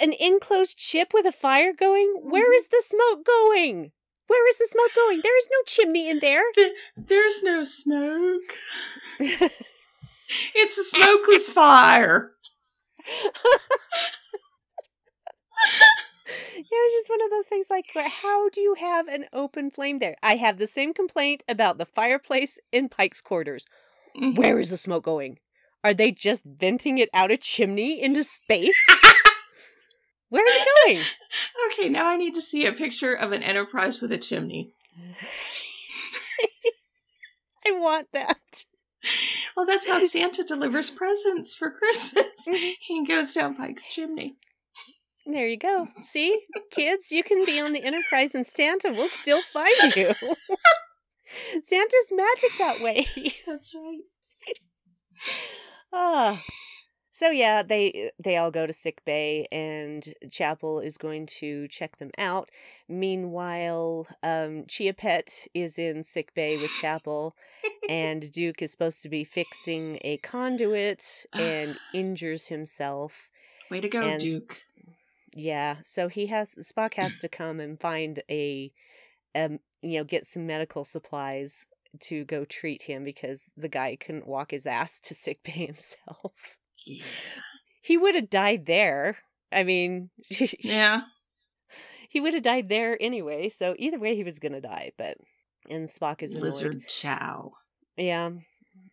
An 0.00 0.12
enclosed 0.14 0.78
ship 0.78 1.08
with 1.12 1.26
a 1.26 1.32
fire 1.32 1.72
going? 1.72 2.20
Where 2.22 2.52
Mhm. 2.52 2.56
is 2.56 2.68
the 2.68 2.82
smoke 2.84 3.24
going? 3.24 3.92
Where 4.28 4.48
is 4.48 4.58
the 4.58 4.68
smoke 4.68 4.94
going? 4.94 5.22
There 5.22 5.36
is 5.38 5.48
no 5.50 5.58
chimney 5.66 6.08
in 6.10 6.18
there. 6.20 6.42
Th- 6.54 6.72
There's 6.96 7.42
no 7.42 7.64
smoke. 7.64 8.54
It's 10.54 10.76
a 10.76 10.84
smokeless 10.84 11.48
fire. 11.48 12.32
it 16.28 16.66
was 16.70 16.92
just 16.92 17.10
one 17.10 17.22
of 17.22 17.30
those 17.30 17.46
things 17.46 17.66
like, 17.70 17.86
how 17.94 18.48
do 18.50 18.60
you 18.60 18.74
have 18.74 19.08
an 19.08 19.26
open 19.32 19.70
flame 19.70 19.98
there? 19.98 20.16
I 20.22 20.36
have 20.36 20.58
the 20.58 20.66
same 20.66 20.92
complaint 20.94 21.42
about 21.48 21.78
the 21.78 21.86
fireplace 21.86 22.58
in 22.72 22.88
Pike's 22.88 23.20
quarters. 23.20 23.64
Mhm. 24.16 24.36
Where 24.36 24.58
is 24.58 24.70
the 24.70 24.76
smoke 24.76 25.04
going? 25.04 25.38
Are 25.84 25.94
they 25.94 26.10
just 26.10 26.44
venting 26.44 26.98
it 26.98 27.08
out 27.14 27.30
a 27.30 27.36
chimney 27.36 28.02
into 28.02 28.24
space? 28.24 28.76
Where 30.28 30.46
is 30.46 30.54
it 30.54 30.68
going? 30.86 31.00
Okay, 31.72 31.88
now 31.88 32.06
I 32.08 32.16
need 32.16 32.34
to 32.34 32.42
see 32.42 32.66
a 32.66 32.72
picture 32.72 33.12
of 33.14 33.32
an 33.32 33.42
Enterprise 33.42 34.02
with 34.02 34.12
a 34.12 34.18
chimney. 34.18 34.72
I 37.66 37.70
want 37.72 38.08
that. 38.12 38.64
well, 39.56 39.64
that's 39.66 39.86
how 39.88 40.00
Santa 40.00 40.42
delivers 40.42 40.90
presents 40.90 41.54
for 41.54 41.70
Christmas. 41.70 42.46
he 42.80 43.06
goes 43.06 43.32
down 43.32 43.54
Pike's 43.56 43.90
chimney. 43.92 44.36
There 45.30 45.46
you 45.46 45.58
go. 45.58 45.88
See, 46.02 46.40
kids, 46.70 47.12
you 47.12 47.22
can 47.22 47.44
be 47.44 47.60
on 47.60 47.74
the 47.74 47.82
Enterprise 47.84 48.34
and 48.34 48.46
Santa 48.46 48.90
will 48.90 49.08
still 49.08 49.42
find 49.52 49.94
you. 49.94 50.14
Santa's 51.62 52.10
magic 52.10 52.50
that 52.58 52.80
way. 52.80 53.06
That's 53.46 53.74
right. 53.74 54.00
Ah. 55.92 56.42
So 57.10 57.30
yeah, 57.30 57.62
they 57.64 58.10
they 58.22 58.36
all 58.36 58.50
go 58.52 58.66
to 58.66 58.72
sick 58.72 59.04
bay 59.04 59.48
and 59.50 60.14
Chapel 60.30 60.78
is 60.80 60.96
going 60.96 61.26
to 61.40 61.66
check 61.68 61.98
them 61.98 62.12
out. 62.16 62.48
Meanwhile, 62.88 64.06
um 64.22 64.64
Chia 64.68 64.94
Pet 64.94 65.46
is 65.52 65.78
in 65.78 66.04
sick 66.04 66.32
bay 66.32 66.56
with 66.56 66.70
Chapel 66.80 67.34
and 67.88 68.30
Duke 68.32 68.62
is 68.62 68.70
supposed 68.70 69.02
to 69.02 69.08
be 69.08 69.24
fixing 69.24 69.98
a 70.02 70.16
conduit 70.18 71.26
and 71.34 71.76
injures 71.92 72.46
himself. 72.46 73.28
Way 73.70 73.80
to 73.80 73.88
go, 73.88 74.00
And- 74.08 74.20
Duke. 74.20 74.62
Yeah, 75.38 75.76
so 75.84 76.08
he 76.08 76.26
has 76.26 76.56
Spock 76.56 76.94
has 76.94 77.16
to 77.18 77.28
come 77.28 77.60
and 77.60 77.80
find 77.80 78.22
a 78.28 78.72
um 79.36 79.60
you 79.82 79.98
know, 79.98 80.04
get 80.04 80.26
some 80.26 80.46
medical 80.46 80.82
supplies 80.82 81.68
to 82.00 82.24
go 82.24 82.44
treat 82.44 82.82
him 82.82 83.04
because 83.04 83.44
the 83.56 83.68
guy 83.68 83.96
couldn't 83.96 84.26
walk 84.26 84.50
his 84.50 84.66
ass 84.66 84.98
to 84.98 85.14
sick 85.14 85.44
bay 85.44 85.52
himself. 85.66 86.58
Yeah. 86.84 87.04
He 87.80 87.96
would 87.96 88.16
have 88.16 88.28
died 88.28 88.66
there. 88.66 89.18
I 89.52 89.62
mean, 89.62 90.10
yeah. 90.58 91.02
he 92.08 92.20
would 92.20 92.34
have 92.34 92.42
died 92.42 92.68
there 92.68 92.98
anyway. 93.00 93.48
So 93.48 93.76
either 93.78 93.98
way, 94.00 94.16
he 94.16 94.24
was 94.24 94.40
gonna 94.40 94.60
die. 94.60 94.90
But 94.98 95.18
and 95.70 95.86
Spock 95.86 96.20
is 96.20 96.32
annoyed. 96.32 96.44
Lizard 96.46 96.88
chow. 96.88 97.52
Yeah, 97.96 98.30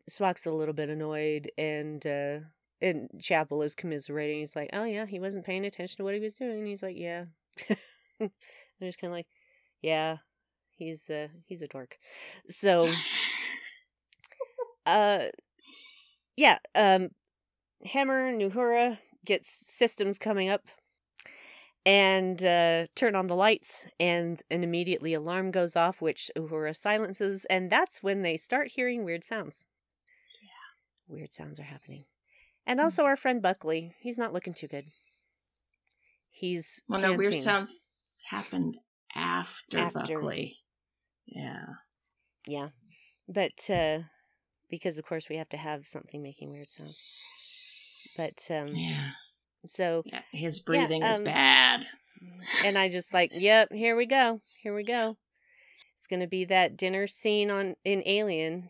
Spock's 0.08 0.46
a 0.46 0.52
little 0.52 0.76
bit 0.76 0.90
annoyed, 0.90 1.52
and 1.58 2.06
uh 2.06 2.40
and 2.82 3.10
Chapel 3.22 3.62
is 3.62 3.76
commiserating. 3.76 4.40
He's 4.40 4.56
like, 4.56 4.70
"Oh 4.74 4.84
yeah, 4.84 5.06
he 5.06 5.20
wasn't 5.20 5.46
paying 5.46 5.66
attention 5.66 5.98
to 5.98 6.04
what 6.04 6.14
he 6.14 6.20
was 6.20 6.36
doing." 6.36 6.60
And 6.60 6.68
he's 6.68 6.84
like, 6.84 6.98
"Yeah." 6.98 7.26
I'm 8.20 8.32
just 8.82 9.00
kind 9.00 9.12
of 9.12 9.18
like, 9.18 9.28
"Yeah, 9.82 10.18
he's 10.78 11.10
uh 11.10 11.30
he's 11.46 11.62
a 11.62 11.68
dork." 11.68 11.98
So 12.50 12.92
uh 14.86 15.26
yeah 16.36 16.60
um 16.74 17.10
Hemmer 17.86 18.32
nuhura 18.34 19.00
gets 19.26 19.50
systems 19.50 20.20
coming 20.20 20.50
up 20.50 20.68
and 21.86 22.44
uh 22.44 22.86
turn 22.96 23.16
on 23.16 23.28
the 23.28 23.36
lights 23.36 23.86
and 24.00 24.42
an 24.50 24.64
immediately 24.64 25.14
alarm 25.14 25.52
goes 25.52 25.76
off 25.76 26.02
which 26.02 26.30
uhura 26.38 26.76
silences 26.76 27.46
and 27.46 27.70
that's 27.70 28.04
when 28.04 28.22
they 28.22 28.38
start 28.38 28.72
hearing 28.72 29.04
weird 29.04 29.24
sounds 29.24 29.66
yeah 30.42 31.16
weird 31.16 31.34
sounds 31.34 31.60
are 31.60 31.64
happening 31.64 32.06
and 32.66 32.80
also 32.80 33.04
our 33.06 33.16
friend 33.16 33.42
buckley 33.42 33.94
he's 34.00 34.18
not 34.18 34.34
looking 34.34 34.54
too 34.54 34.68
good 34.68 34.86
he's 36.30 36.82
Well, 36.88 37.02
no, 37.02 37.14
weird 37.14 37.42
sounds 37.42 38.24
happened 38.30 38.78
after, 39.16 39.78
After. 39.80 40.16
Buckley. 40.16 40.58
Yeah. 41.26 41.66
Yeah. 42.46 42.70
But 43.28 43.70
uh 43.70 44.00
because 44.70 44.98
of 44.98 45.06
course 45.06 45.30
we 45.30 45.38
have 45.38 45.50
to 45.50 45.58
have 45.58 45.88
something 45.88 46.22
making 46.22 46.52
weird 46.52 46.70
sounds. 46.70 47.02
But 48.18 48.46
um 48.50 48.76
Yeah. 48.76 49.12
so 49.66 50.04
Yeah. 50.06 50.22
His 50.32 50.60
breathing 50.60 51.04
is 51.04 51.20
um, 51.20 51.24
bad. 51.24 51.86
and 52.64 52.78
I 52.78 52.90
just 52.90 53.14
like, 53.14 53.32
yep, 53.34 53.72
here 53.72 53.96
we 53.96 54.06
go. 54.06 54.42
Here 54.62 54.76
we 54.76 54.84
go. 54.84 55.18
It's 55.96 56.08
going 56.08 56.20
to 56.20 56.28
be 56.28 56.44
that 56.46 56.76
dinner 56.76 57.08
scene 57.08 57.50
on 57.50 57.76
in 57.86 58.04
Alien. 58.06 58.70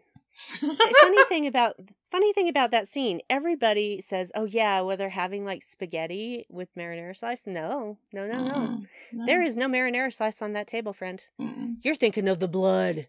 The 0.61 0.95
funny 1.01 1.23
thing 1.27 1.47
about 1.47 1.75
funny 2.15 2.31
thing 2.31 2.47
about 2.47 2.71
that 2.71 2.87
scene, 2.87 3.19
everybody 3.29 3.99
says, 3.99 4.31
"Oh 4.35 4.45
yeah, 4.45 4.79
well 4.79 4.95
they're 4.95 5.09
having 5.09 5.43
like 5.43 5.61
spaghetti 5.61 6.45
with 6.49 6.73
marinara 6.75 7.15
slice." 7.15 7.45
No. 7.45 7.97
No, 8.13 8.25
no, 8.25 8.41
no. 8.41 8.53
Mm-mm. 8.53 8.87
No. 9.11 9.25
There 9.25 9.41
is 9.41 9.57
no 9.57 9.67
marinara 9.67 10.13
slice 10.13 10.41
on 10.41 10.53
that 10.53 10.67
table, 10.67 10.93
friend. 10.93 11.21
Mm-mm. 11.41 11.75
You're 11.81 11.95
thinking 11.95 12.29
of 12.29 12.39
the 12.39 12.47
blood. 12.47 13.07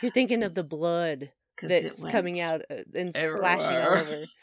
You're 0.00 0.10
thinking 0.10 0.42
of 0.42 0.56
the 0.56 0.64
blood 0.64 1.30
that's 1.62 2.04
coming 2.06 2.40
out 2.40 2.62
uh, 2.68 2.78
and 2.92 3.14
splashing 3.14 3.76
all 3.76 3.82
everywhere. 3.82 3.98
over. 3.98 4.26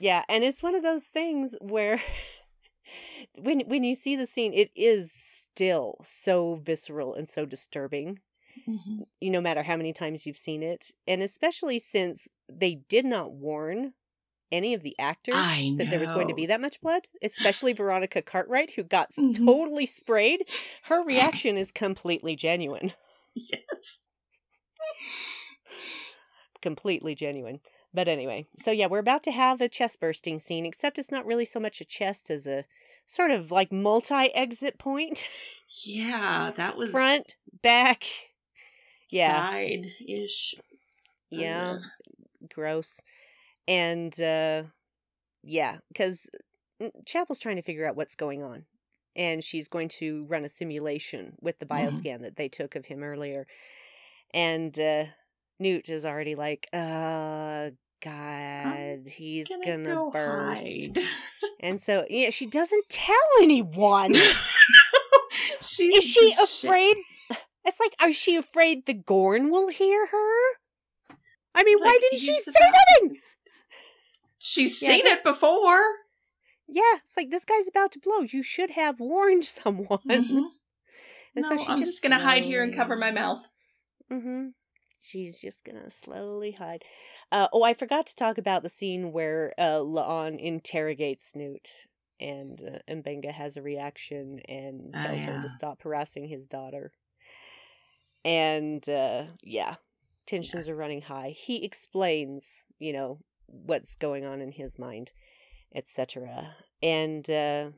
Yeah, 0.00 0.24
and 0.28 0.42
it's 0.42 0.60
one 0.60 0.74
of 0.74 0.82
those 0.82 1.04
things 1.04 1.54
where 1.60 2.02
when 3.38 3.60
when 3.60 3.84
you 3.84 3.94
see 3.94 4.16
the 4.16 4.26
scene, 4.26 4.52
it 4.52 4.72
is 4.74 5.12
still 5.12 5.98
so 6.02 6.56
visceral 6.56 7.14
and 7.14 7.28
so 7.28 7.46
disturbing. 7.46 8.18
Mhm. 8.66 9.06
You 9.20 9.30
no 9.30 9.40
matter 9.40 9.62
how 9.62 9.76
many 9.76 9.92
times 9.92 10.26
you've 10.26 10.36
seen 10.36 10.62
it, 10.62 10.90
and 11.06 11.22
especially 11.22 11.78
since 11.78 12.28
they 12.48 12.76
did 12.76 13.04
not 13.04 13.32
warn 13.32 13.94
any 14.52 14.74
of 14.74 14.82
the 14.82 14.98
actors 14.98 15.58
that 15.78 15.90
there 15.90 16.00
was 16.00 16.12
going 16.12 16.28
to 16.28 16.34
be 16.34 16.46
that 16.46 16.60
much 16.60 16.80
blood, 16.80 17.08
especially 17.22 17.72
Veronica 17.72 18.22
Cartwright, 18.22 18.74
who 18.74 18.84
got 18.84 19.12
Mhm. 19.18 19.34
totally 19.46 19.86
sprayed. 19.86 20.48
Her 20.84 21.02
reaction 21.04 21.56
is 21.58 21.72
completely 21.72 22.36
genuine. 22.36 22.94
Yes. 23.34 24.08
completely 26.60 27.14
genuine. 27.14 27.60
But 27.92 28.08
anyway, 28.08 28.46
so 28.56 28.70
yeah, 28.70 28.86
we're 28.86 28.98
about 28.98 29.22
to 29.24 29.32
have 29.32 29.60
a 29.60 29.68
chest 29.68 30.00
bursting 30.00 30.38
scene, 30.38 30.66
except 30.66 30.98
it's 30.98 31.10
not 31.10 31.26
really 31.26 31.44
so 31.44 31.60
much 31.60 31.80
a 31.80 31.84
chest 31.84 32.30
as 32.30 32.46
a 32.46 32.64
sort 33.06 33.30
of 33.30 33.50
like 33.50 33.70
multi 33.70 34.34
exit 34.34 34.78
point. 34.78 35.28
Yeah, 35.84 36.52
that 36.56 36.76
was 36.76 36.92
Front, 36.92 37.36
back. 37.62 38.04
Yeah. 39.10 39.44
side 39.50 39.86
ish. 40.06 40.54
Yeah, 41.30 41.78
gross. 42.52 43.00
And 43.66 44.18
uh 44.20 44.64
yeah, 45.42 45.78
because 45.88 46.28
Chapel's 47.06 47.38
trying 47.38 47.56
to 47.56 47.62
figure 47.62 47.86
out 47.88 47.96
what's 47.96 48.14
going 48.14 48.42
on. 48.42 48.64
And 49.16 49.44
she's 49.44 49.68
going 49.68 49.88
to 49.90 50.24
run 50.24 50.44
a 50.44 50.48
simulation 50.48 51.36
with 51.40 51.58
the 51.60 51.66
Mhm. 51.66 51.70
bioscan 52.02 52.22
that 52.22 52.36
they 52.36 52.48
took 52.48 52.74
of 52.74 52.86
him 52.86 53.02
earlier. 53.02 53.46
And 54.32 54.78
uh 54.78 55.04
Newt 55.60 55.88
is 55.88 56.04
already 56.04 56.34
like, 56.34 56.68
uh 56.72 57.70
God, 58.02 59.08
he's 59.08 59.48
Gonna, 59.48 59.64
gonna, 59.64 59.94
go 59.94 60.10
burst. 60.10 60.98
And 61.60 61.80
so 61.80 62.04
yeah, 62.10 62.30
she 62.30 62.46
doesn't 62.46 62.88
tell 62.90 63.16
anyone. 63.40 64.14
she 65.62 65.88
is 65.88 66.04
she 66.04 66.34
afraid? 66.42 66.96
It's 67.64 67.80
like, 67.80 67.94
is 68.08 68.16
she 68.16 68.36
afraid 68.36 68.86
the 68.86 68.92
Gorn 68.94 69.50
will 69.50 69.68
hear 69.68 70.06
her? 70.06 70.40
I 71.54 71.62
mean, 71.64 71.78
why 71.78 71.96
didn't 72.00 72.18
she 72.20 72.38
say 72.40 72.50
about- 72.50 72.74
something? 73.00 73.20
She's 74.38 74.82
Yeah, 74.82 74.88
seen 74.88 75.04
this- 75.04 75.18
it 75.18 75.24
before. 75.24 75.80
Yeah, 76.66 76.96
it's 76.96 77.16
like 77.16 77.30
this 77.30 77.44
guy's 77.44 77.68
about 77.68 77.92
to 77.92 77.98
blow. 77.98 78.20
You 78.20 78.42
should 78.42 78.70
have 78.70 79.00
warned 79.00 79.44
someone. 79.62 79.98
Mhm. 80.06 80.50
And 81.36 81.42
no, 81.42 81.48
so 81.48 81.56
she 81.56 81.66
I'm 81.72 81.78
just 81.78 82.02
gonna 82.02 82.18
hide 82.18 82.44
here 82.44 82.62
and 82.62 82.74
cover 82.74 82.96
my 82.96 83.10
mouth. 83.10 83.46
Mm-hmm. 84.10 84.48
She's 85.00 85.40
just 85.40 85.64
gonna 85.64 85.90
slowly 85.90 86.52
hide. 86.52 86.82
Uh, 87.32 87.48
oh, 87.52 87.62
I 87.62 87.74
forgot 87.74 88.06
to 88.06 88.14
talk 88.14 88.38
about 88.38 88.62
the 88.62 88.68
scene 88.68 89.12
where 89.12 89.52
uh, 89.58 89.80
La'an 89.80 90.38
interrogates 90.38 91.34
Newt, 91.34 91.86
and 92.20 92.62
uh, 92.62 92.92
Mbenga 92.92 93.32
has 93.32 93.56
a 93.56 93.62
reaction 93.62 94.40
and 94.48 94.94
Oh, 94.94 94.98
tells 95.02 95.24
her 95.24 95.32
yeah. 95.34 95.40
to 95.42 95.48
stop 95.48 95.82
harassing 95.82 96.28
his 96.28 96.46
daughter. 96.46 96.92
And 98.24 98.88
uh, 98.88 99.24
yeah, 99.42 99.76
tensions 100.26 100.68
are 100.68 100.76
running 100.76 101.02
high. 101.02 101.34
He 101.36 101.64
explains, 101.64 102.64
you 102.78 102.92
know, 102.92 103.18
what's 103.46 103.94
going 103.94 104.24
on 104.24 104.40
in 104.40 104.52
his 104.52 104.78
mind, 104.78 105.12
etc. 105.74 106.56
And 106.82 107.28
uh, 107.28 107.70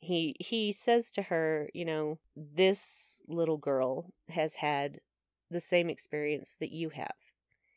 he 0.00 0.34
he 0.40 0.72
says 0.72 1.10
to 1.12 1.22
her, 1.22 1.70
you 1.74 1.84
know, 1.84 2.18
this 2.36 3.22
little 3.28 3.58
girl 3.58 4.12
has 4.28 4.56
had 4.56 4.98
the 5.50 5.60
same 5.60 5.88
experience 5.88 6.56
that 6.60 6.72
you 6.72 6.90
have. 6.90 7.14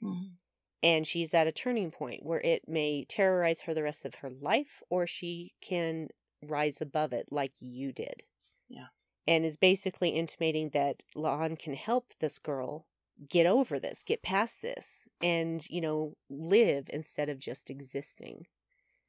Mhm. 0.01 0.37
And 0.81 1.07
she's 1.07 1.33
at 1.33 1.47
a 1.47 1.51
turning 1.51 1.91
point 1.91 2.23
where 2.23 2.41
it 2.41 2.67
may 2.67 3.05
terrorize 3.05 3.61
her 3.61 3.73
the 3.73 3.83
rest 3.83 4.05
of 4.05 4.15
her 4.15 4.29
life, 4.29 4.81
or 4.89 5.07
she 5.07 5.53
can 5.61 6.09
rise 6.43 6.79
above 6.81 7.11
it 7.13 7.27
like 7.31 7.53
you 7.59 7.91
did. 7.91 8.23
Yeah. 8.69 8.87
And 9.27 9.43
is 9.43 9.57
basically 9.57 10.09
intimating 10.09 10.69
that 10.69 11.03
La'an 11.15 11.57
can 11.57 11.73
help 11.73 12.13
this 12.19 12.37
girl 12.37 12.85
get 13.29 13.45
over 13.47 13.79
this, 13.79 14.03
get 14.03 14.21
past 14.21 14.61
this, 14.61 15.07
and, 15.21 15.67
you 15.69 15.81
know, 15.81 16.15
live 16.29 16.89
instead 16.93 17.29
of 17.29 17.39
just 17.39 17.69
existing. 17.69 18.45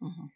Mhm. 0.01 0.31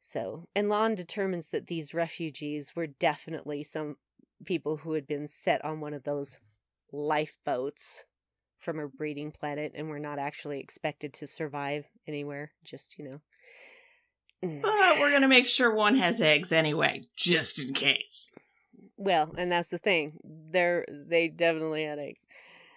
So, 0.00 0.48
and 0.56 0.68
La'an 0.68 0.96
determines 0.96 1.50
that 1.50 1.66
these 1.66 1.92
refugees 1.94 2.74
were 2.74 2.86
definitely 2.86 3.62
some 3.62 3.98
people 4.46 4.78
who 4.78 4.94
had 4.94 5.06
been 5.06 5.26
set 5.26 5.62
on 5.64 5.80
one 5.80 5.92
of 5.92 6.04
those 6.04 6.38
lifeboats 6.90 8.06
from 8.56 8.78
a 8.78 8.88
breeding 8.88 9.30
planet 9.30 9.72
and 9.74 9.88
were 9.88 9.98
not 9.98 10.18
actually 10.18 10.58
expected 10.60 11.12
to 11.14 11.26
survive 11.26 11.90
anywhere. 12.06 12.52
Just, 12.64 12.98
you 12.98 13.04
know. 13.04 13.20
But 14.62 14.98
we're 14.98 15.12
gonna 15.12 15.28
make 15.36 15.46
sure 15.46 15.72
one 15.72 15.96
has 15.96 16.20
eggs 16.20 16.50
anyway, 16.52 17.02
just 17.14 17.62
in 17.62 17.74
case. 17.74 18.30
Well, 19.00 19.34
and 19.38 19.50
that's 19.50 19.70
the 19.70 19.78
thing. 19.78 20.20
They're 20.22 20.84
they 20.90 21.28
definitely 21.28 21.84
had 21.84 21.98
eggs. 21.98 22.26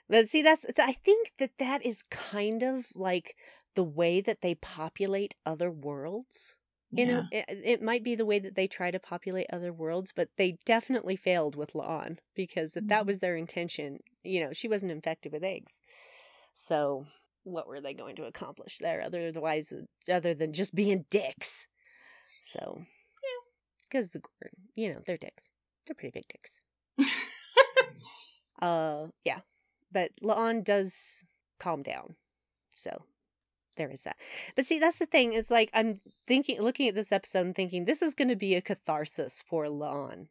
But 0.09 0.27
see, 0.29 0.41
that's 0.41 0.65
I 0.79 0.93
think 0.93 1.33
that 1.39 1.57
that 1.59 1.85
is 1.85 2.03
kind 2.09 2.63
of 2.63 2.87
like 2.95 3.35
the 3.75 3.83
way 3.83 4.21
that 4.21 4.41
they 4.41 4.55
populate 4.55 5.35
other 5.45 5.69
worlds. 5.69 6.57
You 6.91 7.07
know, 7.07 7.23
it, 7.31 7.45
it 7.47 7.81
might 7.81 8.03
be 8.03 8.15
the 8.15 8.25
way 8.25 8.39
that 8.39 8.55
they 8.55 8.67
try 8.67 8.91
to 8.91 8.99
populate 8.99 9.47
other 9.51 9.73
worlds, 9.73 10.13
but 10.15 10.29
they 10.37 10.59
definitely 10.65 11.15
failed 11.17 11.55
with 11.55 11.73
La'an 11.73 12.19
because 12.35 12.77
if 12.77 12.87
that 12.87 13.03
Mhm. 13.03 13.07
was 13.07 13.19
their 13.19 13.35
intention, 13.35 13.99
you 14.23 14.41
know, 14.41 14.53
she 14.53 14.67
wasn't 14.69 14.91
infected 14.93 15.33
with 15.33 15.43
eggs. 15.43 15.81
So, 16.53 17.07
what 17.43 17.67
were 17.67 17.81
they 17.81 17.93
going 17.93 18.15
to 18.17 18.25
accomplish 18.25 18.79
there 18.79 19.01
otherwise 19.01 19.73
other 20.09 20.33
than 20.35 20.53
just 20.53 20.75
being 20.75 21.05
dicks? 21.09 21.67
So, 22.41 22.85
yeah, 23.23 23.51
because 23.83 24.11
the 24.11 24.21
you 24.75 24.93
know, 24.93 25.01
they're 25.05 25.17
dicks. 25.17 25.51
They're 25.85 25.95
pretty 25.95 26.11
big 26.19 26.27
dicks. 26.27 26.61
Uh, 28.61 29.07
yeah, 29.25 29.39
but 29.91 30.11
La'an 30.23 30.63
does 30.63 31.25
calm 31.59 31.83
down. 31.83 32.15
So 32.71 33.03
there 33.75 33.89
is 33.89 34.03
that. 34.03 34.15
But 34.55 34.65
see, 34.65 34.79
that's 34.79 34.99
the 34.99 35.05
thing 35.05 35.33
is 35.33 35.51
like 35.51 35.69
I'm 35.73 35.95
thinking, 36.27 36.61
looking 36.61 36.87
at 36.87 36.95
this 36.95 37.11
episode 37.11 37.45
and 37.45 37.55
thinking 37.55 37.83
this 37.83 38.01
is 38.01 38.15
going 38.15 38.29
to 38.29 38.35
be 38.37 38.55
a 38.55 38.61
catharsis 38.61 39.43
for 39.45 39.65
La'an 39.65 40.27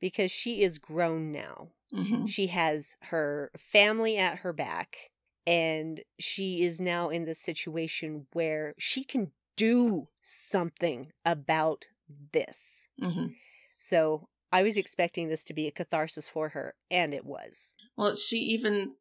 because 0.00 0.32
she 0.32 0.62
is 0.62 0.78
grown 0.78 1.30
now. 1.30 1.68
Mhm. 1.94 2.28
She 2.28 2.48
has 2.48 2.96
her 3.02 3.52
family 3.56 4.16
at 4.16 4.38
her 4.38 4.52
back, 4.52 5.10
and 5.46 6.02
she 6.18 6.62
is 6.62 6.80
now 6.80 7.08
in 7.08 7.24
this 7.24 7.38
situation 7.38 8.26
where 8.32 8.74
she 8.78 9.04
can 9.04 9.30
do 9.56 10.08
something 10.22 11.12
about 11.24 11.86
this. 12.32 12.88
Mhm. 13.00 13.36
So 13.76 14.28
I 14.52 14.62
was 14.62 14.76
expecting 14.76 15.28
this 15.28 15.44
to 15.44 15.54
be 15.54 15.66
a 15.66 15.72
catharsis 15.72 16.28
for 16.28 16.50
her, 16.50 16.74
and 16.90 17.14
it 17.14 17.24
was. 17.24 17.76
Well, 17.96 18.16
she 18.16 18.38
even 18.38 18.94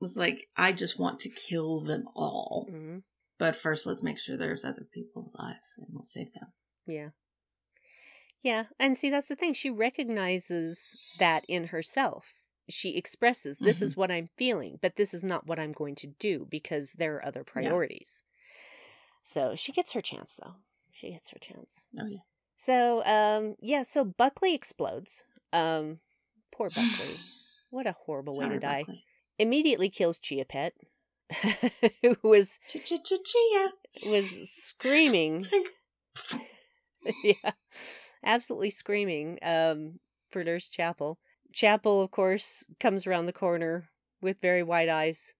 was 0.00 0.16
like, 0.16 0.48
I 0.56 0.72
just 0.72 0.98
want 0.98 1.20
to 1.20 1.28
kill 1.28 1.80
them 1.80 2.04
all. 2.14 2.66
hmm 2.68 2.98
But 3.38 3.56
first, 3.56 3.86
let's 3.86 4.02
make 4.02 4.18
sure 4.18 4.36
there's 4.36 4.64
other 4.64 4.86
people 4.92 5.30
alive 5.34 5.60
and 5.78 5.86
we'll 5.90 6.02
save 6.02 6.32
them. 6.32 6.52
Yeah. 6.86 7.10
Yeah. 8.42 8.64
And 8.78 8.96
see, 8.96 9.08
that's 9.10 9.28
the 9.28 9.36
thing. 9.36 9.54
She 9.54 9.70
recognizes 9.70 10.96
that 11.20 11.44
in 11.48 11.68
herself. 11.68 12.34
She 12.68 12.96
expresses, 12.96 13.58
this 13.58 13.80
is 13.82 13.96
what 13.96 14.10
I'm 14.10 14.30
feeling, 14.36 14.78
but 14.80 14.96
this 14.96 15.14
is 15.14 15.24
not 15.24 15.46
what 15.46 15.58
I'm 15.58 15.72
going 15.72 15.94
to 15.96 16.06
do 16.06 16.46
because 16.50 16.92
there 16.92 17.14
are 17.16 17.24
other 17.24 17.44
priorities. 17.44 18.24
So 19.22 19.54
she 19.54 19.72
gets 19.72 19.92
her 19.92 20.00
chance, 20.00 20.38
though. 20.42 20.54
She 20.90 21.10
gets 21.10 21.30
her 21.30 21.38
chance. 21.38 21.82
Oh, 22.00 22.06
yeah. 22.06 22.18
So, 22.64 23.02
um, 23.04 23.56
yeah, 23.60 23.82
so 23.82 24.04
Buckley 24.04 24.54
explodes. 24.54 25.24
Um, 25.52 25.98
poor 26.54 26.68
Buckley. 26.70 27.16
What 27.70 27.86
a 27.86 27.92
horrible 28.04 28.38
way 28.38 28.50
to 28.50 28.58
die. 28.60 28.82
Buckley. 28.82 29.04
Immediately 29.38 29.88
kills 29.88 30.18
Chia 30.18 30.44
Pet, 30.44 30.74
who 32.02 32.16
was 32.22 32.60
Ch-ch-ch-chia. 32.68 34.10
was 34.10 34.50
screaming 34.50 35.46
yeah, 37.24 37.52
absolutely 38.22 38.68
screaming 38.68 39.38
um, 39.42 40.00
for 40.28 40.44
Nurse 40.44 40.68
Chapel. 40.68 41.18
Chapel, 41.54 42.02
of 42.02 42.10
course, 42.10 42.64
comes 42.78 43.06
around 43.06 43.24
the 43.24 43.32
corner 43.32 43.88
with 44.20 44.36
very 44.42 44.62
wide 44.62 44.90
eyes, 44.90 45.32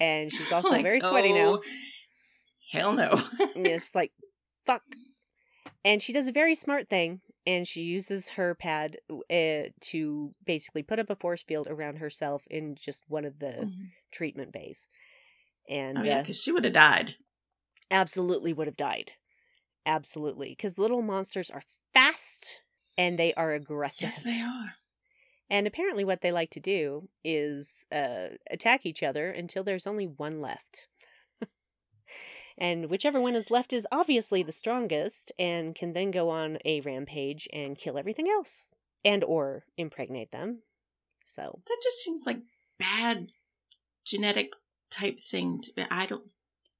and 0.00 0.32
she's 0.32 0.50
also 0.52 0.70
Like, 0.70 0.82
very 0.82 1.00
sweaty 1.00 1.34
now. 1.34 1.56
oh, 1.58 1.62
Hell 2.72 2.94
no. 2.94 3.10
And 3.54 3.66
it's 3.66 3.94
like, 3.94 4.12
fuck. 4.64 4.82
And 5.84 6.00
she 6.00 6.12
does 6.12 6.28
a 6.28 6.32
very 6.32 6.54
smart 6.54 6.88
thing, 6.88 7.20
and 7.46 7.68
she 7.68 7.82
uses 7.82 8.30
her 8.30 8.54
pad 8.54 8.96
uh, 9.10 9.68
to 9.80 10.34
basically 10.44 10.82
put 10.82 10.98
up 10.98 11.10
a 11.10 11.16
force 11.16 11.42
field 11.42 11.66
around 11.68 11.98
herself 11.98 12.44
in 12.50 12.74
just 12.74 13.04
one 13.08 13.24
of 13.26 13.38
the 13.38 13.66
Mhm. 13.66 13.90
treatment 14.10 14.52
bays. 14.52 14.88
And 15.68 15.98
oh, 15.98 16.02
yeah, 16.02 16.18
uh, 16.18 16.20
because 16.22 16.40
she 16.42 16.52
would 16.52 16.64
have 16.64 16.72
died. 16.72 17.16
absolutely 17.90 18.52
would 18.52 18.66
have 18.66 18.76
died. 18.76 19.12
Absolutely. 19.86 20.50
Because 20.50 20.78
little 20.78 21.02
monsters 21.02 21.50
are 21.50 21.62
fast 21.92 22.62
and 22.96 23.18
they 23.18 23.34
are 23.34 23.52
aggressive. 23.52 24.04
Yes, 24.04 24.22
they 24.22 24.40
are. 24.40 24.76
And 25.50 25.66
apparently, 25.66 26.04
what 26.04 26.22
they 26.22 26.32
like 26.32 26.50
to 26.50 26.60
do 26.60 27.10
is 27.22 27.84
uh, 27.92 28.28
attack 28.50 28.86
each 28.86 29.02
other 29.02 29.30
until 29.30 29.62
there's 29.62 29.86
only 29.86 30.06
one 30.06 30.40
left. 30.40 30.88
And 32.56 32.88
whichever 32.90 33.20
one 33.20 33.34
is 33.34 33.50
left 33.50 33.72
is 33.72 33.86
obviously 33.90 34.42
the 34.42 34.52
strongest 34.52 35.32
and 35.38 35.74
can 35.74 35.92
then 35.92 36.10
go 36.10 36.30
on 36.30 36.58
a 36.64 36.80
rampage 36.82 37.48
and 37.52 37.78
kill 37.78 37.98
everything 37.98 38.28
else 38.28 38.68
and 39.04 39.24
or 39.24 39.64
impregnate 39.76 40.30
them. 40.32 40.62
So, 41.24 41.60
That 41.66 41.78
just 41.82 41.98
seems 42.02 42.22
like 42.26 42.40
bad 42.78 43.28
genetic 44.04 44.50
type 44.90 45.18
thing. 45.20 45.62
To. 45.76 45.86
I 45.90 46.06
don't. 46.06 46.24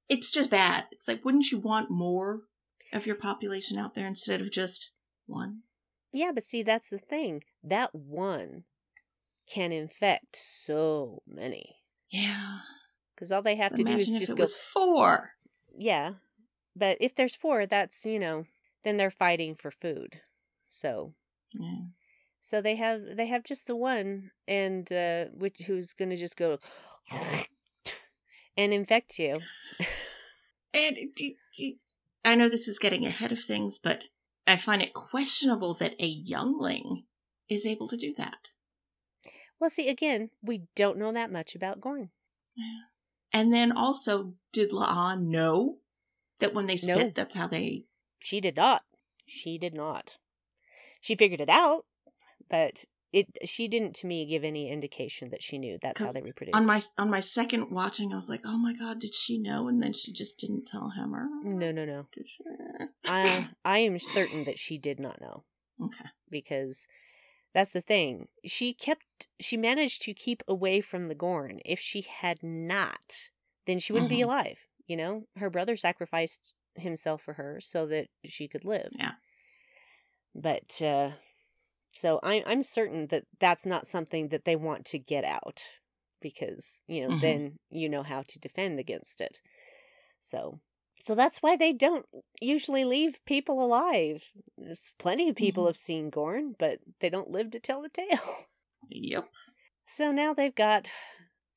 It's 0.07 0.31
just 0.31 0.49
bad. 0.49 0.85
It's 0.91 1.07
like, 1.07 1.25
wouldn't 1.25 1.51
you 1.51 1.59
want 1.59 1.89
more 1.89 2.41
of 2.93 3.05
your 3.07 3.15
population 3.15 3.77
out 3.77 3.95
there 3.95 4.07
instead 4.07 4.41
of 4.41 4.51
just 4.51 4.91
one? 5.25 5.61
yeah, 6.13 6.31
but 6.33 6.45
see, 6.45 6.63
that's 6.63 6.89
the 6.89 6.97
thing. 6.97 7.43
That 7.63 7.93
one 7.93 8.63
can 9.49 9.71
infect 9.71 10.37
so 10.37 11.21
many. 11.27 11.77
Yeah. 12.09 12.59
Because 13.13 13.31
all 13.31 13.41
they 13.41 13.55
have 13.55 13.71
But 13.71 13.77
to 13.77 13.83
do 13.83 13.97
is 13.97 14.07
just 14.07 14.37
go 14.37 14.45
four. 14.45 15.31
Yeah. 15.77 16.13
But 16.75 16.97
if 16.99 17.15
there's 17.15 17.35
four, 17.35 17.65
that's, 17.65 18.05
you 18.05 18.19
know, 18.19 18.45
then 18.83 18.97
they're 18.97 19.11
fighting 19.11 19.55
for 19.55 19.71
food. 19.71 20.21
So 20.67 21.13
Yeah. 21.53 21.85
so 22.41 22.61
they 22.61 22.75
have 22.75 23.15
they 23.15 23.27
have 23.27 23.43
just 23.43 23.67
the 23.67 23.75
one 23.75 24.31
and 24.47 24.91
uh 24.91 25.25
which 25.33 25.61
who's 25.67 25.93
going 25.93 26.09
to 26.09 26.17
just 26.17 26.35
go 26.37 26.59
and 28.57 28.73
infect 28.73 29.17
you. 29.19 29.39
And 30.73 30.97
I 32.25 32.35
know 32.35 32.49
this 32.49 32.67
is 32.67 32.79
getting 32.79 33.05
ahead 33.05 33.31
of 33.31 33.39
things, 33.39 33.77
but 33.77 34.03
I 34.45 34.57
find 34.57 34.81
it 34.81 34.93
questionable 34.93 35.73
that 35.75 35.95
a 35.99 36.05
youngling 36.05 37.03
is 37.47 37.65
able 37.65 37.87
to 37.87 37.97
do 37.97 38.13
that. 38.17 38.49
Well, 39.59 39.69
see 39.69 39.87
again, 39.87 40.31
we 40.41 40.63
don't 40.75 40.97
know 40.97 41.11
that 41.13 41.31
much 41.31 41.55
about 41.55 41.79
Gorn. 41.79 42.09
And 43.35 43.51
then 43.51 43.73
also, 43.73 44.33
did 44.53 44.71
La'an 44.71 45.23
know 45.23 45.79
that 46.39 46.53
when 46.53 46.67
they 46.67 46.77
spit, 46.77 46.97
No. 46.97 47.11
that's 47.13 47.35
how 47.35 47.47
they. 47.47 47.83
She 48.17 48.39
did 48.39 48.55
not. 48.55 48.83
She 49.25 49.57
did 49.57 49.73
not. 49.73 50.17
She 51.01 51.17
figured 51.17 51.41
it 51.41 51.49
out, 51.49 51.83
but 52.49 52.85
it 53.11 53.27
she 53.43 53.67
didn't 53.67 53.93
to 53.95 54.07
me 54.07 54.25
give 54.25 54.45
any 54.45 54.71
indication 54.71 55.31
that 55.31 55.43
she 55.43 55.57
knew 55.57 55.77
that's 55.81 55.99
how 55.99 56.13
they 56.13 56.21
reproduced. 56.21 56.55
On 56.55 56.65
my 56.65 56.81
on 56.97 57.09
my 57.09 57.19
second 57.19 57.71
watching, 57.71 58.13
I 58.13 58.15
was 58.15 58.29
like, 58.29 58.41
"Oh 58.45 58.57
my 58.57 58.71
god, 58.73 58.99
did 58.99 59.13
she 59.13 59.37
know?" 59.37 59.67
And 59.67 59.83
then 59.83 59.91
she 59.91 60.13
just 60.13 60.39
didn't 60.39 60.65
tell 60.65 60.91
him. 60.91 61.13
Or 61.13 61.27
no, 61.43 61.73
no, 61.73 61.83
no. 61.83 62.07
I 63.05 63.49
I 63.65 63.79
am 63.79 63.99
certain 63.99 64.45
that 64.45 64.59
she 64.59 64.77
did 64.77 64.99
not 64.99 65.19
know. 65.19 65.43
okay. 65.83 66.05
because 66.29 66.87
that's 67.55 67.73
the 67.73 67.81
thing. 67.81 68.29
She 68.45 68.75
kept 68.75 69.29
she 69.41 69.57
managed 69.57 70.03
to 70.03 70.15
keep 70.15 70.43
away 70.47 70.81
from 70.81 71.09
the 71.09 71.15
Gorn. 71.15 71.61
If 71.65 71.79
she 71.79 72.03
had 72.03 72.43
not, 72.43 73.31
then 73.67 73.79
she 73.79 73.93
wouldn't 73.93 74.09
be 74.11 74.21
Mhm. 74.21 74.23
alive, 74.23 74.67
you 74.87 74.97
know? 74.97 75.27
Her 75.37 75.49
brother 75.51 75.77
sacrificed 75.77 76.55
himself 76.75 77.23
for 77.23 77.35
her 77.35 77.61
so 77.61 77.87
that 77.87 78.09
she 78.25 78.47
could 78.49 78.65
live. 78.65 78.95
Yeah. 78.97 79.15
But 80.33 80.81
uh 80.81 81.13
so 81.93 82.19
I 82.23 82.43
I'm 82.45 82.63
certain 82.63 83.07
that 83.09 83.25
that's 83.39 83.65
not 83.65 83.87
something 83.87 84.29
that 84.29 84.45
they 84.45 84.55
want 84.57 84.85
to 84.87 84.99
get 84.99 85.23
out 85.25 85.69
because, 86.21 86.83
you 86.87 87.01
know, 87.01 87.13
Mhm. 87.13 87.15
then 87.15 87.59
you 87.69 87.89
know 87.89 88.03
how 88.03 88.23
to 88.23 88.39
defend 88.39 88.79
against 88.79 89.21
it. 89.21 89.41
So 90.19 90.61
so 91.01 91.15
that's 91.15 91.39
why 91.43 91.55
they 91.55 91.73
don't 91.73 92.05
usually 92.41 92.85
leave 92.85 93.23
people 93.25 93.63
alive. 93.63 94.31
There's 94.57 94.91
plenty 94.97 95.29
of 95.29 95.35
people 95.35 95.63
Mhm. 95.63 95.67
have 95.67 95.77
seen 95.77 96.09
Gorn, 96.09 96.55
but 96.57 96.79
they 96.99 97.09
don't 97.09 97.29
live 97.31 97.51
to 97.51 97.59
tell 97.59 97.81
the 97.81 97.89
tale. 97.89 98.07
Yep. 98.89 99.27
So 99.87 100.11
now 100.11 100.33
they've 100.33 100.53
got 100.53 100.91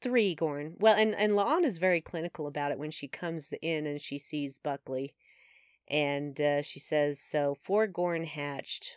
three 0.01 0.35
Gorn. 0.35 0.77
Well, 0.79 0.97
and 0.97 1.15
and 1.15 1.33
La'an 1.35 1.63
is 1.65 1.77
very 1.79 2.01
clinical 2.01 2.47
about 2.47 2.73
it 2.73 2.79
when 2.79 2.91
she 2.91 3.07
comes 3.09 3.53
in 3.61 3.87
and 3.87 4.01
she 4.01 4.17
sees 4.19 4.59
Buckley, 4.59 5.15
and 5.89 6.41
uh, 6.41 6.63
she 6.63 6.81
says, 6.81 7.21
"So 7.21 7.55
four 7.55 7.87
Gorn 7.87 8.25
hatched, 8.25 8.97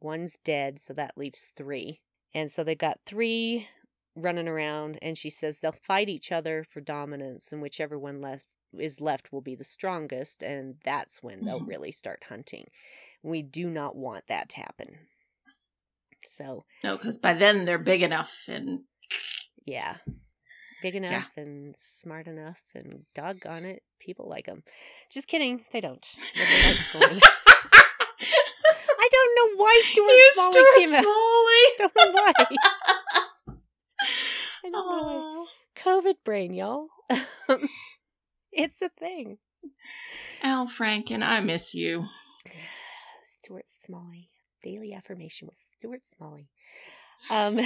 one's 0.00 0.36
dead, 0.36 0.78
so 0.78 0.92
that 0.94 1.18
leaves 1.18 1.50
three, 1.56 2.00
and 2.34 2.50
so 2.52 2.62
they've 2.62 2.78
got 2.78 3.00
three 3.04 3.68
running 4.14 4.46
around." 4.48 4.98
And 5.02 5.18
she 5.18 5.30
says 5.30 5.58
they'll 5.58 5.72
fight 5.72 6.08
each 6.08 6.30
other 6.30 6.64
for 6.70 6.80
dominance, 6.80 7.52
and 7.52 7.60
whichever 7.62 7.98
one 7.98 8.20
left 8.20 8.46
is 8.78 9.00
left 9.00 9.32
will 9.32 9.40
be 9.40 9.54
the 9.54 9.64
strongest, 9.64 10.42
and 10.42 10.76
that's 10.84 11.22
when 11.22 11.44
they'll 11.44 11.60
Mhm. 11.60 11.68
really 11.68 11.92
start 11.92 12.24
hunting. 12.24 12.68
We 13.22 13.42
do 13.42 13.68
not 13.70 13.94
want 13.96 14.26
that 14.28 14.48
to 14.50 14.56
happen. 14.56 15.08
So 16.24 16.64
No, 16.84 16.96
because 16.96 17.18
by 17.18 17.34
then 17.34 17.64
they're 17.64 17.78
big 17.78 18.02
enough 18.02 18.44
and 18.48 18.84
Yeah. 19.64 19.98
Big 20.80 20.94
enough 20.96 21.30
and 21.36 21.76
smart 21.78 22.26
enough 22.26 22.60
and 22.74 23.04
doggone 23.14 23.64
it, 23.64 23.84
people 24.00 24.28
like 24.28 24.46
them. 24.46 24.64
Just 25.10 25.28
kidding, 25.28 25.64
they 25.72 25.80
don't. 25.80 26.04
I 28.98 29.08
don't 29.10 29.34
know 29.36 29.56
why 29.62 29.80
Stuart 29.84 30.10
You, 30.10 30.30
Smalley 30.34 30.52
Stuart 30.52 30.78
came 30.78 30.94
out. 30.94 31.02
Smalley. 31.02 31.14
I 31.14 31.76
don't 31.78 31.94
know 31.96 32.12
why. 32.12 32.34
I 34.64 34.70
don't 34.70 34.72
know 34.72 35.02
why. 35.04 35.22
Aw. 35.86 36.14
brain, 36.24 36.54
y'all. 36.54 36.88
it's 38.52 38.82
a 38.82 38.88
thing. 38.88 39.38
Al 40.42 40.66
Franken, 40.66 41.22
I 41.22 41.40
miss 41.40 41.74
you. 41.74 42.06
Stuart 43.24 43.66
Smalley. 43.84 44.28
Daily 44.62 44.92
affirmation 44.92 45.48
with 45.48 45.58
Stuart 45.76 46.02
Smalley. 46.04 46.48
Um 47.30 47.60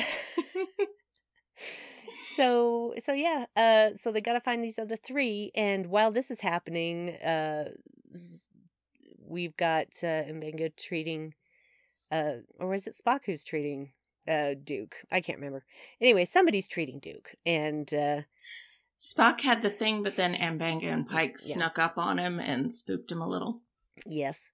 so 2.36 2.94
so 2.98 3.12
yeah, 3.12 3.46
uh 3.56 3.90
so 3.96 4.12
they 4.12 4.20
got 4.20 4.34
to 4.34 4.40
find 4.40 4.62
these 4.64 4.78
other 4.78 4.96
3 4.96 5.52
and 5.54 5.86
while 5.86 6.10
this 6.10 6.30
is 6.30 6.40
happening, 6.40 7.10
uh 7.16 7.70
we've 9.18 9.56
got 9.56 9.88
uh 10.02 10.24
Mbenga 10.24 10.76
treating 10.76 11.34
uh 12.10 12.36
or 12.58 12.74
is 12.74 12.86
it 12.86 12.94
Spock 12.94 13.20
who's 13.26 13.44
treating 13.44 13.92
uh 14.28 14.54
Duke? 14.62 14.96
I 15.10 15.20
can't 15.20 15.38
remember. 15.38 15.64
Anyway, 16.00 16.24
somebody's 16.24 16.68
treating 16.68 16.98
Duke 16.98 17.34
and 17.44 17.92
uh 17.92 18.22
Spock 18.98 19.42
had 19.42 19.62
the 19.62 19.70
thing, 19.70 20.02
but 20.02 20.16
then 20.16 20.34
Mbenga 20.34 20.90
and 20.90 21.08
Pike 21.08 21.36
yeah. 21.38 21.54
snuck 21.54 21.78
up 21.78 21.98
on 21.98 22.18
him 22.18 22.40
and 22.40 22.72
spooked 22.72 23.12
him 23.12 23.20
a 23.20 23.28
little. 23.28 23.60
Yes. 24.06 24.50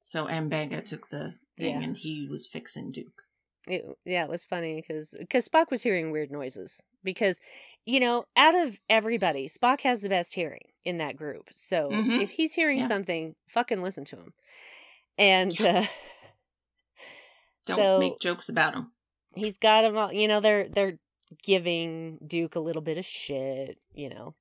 So 0.00 0.26
Mbenga 0.26 0.84
took 0.84 1.08
the 1.08 1.34
thing 1.56 1.80
yeah. 1.80 1.86
and 1.86 1.96
he 1.96 2.26
was 2.28 2.46
fixing 2.46 2.90
Duke. 2.90 3.22
It, 3.66 3.84
yeah, 4.04 4.24
it 4.24 4.30
was 4.30 4.44
funny 4.44 4.76
because 4.76 5.14
because 5.18 5.46
Spock 5.46 5.70
was 5.70 5.82
hearing 5.82 6.10
weird 6.10 6.30
noises 6.30 6.82
because 7.04 7.38
you 7.84 8.00
know 8.00 8.24
out 8.34 8.54
of 8.54 8.78
everybody 8.88 9.46
Spock 9.46 9.82
has 9.82 10.00
the 10.00 10.08
best 10.08 10.34
hearing 10.34 10.68
in 10.84 10.98
that 10.98 11.16
group. 11.16 11.48
So 11.52 11.90
mm-hmm. 11.90 12.20
if 12.20 12.30
he's 12.30 12.54
hearing 12.54 12.78
yeah. 12.78 12.88
something, 12.88 13.34
fucking 13.46 13.82
listen 13.82 14.04
to 14.06 14.16
him. 14.16 14.32
And 15.18 15.60
uh, 15.60 15.84
don't 17.66 17.78
so 17.78 17.98
make 17.98 18.20
jokes 18.20 18.48
about 18.48 18.74
him. 18.74 18.92
He's 19.34 19.58
got 19.58 19.84
him 19.84 19.98
all. 19.98 20.12
You 20.12 20.28
know 20.28 20.40
they're 20.40 20.68
they're 20.68 20.98
giving 21.42 22.18
Duke 22.26 22.54
a 22.54 22.60
little 22.60 22.82
bit 22.82 22.98
of 22.98 23.04
shit. 23.04 23.78
You 23.94 24.10
know. 24.10 24.34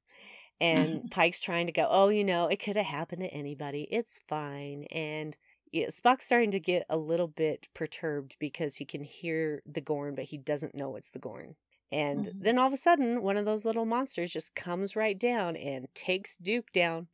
And 0.59 0.95
mm-hmm. 0.95 1.07
Pike's 1.09 1.39
trying 1.39 1.67
to 1.67 1.71
go, 1.71 1.87
oh, 1.89 2.09
you 2.09 2.23
know, 2.23 2.47
it 2.47 2.57
could 2.57 2.77
have 2.77 2.87
happened 2.87 3.21
to 3.21 3.27
anybody. 3.27 3.87
It's 3.91 4.19
fine. 4.27 4.85
And 4.85 5.37
yeah, 5.71 5.87
Spock's 5.87 6.25
starting 6.25 6.51
to 6.51 6.59
get 6.59 6.85
a 6.89 6.97
little 6.97 7.27
bit 7.27 7.67
perturbed 7.73 8.35
because 8.39 8.77
he 8.77 8.85
can 8.85 9.03
hear 9.03 9.61
the 9.65 9.81
Gorn, 9.81 10.15
but 10.15 10.25
he 10.25 10.37
doesn't 10.37 10.75
know 10.75 10.95
it's 10.95 11.11
the 11.11 11.19
Gorn. 11.19 11.55
And 11.91 12.25
mm-hmm. 12.25 12.39
then 12.41 12.57
all 12.57 12.67
of 12.67 12.73
a 12.73 12.77
sudden, 12.77 13.21
one 13.21 13.37
of 13.37 13.45
those 13.45 13.65
little 13.65 13.85
monsters 13.85 14.31
just 14.31 14.55
comes 14.55 14.95
right 14.95 15.17
down 15.17 15.55
and 15.55 15.87
takes 15.93 16.37
Duke 16.37 16.71
down. 16.71 17.07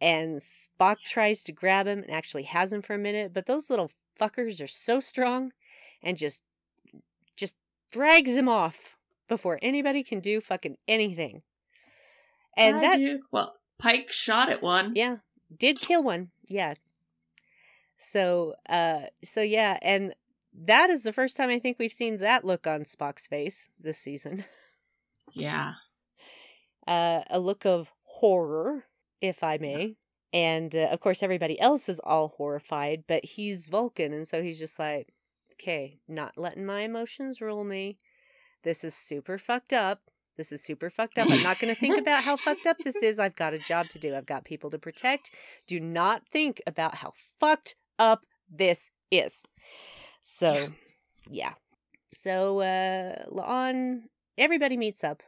And 0.00 0.38
Spock 0.38 0.96
tries 1.04 1.44
to 1.44 1.52
grab 1.52 1.86
him 1.86 2.02
and 2.02 2.10
actually 2.10 2.42
has 2.44 2.72
him 2.72 2.82
for 2.82 2.94
a 2.94 2.98
minute, 2.98 3.32
but 3.32 3.46
those 3.46 3.70
little 3.70 3.90
fuckers 4.20 4.62
are 4.62 4.68
so 4.68 5.00
strong 5.00 5.52
and 6.02 6.18
just 6.18 6.42
just 7.36 7.56
drags 7.90 8.36
him 8.36 8.48
off 8.48 8.96
before 9.28 9.58
anybody 9.62 10.02
can 10.02 10.20
do 10.20 10.40
fucking 10.40 10.76
anything. 10.86 11.42
And 12.56 12.76
I 12.76 12.80
that 12.80 12.96
do. 12.96 13.20
well, 13.32 13.56
Pike 13.78 14.12
shot 14.12 14.48
at 14.48 14.62
one. 14.62 14.92
Yeah, 14.94 15.18
did 15.56 15.80
kill 15.80 16.02
one. 16.02 16.30
Yeah, 16.46 16.74
so, 17.96 18.54
uh, 18.68 19.02
so 19.24 19.40
yeah, 19.40 19.78
and 19.82 20.14
that 20.52 20.90
is 20.90 21.02
the 21.02 21.12
first 21.12 21.36
time 21.36 21.48
I 21.48 21.58
think 21.58 21.78
we've 21.78 21.92
seen 21.92 22.18
that 22.18 22.44
look 22.44 22.66
on 22.66 22.82
Spock's 22.82 23.26
face 23.26 23.68
this 23.78 23.98
season. 23.98 24.44
Yeah. 25.32 25.72
Uh, 26.86 27.22
a 27.30 27.38
look 27.38 27.64
of 27.64 27.90
horror, 28.02 28.84
if 29.22 29.42
I 29.42 29.56
may. 29.56 29.96
And 30.34 30.74
uh, 30.74 30.88
of 30.92 31.00
course, 31.00 31.22
everybody 31.22 31.58
else 31.58 31.88
is 31.88 31.98
all 32.00 32.34
horrified, 32.36 33.04
but 33.08 33.24
he's 33.24 33.66
Vulcan, 33.66 34.12
and 34.12 34.28
so 34.28 34.42
he's 34.42 34.58
just 34.58 34.78
like, 34.78 35.14
okay, 35.54 35.98
not 36.06 36.36
letting 36.36 36.66
my 36.66 36.82
emotions 36.82 37.40
rule 37.40 37.64
me. 37.64 37.96
This 38.64 38.82
is 38.82 38.94
super 38.94 39.38
fucked 39.38 39.72
up. 39.72 40.00
This 40.36 40.50
is 40.50 40.64
super 40.64 40.90
fucked 40.90 41.18
up. 41.18 41.30
I'm 41.30 41.42
not 41.42 41.60
going 41.60 41.72
to 41.72 41.80
think 41.80 41.96
about 41.96 42.24
how 42.24 42.36
fucked 42.36 42.66
up 42.66 42.78
this 42.78 42.96
is. 43.02 43.20
I've 43.20 43.36
got 43.36 43.54
a 43.54 43.58
job 43.58 43.88
to 43.90 43.98
do. 43.98 44.16
I've 44.16 44.26
got 44.26 44.44
people 44.44 44.70
to 44.70 44.78
protect. 44.78 45.30
Do 45.66 45.78
not 45.78 46.22
think 46.28 46.60
about 46.66 46.96
how 46.96 47.12
fucked 47.38 47.76
up 47.98 48.26
this 48.50 48.90
is. 49.10 49.44
So, 50.22 50.68
yeah. 51.30 51.52
So, 52.12 52.60
uh, 52.60 53.26
La'an, 53.30 54.04
everybody 54.36 54.76
meets 54.76 55.04
up 55.04 55.22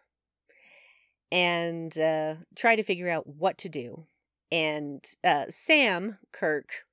and 1.30 1.96
uh, 1.98 2.36
try 2.56 2.74
to 2.74 2.82
figure 2.82 3.08
out 3.08 3.26
what 3.26 3.58
to 3.58 3.68
do. 3.68 4.06
And 4.50 5.04
uh, 5.22 5.44
Sam 5.50 6.18
Kirk 6.32 6.84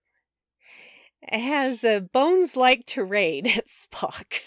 has 1.32 1.84
a 1.84 2.02
bones 2.02 2.58
like 2.58 2.86
tirade 2.86 3.48
at 3.48 3.68
Spock. 3.68 4.42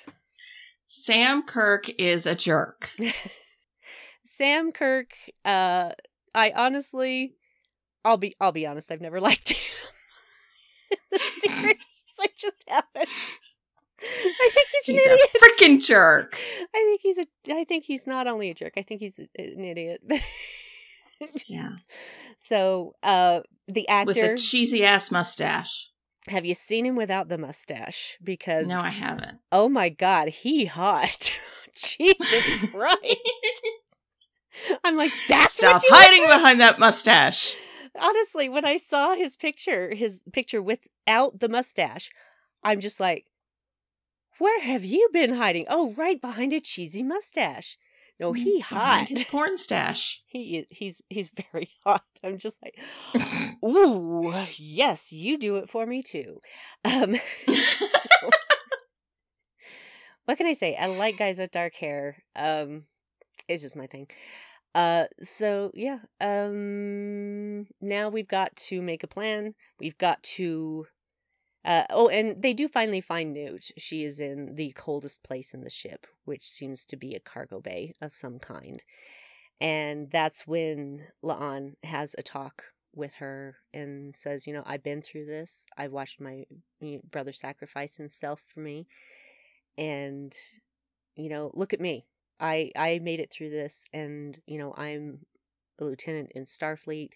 Sam 0.87 1.43
Kirk 1.43 1.91
is 1.99 2.27
a 2.27 2.35
jerk. 2.35 2.91
Sam 4.25 4.73
Kirk, 4.73 5.15
uh, 5.45 5.91
I 6.35 6.53
honestly, 6.57 7.35
I'll 8.05 8.17
be, 8.17 8.35
I'll 8.41 8.53
be 8.53 8.67
honest, 8.67 8.91
I've 8.93 9.01
never 9.01 9.21
liked 9.29 9.51
him 9.51 9.59
the 11.11 11.19
series. 11.19 11.75
I 12.19 12.29
just 12.39 12.65
haven't. 12.67 13.09
I 13.99 14.51
think 14.55 14.69
he's, 14.73 14.85
he's 14.85 15.07
an 15.07 15.13
idiot. 15.13 15.31
freaking 15.43 15.85
jerk. 15.85 16.39
I 16.75 16.83
think 16.85 17.01
he's 17.03 17.19
a. 17.19 17.27
I 17.53 17.65
think 17.65 17.85
he's 17.85 18.07
not 18.07 18.27
only 18.27 18.51
a 18.51 18.55
jerk. 18.55 18.75
I 18.77 18.83
think 18.83 19.01
he's 19.01 19.19
an 19.19 19.29
idiot. 19.37 20.03
yeah. 21.47 21.71
So, 22.39 22.93
uh, 23.03 23.41
the 23.69 23.89
actor 23.89 24.07
with 24.07 24.19
a 24.19 24.37
cheesy 24.37 24.85
ass 24.85 25.11
mustache. 25.11 25.91
Have 26.28 26.44
you 26.44 26.55
seen 26.55 26.86
him 26.86 26.97
without 26.97 27.28
the 27.28 27.39
mustache? 27.39 28.19
Because 28.23 28.69
no, 28.69 28.81
I 28.81 28.90
haven't. 28.90 29.39
Oh 29.53 29.69
my 29.69 29.89
god, 29.89 30.28
he 30.28 30.66
hot. 30.66 31.32
Jesus 31.74 32.70
Christ. 32.73 33.62
I'm 34.82 34.97
like, 34.97 35.12
that's 35.28 35.55
stop 35.55 35.82
hiding 35.85 36.27
behind 36.27 36.61
that 36.61 36.78
mustache 36.78 37.55
honestly, 38.01 38.48
when 38.48 38.65
I 38.65 38.77
saw 38.77 39.15
his 39.15 39.36
picture, 39.36 39.94
his 39.94 40.23
picture 40.32 40.62
without 40.62 41.40
the 41.40 41.48
mustache, 41.48 42.11
I'm 42.62 42.81
just 42.81 43.01
like, 43.01 43.27
where 44.39 44.61
have 44.61 44.85
you 44.85 45.09
been 45.12 45.35
hiding? 45.35 45.65
Oh, 45.69 45.94
right 45.94 46.20
behind 46.20 46.53
a 46.53 46.61
cheesy 46.61 47.03
mustache. 47.03 47.78
No, 48.18 48.32
mm, 48.32 48.38
he 48.38 48.60
hot. 48.60 49.06
His 49.09 49.24
porn 49.24 49.59
stash. 49.59 50.22
He 50.26 50.59
is. 50.59 50.66
He's 50.70 51.02
he's 51.09 51.30
very 51.30 51.70
hot. 51.84 52.05
I'm 52.24 52.38
just 52.38 52.59
like, 52.62 52.78
ooh, 53.64 54.32
yes, 54.56 55.12
you 55.12 55.38
do 55.38 55.56
it 55.56 55.68
for 55.68 55.86
me 55.86 56.02
too. 56.02 56.40
Um, 56.84 57.16
so, 57.47 58.30
what 60.24 60.38
can 60.38 60.47
I 60.47 60.55
say? 60.55 60.74
I 60.76 60.86
like 60.86 61.18
guys 61.18 61.38
with 61.38 61.51
dark 61.51 61.74
hair. 61.74 62.22
Um, 62.34 62.84
it's 63.48 63.62
just 63.62 63.76
my 63.76 63.86
thing. 63.86 64.09
Uh, 64.74 65.06
so 65.22 65.70
yeah, 65.72 66.01
um, 66.20 67.66
now 67.80 68.10
we've 68.10 68.28
got 68.28 68.55
to 68.56 68.82
make 68.82 69.02
a 69.02 69.06
plan. 69.06 69.55
We've 69.80 69.97
got 69.97 70.22
to, 70.36 70.86
uh, 71.66 71.84
oh, 71.90 72.09
and 72.09 72.40
they 72.43 72.52
do 72.52 72.68
finally 72.68 73.01
find 73.01 73.32
Newt. 73.32 73.72
She 73.76 74.05
is 74.05 74.20
in 74.20 74.55
the 74.55 74.70
coldest 74.70 75.24
place 75.24 75.52
in 75.52 75.62
the 75.62 75.70
ship, 75.70 76.06
which 76.24 76.48
seems 76.48 76.84
to 76.86 76.97
be 76.97 77.14
a 77.14 77.20
cargo 77.20 77.60
bay 77.60 77.93
of 78.01 78.14
some 78.14 78.38
kind. 78.38 78.84
And 79.60 80.09
that's 80.10 80.47
when 80.47 81.06
La'an 81.24 81.74
has 81.82 82.14
a 82.16 82.22
talk 82.22 82.64
with 82.94 83.14
her 83.14 83.56
and 83.74 84.14
says, 84.14 84.47
you 84.47 84.52
know, 84.52 84.62
I've 84.64 84.84
been 84.84 85.02
through 85.02 85.26
this. 85.26 85.66
I've 85.76 85.93
watched 85.93 86.20
my 86.20 86.44
brother 87.10 87.32
sacrifice 87.32 87.97
himself 87.97 88.43
for 88.47 88.60
me. 88.60 88.86
And, 89.76 90.34
you 91.16 91.28
know, 91.28 91.51
look 91.52 91.72
at 91.72 91.80
me. 91.80 92.06
I 92.38 92.70
I 92.76 93.01
made 93.02 93.20
it 93.20 93.32
through 93.32 93.51
this 93.51 93.86
and 93.93 94.38
you 94.47 94.59
know 94.59 94.74
I'm 94.76 95.20
a 95.78 95.84
lieutenant 95.84 96.32
in 96.34 96.44
Starfleet. 96.44 97.12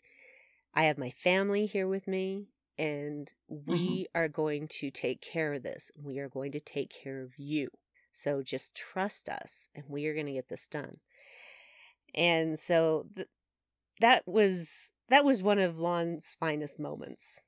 I 0.75 0.85
have 0.85 0.99
my 0.99 1.11
family 1.11 1.67
here 1.67 1.87
with 1.87 2.07
me 2.07 2.47
and 2.81 3.35
we 3.47 3.77
mm-hmm. 3.77 4.19
are 4.19 4.29
going 4.29 4.67
to 4.67 4.91
take 4.91 5.21
care 5.21 5.53
of 5.53 5.63
this. 5.63 5.91
We 6.03 6.19
are 6.19 6.31
going 6.31 6.51
to 6.53 6.61
take 6.61 6.91
care 6.91 7.21
of 7.21 7.39
you. 7.39 7.69
So 8.11 8.43
just 8.43 8.75
trust 8.75 9.29
us 9.29 9.69
and 9.75 9.85
we 9.87 10.07
are 10.07 10.15
going 10.15 10.27
to 10.27 10.33
get 10.33 10.49
this 10.49 10.67
done. 10.67 10.97
And 12.15 12.59
so 12.59 13.07
th- 13.15 13.29
that 14.01 14.23
was 14.27 14.95
that 15.11 15.27
was 15.27 15.43
one 15.43 15.59
of 15.59 15.77
La'an's 15.77 16.35
finest 16.41 16.81
moments 16.81 17.43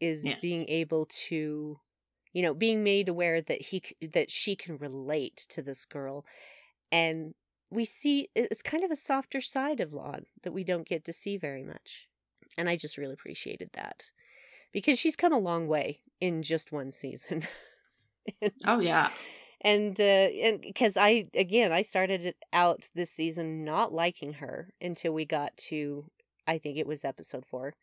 is 0.00 0.24
yes. 0.24 0.40
being 0.40 0.66
able 0.66 1.06
to 1.26 1.78
you 2.32 2.42
know 2.42 2.54
being 2.54 2.82
made 2.82 3.10
aware 3.10 3.42
that 3.42 3.60
he 3.60 3.82
that 4.14 4.30
she 4.30 4.56
can 4.56 4.78
relate 4.78 5.44
to 5.50 5.60
this 5.60 5.84
girl 5.84 6.24
and 6.90 7.34
we 7.70 7.84
see 7.84 8.28
it's 8.34 8.62
kind 8.62 8.82
of 8.82 8.90
a 8.90 8.96
softer 8.96 9.42
side 9.42 9.78
of 9.78 9.92
Lon 9.92 10.24
that 10.42 10.52
we 10.52 10.64
don't 10.64 10.88
get 10.88 11.04
to 11.04 11.12
see 11.12 11.36
very 11.36 11.62
much. 11.62 12.08
And 12.56 12.68
I 12.68 12.76
just 12.76 12.96
really 12.96 13.14
appreciated 13.14 13.70
that 13.74 14.10
because 14.72 14.98
she's 14.98 15.16
come 15.16 15.32
a 15.32 15.38
long 15.38 15.66
way 15.66 16.00
in 16.20 16.42
just 16.42 16.72
one 16.72 16.92
season. 16.92 17.42
and, 18.42 18.52
oh 18.66 18.80
yeah. 18.80 19.10
And 19.60 20.00
uh 20.00 20.04
and 20.04 20.60
because 20.60 20.96
I 20.96 21.26
again 21.34 21.72
I 21.72 21.82
started 21.82 22.34
out 22.52 22.88
this 22.94 23.10
season 23.10 23.64
not 23.64 23.92
liking 23.92 24.34
her 24.34 24.72
until 24.80 25.12
we 25.12 25.24
got 25.24 25.56
to 25.68 26.06
I 26.46 26.58
think 26.58 26.78
it 26.78 26.86
was 26.86 27.04
episode 27.04 27.44
4 27.46 27.74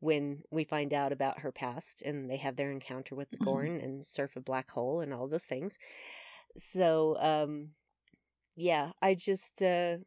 when 0.00 0.42
we 0.50 0.64
find 0.64 0.94
out 0.94 1.12
about 1.12 1.40
her 1.40 1.52
past 1.52 2.00
and 2.02 2.30
they 2.30 2.38
have 2.38 2.56
their 2.56 2.70
encounter 2.70 3.14
with 3.14 3.30
the 3.30 3.36
mm-hmm. 3.36 3.44
Gorn 3.44 3.80
and 3.80 4.04
surf 4.04 4.34
a 4.34 4.40
black 4.40 4.70
hole 4.70 5.00
and 5.00 5.12
all 5.12 5.28
those 5.28 5.44
things. 5.44 5.78
So 6.56 7.16
um 7.20 7.70
yeah, 8.56 8.92
I 9.00 9.14
just 9.14 9.62
uh 9.62 9.98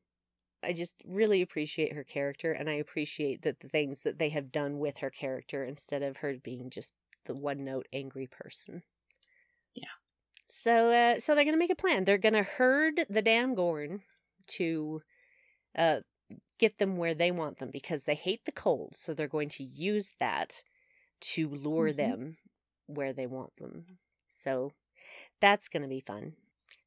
I 0.64 0.74
just 0.74 0.96
really 1.06 1.42
appreciate 1.42 1.94
her 1.94 2.04
character, 2.04 2.52
and 2.52 2.70
I 2.70 2.74
appreciate 2.74 3.42
that 3.44 3.60
the 3.60 3.70
things 3.70 4.04
that 4.04 4.20
they 4.20 4.30
have 4.30 4.52
done 4.52 4.80
with 4.80 5.00
her 5.00 5.10
character 5.10 5.64
instead 5.64 6.04
of 6.04 6.18
her 6.18 6.36
being 6.44 6.70
just 6.70 6.94
the 7.26 7.36
one 7.36 7.64
note 7.64 7.88
angry 7.94 8.28
person. 8.28 8.84
Yeah. 9.76 9.88
So, 10.50 10.92
uh, 10.92 11.20
so 11.20 11.36
they're 11.36 11.46
gonna 11.46 11.58
make 11.58 11.72
a 11.72 11.76
plan. 11.76 12.06
They're 12.06 12.18
gonna 12.18 12.44
herd 12.44 13.06
the 13.10 13.22
damn 13.22 13.56
Gorn 13.56 14.02
to, 14.48 15.02
uh, 15.76 16.02
get 16.60 16.78
them 16.80 16.98
where 16.98 17.14
they 17.16 17.32
want 17.32 17.60
them 17.60 17.72
because 17.72 18.06
they 18.06 18.16
hate 18.16 18.46
the 18.46 18.52
cold. 18.52 18.96
So 18.96 19.14
they're 19.14 19.28
going 19.28 19.50
to 19.50 19.64
use 19.64 20.14
that 20.20 20.64
to 21.22 21.50
lure 21.50 21.92
Mhm. 21.92 21.98
them 21.98 22.38
where 22.88 23.14
they 23.14 23.28
want 23.28 23.56
them. 23.58 24.00
So 24.30 24.74
that's 25.42 25.68
gonna 25.70 25.88
be 25.88 26.02
fun. 26.02 26.36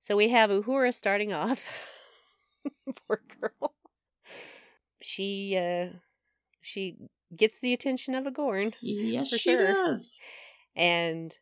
So 0.00 0.16
we 0.16 0.28
have 0.30 0.50
Uhura 0.50 0.94
starting 0.94 1.32
off. 1.34 1.68
Poor 3.06 3.20
girl. 3.40 3.74
She 5.00 5.56
uh 5.56 5.98
she 6.62 6.96
gets 7.36 7.60
the 7.60 7.72
attention 7.72 8.14
of 8.14 8.26
a 8.26 8.30
Gorn 8.30 8.74
Yes, 8.82 9.28
she 9.28 9.52
sure. 9.52 9.72
does. 9.72 10.18
and 10.74 11.34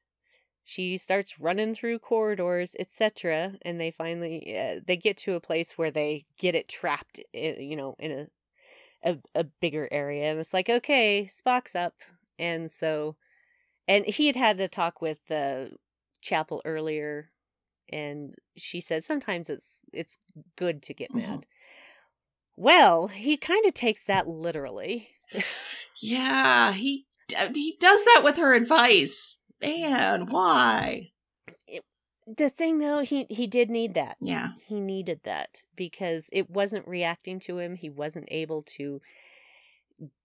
she 0.64 0.96
starts 0.96 1.38
running 1.40 1.74
through 1.74 1.98
corridors 1.98 2.74
etc 2.78 3.55
and 3.62 3.80
they 3.80 3.90
finally 3.90 4.56
uh, 4.59 4.80
they 4.86 4.96
get 4.96 5.16
to 5.18 5.34
a 5.34 5.40
place 5.40 5.76
where 5.76 5.90
they 5.90 6.24
get 6.38 6.55
it 6.55 6.68
trapped 6.68 7.20
in, 7.32 7.60
you 7.62 7.76
know 7.76 7.94
in 7.98 8.12
a, 9.05 9.10
a 9.10 9.18
a 9.34 9.44
bigger 9.44 9.88
area 9.92 10.30
and 10.30 10.40
it's 10.40 10.55
like 10.55 10.70
okay 10.70 11.26
spock's 11.30 11.74
up 11.74 11.94
and 12.38 12.70
so 12.70 13.16
and 13.88 14.06
he 14.06 14.26
had 14.28 14.36
had 14.36 14.60
a 14.60 14.68
talk 14.68 15.01
with 15.02 15.18
the 15.28 15.72
chapel 16.22 16.62
earlier 16.64 17.30
and 17.93 18.35
she 18.56 18.81
said 18.81 19.05
sometimes 19.05 19.48
it's 19.51 19.85
it's 19.93 20.19
good 20.56 20.82
to 20.82 20.94
get 20.94 21.11
Mhm. 21.12 21.16
mad 21.16 21.47
well 22.56 23.09
he 23.09 23.36
kind 23.36 23.65
of 23.66 23.74
takes 23.74 24.05
that 24.05 24.27
literally 24.28 25.09
Yeah, 26.02 26.73
he 26.73 27.06
he 27.55 27.77
does 27.81 28.05
that 28.05 28.20
with 28.23 28.36
her 28.36 28.52
advice. 28.55 29.36
Man, 29.61 30.27
why? 30.27 31.12
the 32.27 32.48
thing 32.51 32.78
though 32.78 33.01
he 33.01 33.27
he 33.28 33.47
did 33.47 33.69
need 33.70 33.94
that 33.94 34.16
Yeah. 34.20 34.51
he 34.66 34.81
needed 34.81 35.20
that 35.24 35.62
because 35.77 36.31
it 36.32 36.48
wasn't 36.51 36.86
reacting 36.89 37.39
to 37.40 37.59
him 37.59 37.77
he 37.77 37.90
wasn't 37.90 38.27
able 38.31 38.62
to 38.62 39.01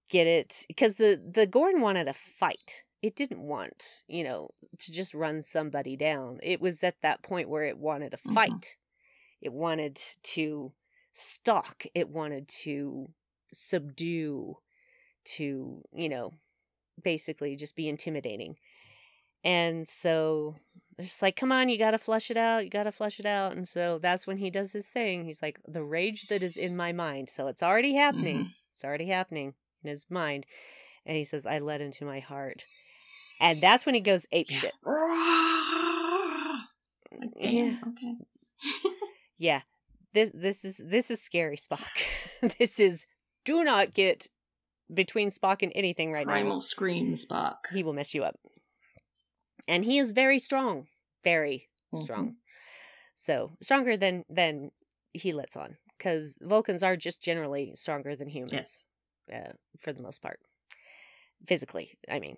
get 0.09 0.25
it 0.25 0.65
because 0.67 0.95
the 0.95 1.21
the 1.33 1.45
gorn 1.45 1.81
wanted 1.81 2.07
a 2.07 2.13
fight 2.13 2.83
it 3.01 3.15
didn't 3.15 3.41
want 3.41 4.03
you 4.07 4.23
know 4.23 4.49
to 4.77 4.91
just 4.91 5.13
run 5.13 5.41
somebody 5.41 5.95
down 5.95 6.39
it 6.43 6.59
was 6.59 6.83
at 6.83 7.01
that 7.01 7.21
point 7.23 7.49
where 7.49 7.63
it 7.63 7.77
wanted 7.77 8.13
a 8.13 8.17
Mhm. 8.17 8.33
fight 8.33 8.75
it 9.41 9.53
wanted 9.53 9.95
to 10.23 10.73
stalk 11.13 11.85
it 11.93 12.09
wanted 12.09 12.47
to 12.47 13.13
subdue 13.53 14.57
to 15.23 15.83
you 15.93 16.09
know 16.09 16.33
basically 17.01 17.55
just 17.55 17.75
be 17.75 17.87
intimidating 17.87 18.57
and 19.41 19.87
so 19.87 20.57
it's 20.97 21.21
like, 21.21 21.37
come 21.37 21.49
on, 21.53 21.69
you 21.69 21.77
got 21.77 21.91
to 21.91 21.97
flush 21.97 22.29
it 22.29 22.35
out. 22.35 22.65
You 22.65 22.69
got 22.69 22.83
to 22.83 22.91
flush 22.91 23.21
it 23.21 23.25
out. 23.25 23.55
And 23.55 23.65
so 23.65 23.97
that's 23.97 24.27
when 24.27 24.37
he 24.39 24.49
does 24.49 24.73
his 24.73 24.87
thing. 24.87 25.23
He's 25.23 25.41
like, 25.41 25.61
the 25.65 25.81
rage 25.81 26.27
that 26.27 26.43
is 26.43 26.57
in 26.57 26.75
my 26.75 26.91
mind. 26.91 27.29
So 27.29 27.47
it's 27.47 27.63
already 27.63 27.93
happening. 27.95 28.39
Mhm. 28.39 28.53
It's 28.69 28.83
already 28.83 29.05
happening 29.07 29.53
in 29.81 29.89
his 29.89 30.07
mind. 30.09 30.45
And 31.05 31.15
he 31.15 31.23
says, 31.23 31.45
I 31.45 31.59
let 31.59 31.79
into 31.79 32.03
my 32.03 32.19
heart. 32.19 32.65
And 33.39 33.61
that's 33.61 33.85
when 33.85 33.95
he 33.95 34.01
goes 34.01 34.25
ape 34.31 34.49
shit. 34.49 34.73
Like, 37.11 37.31
Yeah. 37.39 37.75
okay. 37.87 38.15
Yeah. 39.37 39.61
This 40.13 40.31
this 40.33 40.65
is 40.65 40.81
this 40.83 41.09
is 41.11 41.21
scary 41.21 41.55
Spock. 41.57 41.87
this 42.59 42.79
is 42.79 43.05
do 43.45 43.63
not 43.63 43.93
get 43.93 44.27
between 44.93 45.29
Spock 45.29 45.61
and 45.63 45.71
anything 45.75 46.11
right 46.11 46.25
now. 46.25 46.33
Primal 46.33 46.55
now. 46.55 46.59
scream 46.59 47.13
Spock. 47.13 47.55
He 47.71 47.83
will 47.83 47.93
mess 47.93 48.13
you 48.13 48.23
up. 48.23 48.35
And 49.67 49.85
he 49.85 49.97
is 49.99 50.11
very 50.11 50.39
strong. 50.39 50.87
Very 51.23 51.69
Mhm. 51.93 51.99
strong. 52.03 52.35
So 53.15 53.55
stronger 53.61 53.95
than 53.97 54.25
than 54.29 54.71
he 55.13 55.31
lets 55.31 55.55
on. 55.55 55.77
Because 55.97 56.37
Vulcans 56.41 56.81
are 56.83 56.95
just 56.97 57.21
generally 57.21 57.73
stronger 57.75 58.15
than 58.15 58.29
humans. 58.29 58.53
Yes. 58.53 58.85
uh, 59.31 59.51
for 59.79 59.93
the 59.93 60.01
most 60.01 60.21
part. 60.23 60.39
Physically, 61.45 61.97
I 62.09 62.19
mean. 62.19 62.37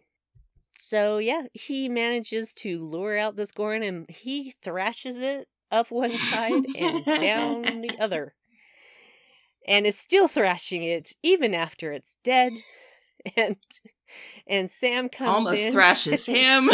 So 0.77 1.17
yeah, 1.17 1.43
he 1.53 1.89
manages 1.89 2.53
to 2.55 2.83
lure 2.83 3.17
out 3.17 3.35
this 3.35 3.51
Gorn 3.51 3.83
and 3.83 4.09
he 4.09 4.53
thrashes 4.63 5.17
it 5.17 5.47
up 5.71 5.91
one 5.91 6.17
side 6.17 6.67
and 6.75 7.05
down 7.19 7.81
the 7.81 7.97
other. 7.99 8.35
And 9.67 9.85
is 9.85 9.97
still 9.97 10.27
thrashing 10.27 10.83
it 10.83 11.13
even 11.23 11.53
after 11.53 11.91
it's 11.91 12.17
dead. 12.23 12.63
And 13.37 13.57
and 14.47 14.67
Sam 14.69 15.07
comes 15.07 15.31
Almost 15.31 15.67
in. 15.67 15.71
thrashes 15.73 16.25
him. 16.25 16.69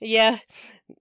Yeah. 0.00 0.38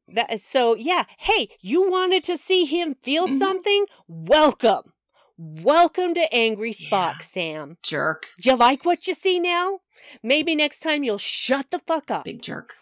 That 0.07 0.40
so 0.41 0.76
yeah, 0.76 1.06
hey, 1.18 1.49
you 1.60 1.90
wanted 1.90 2.23
to 2.26 2.38
see 2.38 2.65
him 2.65 2.95
feel 3.02 3.27
Mhm. 3.27 3.40
something? 3.40 3.86
Welcome. 4.07 4.94
Welcome 5.38 6.14
to 6.14 6.34
Angry 6.34 6.72
Spock, 6.72 7.16
Yeah. 7.16 7.18
Sam. 7.20 7.74
jerk. 7.84 8.28
Do 8.41 8.52
you 8.52 8.56
like 8.56 8.86
what 8.86 9.06
you 9.07 9.14
see 9.14 9.40
now? 9.40 9.80
Maybe 10.24 10.56
next 10.56 10.80
time 10.80 11.03
you'll 11.03 11.18
shut 11.18 11.72
the 11.72 11.80
fuck 11.80 12.10
up. 12.10 12.24
Big 12.24 12.41
jerk. 12.41 12.78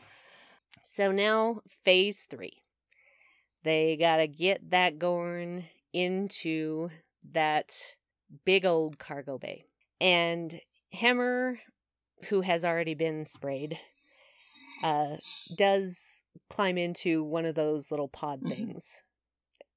So 0.83 1.11
now, 1.11 1.61
phase 1.83 2.23
three. 2.29 2.61
They 3.63 3.95
gotta 3.97 4.27
get 4.27 4.69
that 4.69 4.99
Gorn 4.99 5.65
into 5.93 6.89
that 7.31 7.95
big 8.45 8.65
old 8.65 8.99
cargo 8.99 9.39
bay. 9.39 9.65
And 9.99 10.61
Hemmer, 10.93 11.57
who 12.27 12.41
has 12.41 12.63
already 12.63 12.93
been 12.93 13.25
sprayed, 13.25 13.79
uh, 14.83 15.17
does 15.55 16.23
climb 16.51 16.77
into 16.77 17.23
one 17.23 17.45
of 17.45 17.55
those 17.55 17.89
little 17.89 18.09
pod 18.09 18.41
Mhm. 18.41 18.49
things. 18.49 19.01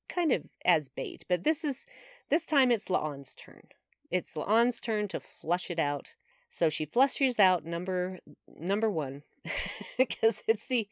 Kind 0.09 0.31
of 0.33 0.45
as 0.65 0.89
bait. 0.91 1.25
But 1.29 1.45
this 1.45 1.65
is 1.65 1.87
this 2.31 2.47
time 2.47 2.71
it's 2.71 2.87
La'an's 2.87 3.35
turn. 3.35 3.63
It's 4.11 4.35
La'an's 4.35 4.81
turn 4.81 5.09
to 5.09 5.21
flush 5.21 5.71
it 5.71 5.79
out. 5.79 6.15
So 6.49 6.69
she 6.69 6.87
flushes 6.87 7.39
out 7.41 7.65
number 7.65 8.19
number 8.49 8.91
one 8.91 9.23
because 9.99 10.43
it's 10.47 10.67
the 10.67 10.89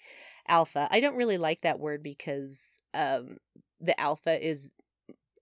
alpha. 0.49 0.89
I 0.91 1.01
don't 1.01 1.17
really 1.17 1.39
like 1.39 1.63
that 1.63 1.79
word 1.79 2.03
because 2.03 2.81
um, 2.93 3.39
the 3.81 3.99
alpha 4.01 4.45
is 4.45 4.71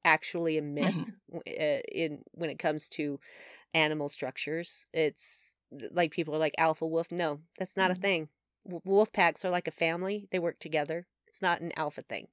actually 0.04 0.58
a 0.58 0.62
myth 0.62 1.12
uh, 1.34 1.80
in 1.92 2.22
when 2.32 2.50
it 2.50 2.58
comes 2.58 2.88
to 2.90 3.18
animal 3.74 4.08
structures. 4.08 4.86
It's 4.92 5.56
like 5.90 6.10
people 6.10 6.34
are 6.34 6.38
like 6.38 6.54
alpha 6.58 6.86
wolf. 6.86 7.10
No, 7.10 7.40
that's 7.58 7.76
not 7.76 7.90
Mhm. 7.90 7.96
a 7.96 8.00
thing. 8.00 8.28
W- 8.66 8.82
wolf 8.84 9.12
packs 9.12 9.44
are 9.44 9.50
like 9.50 9.66
a 9.66 9.72
family. 9.72 10.28
They 10.30 10.38
work 10.38 10.58
together. 10.58 11.06
It's 11.26 11.40
not 11.42 11.60
an 11.62 11.72
alpha 11.76 12.02
thing. 12.02 12.28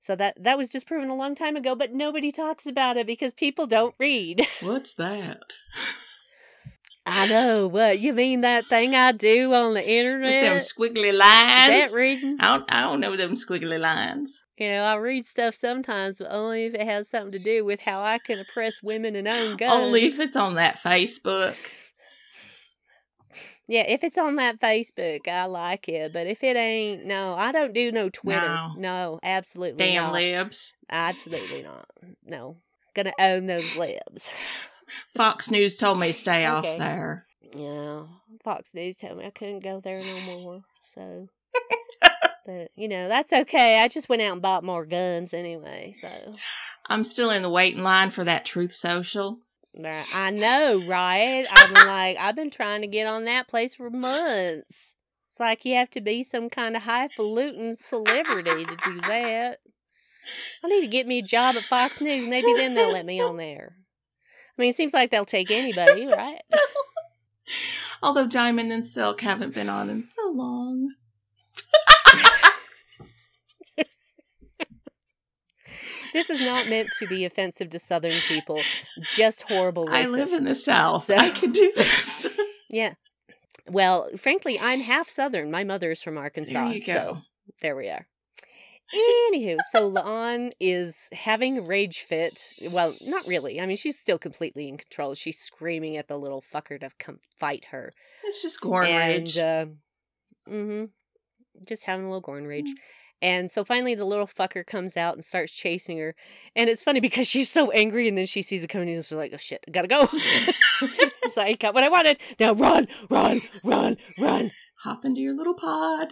So 0.00 0.16
that 0.16 0.42
that 0.42 0.56
was 0.56 0.68
just 0.68 0.86
proven 0.86 1.10
a 1.10 1.16
long 1.16 1.34
time 1.34 1.56
ago, 1.56 1.74
but 1.74 1.92
nobody 1.92 2.30
talks 2.30 2.66
about 2.66 2.96
it 2.96 3.06
because 3.06 3.32
people 3.34 3.66
don't 3.66 3.94
read. 3.98 4.46
What's 4.60 4.94
that? 4.94 5.40
I 7.10 7.26
know 7.26 7.68
what 7.68 8.00
you 8.00 8.12
mean. 8.12 8.42
That 8.42 8.66
thing 8.66 8.94
I 8.94 9.12
do 9.12 9.54
on 9.54 9.72
the 9.72 9.88
internet. 9.88 10.42
With 10.42 10.42
them 10.42 10.58
squiggly 10.58 11.16
lines. 11.16 11.90
that 11.90 11.96
reading. 11.96 12.36
I 12.38 12.58
don't, 12.58 12.74
I 12.74 12.82
don't 12.82 13.00
know 13.00 13.16
them 13.16 13.32
squiggly 13.32 13.80
lines. 13.80 14.44
You 14.58 14.68
know, 14.68 14.84
I 14.84 14.96
read 14.96 15.24
stuff 15.24 15.54
sometimes, 15.54 16.16
but 16.16 16.30
only 16.30 16.66
if 16.66 16.74
it 16.74 16.82
has 16.86 17.08
something 17.08 17.32
to 17.32 17.38
do 17.38 17.64
with 17.64 17.80
how 17.80 18.02
I 18.02 18.18
can 18.18 18.38
oppress 18.38 18.82
women 18.82 19.16
and 19.16 19.26
own 19.26 19.56
guns. 19.56 19.72
Only 19.72 20.04
if 20.04 20.18
it's 20.18 20.36
on 20.36 20.56
that 20.56 20.76
Facebook. 20.76 21.56
Yeah, 23.68 23.84
if 23.86 24.02
it's 24.02 24.18
on 24.18 24.36
that 24.36 24.58
Facebook, 24.60 25.28
I 25.28 25.44
like 25.44 25.88
it. 25.88 26.12
But 26.12 26.26
if 26.26 26.42
it 26.42 26.56
ain't, 26.56 27.04
no, 27.04 27.34
I 27.34 27.52
don't 27.52 27.72
do 27.74 27.92
no 27.92 28.08
Twitter. 28.08 28.58
No. 28.76 29.20
absolutely 29.22 29.76
Damn 29.84 30.04
not. 30.04 30.12
libs. 30.14 30.76
Absolutely 30.90 31.62
not. 31.62 31.86
No, 32.24 32.56
gonna 32.94 33.12
own 33.20 33.46
those 33.46 33.76
libs. 33.76 34.30
Fox 35.14 35.50
News 35.50 35.76
told 35.76 36.00
me 36.00 36.08
to 36.08 36.12
stay 36.14 36.46
off 36.46 36.64
Okay. 36.64 36.78
there. 36.78 37.26
Yeah, 37.56 38.04
Fox 38.42 38.74
News 38.74 38.96
told 38.96 39.18
me 39.18 39.26
I 39.26 39.30
couldn't 39.30 39.60
go 39.60 39.80
there 39.80 40.02
no 40.02 40.20
more. 40.20 40.62
So, 40.82 41.28
but 42.46 42.70
you 42.74 42.88
know 42.88 43.08
that's 43.08 43.32
okay. 43.32 43.80
I 43.80 43.88
just 43.88 44.08
went 44.08 44.22
out 44.22 44.32
and 44.32 44.42
bought 44.42 44.64
more 44.64 44.86
guns 44.86 45.32
anyway. 45.34 45.92
So 45.98 46.08
I'm 46.86 47.04
still 47.04 47.30
in 47.30 47.42
the 47.42 47.50
waiting 47.50 47.82
line 47.82 48.10
for 48.10 48.24
that 48.24 48.44
Truth 48.46 48.72
Social. 48.72 49.40
I 50.14 50.30
know, 50.30 50.82
right? 50.86 51.46
Been 51.72 51.86
like, 51.86 52.16
I've 52.18 52.36
been 52.36 52.50
trying 52.50 52.80
to 52.80 52.86
get 52.86 53.06
on 53.06 53.24
that 53.24 53.48
place 53.48 53.74
for 53.74 53.90
months. 53.90 54.96
It's 55.28 55.40
like 55.40 55.64
you 55.64 55.74
have 55.76 55.90
to 55.90 56.00
be 56.00 56.22
some 56.22 56.50
kind 56.50 56.74
of 56.76 56.82
highfalutin 56.82 57.76
celebrity 57.76 58.64
to 58.64 58.76
do 58.84 59.00
that. 59.02 59.58
I 60.64 60.68
need 60.68 60.80
to 60.82 60.88
get 60.88 61.06
me 61.06 61.20
a 61.20 61.22
job 61.22 61.56
at 61.56 61.62
Fox 61.62 62.00
News. 62.00 62.28
Maybe 62.28 62.52
then 62.54 62.74
they'll 62.74 62.92
let 62.92 63.06
me 63.06 63.20
on 63.20 63.36
there. 63.36 63.76
I 64.58 64.62
mean, 64.62 64.70
it 64.70 64.76
seems 64.76 64.92
like 64.92 65.10
they'll 65.10 65.24
take 65.24 65.50
anybody, 65.50 66.06
right? 66.06 66.40
Although 68.02 68.26
Diamond 68.26 68.72
and 68.72 68.84
Silk 68.84 69.20
haven't 69.20 69.54
been 69.54 69.68
on 69.68 69.88
in 69.88 70.02
so 70.02 70.30
long. 70.30 70.94
This 76.12 76.30
is 76.30 76.40
not 76.40 76.68
meant 76.68 76.88
to 76.98 77.06
be 77.06 77.24
offensive 77.24 77.70
to 77.70 77.78
Southern 77.78 78.12
people. 78.28 78.60
Just 79.14 79.42
horrible. 79.42 79.86
Racists. 79.86 79.94
I 79.94 80.06
live 80.08 80.32
in 80.32 80.44
the 80.44 80.54
South. 80.54 81.04
So- 81.04 81.16
I 81.16 81.30
can 81.30 81.52
do 81.52 81.72
this. 81.76 82.28
Yeah. 82.70 82.92
Well, 83.66 84.10
frankly, 84.18 84.58
I'm 84.60 84.80
half 84.80 85.08
Southern. 85.08 85.50
My 85.50 85.64
mother 85.64 85.90
is 85.90 86.02
from 86.02 86.18
Arkansas. 86.18 86.52
there 86.64 86.72
you 86.74 86.80
So 86.80 86.92
go. 86.92 87.18
there 87.62 87.74
we 87.76 87.88
are. 87.88 88.06
Anywho, 89.32 89.56
so 89.70 89.90
La'an 89.90 90.52
is 90.60 91.08
having 91.12 91.58
a 91.58 91.60
rage 91.62 92.00
fit. 92.00 92.52
Well, 92.70 92.94
not 93.02 93.26
really. 93.26 93.60
I 93.60 93.66
mean, 93.66 93.76
she's 93.78 93.98
still 93.98 94.18
completely 94.18 94.68
in 94.68 94.78
control. 94.78 95.14
She's 95.14 95.38
screaming 95.38 95.96
at 95.96 96.08
the 96.08 96.18
little 96.18 96.42
fucker 96.42 96.80
to 96.80 96.90
come 96.98 97.20
fight 97.36 97.66
her. 97.70 97.92
It's 98.24 98.40
just 98.42 98.60
Gorn 98.62 98.86
rage. 98.94 99.36
Uh, 99.36 99.66
mm-hmm. 100.48 100.84
Just 101.66 101.84
having 101.84 102.04
a 102.06 102.08
little 102.08 102.20
Gorn 102.22 102.46
rage. 102.46 102.66
Mm. 102.66 102.74
And 103.20 103.50
so 103.50 103.64
finally 103.64 103.94
the 103.94 104.04
little 104.04 104.26
fucker 104.26 104.64
comes 104.64 104.96
out 104.96 105.14
and 105.14 105.24
starts 105.24 105.52
chasing 105.52 105.98
her. 105.98 106.14
And 106.54 106.70
it's 106.70 106.82
funny 106.82 107.00
because 107.08 107.26
she's 107.26 107.50
so 107.50 107.70
angry 107.72 108.08
and 108.08 108.16
then 108.16 108.26
she 108.26 108.42
sees 108.42 108.62
it 108.64 108.68
coming 108.68 108.88
and 108.88 108.96
she's 109.04 109.12
like, 109.12 109.32
oh 109.34 109.38
shit, 109.38 109.64
I 109.66 109.70
gotta 109.70 109.88
go. 109.88 110.06
she's 110.18 111.36
like, 111.36 111.48
I 111.48 111.52
got 111.54 111.74
what 111.74 111.84
I 111.84 111.88
wanted. 111.88 112.18
Now 112.38 112.52
run, 112.52 112.88
run, 113.10 113.40
run, 113.64 113.96
run. 114.18 114.50
Hop 114.82 115.04
into 115.04 115.20
your 115.20 115.34
little 115.34 115.54
pod. 115.54 116.08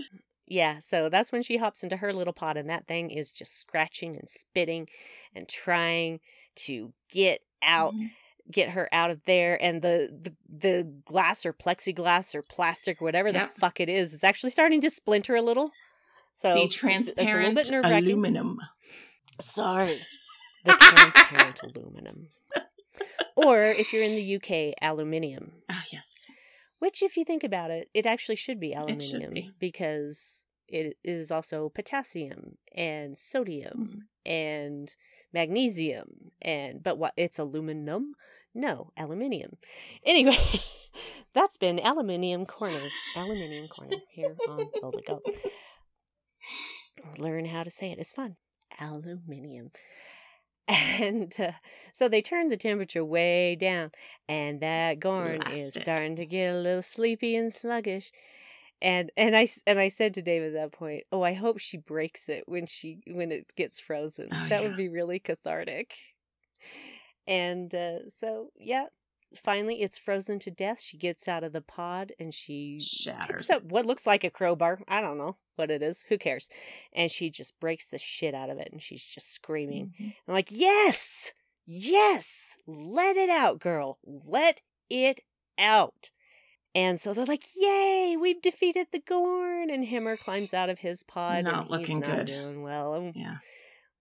Yeah, 0.49 0.79
so 0.79 1.09
that's 1.09 1.33
when 1.33 1.43
she 1.43 1.57
hops 1.57 1.83
into 1.83 1.97
her 1.97 2.13
little 2.13 2.33
pod, 2.33 2.57
and 2.57 2.71
that 2.71 2.87
thing 2.87 3.11
is 3.11 3.33
just 3.33 3.59
scratching 3.61 4.15
and 4.17 4.29
spitting 4.29 4.87
and 5.35 5.49
trying 5.49 6.21
to 6.57 6.93
get 7.11 7.41
out, 7.63 7.95
Mhm. 7.95 8.11
get 8.51 8.71
her 8.71 8.89
out 8.93 9.11
of 9.11 9.25
there. 9.25 9.61
And 9.61 9.83
the 9.83 10.09
the, 10.23 10.35
the 10.49 10.93
glass 11.05 11.45
or 11.45 11.53
plexiglass 11.53 12.33
or 12.35 12.43
plastic 12.49 13.03
or 13.03 13.05
whatever 13.05 13.31
Yep. 13.31 13.55
the 13.55 13.61
fuck 13.61 13.81
it 13.81 13.89
is 13.89 14.13
is 14.13 14.23
actually 14.23 14.51
starting 14.51 14.81
to 14.83 14.91
splinter 14.91 15.35
a 15.35 15.43
little. 15.43 15.71
So 16.37 16.49
the 16.51 16.55
it's- 16.65 16.67
it's 16.67 16.77
transparent 16.77 17.71
aluminum. 17.71 18.59
Sorry, 19.41 20.01
the 20.65 20.73
transparent 20.79 21.61
aluminum. 21.63 22.29
Or 23.37 23.63
if 23.63 23.93
you're 23.93 24.03
in 24.05 24.15
the 24.17 24.37
UK, 24.37 24.75
aluminium. 24.81 25.51
Ah, 25.71 25.85
yes. 25.93 26.31
Which, 26.79 27.03
if 27.03 27.17
you 27.17 27.25
think 27.25 27.43
about 27.45 27.71
it, 27.71 27.89
it 27.95 28.07
actually 28.07 28.37
should 28.37 28.61
be 28.61 28.73
should 28.73 28.83
aluminium 28.83 29.33
be. 29.35 29.51
because 29.59 30.45
it 30.69 30.97
is 31.03 31.31
also 31.31 31.69
potassium 31.71 32.57
and 32.75 33.17
sodium 33.17 34.09
and 34.27 34.95
magnesium 35.33 36.33
and 36.43 36.83
but 36.83 36.99
what 36.99 37.13
it's 37.17 37.39
aluminum? 37.39 38.15
No, 38.55 38.91
aluminium. 38.97 39.57
Anyway, 40.05 40.39
that's 41.35 41.57
been 41.57 41.79
aluminium 41.79 42.45
corner, 42.47 42.81
aluminium 43.17 43.69
corner 43.69 43.97
here 44.11 44.35
on 44.49 44.69
Boldly 44.81 45.03
Go. 45.07 45.23
Learn 47.19 47.47
how 47.47 47.63
to 47.63 47.71
say 47.71 47.91
it. 47.91 47.99
It's 47.99 48.13
fun. 48.13 48.37
Aluminium. 48.81 49.71
And 50.69 51.33
uh, 51.39 51.53
so 51.93 52.09
they 52.09 52.21
turned 52.21 52.51
the 52.51 52.57
temperature 52.57 53.05
way 53.05 53.55
down, 53.55 53.93
and 54.29 54.61
that 54.63 54.99
Gorn 54.99 55.41
is 55.53 55.69
it. 55.69 55.77
starting 55.77 56.17
to 56.17 56.27
get 56.27 56.55
a 56.55 56.59
little 56.59 56.83
sleepy 56.83 57.37
and 57.37 57.53
sluggish. 57.55 58.11
And 58.83 59.13
and 59.17 59.37
I 59.37 59.47
and 59.65 59.79
I 59.79 59.87
said 59.87 60.13
to 60.15 60.23
Dave 60.23 60.43
at 60.43 60.55
that 60.55 60.73
point, 60.73 61.05
"Oh, 61.13 61.23
I 61.23 61.35
hope 61.35 61.59
she 61.61 61.77
breaks 61.77 62.29
it 62.29 62.45
when 62.49 62.67
she 62.67 62.99
when 63.07 63.31
it 63.31 63.55
gets 63.57 63.79
frozen. 63.79 64.27
Oh, 64.33 64.49
that 64.49 64.61
yeah. 64.63 64.69
would 64.69 64.77
be 64.77 64.89
really 64.89 65.21
cathartic." 65.21 65.95
And 67.27 67.75
uh, 67.75 68.09
so, 68.09 68.51
yeah, 68.57 68.87
finally 69.39 69.83
it's 69.83 69.99
frozen 69.99 70.39
to 70.41 70.51
death. 70.51 70.81
She 70.81 70.97
gets 70.97 71.29
out 71.29 71.45
of 71.45 71.53
the 71.53 71.61
pod 71.61 72.13
and 72.19 72.35
she 72.35 72.81
Shatters. 72.81 73.29
picks 73.47 73.51
up 73.51 73.65
what 73.65 73.87
looks 73.87 74.07
like 74.07 74.25
a 74.25 74.31
crowbar. 74.31 74.81
I 74.89 75.01
don't 75.01 75.19
know 75.19 75.37
what 75.57 75.71
it 75.71 75.83
is. 75.83 76.05
Who 76.09 76.19
cares? 76.19 76.49
And 76.93 77.11
she 77.11 77.31
just 77.31 77.59
breaks 77.61 77.89
the 77.89 77.99
shit 77.99 78.35
out 78.35 78.51
of 78.51 78.59
it 78.59 78.69
and 78.73 78.83
she's 78.83 79.05
just 79.05 79.33
screaming. 79.33 79.95
Mhm. 80.01 80.15
I'm 80.29 80.35
like, 80.35 80.51
yes, 80.51 81.33
yes, 81.67 82.57
let 82.67 83.17
it 83.17 83.31
out, 83.31 83.59
girl. 83.61 83.99
Let 84.05 84.61
it 84.91 85.21
out. 85.59 86.11
And 86.75 87.01
so 87.01 87.15
they're 87.15 87.25
like, 87.25 87.45
yay, 87.57 88.17
we've 88.21 88.43
defeated 88.43 88.89
the 88.93 88.99
Gorn. 89.01 89.71
And 89.71 89.87
Hemmer 89.87 90.19
climbs 90.19 90.53
out 90.53 90.69
of 90.69 90.81
his 90.81 91.03
pod. 91.03 91.45
Not 91.45 91.63
and 91.63 91.71
looking 91.71 92.03
he's 92.03 92.09
not 92.09 92.17
good. 92.19 92.27
doing 92.27 92.63
well. 92.63 92.93
And 92.95 93.15
Yeah. 93.17 93.37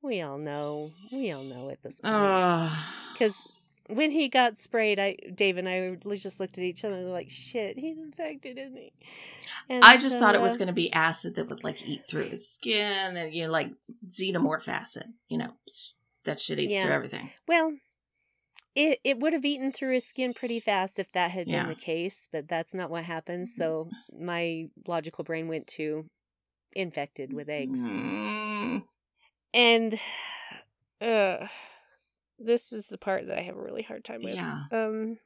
we 0.01 0.19
all 0.21 0.37
know. 0.37 0.91
We 1.09 1.31
all 1.31 1.43
know 1.43 1.69
at 1.69 1.81
this 1.83 2.01
point. 2.01 2.13
Because 3.13 3.41
when 3.87 4.11
he 4.11 4.29
got 4.29 4.57
sprayed, 4.57 4.99
I 4.99 5.17
Dave 5.33 5.57
and 5.57 5.69
I 5.69 5.95
just 6.15 6.39
looked 6.39 6.57
at 6.57 6.63
each 6.63 6.83
other 6.83 7.01
like, 7.01 7.29
shit, 7.29 7.77
he's 7.77 7.97
infected, 7.97 8.57
isn't 8.57 8.75
he? 8.77 8.91
And 9.69 9.83
I 9.83 9.97
just 9.97 10.13
so, 10.13 10.19
thought 10.19 10.35
it 10.35 10.41
was 10.41 10.55
uh, 10.55 10.57
going 10.57 10.67
to 10.67 10.73
be 10.73 10.91
acid 10.91 11.35
that 11.35 11.49
would 11.49 11.63
like 11.63 11.85
eat 11.87 12.01
through 12.07 12.23
his 12.29 12.49
skin 12.49 13.17
and 13.17 13.33
you 13.33 13.45
know 13.45 13.51
like 13.51 13.71
xenomorph 14.07 14.67
acid. 14.67 15.13
You 15.27 15.37
know 15.39 15.53
that 16.23 16.39
shit 16.39 16.59
eats 16.59 16.75
Yeah. 16.75 16.83
through 16.83 16.93
everything. 16.93 17.29
Well, 17.47 17.73
it 18.75 18.99
it 19.03 19.19
would 19.19 19.33
have 19.33 19.45
eaten 19.45 19.71
through 19.71 19.93
his 19.93 20.05
skin 20.07 20.33
pretty 20.33 20.59
fast 20.59 20.99
if 20.99 21.11
that 21.11 21.31
had 21.31 21.47
Yeah. 21.47 21.61
been 21.61 21.69
the 21.69 21.75
case, 21.75 22.27
but 22.31 22.47
that's 22.47 22.73
not 22.73 22.89
what 22.89 23.03
happened. 23.03 23.49
So 23.49 23.89
my 24.11 24.69
logical 24.87 25.23
brain 25.23 25.47
went 25.47 25.67
to 25.67 26.05
infected 26.73 27.33
with 27.33 27.49
eggs. 27.49 27.79
Mm. 27.79 28.83
And 29.53 29.99
uh 31.01 31.47
this 32.39 32.71
is 32.73 32.87
the 32.87 32.97
part 32.97 33.27
that 33.27 33.37
I 33.37 33.41
have 33.43 33.55
a 33.55 33.61
really 33.61 33.83
hard 33.83 34.03
time 34.03 34.21
with. 34.23 34.35
Yeah. 34.35 34.63
Um 34.71 35.17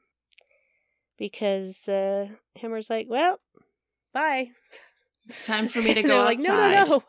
because 1.18 1.88
uh 1.88 2.28
Hemmer's 2.56 2.90
like, 2.90 3.06
"Well, 3.08 3.40
bye." 4.12 4.50
It's 5.28 5.46
time 5.46 5.68
for 5.68 5.80
me 5.82 5.94
to 5.94 6.02
go 6.02 6.08
they're 6.08 6.24
like, 6.24 6.38
no, 6.40 6.56
no, 6.56 6.84
no. 6.84 7.02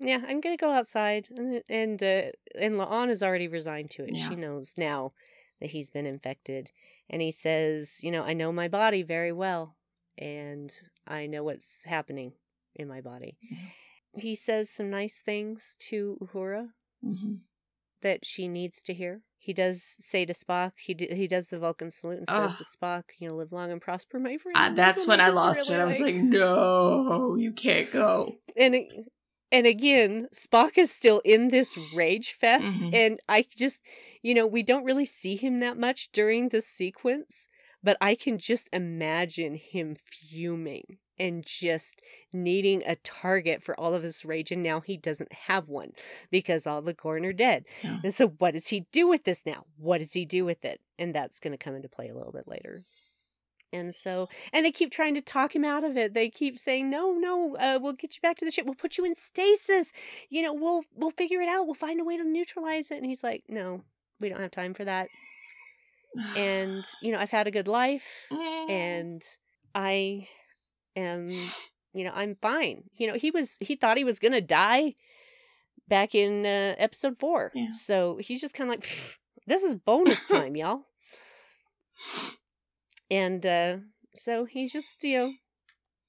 Yeah, 0.00 0.20
I'm 0.26 0.40
gonna 0.40 0.56
go 0.56 0.72
outside, 0.72 1.28
and 1.30 1.62
and 1.68 2.02
uh, 2.02 2.22
and 2.58 2.74
La'an 2.74 3.10
is 3.10 3.22
already 3.22 3.48
resigned 3.48 3.90
to 3.92 4.04
it. 4.04 4.14
Yeah. 4.14 4.28
She 4.28 4.36
knows 4.36 4.74
now 4.76 5.12
that 5.60 5.70
he's 5.70 5.88
been 5.88 6.04
infected, 6.06 6.70
and 7.08 7.22
he 7.22 7.30
says, 7.30 8.00
you 8.02 8.10
know, 8.10 8.22
I 8.24 8.32
know 8.34 8.50
my 8.52 8.68
body 8.68 9.02
very 9.02 9.32
well, 9.32 9.76
and 10.18 10.72
I 11.06 11.26
know 11.26 11.44
what's 11.44 11.84
happening 11.84 12.32
in 12.74 12.88
my 12.88 13.00
body. 13.00 13.38
Yeah. 13.40 13.58
He 14.16 14.34
says 14.34 14.68
some 14.68 14.90
nice 14.90 15.20
things 15.24 15.76
to 15.88 16.18
Uhura 16.20 16.70
Mhm. 17.04 17.40
That 18.04 18.24
she 18.24 18.46
needs 18.46 18.80
to 18.82 18.94
hear. 18.94 19.22
He 19.38 19.52
does 19.52 19.96
say 20.00 20.24
to 20.24 20.32
Spock, 20.32 20.72
he 20.78 20.94
d- 20.94 21.12
he 21.14 21.26
does 21.26 21.48
the 21.48 21.58
Vulcan 21.58 21.90
salute 21.90 22.18
and 22.18 22.28
says 22.28 22.56
to 22.56 22.64
Spock, 22.64 23.02
you 23.18 23.28
know, 23.28 23.34
live 23.36 23.52
long 23.52 23.70
and 23.72 23.80
prosper, 23.82 24.18
my 24.20 24.38
friend. 24.38 24.56
Uh, 24.56 24.70
that's 24.70 25.06
what 25.06 25.18
when 25.18 25.20
I 25.20 25.30
lost 25.30 25.68
really 25.68 25.80
it. 25.80 25.82
I 25.82 25.86
was 25.86 26.00
like, 26.00 26.14
no, 26.14 27.34
you 27.34 27.52
can't 27.52 27.90
go. 27.92 28.36
and 28.56 28.74
it- 28.76 28.88
and 29.52 29.66
again 29.66 30.26
spock 30.34 30.76
is 30.78 30.90
still 30.90 31.20
in 31.24 31.48
this 31.48 31.76
rage 31.94 32.32
fest 32.32 32.80
Mhm. 32.80 32.94
and 32.94 33.20
i 33.28 33.44
just 33.56 33.82
you 34.22 34.32
know 34.34 34.46
we 34.46 34.62
don't 34.62 34.84
really 34.84 35.04
see 35.04 35.36
him 35.36 35.60
that 35.60 35.76
much 35.76 36.10
during 36.12 36.48
this 36.48 36.66
sequence 36.66 37.46
but 37.82 37.96
i 38.00 38.14
can 38.14 38.38
just 38.38 38.68
imagine 38.72 39.54
him 39.54 39.94
fuming 39.94 40.98
and 41.18 41.44
just 41.46 42.00
needing 42.32 42.82
a 42.86 42.96
target 42.96 43.62
for 43.62 43.78
all 43.78 43.94
of 43.94 44.02
his 44.02 44.24
rage 44.24 44.50
and 44.50 44.62
now 44.62 44.80
he 44.80 44.96
doesn't 44.96 45.32
have 45.32 45.68
one 45.68 45.92
because 46.30 46.66
all 46.66 46.82
the 46.82 46.92
Gorn 46.92 47.24
are 47.24 47.32
dead 47.32 47.64
Yeah. 47.82 47.98
and 48.02 48.12
so 48.14 48.28
what 48.38 48.54
does 48.54 48.68
he 48.68 48.86
do 48.92 49.06
with 49.08 49.24
this 49.24 49.46
now 49.46 49.64
what 49.76 49.98
does 49.98 50.12
he 50.14 50.24
do 50.24 50.44
with 50.44 50.64
it 50.64 50.80
and 50.98 51.14
that's 51.14 51.38
going 51.40 51.52
to 51.52 51.58
come 51.64 51.74
into 51.76 51.88
play 51.88 52.08
a 52.08 52.14
little 52.14 52.32
bit 52.32 52.48
later 52.48 52.82
and 53.72 53.92
so, 53.92 54.28
and 54.52 54.64
they 54.64 54.70
keep 54.70 54.92
trying 54.92 55.14
to 55.16 55.20
talk 55.20 55.52
him 55.56 55.64
out 55.64 55.82
of 55.82 55.96
it. 55.96 56.14
They 56.14 56.28
keep 56.30 56.60
saying, 56.60 56.90
"No, 56.90 57.10
no, 57.14 57.56
uh, 57.56 57.76
we'll 57.82 57.94
get 57.94 58.14
you 58.14 58.20
back 58.20 58.36
to 58.36 58.44
the 58.44 58.52
ship. 58.52 58.66
We'll 58.66 58.76
put 58.76 58.96
you 58.98 59.04
in 59.04 59.16
stasis. 59.16 59.92
You 60.28 60.42
know, 60.42 60.54
we'll 60.54 60.82
we'll 60.94 61.10
figure 61.10 61.40
it 61.40 61.48
out. 61.48 61.64
We'll 61.66 61.74
find 61.74 62.00
a 62.00 62.04
way 62.04 62.16
to 62.16 62.22
neutralize 62.22 62.92
it." 62.92 62.98
And 62.98 63.06
he's 63.06 63.24
like, 63.24 63.42
"No, 63.48 63.82
we 64.20 64.28
don't 64.28 64.38
have 64.38 64.52
time 64.52 64.74
for 64.74 64.84
that. 64.84 65.08
And 66.36 66.84
you 67.02 67.10
know, 67.10 67.18
I've 67.18 67.30
had 67.30 67.48
a 67.48 67.50
good 67.50 67.66
life, 67.66 68.28
Mm. 68.30 68.70
and 68.70 69.22
I 69.74 70.28
am, 70.96 71.30
you 71.92 72.04
know, 72.04 72.12
I'm 72.14 72.36
fine. 72.40 72.84
You 72.96 73.08
know, 73.08 73.14
he 73.14 73.30
was 73.30 73.56
he 73.60 73.76
thought 73.76 73.96
he 73.96 74.04
was 74.04 74.18
gonna 74.18 74.40
die 74.40 74.94
back 75.88 76.14
in 76.14 76.46
uh, 76.46 76.74
episode 76.78 77.18
four. 77.18 77.50
Yeah. 77.54 77.72
So 77.72 78.18
he's 78.18 78.40
just 78.40 78.54
kind 78.54 78.70
of 78.70 78.76
like, 78.76 79.18
this 79.46 79.62
is 79.62 79.74
bonus 79.74 80.26
time, 80.28 80.56
y'all." 80.56 80.86
And 83.10 83.44
uh, 83.44 83.76
so 84.14 84.44
he 84.44 84.66
just, 84.66 85.02
you 85.04 85.18
know, 85.18 85.32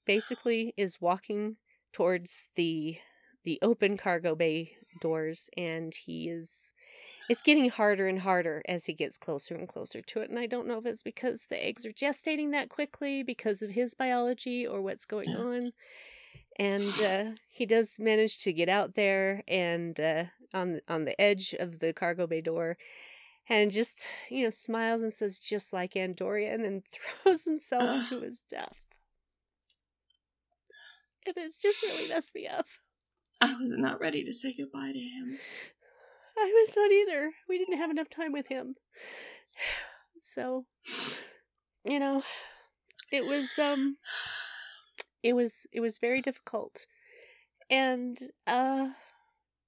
basically 0.06 0.72
is 0.76 1.00
walking 1.00 1.56
towards 1.92 2.48
the 2.56 2.98
the 3.44 3.58
open 3.62 3.96
cargo 3.96 4.34
bay 4.34 4.72
doors 5.00 5.48
and 5.56 5.94
he 5.94 6.28
is 6.28 6.72
it's 7.28 7.42
getting 7.42 7.70
harder 7.70 8.06
and 8.06 8.20
harder 8.20 8.62
as 8.68 8.84
he 8.86 8.92
gets 8.92 9.16
closer 9.18 9.54
and 9.54 9.68
closer 9.68 10.00
to 10.02 10.20
it 10.20 10.30
and 10.30 10.38
i 10.38 10.46
don't 10.46 10.66
know 10.66 10.78
if 10.78 10.86
it's 10.86 11.02
because 11.02 11.46
the 11.46 11.62
eggs 11.64 11.84
are 11.84 11.92
gestating 11.92 12.52
that 12.52 12.68
quickly 12.68 13.22
because 13.22 13.62
of 13.62 13.70
his 13.70 13.94
biology 13.94 14.66
or 14.66 14.80
what's 14.80 15.04
going 15.04 15.30
Yeah. 15.30 15.38
on 15.38 15.72
and 16.58 17.00
uh, 17.02 17.24
he 17.52 17.66
does 17.66 17.98
manage 17.98 18.38
to 18.38 18.52
get 18.52 18.68
out 18.68 18.94
there 18.94 19.42
and 19.46 20.00
uh, 20.00 20.24
on 20.54 20.80
on 20.88 21.04
the 21.04 21.20
edge 21.20 21.54
of 21.58 21.80
the 21.80 21.92
cargo 21.92 22.26
bay 22.26 22.40
door 22.40 22.76
and 23.48 23.70
just 23.70 24.06
you 24.30 24.42
know 24.44 24.50
smiles 24.50 25.02
and 25.02 25.12
says 25.12 25.38
just 25.38 25.72
like 25.72 25.94
Andoria 25.94 26.54
and 26.54 26.64
then 26.64 26.82
throws 26.92 27.44
himself 27.44 28.08
to 28.08 28.20
his 28.20 28.42
death 28.48 28.72
and 31.26 31.34
it's 31.36 31.58
just 31.58 31.82
really 31.82 32.08
messed 32.08 32.34
me 32.34 32.46
up 32.46 32.66
I 33.40 33.54
was 33.56 33.70
not 33.72 34.00
ready 34.00 34.24
to 34.24 34.32
say 34.32 34.54
goodbye 34.56 34.92
to 34.92 34.98
him. 34.98 35.38
I 36.38 36.44
was 36.66 36.76
not 36.76 36.90
either. 36.92 37.32
We 37.48 37.58
didn't 37.58 37.78
have 37.78 37.90
enough 37.90 38.10
time 38.10 38.32
with 38.32 38.48
him. 38.48 38.74
So, 40.22 40.64
you 41.88 42.00
know, 42.00 42.22
it 43.12 43.24
was 43.26 43.58
um 43.60 43.96
it 45.22 45.34
was 45.34 45.66
it 45.72 45.78
was 45.80 45.98
very 45.98 46.20
difficult. 46.20 46.84
And 47.70 48.18
uh 48.46 48.88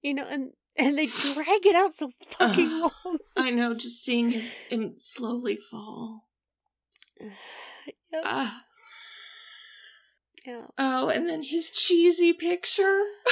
you 0.02 0.14
know, 0.14 0.26
and 0.28 0.50
and 0.76 0.98
they 0.98 1.06
drag 1.06 1.64
it 1.64 1.76
out 1.76 1.94
so 1.94 2.10
fucking 2.26 2.82
Ugh. 2.82 2.92
long. 3.04 3.18
I 3.36 3.50
know, 3.50 3.72
just 3.74 4.02
seeing 4.04 4.30
his 4.30 4.48
him 4.68 4.94
slowly 4.96 5.56
fall. 5.56 6.24
Yep, 7.20 8.22
Ah. 8.24 8.60
yeah. 10.44 10.66
Oh, 10.76 11.08
and 11.08 11.28
then 11.28 11.42
his 11.42 11.70
cheesy 11.70 12.32
picture. 12.32 13.02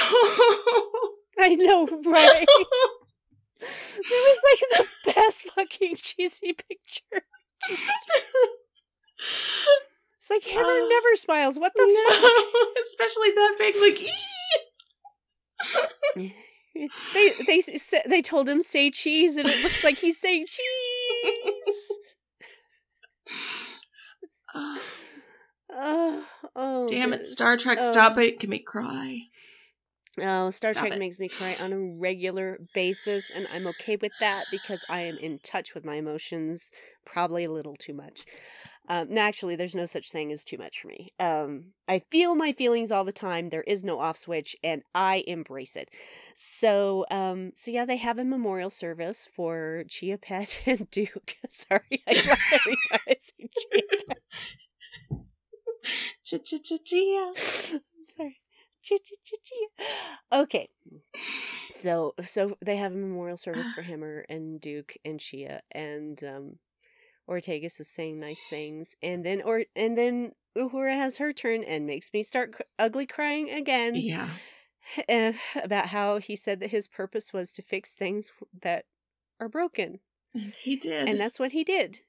I 1.37 1.55
know, 1.55 1.85
right? 2.05 2.47
It 3.59 4.09
was 4.09 4.41
like 4.49 4.61
the 4.77 4.87
best 5.13 5.49
fucking 5.49 5.95
cheesy 5.97 6.53
picture. 6.53 7.23
It's 10.19 10.29
like 10.29 10.43
Hemmer 10.43 10.61
Oh. 10.63 10.87
never 10.89 11.15
smiles. 11.15 11.57
What 11.57 11.71
the 11.73 11.85
no, 11.85 12.05
especially 12.81 13.31
that 13.31 13.55
big, 13.57 13.75
like. 13.81 13.99
They 17.13 17.31
they 17.47 17.61
they 18.07 18.21
told 18.21 18.47
him 18.47 18.61
say 18.61 18.91
cheese, 18.91 19.37
and 19.37 19.47
it 19.47 19.63
looks 19.63 19.83
like 19.83 19.97
he's 19.97 20.19
saying 20.19 20.45
cheese. 20.47 20.61
Oh, 25.79 26.23
oh 26.55 26.87
damn 26.87 27.13
it. 27.13 27.25
Star 27.25 27.55
Trek! 27.57 27.79
Um, 27.79 27.85
stop 27.85 28.17
it! 28.17 28.39
Can 28.39 28.49
me 28.49 28.59
cry. 28.59 29.19
Oh, 30.19 30.49
Star 30.49 30.73
Stop 30.73 30.83
Trek 30.83 30.93
it. 30.93 30.99
makes 30.99 31.19
me 31.19 31.29
cry 31.29 31.55
on 31.61 31.73
a 31.73 31.79
regular 31.79 32.59
basis, 32.73 33.29
and 33.29 33.47
I'm 33.53 33.67
okay 33.67 33.97
with 33.97 34.13
that 34.19 34.45
because 34.49 34.83
I 34.89 35.01
am 35.01 35.17
in 35.17 35.39
touch 35.39 35.75
with 35.75 35.85
my 35.85 35.95
emotions 35.95 36.71
probably 37.05 37.43
a 37.43 37.51
little 37.51 37.75
too 37.75 37.93
much. 37.93 38.25
Um, 38.89 39.07
no, 39.09 39.21
actually, 39.21 39.55
there's 39.55 39.75
no 39.75 39.85
such 39.85 40.11
thing 40.11 40.31
as 40.31 40.45
too 40.45 40.57
much 40.57 40.81
for 40.81 40.87
me. 40.87 41.11
Um, 41.19 41.73
I 41.87 42.01
feel 42.09 42.35
my 42.35 42.53
feelings 42.53 42.91
all 42.91 43.03
the 43.03 43.11
time. 43.11 43.49
There 43.49 43.63
is 43.63 43.83
no 43.83 43.99
off 43.99 44.17
switch, 44.17 44.55
and 44.63 44.81
I 44.95 45.23
embrace 45.27 45.75
it. 45.75 45.89
So, 46.35 47.05
um, 47.11 47.51
so 47.55 47.69
yeah, 47.69 47.85
they 47.85 47.97
have 47.97 48.17
a 48.17 48.23
memorial 48.23 48.69
service 48.69 49.27
for 49.35 49.83
Chia 49.89 50.17
Pet 50.17 50.63
and 50.65 50.89
Duke. 50.89 51.35
Sorry, 51.49 52.03
I 52.07 52.37
every 52.51 52.77
time 52.89 52.99
I 53.07 53.15
say 53.19 53.49
Chia 53.59 53.81
Pet. 54.07 54.19
Ch 56.23 56.33
ch 56.43 56.63
ch 56.63 56.83
chia. 56.83 57.31
I'm 57.73 58.05
sorry. 58.05 58.39
Okay. 60.31 60.69
So 61.73 62.13
so 62.23 62.57
they 62.63 62.77
have 62.77 62.91
a 62.93 62.97
memorial 62.97 63.37
service 63.37 63.71
for 63.71 63.81
Hemmer 63.83 64.25
and 64.29 64.59
Duke 64.59 64.95
and 65.05 65.19
Chia 65.19 65.61
and 65.71 66.21
um 66.23 66.59
Ortegas 67.29 67.79
is 67.79 67.89
saying 67.89 68.19
nice 68.19 68.41
things 68.49 68.95
and 69.03 69.25
then 69.25 69.41
or 69.43 69.63
and 69.75 69.97
then 69.97 70.31
Uhura 70.57 70.95
has 70.95 71.17
her 71.17 71.33
turn 71.33 71.63
and 71.63 71.85
makes 71.85 72.11
me 72.13 72.23
start 72.23 72.55
ugly 72.79 73.05
crying 73.05 73.49
again 73.51 73.95
Yeah. 73.95 74.29
uh, 75.09 75.33
about 75.63 75.87
how 75.87 76.17
he 76.19 76.35
said 76.35 76.59
that 76.61 76.71
his 76.71 76.87
purpose 76.87 77.31
was 77.33 77.51
to 77.53 77.61
fix 77.61 77.93
things 77.93 78.31
that 78.61 78.85
are 79.39 79.49
broken 79.49 79.99
And 80.33 80.51
he 80.55 80.75
did. 80.75 81.07
and 81.07 81.19
that's 81.19 81.39
what 81.39 81.51
he 81.51 81.63
did. 81.63 81.99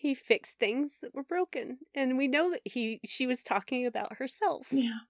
He 0.00 0.14
fixed 0.14 0.58
things 0.58 0.98
that 1.00 1.14
were 1.14 1.22
broken 1.22 1.78
and 1.94 2.18
we 2.18 2.26
know 2.26 2.50
that 2.50 2.62
he 2.64 2.98
she 3.04 3.26
was 3.26 3.42
talking 3.42 3.86
about 3.86 4.16
herself. 4.16 4.68
yeah. 4.72 5.00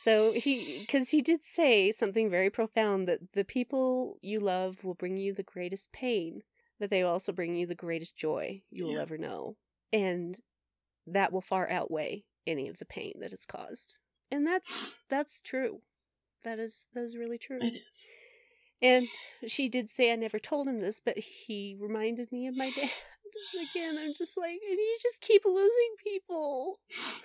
So 0.00 0.30
he, 0.30 0.78
because 0.78 1.10
he 1.10 1.20
did 1.20 1.42
say 1.42 1.90
something 1.90 2.30
very 2.30 2.50
profound 2.50 3.08
that 3.08 3.32
the 3.32 3.42
people 3.42 4.16
you 4.22 4.38
love 4.38 4.84
will 4.84 4.94
bring 4.94 5.16
you 5.16 5.34
the 5.34 5.42
greatest 5.42 5.90
pain, 5.90 6.42
but 6.78 6.88
they 6.88 7.02
will 7.02 7.10
also 7.10 7.32
bring 7.32 7.56
you 7.56 7.66
the 7.66 7.74
greatest 7.74 8.16
joy 8.16 8.62
you 8.70 8.86
will 8.86 8.94
Yeah. 8.94 9.00
ever 9.00 9.18
know. 9.18 9.56
And 9.92 10.40
that 11.04 11.32
will 11.32 11.40
far 11.40 11.68
outweigh 11.68 12.22
any 12.46 12.68
of 12.68 12.78
the 12.78 12.84
pain 12.84 13.14
that 13.18 13.32
is 13.32 13.44
caused. 13.44 13.96
And 14.30 14.46
that's, 14.46 15.02
that's 15.10 15.40
true. 15.40 15.82
That 16.44 16.60
is, 16.60 16.86
that 16.94 17.02
is 17.02 17.16
really 17.16 17.38
true. 17.38 17.58
It 17.60 17.74
is. 17.74 18.08
And 18.80 19.08
she 19.48 19.68
did 19.68 19.90
say 19.90 20.12
I 20.12 20.14
never 20.14 20.38
told 20.38 20.68
him 20.68 20.80
this, 20.80 21.00
but 21.04 21.18
he 21.18 21.76
reminded 21.76 22.30
me 22.30 22.46
of 22.46 22.56
my 22.56 22.70
dad. 22.70 22.88
Again, 23.74 23.98
I'm 23.98 24.14
just 24.14 24.38
like, 24.38 24.60
and 24.70 24.78
you 24.78 24.98
just 25.02 25.20
keep 25.20 25.44
losing 25.44 25.96
people. 26.04 26.78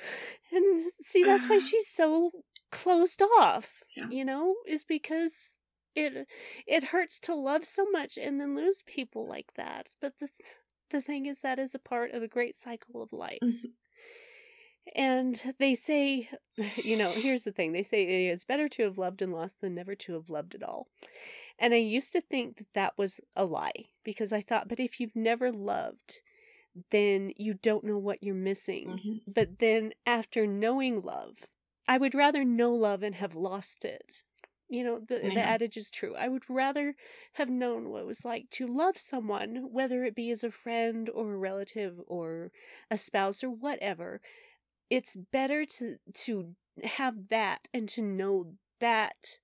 And 0.52 0.92
see, 1.02 1.24
that's 1.24 1.50
why 1.50 1.58
she's 1.68 1.88
so 1.88 2.32
closed 2.74 3.22
off. 3.40 3.84
Yeah. 3.96 4.10
You 4.10 4.26
know, 4.26 4.56
is 4.68 4.84
because 4.84 5.58
it 5.96 6.28
it 6.68 6.86
hurts 6.86 7.20
to 7.22 7.36
love 7.36 7.66
so 7.66 7.86
much 7.92 8.18
and 8.18 8.40
then 8.40 8.56
lose 8.56 8.84
people 8.86 9.28
like 9.28 9.54
that. 9.56 9.88
But 10.02 10.20
the 10.20 10.30
the 10.90 11.02
thing 11.02 11.26
is 11.26 11.42
that 11.42 11.60
is 11.60 11.76
a 11.76 11.80
part 11.80 12.12
of 12.12 12.22
the 12.22 12.28
great 12.28 12.56
cycle 12.56 13.02
of 13.02 13.14
life. 13.14 13.40
Mhm. 13.44 13.74
And 14.96 15.54
they 15.60 15.76
say, 15.76 16.30
you 16.84 16.98
know, 16.98 17.12
here's 17.12 17.44
the 17.44 17.52
thing 17.52 17.72
they 17.72 17.84
say 17.84 18.28
it's 18.28 18.44
better 18.46 18.68
to 18.70 18.84
have 18.84 18.98
loved 18.98 19.22
and 19.22 19.32
lost 19.34 19.62
than 19.62 19.76
never 19.76 19.96
to 19.96 20.14
have 20.14 20.30
loved 20.30 20.56
at 20.56 20.64
all. 20.64 20.88
And 21.60 21.74
I 21.74 21.78
used 21.78 22.14
to 22.14 22.22
think 22.22 22.58
that 22.58 22.74
that 22.76 22.98
was 22.98 23.22
a 23.36 23.46
lie 23.46 23.88
because 24.04 24.34
I 24.34 24.42
thought, 24.42 24.68
but 24.70 24.80
if 24.80 25.00
you've 25.00 25.16
never 25.16 25.52
loved, 25.52 26.22
then 26.92 27.34
you 27.38 27.54
don't 27.56 27.86
know 27.86 27.98
what 28.00 28.24
you're 28.24 28.36
missing. 28.36 29.00
Mhm. 29.06 29.22
But 29.28 29.60
then 29.60 29.94
after 30.06 30.48
knowing 30.48 31.02
love, 31.02 31.48
I 31.88 31.98
would 31.98 32.16
rather 32.16 32.44
know 32.46 32.72
love 32.74 33.04
and 33.04 33.16
have 33.16 33.36
lost 33.36 33.84
it. 33.86 34.24
You 34.70 34.84
know, 34.84 35.00
the, 35.00 35.20
the 35.36 35.42
adage 35.42 35.78
is 35.78 35.92
true. 35.92 36.16
I 36.16 36.28
would 36.30 36.50
rather 36.50 36.96
have 37.34 37.50
known 37.50 37.90
what 37.90 38.02
it 38.02 38.08
was 38.08 38.26
like 38.26 38.50
to 38.52 38.66
love 38.68 38.98
someone, 38.98 39.68
whether 39.72 40.04
it 40.04 40.16
be 40.16 40.32
as 40.32 40.44
a 40.44 40.50
friend 40.52 41.10
or 41.10 41.34
a 41.34 41.38
relative 41.38 42.00
or 42.08 42.52
a 42.90 42.98
spouse 42.98 43.44
or 43.44 43.50
whatever. 43.52 44.22
It's 44.90 45.16
better 45.16 45.66
to 45.66 45.98
to 46.26 46.56
have 46.84 47.28
that 47.30 47.68
and 47.74 47.88
to 47.90 48.02
know 48.02 48.56
that 48.80 49.38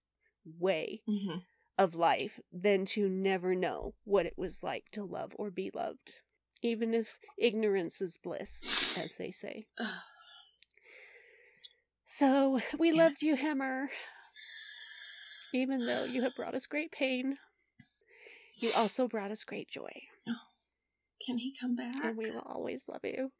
way 0.45 1.01
Mhm. 1.07 1.43
of 1.77 1.93
life 1.95 2.39
than 2.51 2.85
to 2.85 3.07
never 3.07 3.53
know 3.53 3.93
what 4.03 4.25
it 4.25 4.37
was 4.37 4.63
like 4.63 4.89
to 4.91 5.03
love 5.03 5.35
or 5.37 5.51
be 5.51 5.69
loved. 5.71 6.21
Even 6.61 6.93
if 6.93 7.19
ignorance 7.37 8.01
is 8.01 8.17
bliss, 8.17 8.97
as 8.97 9.17
they 9.17 9.29
say. 9.31 9.67
So, 12.19 12.59
we 12.79 12.89
Yeah. 12.89 13.03
loved 13.03 13.21
you, 13.21 13.35
Hemmer. 13.35 13.91
Even 15.53 15.85
though 15.85 16.05
you 16.05 16.23
have 16.23 16.35
brought 16.35 16.55
us 16.55 16.65
great 16.65 16.91
pain, 16.91 17.37
you 18.55 18.71
also 18.75 19.07
brought 19.07 19.29
us 19.29 19.43
great 19.43 19.69
joy. 19.69 20.07
Oh, 20.27 20.33
can 21.23 21.37
he 21.37 21.53
come 21.55 21.75
back? 21.75 22.03
And 22.03 22.17
we 22.17 22.31
will 22.31 22.41
always 22.41 22.87
love 22.87 23.01
you. 23.03 23.31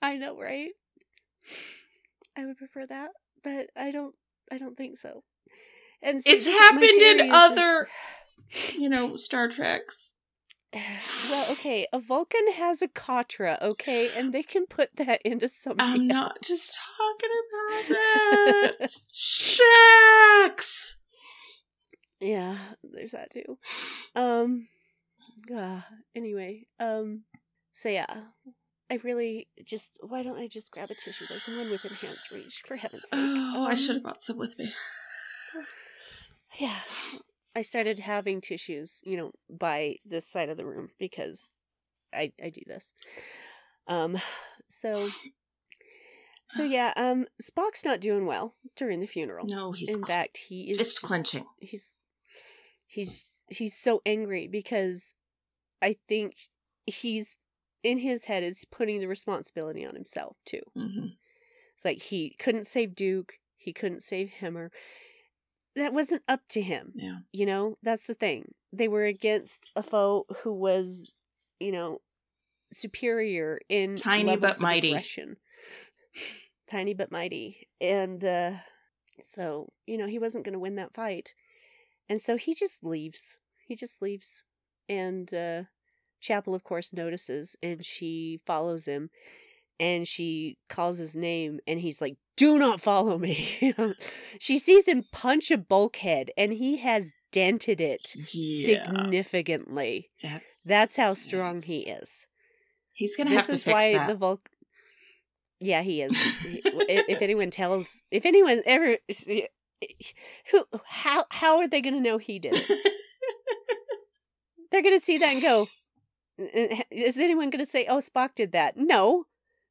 I 0.00 0.16
know, 0.18 0.38
right? 0.40 0.70
I 2.36 2.46
would 2.46 2.58
prefer 2.58 2.86
that, 2.86 3.10
but 3.42 3.70
I 3.76 3.90
don't 3.90 4.14
I 4.52 4.58
don't 4.58 4.76
think 4.76 4.98
so. 4.98 5.24
And 6.00 6.22
so 6.22 6.30
it's 6.30 6.46
happened 6.46 6.84
in 6.84 7.18
just- 7.18 7.34
other, 7.34 7.88
you 8.74 8.88
know, 8.88 9.16
Star 9.16 9.48
Treks. 9.48 10.14
Well, 10.74 11.52
okay, 11.52 11.86
a 11.92 11.98
Vulcan 11.98 12.52
has 12.52 12.80
a 12.80 12.88
Katra, 12.88 13.60
okay, 13.60 14.10
and 14.16 14.32
they 14.32 14.42
can 14.42 14.66
put 14.66 14.96
that 14.96 15.20
into 15.24 15.48
something. 15.48 15.86
I'm 15.86 16.06
not 16.08 16.38
else. 16.38 16.48
just 16.48 16.78
talking 16.96 17.30
about 17.48 18.78
that. 18.80 18.96
Shaxs. 19.12 20.94
Yeah, 22.20 22.56
there's 22.82 23.12
that 23.12 23.30
too. 23.30 23.58
Um 24.14 24.68
uh, 25.54 25.80
anyway, 26.14 26.66
um 26.80 27.24
so 27.72 27.88
yeah. 27.88 28.22
I 28.90 28.98
really 29.04 29.48
just 29.64 29.98
why 30.02 30.22
don't 30.22 30.38
I 30.38 30.48
just 30.48 30.70
grab 30.70 30.90
a 30.90 30.94
tissue? 30.94 31.24
There's 31.28 31.46
one 31.48 31.70
within 31.70 31.92
hand's 31.92 32.30
reach, 32.30 32.62
for 32.66 32.76
heaven's 32.76 33.04
sake. 33.04 33.18
Oh, 33.20 33.66
I 33.66 33.70
Um, 33.70 33.76
should 33.76 33.96
have 33.96 34.02
brought 34.02 34.22
some 34.22 34.36
with 34.38 34.58
me. 34.58 34.72
Yeah. 36.58 36.78
I 37.54 37.62
started 37.62 37.98
having 38.00 38.40
tissues, 38.40 39.00
you 39.04 39.16
know, 39.16 39.32
by 39.50 39.96
this 40.04 40.26
side 40.26 40.48
of 40.48 40.56
the 40.56 40.66
room 40.66 40.90
because 40.98 41.54
I 42.12 42.32
I 42.42 42.50
do 42.50 42.62
this. 42.66 42.92
Um 43.86 44.18
so 44.68 45.08
so 46.48 46.62
yeah, 46.76 46.92
um 46.96 47.26
Spock's 47.40 47.84
not 47.84 48.00
doing 48.00 48.26
well 48.26 48.54
during 48.76 49.00
the 49.00 49.06
funeral. 49.06 49.46
No, 49.46 49.72
he's 49.72 49.88
In 49.94 50.02
fact, 50.04 50.36
he 50.48 50.70
is 50.70 50.78
fist 50.78 51.02
clenching. 51.02 51.46
he's 51.60 51.98
he's 52.86 53.32
he's 53.48 53.74
so 53.76 54.00
angry 54.06 54.48
because 54.48 55.14
I 55.80 55.96
think 56.08 56.34
he's 56.86 57.36
in 57.82 57.98
his 57.98 58.26
head 58.26 58.42
is 58.44 58.64
putting 58.64 59.00
the 59.00 59.08
responsibility 59.08 59.84
on 59.84 59.94
himself 59.94 60.36
too. 60.46 60.62
hmm 60.74 61.06
It's 61.74 61.84
like 61.84 62.00
he 62.02 62.36
couldn't 62.38 62.66
save 62.66 62.94
Duke, 62.94 63.34
he 63.56 63.72
couldn't 63.72 64.02
save 64.02 64.30
Hemmer. 64.40 64.70
That 65.76 65.92
wasn't 65.92 66.22
up 66.28 66.40
to 66.50 66.60
him. 66.60 66.92
Yeah. 66.94 67.18
You 67.32 67.46
know, 67.46 67.78
that's 67.82 68.06
the 68.06 68.14
thing. 68.14 68.52
They 68.72 68.88
were 68.88 69.04
against 69.04 69.70
a 69.74 69.82
foe 69.82 70.26
who 70.42 70.52
was, 70.52 71.24
you 71.60 71.72
know, 71.72 72.00
superior 72.72 73.58
in 73.68 73.94
Tiny 73.96 74.36
but 74.36 74.60
mighty. 74.60 74.88
aggression. 74.90 75.36
Tiny 76.70 76.94
but 76.94 77.10
mighty. 77.10 77.68
And 77.80 78.24
uh 78.24 78.52
so, 79.20 79.72
you 79.86 79.96
know, 79.98 80.06
he 80.06 80.18
wasn't 80.18 80.44
going 80.44 80.54
to 80.54 80.58
win 80.58 80.74
that 80.76 80.94
fight. 80.94 81.34
And 82.08 82.20
so 82.20 82.36
he 82.36 82.54
just 82.54 82.82
leaves. 82.82 83.38
he 83.66 83.76
just 83.76 84.02
leaves. 84.02 84.42
And 84.88 85.32
uh 85.32 85.62
Chapel 86.20 86.54
of 86.54 86.64
course 86.64 86.92
notices 86.92 87.56
and 87.62 87.84
she 87.84 88.40
follows 88.46 88.86
him 88.86 89.10
and 89.80 90.06
she 90.06 90.58
calls 90.68 90.98
his 90.98 91.16
name 91.16 91.58
and 91.66 91.80
he's 91.80 92.00
like 92.00 92.16
do 92.36 92.58
not 92.58 92.80
follow 92.80 93.18
me 93.18 93.74
she 94.38 94.58
sees 94.58 94.86
him 94.88 95.04
punch 95.12 95.50
a 95.50 95.58
bulkhead 95.58 96.30
and 96.36 96.50
he 96.52 96.78
has 96.78 97.12
dented 97.32 97.80
it 97.80 98.14
Yeah. 98.32 98.86
significantly 98.86 100.10
That's 100.22 100.62
that's 100.64 100.96
how 100.96 101.14
strong 101.14 101.56
yes. 101.56 101.64
he 101.64 101.78
is 101.80 102.26
He's 102.92 103.16
gonna 103.16 103.30
this 103.30 103.38
have 103.38 103.46
to 103.46 103.52
fix 103.58 103.66
why 103.72 103.92
that. 103.94 104.06
the 104.08 104.14
Vulc. 104.14 104.38
Yeah, 105.60 105.82
he 105.82 106.02
is. 106.02 106.12
If 106.64 107.22
anyone 107.22 107.50
tells, 107.50 108.02
if 108.10 108.26
anyone 108.26 108.62
ever, 108.66 108.98
who, 110.50 110.64
how, 110.86 111.24
how 111.30 111.58
are 111.58 111.68
they 111.68 111.80
going 111.80 111.94
to 111.94 112.00
know 112.00 112.18
he 112.18 112.38
did 112.38 112.54
it? 112.56 112.68
They're 114.70 114.82
going 114.82 114.98
to 114.98 115.04
see 115.04 115.18
that 115.18 115.32
and 115.32 115.42
go, 115.42 115.68
"Uh, 116.38 116.82
is 116.90 117.18
anyone 117.18 117.50
going 117.50 117.64
to 117.64 117.70
say, 117.70 117.86
"Oh, 117.88 117.98
Spock 117.98 118.34
did 118.34 118.52
that"? 118.52 118.76
No, 118.76 119.24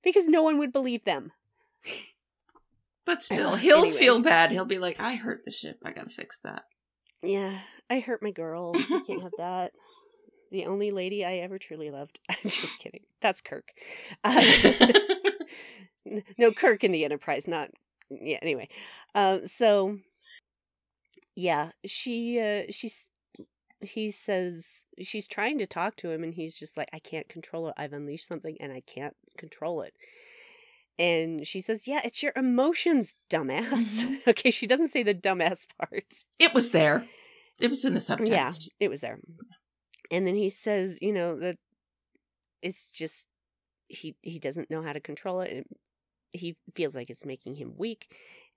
because 0.03 0.27
no 0.27 0.43
one 0.43 0.57
would 0.59 0.71
believe 0.71 1.05
them. 1.05 1.31
But 3.06 3.22
still, 3.23 3.56
he'll 3.56 3.80
Anyway. 3.80 3.98
feel 3.98 4.19
bad. 4.22 4.52
He'll 4.52 4.65
be 4.65 4.78
like, 4.80 4.99
"I 4.99 5.15
hurt 5.15 5.44
the 5.45 5.52
ship. 5.52 5.78
I 5.84 5.91
gotta 5.91 6.10
fix 6.10 6.40
that." 6.41 6.64
Yeah, 7.23 7.60
I 7.90 7.99
hurt 7.99 8.22
my 8.23 8.32
girl. 8.32 8.73
You 8.76 9.03
can't 9.06 9.22
have 9.23 9.32
that. 9.38 9.72
The 10.52 10.65
only 10.65 10.91
lady 10.91 11.23
I 11.23 11.36
ever 11.38 11.57
truly 11.57 11.91
loved. 11.91 12.19
I'm 12.30 12.36
just 12.44 12.78
kidding. 12.80 13.03
That's 13.22 13.41
Kirk. 13.41 13.72
Uh, 14.23 14.41
no 16.38 16.52
kirk 16.52 16.84
in 16.84 16.91
the 16.91 17.06
enterprise 17.06 17.48
not 17.48 17.69
yeah 18.10 18.40
anyway 18.41 18.68
um 19.15 19.45
so 19.45 19.98
yeah 21.36 21.69
she 21.86 22.40
uh 22.40 22.64
she's 22.72 23.10
he 23.82 24.10
says 24.11 24.86
she's 24.99 25.28
trying 25.28 25.57
to 25.60 25.65
talk 25.68 25.95
to 25.95 26.10
him 26.11 26.23
and 26.23 26.34
he's 26.34 26.57
just 26.57 26.76
like 26.76 26.90
i 26.91 26.99
can't 26.99 27.30
control 27.30 27.68
it 27.68 27.73
i've 27.78 27.94
unleashed 27.94 28.28
something 28.28 28.57
and 28.60 28.72
i 28.73 28.82
can't 28.82 29.15
control 29.38 29.82
it 29.82 29.94
and 30.99 31.45
she 31.47 31.59
says 31.61 31.88
yeah 31.88 32.01
it's 32.03 32.22
your 32.22 32.34
emotions 32.35 33.15
dumbass 33.30 34.03
Mhm. 34.03 34.19
okay 34.27 34.51
she 34.51 34.68
doesn't 34.68 34.89
say 34.89 35.03
the 35.03 35.13
dumbass 35.15 35.65
part 35.80 36.05
it 36.39 36.53
was 36.53 36.72
there. 36.72 37.05
It 37.61 37.68
was 37.69 37.84
in 37.85 37.93
the 37.93 37.99
subtext. 37.99 38.30
yeah 38.30 38.51
it 38.80 38.89
was 38.89 39.01
there 39.01 39.19
and 40.09 40.26
then 40.26 40.35
he 40.35 40.49
says 40.49 40.97
you 41.01 41.13
know 41.13 41.38
that 41.39 41.57
it's 42.61 42.88
just 42.89 43.27
he 43.88 44.15
he 44.22 44.39
doesn't 44.39 44.69
know 44.69 44.81
how 44.81 44.93
to 44.93 44.99
control 44.99 45.41
it 45.41 45.65
he 46.31 46.55
feels 46.76 46.95
like 46.95 47.09
it's 47.09 47.26
making 47.26 47.55
him 47.55 47.73
weak 47.77 48.07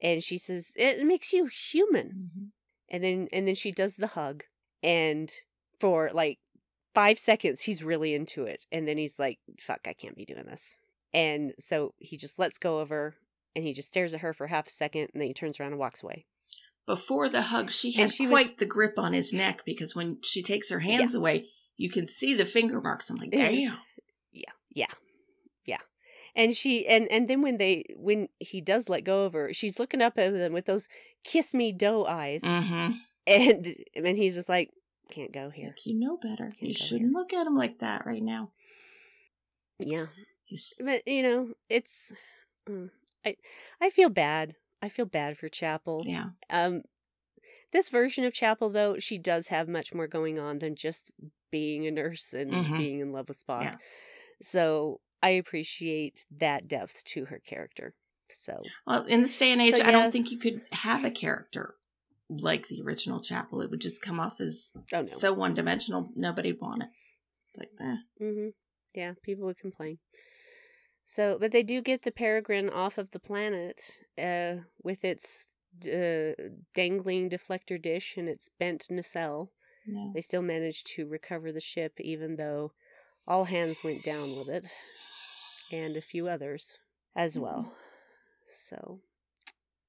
and 0.00 0.22
she 0.22 0.38
says 0.38 0.72
it 0.76 1.04
makes 1.04 1.32
you 1.32 1.46
human 1.46 2.30
Mhm. 2.36 2.46
and 2.88 3.02
then 3.04 3.28
and 3.32 3.46
then 3.48 3.54
she 3.54 3.72
does 3.72 3.96
the 3.96 4.08
hug 4.08 4.44
and 4.82 5.32
for 5.80 6.10
like 6.12 6.38
five 6.94 7.18
seconds 7.18 7.62
he's 7.62 7.82
really 7.82 8.14
into 8.14 8.44
it 8.44 8.64
and 8.70 8.86
then 8.86 8.96
he's 8.96 9.18
like 9.18 9.38
fuck 9.58 9.80
i 9.86 9.92
can't 9.92 10.16
be 10.16 10.24
doing 10.24 10.44
this 10.46 10.76
and 11.14 11.52
so 11.58 11.94
he 11.98 12.16
just 12.18 12.38
lets 12.38 12.58
go 12.58 12.78
of 12.80 12.90
her 12.90 13.14
and 13.56 13.64
he 13.64 13.72
just 13.72 13.88
stares 13.88 14.12
at 14.12 14.20
her 14.20 14.32
for 14.34 14.48
half 14.48 14.66
a 14.66 14.70
second 14.70 15.08
and 15.14 15.20
then 15.22 15.28
he 15.28 15.32
turns 15.34 15.58
around 15.58 15.70
and 15.70 15.78
walks 15.78 16.02
away 16.02 16.26
Before 16.86 17.28
the 17.30 17.42
hug, 17.42 17.70
she 17.70 17.92
had 17.92 18.12
she 18.12 18.26
was- 18.26 18.30
quite 18.32 18.58
the 18.58 18.66
grip 18.66 18.98
on 18.98 19.12
his 19.14 19.32
neck 19.32 19.62
because 19.64 19.94
when 19.94 20.18
she 20.22 20.42
takes 20.42 20.68
her 20.70 20.80
hands 20.80 21.14
away, 21.14 21.46
you 21.76 21.88
can 21.88 22.06
see 22.06 22.34
the 22.34 22.44
finger 22.44 22.80
marks. 22.80 23.08
I'm 23.10 23.16
like, 23.16 23.30
was- 23.30 23.38
damn. 23.40 23.78
yeah 24.32 24.50
yeah 24.70 24.86
yeah 25.64 25.78
and 26.36 26.54
she 26.56 26.84
and 26.86 27.06
and 27.10 27.28
then 27.28 27.40
when 27.42 27.58
they 27.58 27.84
when 27.96 28.28
he 28.40 28.60
does 28.60 28.88
let 28.88 29.04
go 29.04 29.24
of 29.24 29.32
her 29.34 29.52
she's 29.54 29.78
looking 29.78 30.02
up 30.02 30.18
at 30.18 30.34
him 30.34 30.52
with 30.52 30.66
those 30.66 30.88
kiss 31.22 31.54
me 31.54 31.72
doe 31.72 32.04
eyes 32.04 32.42
Mm-hmm. 32.42 32.92
and 33.26 33.74
and 33.94 34.16
he's 34.16 34.34
just 34.34 34.48
like 34.48 34.70
can't 35.10 35.32
go 35.32 35.50
here 35.50 35.68
like, 35.68 35.86
you 35.86 35.98
know 35.98 36.16
better. 36.16 36.46
Can't 36.50 36.62
you 36.62 36.74
shouldn't 36.74 37.10
here. 37.10 37.18
look 37.18 37.32
at 37.32 37.46
him 37.46 37.54
like 37.54 37.78
that 37.78 38.04
right 38.04 38.22
now. 38.22 38.50
yeah 39.78 40.06
but 40.84 41.02
you 41.06 41.22
know 41.22 41.48
it's 41.68 42.12
mm, 42.68 42.90
i 43.24 43.36
i 43.80 43.90
feel 43.90 44.08
bad 44.08 44.56
i 44.82 44.88
feel 44.88 45.06
bad 45.06 45.36
for 45.38 45.48
chapel 45.48 46.02
yeah. 46.06 46.30
um 46.50 46.82
this 47.72 47.88
version 47.88 48.24
of 48.24 48.32
chapel 48.32 48.70
though 48.70 48.98
she 48.98 49.18
does 49.18 49.48
have 49.48 49.68
much 49.68 49.92
more 49.94 50.06
going 50.06 50.38
on 50.38 50.58
than 50.58 50.74
just 50.76 51.10
being 51.50 51.86
a 51.86 51.90
nurse 51.90 52.32
and 52.32 52.52
Mhm. 52.52 52.76
being 52.76 53.00
in 53.00 53.12
love 53.12 53.28
with 53.28 53.42
spock 53.44 53.62
Yeah. 53.62 53.76
so 54.42 55.00
i 55.22 55.30
appreciate 55.30 56.26
that 56.30 56.68
depth 56.68 57.04
to 57.04 57.26
her 57.26 57.38
character 57.38 57.94
so 58.30 58.62
Well, 58.86 59.04
in 59.04 59.22
this 59.22 59.38
day 59.38 59.52
and 59.52 59.60
age, 59.60 59.76
So, 59.76 59.84
I 59.84 59.90
don't 59.92 60.10
think 60.10 60.32
you 60.32 60.38
could 60.38 60.62
have 60.72 61.04
a 61.04 61.10
character 61.10 61.76
like 62.28 62.68
the 62.68 62.82
original 62.82 63.20
Chapel. 63.20 63.60
It 63.60 63.70
would 63.70 63.80
just 63.80 64.02
come 64.02 64.18
off 64.18 64.40
as 64.40 64.72
oh 64.74 64.80
no 64.96 65.02
so 65.02 65.32
one 65.32 65.54
dimensional. 65.54 66.08
Nobody'd 66.16 66.60
want 66.60 66.82
it. 66.82 66.88
It's 67.50 67.58
like, 67.58 67.70
eh. 67.80 67.96
Mm-hmm. 68.20 68.48
Yeah, 68.94 69.12
people 69.22 69.44
would 69.46 69.58
complain. 69.58 69.98
So, 71.04 71.36
but 71.38 71.52
they 71.52 71.62
do 71.62 71.82
get 71.82 72.02
the 72.02 72.10
Peregrine 72.10 72.70
off 72.70 72.96
of 72.98 73.10
the 73.10 73.20
planet 73.20 74.00
uh, 74.18 74.64
with 74.82 75.04
its 75.04 75.48
uh, 75.84 76.32
dangling 76.74 77.28
deflector 77.28 77.80
dish 77.80 78.16
and 78.16 78.28
its 78.28 78.48
bent 78.48 78.86
nacelle. 78.90 79.50
no. 79.86 80.12
They 80.14 80.20
still 80.22 80.42
managed 80.42 80.86
to 80.96 81.06
recover 81.06 81.52
the 81.52 81.60
ship, 81.60 82.00
even 82.00 82.36
though 82.36 82.72
all 83.28 83.44
hands 83.44 83.84
went 83.84 84.02
down 84.02 84.36
with 84.36 84.48
it, 84.48 84.66
and 85.70 85.96
a 85.96 86.00
few 86.00 86.28
others 86.28 86.78
as 87.14 87.38
well. 87.38 87.74
So, 88.48 89.00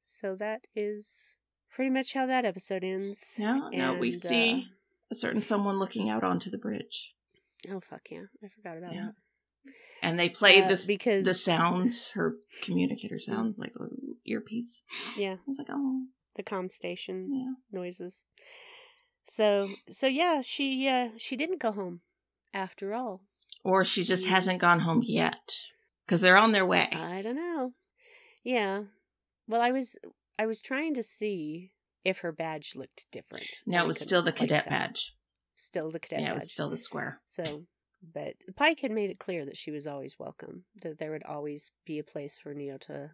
so 0.01 0.35
that 0.35 0.67
is 0.75 1.37
pretty 1.69 1.91
much 1.91 2.13
how 2.13 2.25
that 2.25 2.45
episode 2.45 2.83
ends. 2.83 3.35
No, 3.39 3.69
no, 3.69 3.93
we 3.93 4.09
And, 4.09 4.21
see 4.21 4.69
a 5.11 5.15
certain 5.15 5.41
someone 5.41 5.77
looking 5.79 6.09
out 6.09 6.23
onto 6.23 6.49
the 6.49 6.57
bridge. 6.57 7.15
Uh, 7.69 7.75
oh 7.75 7.79
fuck 7.79 8.01
yeah! 8.09 8.23
I 8.43 8.47
forgot 8.49 8.77
about 8.77 8.93
Yeah. 8.93 9.05
that. 9.05 9.73
And 10.05 10.19
they 10.19 10.29
play 10.29 10.61
Uh, 10.61 10.67
this 10.67 10.85
because 10.85 11.25
the 11.25 11.33
sounds, 11.33 12.09
her 12.11 12.35
communicator 12.63 13.19
sounds 13.19 13.57
like 13.57 13.73
a 13.79 13.87
earpiece. 14.25 14.81
Yeah, 15.17 15.33
I 15.33 15.39
was 15.47 15.57
like, 15.57 15.67
oh, 15.71 16.03
the 16.35 16.43
com 16.43 16.69
station. 16.69 17.33
yeah. 17.33 17.53
noises. 17.79 18.23
So 19.27 19.69
so 19.89 20.07
yeah, 20.07 20.41
she 20.41 20.87
uh 20.87 21.09
she 21.17 21.35
didn't 21.35 21.59
go 21.61 21.71
home 21.71 22.01
after 22.53 22.93
all. 22.93 23.21
Or 23.63 23.83
she 23.83 24.03
just 24.03 24.27
hasn't 24.27 24.61
gone 24.61 24.81
home 24.81 25.01
yet. 25.03 25.51
Because 26.05 26.21
they're 26.21 26.37
on 26.37 26.51
their 26.51 26.65
way. 26.65 26.87
I 26.93 27.23
don't 27.23 27.35
know. 27.35 27.73
Yeah. 28.43 28.83
Well, 29.47 29.61
I 29.61 29.71
was 29.71 29.97
I 30.37 30.45
was 30.45 30.61
trying 30.61 30.93
to 30.95 31.03
see 31.03 31.71
if 32.03 32.19
her 32.19 32.31
badge 32.31 32.73
looked 32.75 33.07
different. 33.11 33.47
no, 33.65 33.83
it 33.83 33.87
was 33.87 33.99
still 33.99 34.21
the 34.21 34.31
cadet 34.31 34.63
tell. 34.65 34.69
badge. 34.69 35.15
Still 35.55 35.89
the 35.89 35.99
cadet 35.99 36.19
yeah, 36.21 36.31
it 36.31 36.33
was 36.35 36.51
still 36.51 36.69
the 36.69 36.77
square. 36.77 37.21
So, 37.27 37.65
but 38.01 38.35
Pike 38.55 38.81
had 38.81 38.91
made 38.91 39.09
it 39.09 39.19
clear 39.19 39.45
that 39.45 39.57
she 39.57 39.71
was 39.71 39.87
always 39.87 40.17
welcome. 40.19 40.63
That 40.81 40.99
there 40.99 41.11
would 41.11 41.23
always 41.23 41.71
be 41.85 41.99
a 41.99 42.03
place 42.03 42.35
for 42.37 42.53
Nyota 42.53 43.11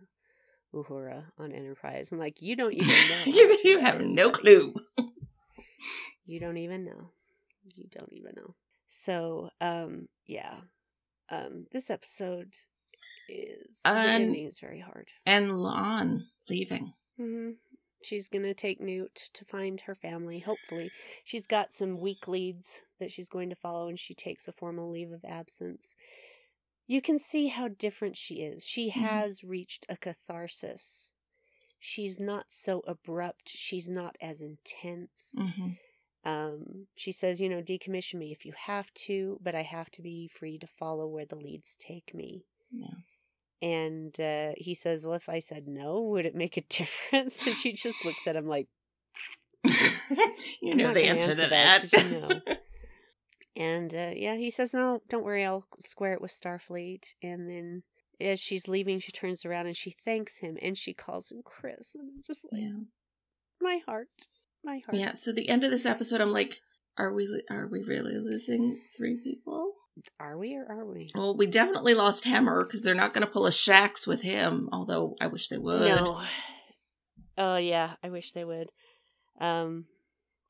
Uhura 0.73 1.25
on 1.37 1.51
Enterprise. 1.51 2.11
And 2.11 2.19
like, 2.19 2.41
you 2.41 2.55
don't 2.55 2.73
even 2.73 2.87
know. 3.09 3.23
you, 3.31 3.57
you 3.63 3.79
have 3.79 4.01
is, 4.01 4.13
no 4.15 4.29
clue. 4.31 4.73
You 6.25 6.39
don't 6.39 6.57
even 6.57 6.85
know. 6.85 7.09
You 7.75 7.87
don't 7.91 8.13
even 8.13 8.31
know. 8.37 8.55
So, 8.87 9.49
um, 9.59 10.07
yeah. 10.27 10.57
Um, 11.29 11.65
this 11.71 11.89
episode 11.89 12.53
is 13.27 13.81
the 13.83 13.89
Un- 13.89 14.07
ending 14.07 14.45
is 14.45 14.59
very 14.59 14.79
hard. 14.79 15.09
And 15.25 15.49
La'an 15.49 16.21
leaving. 16.49 16.93
hmm 17.17 17.49
She's 18.03 18.27
gonna 18.29 18.53
take 18.53 18.79
Newt 18.81 19.15
to 19.33 19.45
find 19.45 19.81
her 19.81 19.95
family. 19.95 20.39
Hopefully, 20.39 20.91
she's 21.23 21.47
got 21.47 21.73
some 21.73 21.99
weak 21.99 22.27
leads 22.27 22.81
that 22.99 23.11
she's 23.11 23.29
going 23.29 23.49
to 23.49 23.55
follow, 23.55 23.87
and 23.87 23.99
she 23.99 24.13
takes 24.13 24.47
a 24.47 24.51
formal 24.51 24.89
leave 24.89 25.11
of 25.11 25.23
absence. 25.25 25.95
You 26.87 27.01
can 27.01 27.19
see 27.19 27.47
how 27.47 27.67
different 27.69 28.17
she 28.17 28.41
is. 28.41 28.65
She 28.65 28.89
Mhm. 28.89 28.93
has 29.03 29.43
reached 29.43 29.85
a 29.87 29.95
catharsis. 29.97 31.11
She's 31.79 32.19
not 32.19 32.51
so 32.51 32.81
abrupt. 32.81 33.49
She's 33.49 33.89
not 33.89 34.15
as 34.21 34.41
intense. 34.41 35.35
hmm 35.37 35.69
Um, 36.23 36.87
she 36.95 37.11
says, 37.11 37.41
you 37.41 37.49
know, 37.49 37.63
decommission 37.63 38.15
me 38.19 38.31
if 38.31 38.45
you 38.45 38.53
have 38.55 38.93
to, 38.93 39.39
but 39.41 39.55
I 39.55 39.63
have 39.63 39.89
to 39.91 40.01
be 40.03 40.27
free 40.27 40.59
to 40.59 40.67
follow 40.67 41.07
where 41.07 41.25
the 41.25 41.35
leads 41.35 41.75
take 41.75 42.13
me. 42.13 42.45
Yeah. 42.71 42.93
And 43.61 44.19
uh, 44.19 44.51
he 44.57 44.73
says, 44.73 45.05
well, 45.05 45.15
if 45.15 45.29
I 45.29 45.39
said 45.39 45.67
no, 45.67 46.01
would 46.01 46.25
it 46.25 46.35
make 46.35 46.57
a 46.57 46.61
difference? 46.69 47.45
And 47.45 47.55
she 47.55 47.73
just 47.73 48.03
looks 48.05 48.27
at 48.27 48.35
him 48.35 48.47
like, 48.47 48.67
you 50.61 50.75
know 50.75 50.91
the 50.93 51.05
answer 51.05 51.29
answer 51.29 51.43
to 51.43 51.49
that, 51.49 51.91
that. 51.91 52.03
you 52.03 52.09
know. 52.09 52.29
and 53.55 53.93
uh, 53.93 54.11
yeah, 54.15 54.35
he 54.35 54.49
says, 54.49 54.73
no, 54.73 55.01
don't 55.07 55.23
worry, 55.23 55.45
I'll 55.45 55.67
square 55.79 56.13
it 56.13 56.21
with 56.21 56.31
Starfleet. 56.31 57.13
And 57.21 57.47
then 57.47 57.83
as 58.19 58.39
she's 58.39 58.67
leaving, 58.67 58.99
she 58.99 59.11
turns 59.11 59.45
around 59.45 59.67
and 59.67 59.77
she 59.77 59.93
thanks 60.03 60.39
him 60.39 60.57
and 60.61 60.75
she 60.75 60.93
calls 60.93 61.31
him 61.31 61.41
Chris. 61.43 61.93
And 61.93 62.09
I'm 62.09 62.23
just 62.25 62.45
like, 62.51 62.61
yeah. 62.63 62.79
my 63.61 63.79
heart, 63.85 64.07
my 64.63 64.79
heart. 64.79 64.97
Yeah. 64.97 65.13
So 65.13 65.31
the 65.31 65.49
end 65.49 65.63
of 65.63 65.69
this 65.69 65.85
episode, 65.85 66.21
I'm 66.21 66.33
like, 66.33 66.59
are 66.97 67.13
we 67.13 67.41
are 67.49 67.67
we 67.67 67.83
really 67.83 68.17
losing 68.17 68.81
three 68.97 69.17
people? 69.17 69.73
Are 70.19 70.37
we 70.37 70.55
or 70.55 70.65
are 70.69 70.85
we? 70.85 71.07
Well, 71.15 71.35
we 71.35 71.47
definitely 71.47 71.93
lost 71.93 72.25
Hemmer 72.25 72.65
because 72.65 72.83
they're 72.83 72.95
not 72.95 73.13
going 73.13 73.25
to 73.25 73.31
pull 73.31 73.47
a 73.47 73.51
Shaxs 73.51 74.05
with 74.05 74.21
him. 74.21 74.69
Although 74.71 75.15
I 75.21 75.27
wish 75.27 75.47
they 75.47 75.57
would. 75.57 75.81
No. 75.81 76.21
Oh 77.37 77.57
yeah, 77.57 77.93
I 78.03 78.09
wish 78.09 78.31
they 78.33 78.43
would. 78.43 78.69
Um 79.39 79.85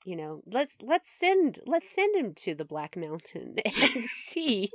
you 0.03 0.15
know, 0.15 0.41
let's 0.45 0.77
let's 0.81 1.09
send 1.09 1.59
let's 1.65 1.89
send 1.89 2.15
him 2.15 2.33
to 2.33 2.55
the 2.55 2.65
Black 2.65 2.97
Mountain 2.97 3.57
and 3.65 4.05
see 4.05 4.69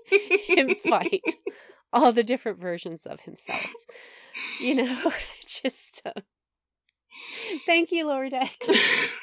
him 0.46 0.74
fight 0.88 1.22
all 1.92 2.12
the 2.12 2.22
different 2.22 2.60
versions 2.60 3.06
of 3.06 3.20
himself. 3.20 3.72
You 4.60 4.76
know, 4.76 5.12
just 5.46 6.02
uh, 6.04 6.20
thank 7.64 7.90
you, 7.90 8.06
Lord 8.06 8.32
X. 8.32 9.18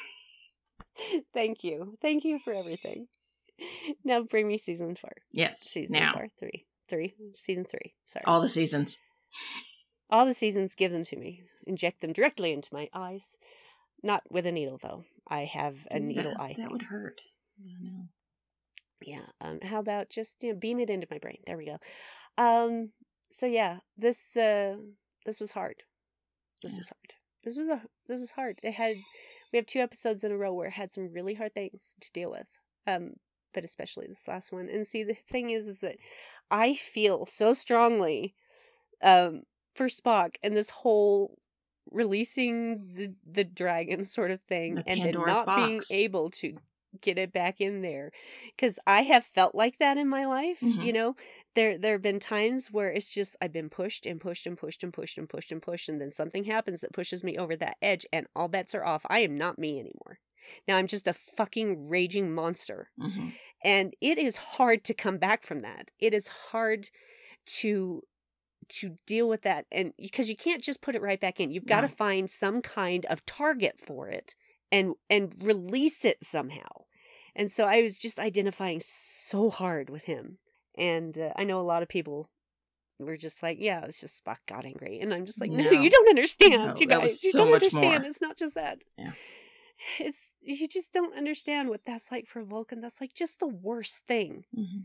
thank 1.34 1.64
you, 1.64 1.96
thank 2.00 2.24
you 2.24 2.38
for 2.38 2.52
everything. 2.52 3.08
Now 4.04 4.22
bring 4.22 4.48
me 4.48 4.58
season 4.58 4.94
four. 4.96 5.12
Yes. 5.32 5.60
Season 5.60 5.98
now. 5.98 6.12
four, 6.12 6.28
three, 6.38 6.66
three, 6.88 7.14
season 7.34 7.64
three. 7.64 7.94
Sorry, 8.06 8.24
All 8.26 8.40
the 8.40 8.48
seasons. 8.48 8.98
all 10.10 10.26
the 10.26 10.34
seasons. 10.34 10.74
Give 10.74 10.90
them 10.92 11.04
to 11.04 11.16
me. 11.16 11.42
Inject 11.66 12.00
them 12.00 12.12
directly 12.12 12.52
into 12.52 12.68
my 12.72 12.88
eyes. 12.92 13.36
Not 14.02 14.22
with 14.30 14.44
a 14.46 14.52
needle, 14.52 14.78
though. 14.82 15.04
I 15.28 15.44
have 15.44 15.86
a 15.90 15.98
needle 16.00 16.32
that, 16.32 16.40
eye. 16.40 16.48
That 16.48 16.56
thing. 16.56 16.68
would 16.72 16.82
hurt. 16.82 17.20
I 17.60 17.72
know. 17.80 18.08
yeah 19.02 19.26
um 19.40 19.60
how 19.62 19.78
about 19.78 20.10
just 20.10 20.42
you 20.42 20.52
know 20.52 20.58
beam 20.58 20.80
it 20.80 20.90
into 20.90 21.06
my 21.10 21.18
brain 21.18 21.38
there 21.46 21.56
we 21.56 21.66
go 21.66 21.78
um 22.36 22.90
so 23.30 23.46
yeah 23.46 23.78
this 23.96 24.36
uh 24.36 24.76
this 25.24 25.38
was 25.40 25.52
hard 25.52 25.76
this 26.62 26.72
Yeah. 26.72 26.78
was 26.78 26.88
hard 26.88 27.14
this 27.44 27.56
was 27.56 27.68
a 27.68 27.82
this 28.08 28.18
was 28.20 28.32
hard 28.32 28.58
it 28.64 28.72
had 28.72 28.96
we 29.54 29.58
have 29.58 29.66
two 29.66 29.78
episodes 29.78 30.24
in 30.24 30.32
a 30.32 30.36
row 30.36 30.52
where 30.52 30.66
it 30.66 30.72
had 30.72 30.92
some 30.92 31.12
really 31.12 31.34
hard 31.34 31.54
things 31.54 31.94
to 32.00 32.10
deal 32.12 32.30
with 32.30 32.48
um 32.86 33.12
but 33.54 33.64
especially 33.64 34.06
this 34.08 34.26
last 34.26 34.50
one. 34.50 34.68
And 34.68 34.84
see 34.84 35.04
the 35.04 35.14
thing 35.14 35.50
is 35.50 35.68
is 35.68 35.80
that 35.80 35.96
i 36.50 36.74
feel 36.74 37.24
so 37.24 37.52
strongly 37.52 38.34
um 39.00 39.44
for 39.76 39.86
spock 39.86 40.34
and 40.42 40.56
this 40.56 40.70
whole 40.70 41.38
releasing 41.90 42.88
the 42.94 43.14
the 43.24 43.44
dragon 43.44 44.04
sort 44.04 44.32
of 44.32 44.40
thing 44.42 44.74
The 44.76 44.88
and 44.88 45.00
then 45.00 45.12
Pandora's 45.12 45.46
not 45.46 45.56
being 45.56 45.80
able 45.92 46.30
to 46.30 46.56
get 47.00 47.18
it 47.18 47.32
back 47.32 47.60
in 47.60 47.82
there 47.82 48.10
because 48.56 48.78
i 48.86 49.02
have 49.02 49.24
felt 49.24 49.54
like 49.54 49.78
that 49.78 49.96
in 49.98 50.08
my 50.08 50.24
life 50.24 50.68
Mhm. 50.68 50.80
you 50.80 50.92
know? 50.92 51.14
There 51.54 51.78
there 51.78 51.92
have 51.92 52.02
been 52.02 52.18
times 52.20 52.70
where 52.72 52.90
it's 52.92 53.12
just 53.12 53.36
i've 53.40 53.52
been 53.52 53.70
pushed 53.70 54.06
and 54.06 54.20
pushed 54.20 54.46
and 54.46 54.58
pushed 54.58 54.82
and 54.82 54.92
pushed 54.92 55.18
and 55.18 55.28
pushed 55.28 55.52
and 55.52 55.62
pushed 55.62 55.88
and 55.88 56.00
then 56.00 56.10
something 56.10 56.44
happens 56.44 56.80
that 56.80 56.92
pushes 56.92 57.22
me 57.24 57.36
over 57.38 57.54
that 57.56 57.76
edge 57.82 58.04
and 58.12 58.26
all 58.34 58.48
bets 58.48 58.74
are 58.74 58.84
off. 58.84 59.04
I 59.08 59.20
am 59.20 59.36
not 59.36 59.58
me 59.58 59.78
anymore. 59.78 60.18
Now 60.68 60.76
i'm 60.78 60.86
just 60.88 61.06
a 61.08 61.12
fucking 61.12 61.88
raging 61.88 62.32
monster. 62.34 62.90
Hmm 62.98 63.36
and 63.64 63.94
it 64.00 64.18
is 64.18 64.36
hard 64.36 64.84
to 64.84 64.94
come 64.94 65.18
back 65.18 65.42
from 65.44 65.60
that. 65.62 65.90
It 65.98 66.14
is 66.14 66.28
hard 66.28 66.90
to 67.46 68.02
to 68.68 68.98
deal 69.06 69.28
with 69.28 69.42
that 69.42 69.66
and 69.72 69.92
because 69.98 70.30
you 70.30 70.36
can't 70.36 70.62
just 70.62 70.82
put 70.82 70.94
it 70.94 71.02
right 71.02 71.20
back 71.20 71.40
in. 71.40 71.50
You've 71.50 71.66
got 71.66 71.82
to 71.82 71.88
find 71.88 72.30
some 72.30 72.62
kind 72.62 73.06
of 73.06 73.24
target 73.26 73.80
for 73.80 74.08
it 74.08 74.34
and 74.74 74.94
and 75.08 75.34
release 75.40 76.04
it 76.04 76.18
somehow. 76.24 76.72
And 77.36 77.50
so 77.50 77.64
i 77.64 77.82
was 77.82 77.98
just 77.98 78.18
identifying 78.20 78.80
so 78.82 79.50
hard 79.50 79.90
with 79.90 80.04
him. 80.04 80.38
And 80.76 81.16
uh, 81.16 81.32
i 81.36 81.44
know 81.44 81.60
a 81.60 81.70
lot 81.72 81.82
of 81.84 81.88
people 81.88 82.28
were 83.00 83.16
just 83.26 83.42
like 83.42 83.58
yeah 83.60 83.80
it's 83.84 84.00
just 84.00 84.22
spock 84.24 84.40
got 84.46 84.64
angry. 84.72 84.94
And 85.00 85.12
i'm 85.14 85.24
just 85.30 85.40
like 85.40 85.50
no, 85.50 85.64
No. 85.70 85.82
you 85.84 85.90
don't 85.90 86.08
understand 86.16 86.66
No, 86.74 86.76
you 86.80 86.86
guys 86.86 87.02
was 87.02 87.24
you 87.24 87.32
don't 87.32 87.54
understand. 87.54 88.02
more. 88.02 88.08
it's 88.10 88.20
not 88.26 88.36
just 88.36 88.54
that. 88.54 88.78
Yeah. 88.98 89.12
it's 89.98 90.36
you 90.40 90.66
just 90.68 90.92
don't 90.92 91.16
understand 91.16 91.68
what 91.68 91.84
that's 91.84 92.10
like 92.14 92.26
for 92.26 92.42
vulcan. 92.42 92.80
That's 92.80 93.00
like 93.00 93.14
just 93.14 93.38
the 93.40 93.48
worst 93.48 93.96
thing 94.06 94.44
hmm 94.54 94.80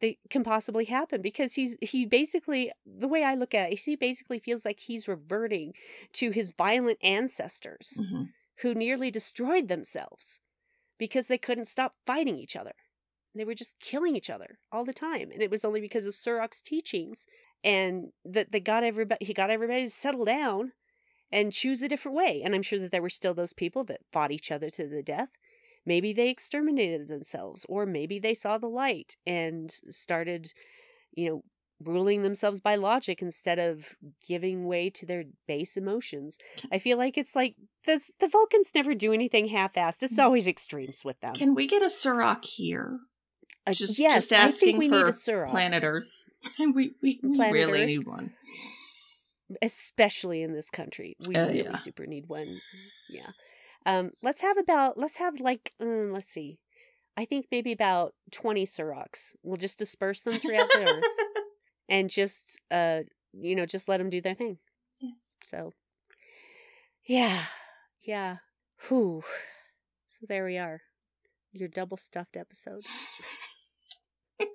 that 0.00 0.14
can 0.30 0.44
possibly 0.44 0.84
happen 0.84 1.20
because 1.20 1.54
he's 1.54 1.76
he 1.82 2.06
basically 2.06 2.70
the 2.86 3.08
way 3.08 3.24
I 3.24 3.34
look 3.34 3.52
at 3.52 3.72
it, 3.72 3.80
he 3.80 3.96
basically 3.96 4.38
feels 4.38 4.64
like 4.64 4.78
he's 4.78 5.08
reverting 5.08 5.72
to 6.12 6.30
his 6.30 6.52
violent 6.56 6.98
ancestors. 7.02 7.98
Hmm 7.98 8.24
who 8.62 8.74
nearly 8.74 9.10
destroyed 9.10 9.68
themselves 9.68 10.40
because 10.98 11.28
they 11.28 11.38
couldn't 11.38 11.66
stop 11.66 11.94
fighting 12.06 12.38
each 12.38 12.56
other. 12.56 12.72
They 13.34 13.44
were 13.44 13.54
just 13.54 13.78
killing 13.80 14.16
each 14.16 14.30
other 14.30 14.58
all 14.72 14.84
the 14.84 14.92
time, 14.92 15.30
and 15.32 15.42
it 15.42 15.50
was 15.50 15.64
only 15.64 15.80
because 15.80 16.06
of 16.06 16.14
Surak's 16.14 16.60
teachings 16.60 17.26
and 17.62 18.08
that 18.24 18.52
they 18.52 18.60
got 18.60 18.82
everybody 18.84 19.24
he 19.24 19.32
got 19.32 19.50
everybody 19.50 19.84
to 19.84 19.90
settle 19.90 20.24
down 20.24 20.72
and 21.30 21.52
choose 21.52 21.82
a 21.82 21.88
different 21.88 22.16
way. 22.16 22.42
And 22.44 22.54
I'm 22.54 22.62
sure 22.62 22.78
that 22.78 22.90
there 22.90 23.02
were 23.02 23.10
still 23.10 23.34
those 23.34 23.52
people 23.52 23.84
that 23.84 24.00
fought 24.12 24.32
each 24.32 24.50
other 24.50 24.70
to 24.70 24.88
the 24.88 25.02
death. 25.02 25.28
Maybe 25.84 26.12
they 26.12 26.28
exterminated 26.28 27.08
themselves, 27.08 27.64
or 27.68 27.86
maybe 27.86 28.18
they 28.18 28.34
saw 28.34 28.58
the 28.58 28.68
light 28.68 29.16
and 29.26 29.70
started, 29.88 30.52
you 31.12 31.28
know, 31.28 31.42
ruling 31.82 32.22
themselves 32.22 32.60
by 32.60 32.74
logic 32.74 33.22
instead 33.22 33.58
of 33.58 33.96
giving 34.26 34.66
way 34.66 34.90
to 34.90 35.06
their 35.06 35.24
base 35.46 35.76
emotions. 35.76 36.36
I 36.72 36.78
feel 36.78 36.98
like 36.98 37.16
it's 37.16 37.36
like 37.36 37.54
this, 37.86 38.10
the 38.20 38.26
Vulcans 38.28 38.72
never 38.74 38.94
do 38.94 39.12
anything 39.12 39.48
half-assed. 39.48 40.02
It's 40.02 40.16
Mm. 40.16 40.24
always 40.24 40.48
extremes 40.48 41.04
with 41.04 41.20
them. 41.20 41.34
Can 41.34 41.54
we 41.54 41.66
get 41.66 41.82
a 41.82 41.86
Surak 41.86 42.44
here? 42.44 42.98
Uh, 43.66 43.72
just- 43.72 43.98
yes, 43.98 44.14
just 44.28 44.32
I 44.32 44.36
think 44.46 44.54
asking 44.54 44.78
we 44.78 44.88
for 44.88 44.96
need 44.98 45.04
a 45.06 45.12
Surak, 45.12 45.48
Planet 45.50 45.84
Earth. 45.84 46.24
we 46.58 46.66
we, 47.02 47.20
we 47.22 47.36
Planet 47.36 47.52
really 47.52 47.80
Earth. 47.82 47.86
need 47.86 48.06
one. 48.06 48.32
especially 49.62 50.42
in 50.42 50.52
this 50.52 50.70
country. 50.70 51.16
We 51.26 51.36
Oh, 51.36 51.46
really 51.46 51.62
yeah. 51.64 51.76
super 51.76 52.06
need 52.06 52.28
one. 52.28 52.60
Yeah. 53.08 53.30
Um, 53.86 54.10
let's 54.22 54.40
have 54.42 54.58
about 54.58 54.98
let's 54.98 55.16
have 55.16 55.40
like 55.40 55.72
um, 55.80 56.12
let's 56.12 56.26
see. 56.28 56.58
I 57.16 57.24
think 57.24 57.46
maybe 57.50 57.72
about 57.72 58.14
twenty 58.30 58.64
Suraks. 58.66 59.34
We'll 59.42 59.56
just 59.56 59.78
disperse 59.78 60.20
them 60.22 60.34
throughout 60.34 60.68
the 60.68 60.82
earth 60.96 61.04
and 61.88 62.10
just 62.10 62.60
uh 62.70 63.00
you 63.32 63.54
know 63.56 63.66
just 63.66 63.88
let 63.88 63.98
them 63.98 64.10
do 64.10 64.20
their 64.20 64.34
thing. 64.34 64.58
yes. 65.00 65.36
So 65.42 65.72
yeah, 67.04 67.44
yeah. 68.02 68.36
Whew. 68.88 69.22
So 70.08 70.26
there 70.28 70.44
we 70.44 70.58
are. 70.58 70.82
Your 71.52 71.68
double 71.68 71.96
stuffed 71.96 72.36
episode. 72.36 72.84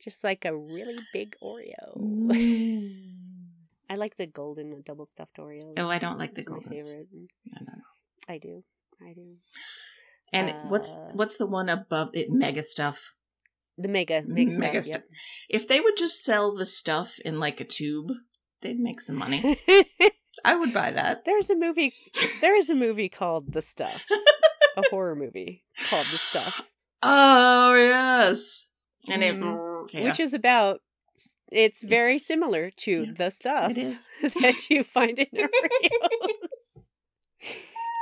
Just 0.00 0.22
like 0.22 0.44
a 0.44 0.56
really 0.56 0.98
big 1.12 1.36
Oreo. 1.42 1.98
Mm. 1.98 2.92
I 3.90 3.96
like 3.96 4.16
the 4.16 4.26
golden 4.26 4.82
double 4.82 5.06
stuffed 5.06 5.36
Oreos. 5.38 5.74
Oh, 5.76 5.88
I 5.88 5.98
don't 5.98 6.18
like 6.18 6.34
the 6.34 6.44
my 6.48 6.56
goldens. 6.58 6.90
favorite. 6.92 7.08
No, 7.12 7.58
no, 7.60 7.72
no. 7.76 7.82
I 8.28 8.38
do. 8.38 8.62
I 9.02 9.12
do. 9.14 9.36
And 10.32 10.70
what's 10.70 10.94
Uh, 10.94 11.10
what's 11.14 11.36
the 11.38 11.46
one 11.46 11.68
above 11.68 12.10
it? 12.14 12.30
Mega 12.30 12.62
stuff. 12.62 13.14
The 13.78 13.88
mega 13.88 14.22
mega, 14.26 14.58
Mega 14.58 14.82
stuff. 14.82 15.02
If 15.50 15.68
they 15.68 15.80
would 15.80 15.96
just 15.96 16.24
sell 16.24 16.54
the 16.54 16.66
stuff 16.66 17.18
in 17.24 17.38
like 17.38 17.60
a 17.60 17.64
tube, 17.64 18.10
they'd 18.62 18.78
make 18.80 19.00
some 19.00 19.16
money. 19.16 19.58
I 20.44 20.54
would 20.56 20.72
buy 20.72 20.90
that. 20.92 21.24
There's 21.24 21.50
a 21.50 21.56
movie. 21.56 21.92
There 22.40 22.56
is 22.56 22.68
a 22.70 22.74
movie 22.74 23.08
called 23.08 23.52
The 23.52 23.62
Stuff. 23.62 24.04
a 24.76 24.82
horror 24.90 25.14
movie 25.16 25.64
called 25.90 26.06
The 26.06 26.18
Stuff, 26.18 26.70
Oh 27.02 27.74
yes, 27.74 28.68
and 29.08 29.22
it 29.22 29.36
Mhm. 29.36 29.92
yeah, 29.92 30.04
which 30.04 30.20
is 30.20 30.32
about. 30.34 30.80
It's 31.50 31.82
very 31.82 32.16
It's- 32.16 32.26
similar 32.26 32.70
to 32.84 33.04
yeah, 33.04 33.12
The 33.16 33.30
Stuff 33.30 33.70
it 33.72 33.78
is. 33.78 34.10
that 34.22 34.68
you 34.70 34.82
find 34.82 35.18
in 35.18 35.26
Oreos. 35.34 36.48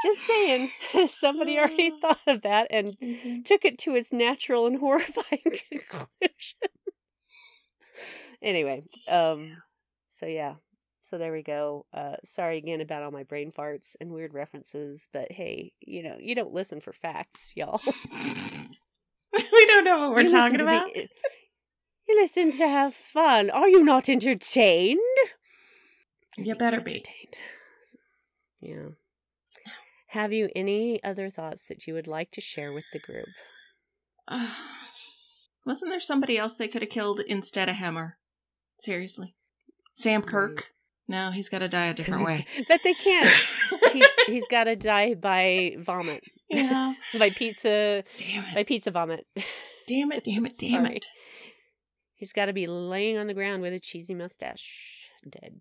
Just 0.05 0.21
saying, 0.27 0.71
somebody 1.09 1.59
already 1.59 1.91
thought 2.01 2.21
of 2.29 2.43
that 2.43 2.67
and 2.71 2.89
Mhm. 3.01 3.45
took 3.45 3.65
it 3.65 3.79
to 3.79 3.97
its 3.97 4.13
natural 4.13 4.67
and 4.67 4.79
horrifying 4.85 5.43
conclusion. 5.71 6.59
anyway, 8.43 8.83
um 9.09 9.57
so 10.09 10.27
yeah. 10.27 10.55
So 11.03 11.19
there 11.19 11.33
we 11.33 11.43
go. 11.43 11.87
Uh 11.93 12.17
sorry 12.25 12.57
again 12.59 12.81
about 12.81 13.03
all 13.03 13.11
my 13.11 13.25
brain 13.25 13.53
farts 13.53 13.97
and 14.01 14.11
weird 14.13 14.35
references, 14.35 15.09
but 15.13 15.31
hey, 15.33 15.73
you 15.81 16.03
know, 16.03 16.17
you 16.21 16.35
don't 16.35 16.53
listen 16.53 16.81
for 16.81 16.93
facts, 16.93 17.53
y'all. 17.57 17.81
we 19.33 19.67
don't 19.67 19.85
know 19.85 20.01
what 20.01 20.11
we're 20.17 20.23
You 20.23 20.29
talking 20.29 20.61
about. 20.61 20.93
be- 20.95 21.09
you 22.09 22.15
listen 22.21 22.53
to 22.53 22.69
have 22.69 22.95
fun. 22.95 23.49
Are 23.51 23.69
you 23.69 23.83
not 23.83 24.09
entertained? 24.11 25.01
You 26.37 26.55
better 26.55 26.81
be. 26.81 26.93
entertained. 26.97 27.37
Yeah. 28.61 28.89
Have 30.15 30.33
you 30.33 30.49
any 30.55 31.03
other 31.03 31.29
thoughts 31.29 31.67
that 31.67 31.89
you 31.89 31.95
would 31.95 32.07
like 32.07 32.31
to 32.31 32.41
share 32.41 32.73
with 32.73 32.85
the 32.93 33.01
group? 33.01 33.27
Wasn't 35.67 35.91
there 35.91 35.99
somebody 35.99 36.39
else 36.39 36.55
they 36.55 36.69
could 36.69 36.83
have 36.83 36.91
killed 36.91 37.19
instead 37.19 37.69
of 37.69 37.75
Hemmer? 37.75 38.13
Seriously, 38.79 39.35
Sam 39.93 40.23
mm. 40.23 40.27
Kirk. 40.27 40.73
No, 41.09 41.33
he's 41.33 41.49
got 41.49 41.59
to 41.59 41.69
die 41.69 41.87
a 41.87 41.95
different 41.95 42.25
way. 42.25 42.47
but 42.69 42.81
they 42.85 42.95
can't. 42.95 43.29
he's 43.93 44.07
he's 44.27 44.47
got 44.47 44.65
to 44.65 44.77
die 44.77 45.15
by 45.15 45.75
vomit, 45.81 46.23
yeah. 46.49 46.95
by 47.19 47.31
pizza, 47.31 48.05
Damn 48.17 48.45
it. 48.45 48.55
by 48.55 48.63
pizza 48.63 48.93
vomit. 48.93 49.27
Damn 49.89 50.13
it! 50.13 50.23
Damn 50.23 50.47
it! 50.47 50.57
Damn 50.57 50.85
Sorry. 50.85 50.97
it! 50.99 51.07
He's 52.15 52.33
got 52.33 52.47
to 52.47 52.53
be 52.53 52.69
laying 52.69 53.19
on 53.19 53.27
the 53.27 53.35
ground 53.35 53.63
with 53.63 53.73
a 53.73 53.81
cheesy 53.81 54.15
mustache, 54.15 55.11
dead. 55.29 55.61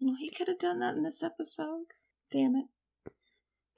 Well, 0.00 0.16
he 0.18 0.30
could 0.30 0.48
have 0.48 0.58
done 0.58 0.80
that 0.80 0.96
in 0.96 1.04
this 1.04 1.22
episode. 1.22 1.84
Damn 2.32 2.56
it! 2.56 2.66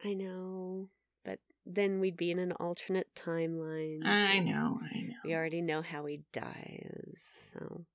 I 0.05 0.13
know, 0.15 0.89
but 1.25 1.39
then 1.65 1.99
we'd 2.01 2.17
be 2.17 2.31
in 2.31 2.39
an 2.39 2.53
alternate 2.53 3.09
timeline. 3.17 4.07
I 4.07 4.39
know. 4.39 4.81
I 4.83 5.01
know. 5.01 5.15
We 5.25 5.35
already 5.35 5.63
know 5.63 5.83
how 5.83 6.05
he 6.07 6.21
dies, 6.33 7.25
so. 7.53 7.87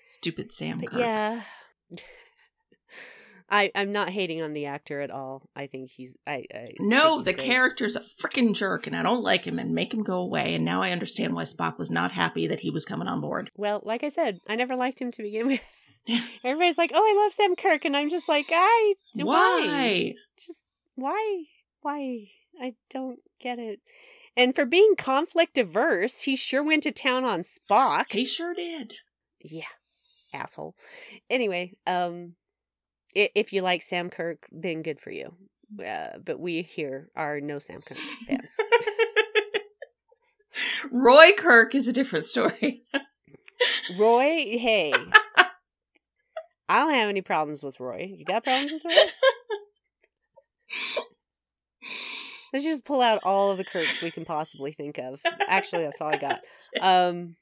Stupid 0.00 0.52
Sam 0.52 0.80
Kirk. 0.82 0.98
yeah. 1.00 1.42
I 3.50 3.70
I'm 3.74 3.92
not 3.92 4.08
hating 4.08 4.40
on 4.40 4.54
the 4.54 4.66
actor 4.66 5.00
at 5.02 5.10
all. 5.10 5.50
I 5.54 5.66
think 5.66 5.90
he's 5.90 6.16
I, 6.26 6.44
I 6.52 6.64
No, 6.80 7.22
the 7.22 7.34
great. 7.34 7.44
character's 7.46 7.94
a 7.94 8.00
freaking 8.00 8.54
jerk, 8.54 8.86
and 8.86 8.96
I 8.96 9.02
don't 9.02 9.22
like 9.22 9.44
him, 9.44 9.58
and 9.58 9.74
make 9.74 9.92
him 9.92 10.02
go 10.02 10.18
away. 10.18 10.54
And 10.54 10.64
now 10.64 10.82
I 10.82 10.90
understand 10.92 11.34
why 11.34 11.42
Spock 11.44 11.76
was 11.78 11.90
not 11.90 12.10
happy 12.12 12.46
that 12.46 12.60
he 12.60 12.70
was 12.70 12.86
coming 12.86 13.06
on 13.06 13.20
board. 13.20 13.50
Well, 13.54 13.82
like 13.84 14.02
I 14.02 14.08
said, 14.08 14.40
I 14.48 14.56
never 14.56 14.74
liked 14.74 15.00
him 15.00 15.12
to 15.12 15.22
begin 15.22 15.46
with. 16.08 16.20
Everybody's 16.42 16.78
like, 16.78 16.90
"Oh, 16.94 16.98
I 16.98 17.22
love 17.22 17.32
Sam 17.32 17.54
Kirk," 17.54 17.84
and 17.84 17.94
I'm 17.96 18.08
just 18.08 18.28
like, 18.30 18.46
"I 18.50 18.94
why? 19.14 19.24
Why? 19.66 20.14
Just 20.38 20.60
why? 20.94 21.44
Why? 21.82 22.28
I 22.60 22.74
don't 22.90 23.20
get 23.40 23.58
it." 23.58 23.80
And 24.36 24.54
for 24.54 24.64
being 24.64 24.94
conflict 24.96 25.58
averse, 25.58 26.22
he 26.22 26.36
sure 26.36 26.62
went 26.62 26.82
to 26.84 26.90
town 26.90 27.24
on 27.24 27.40
Spock. 27.40 28.06
He 28.10 28.24
sure 28.24 28.54
did. 28.54 28.94
Yeah, 29.40 29.64
asshole. 30.32 30.74
Anyway, 31.30 31.74
um, 31.86 32.34
if 33.14 33.52
you 33.52 33.62
like 33.62 33.82
Sam 33.82 34.10
Kirk, 34.10 34.46
then 34.50 34.82
good 34.82 35.00
for 35.00 35.10
you. 35.10 35.34
Uh, 35.84 36.18
but 36.24 36.40
we 36.40 36.62
here 36.62 37.10
are 37.16 37.40
no 37.40 37.58
Sam 37.58 37.80
Kirk 37.80 37.98
fans. 38.26 38.56
Roy 40.90 41.32
Kirk 41.36 41.74
is 41.74 41.88
a 41.88 41.92
different 41.92 42.24
story. 42.24 42.84
Roy, 43.98 44.58
hey, 44.58 44.92
I 46.68 46.80
don't 46.80 46.94
have 46.94 47.08
any 47.08 47.22
problems 47.22 47.62
with 47.62 47.80
Roy. 47.80 48.14
You 48.16 48.24
got 48.24 48.44
problems 48.44 48.72
with 48.72 48.84
Roy? 48.84 48.94
Let's 52.54 52.64
just 52.64 52.84
pull 52.84 53.00
out 53.00 53.18
all 53.24 53.50
of 53.50 53.58
the 53.58 53.64
Kirks 53.64 54.00
we 54.00 54.12
can 54.12 54.24
possibly 54.24 54.70
think 54.70 54.96
of. 54.96 55.20
Actually, 55.48 55.82
that's 55.82 56.00
all 56.00 56.08
I 56.08 56.16
got. 56.16 56.40
Um, 56.80 57.34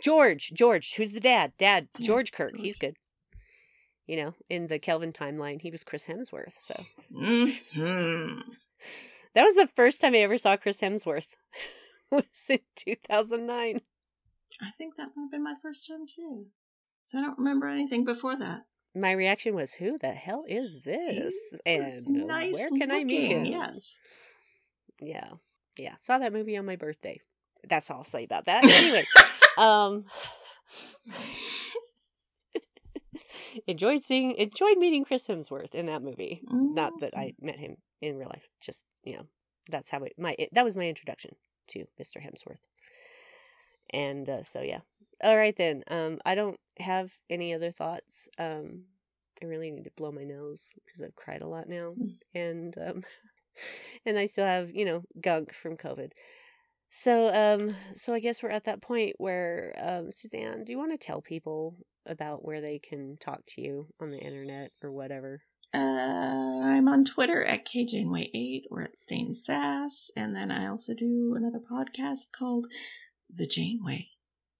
George, 0.00 0.52
George, 0.54 0.94
who's 0.94 1.12
the 1.12 1.20
dad? 1.20 1.52
Dad, 1.58 1.88
George 2.00 2.32
Kirk. 2.32 2.56
He's 2.56 2.76
good. 2.76 2.96
You 4.06 4.16
know, 4.16 4.34
in 4.48 4.68
the 4.68 4.78
Kelvin 4.78 5.12
timeline, 5.12 5.60
he 5.60 5.70
was 5.70 5.84
Chris 5.84 6.06
Hemsworth. 6.06 6.54
So 6.58 6.86
hmm 7.14 8.40
that 9.34 9.44
was 9.44 9.56
the 9.56 9.68
first 9.74 10.00
time 10.00 10.14
I 10.14 10.18
ever 10.18 10.38
saw 10.38 10.56
Chris 10.56 10.80
Hemsworth. 10.80 11.26
was 12.10 12.24
in 12.48 12.60
2009. 12.76 13.80
I 14.60 14.70
think 14.70 14.96
that 14.96 15.08
might 15.14 15.22
have 15.24 15.30
been 15.30 15.44
my 15.44 15.54
first 15.60 15.86
time 15.86 16.06
too. 16.06 16.46
So 17.06 17.18
I 17.18 17.22
don't 17.22 17.38
remember 17.38 17.66
anything 17.66 18.04
before 18.04 18.38
that. 18.38 18.62
My 18.94 19.12
reaction 19.12 19.54
was, 19.54 19.74
"Who 19.74 19.98
the 19.98 20.12
hell 20.12 20.44
is 20.46 20.82
this?" 20.82 21.54
And 21.64 22.08
nice 22.08 22.54
where 22.54 22.70
can 22.70 22.90
I 22.90 23.04
meet 23.04 23.26
him? 23.26 23.44
Yes. 23.46 23.98
Yeah. 25.00 25.30
Yeah. 25.76 25.96
Saw 25.96 26.18
that 26.18 26.32
movie 26.32 26.56
on 26.56 26.66
my 26.66 26.76
birthday. 26.76 27.20
That's 27.68 27.90
all 27.90 27.98
I'll 27.98 28.04
say 28.04 28.24
about 28.24 28.46
that. 28.46 28.64
Anyway, 28.64 29.04
um 29.56 30.04
enjoyed 33.66 34.02
seeing 34.02 34.32
enjoyed 34.32 34.78
meeting 34.78 35.04
Chris 35.04 35.26
Hemsworth 35.26 35.74
in 35.74 35.86
that 35.86 36.02
movie. 36.02 36.42
Not 36.74 37.00
that 37.00 37.16
I 37.16 37.34
met 37.40 37.58
him 37.58 37.76
in 38.00 38.16
real 38.16 38.28
life. 38.28 38.48
Just, 38.60 38.86
you 39.04 39.16
know, 39.16 39.26
that's 39.68 39.90
how 39.90 40.02
it 40.02 40.14
my 40.18 40.34
it, 40.38 40.50
that 40.52 40.64
was 40.64 40.76
my 40.76 40.88
introduction 40.88 41.36
to 41.68 41.86
Mr. 42.00 42.22
Hemsworth. 42.22 42.60
And 43.90 44.28
uh, 44.28 44.42
so 44.42 44.60
yeah. 44.60 44.80
All 45.22 45.36
right 45.36 45.56
then. 45.56 45.82
Um 45.88 46.18
I 46.24 46.34
don't 46.34 46.58
have 46.78 47.12
any 47.30 47.54
other 47.54 47.70
thoughts. 47.72 48.28
Um 48.38 48.84
I 49.42 49.46
really 49.46 49.70
need 49.70 49.84
to 49.84 49.90
blow 49.96 50.12
my 50.12 50.24
nose 50.24 50.70
because 50.84 51.02
I've 51.02 51.16
cried 51.16 51.42
a 51.42 51.48
lot 51.48 51.68
now 51.68 51.94
Mm. 51.98 52.16
and 52.34 52.78
um 52.78 53.04
and 54.06 54.18
I 54.18 54.26
still 54.26 54.46
have, 54.46 54.70
you 54.70 54.84
know, 54.84 55.02
gunk 55.20 55.52
from 55.54 55.76
COVID. 55.76 56.12
So 56.90 57.32
um 57.34 57.74
so 57.94 58.14
I 58.14 58.20
guess 58.20 58.42
we're 58.42 58.50
at 58.50 58.64
that 58.64 58.82
point 58.82 59.14
where 59.18 59.74
um 59.80 60.12
Suzanne, 60.12 60.64
do 60.64 60.72
you 60.72 60.78
want 60.78 60.92
to 60.92 60.98
tell 61.06 61.20
people 61.20 61.76
about 62.06 62.44
where 62.44 62.60
they 62.60 62.78
can 62.78 63.16
talk 63.20 63.40
to 63.46 63.60
you 63.62 63.86
on 64.00 64.10
the 64.10 64.18
internet 64.18 64.72
or 64.82 64.90
whatever? 64.90 65.42
Uh, 65.74 66.60
I'm 66.64 66.86
on 66.88 67.04
Twitter 67.06 67.42
at 67.44 67.66
KJaneway8 67.66 68.64
or 68.70 68.82
at 68.82 68.98
Stain 68.98 69.32
Sass. 69.32 70.10
And 70.16 70.36
then 70.36 70.50
I 70.50 70.66
also 70.66 70.92
do 70.92 71.32
another 71.34 71.60
podcast 71.60 72.26
called 72.36 72.66
The 73.34 73.46
Janeway, 73.46 74.08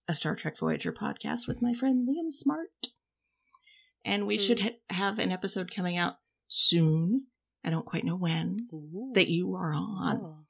a 0.08 0.14
Star 0.14 0.34
Trek 0.34 0.58
Voyager 0.58 0.92
podcast 0.92 1.46
with 1.46 1.62
my 1.62 1.72
friend 1.74 2.06
Liam 2.08 2.32
Smart. 2.32 2.88
And 4.04 4.26
we 4.26 4.36
Hmm. 4.36 4.42
should 4.42 4.60
ha- 4.60 4.78
have 4.90 5.18
an 5.18 5.30
episode 5.30 5.70
coming 5.74 5.96
out 5.96 6.16
soon. 6.48 7.26
I 7.64 7.70
don't 7.70 7.86
quite 7.86 8.04
know 8.04 8.16
when. 8.16 8.68
Ooh. 8.72 9.12
That 9.14 9.28
you 9.28 9.54
are 9.54 9.72
on. 9.72 10.44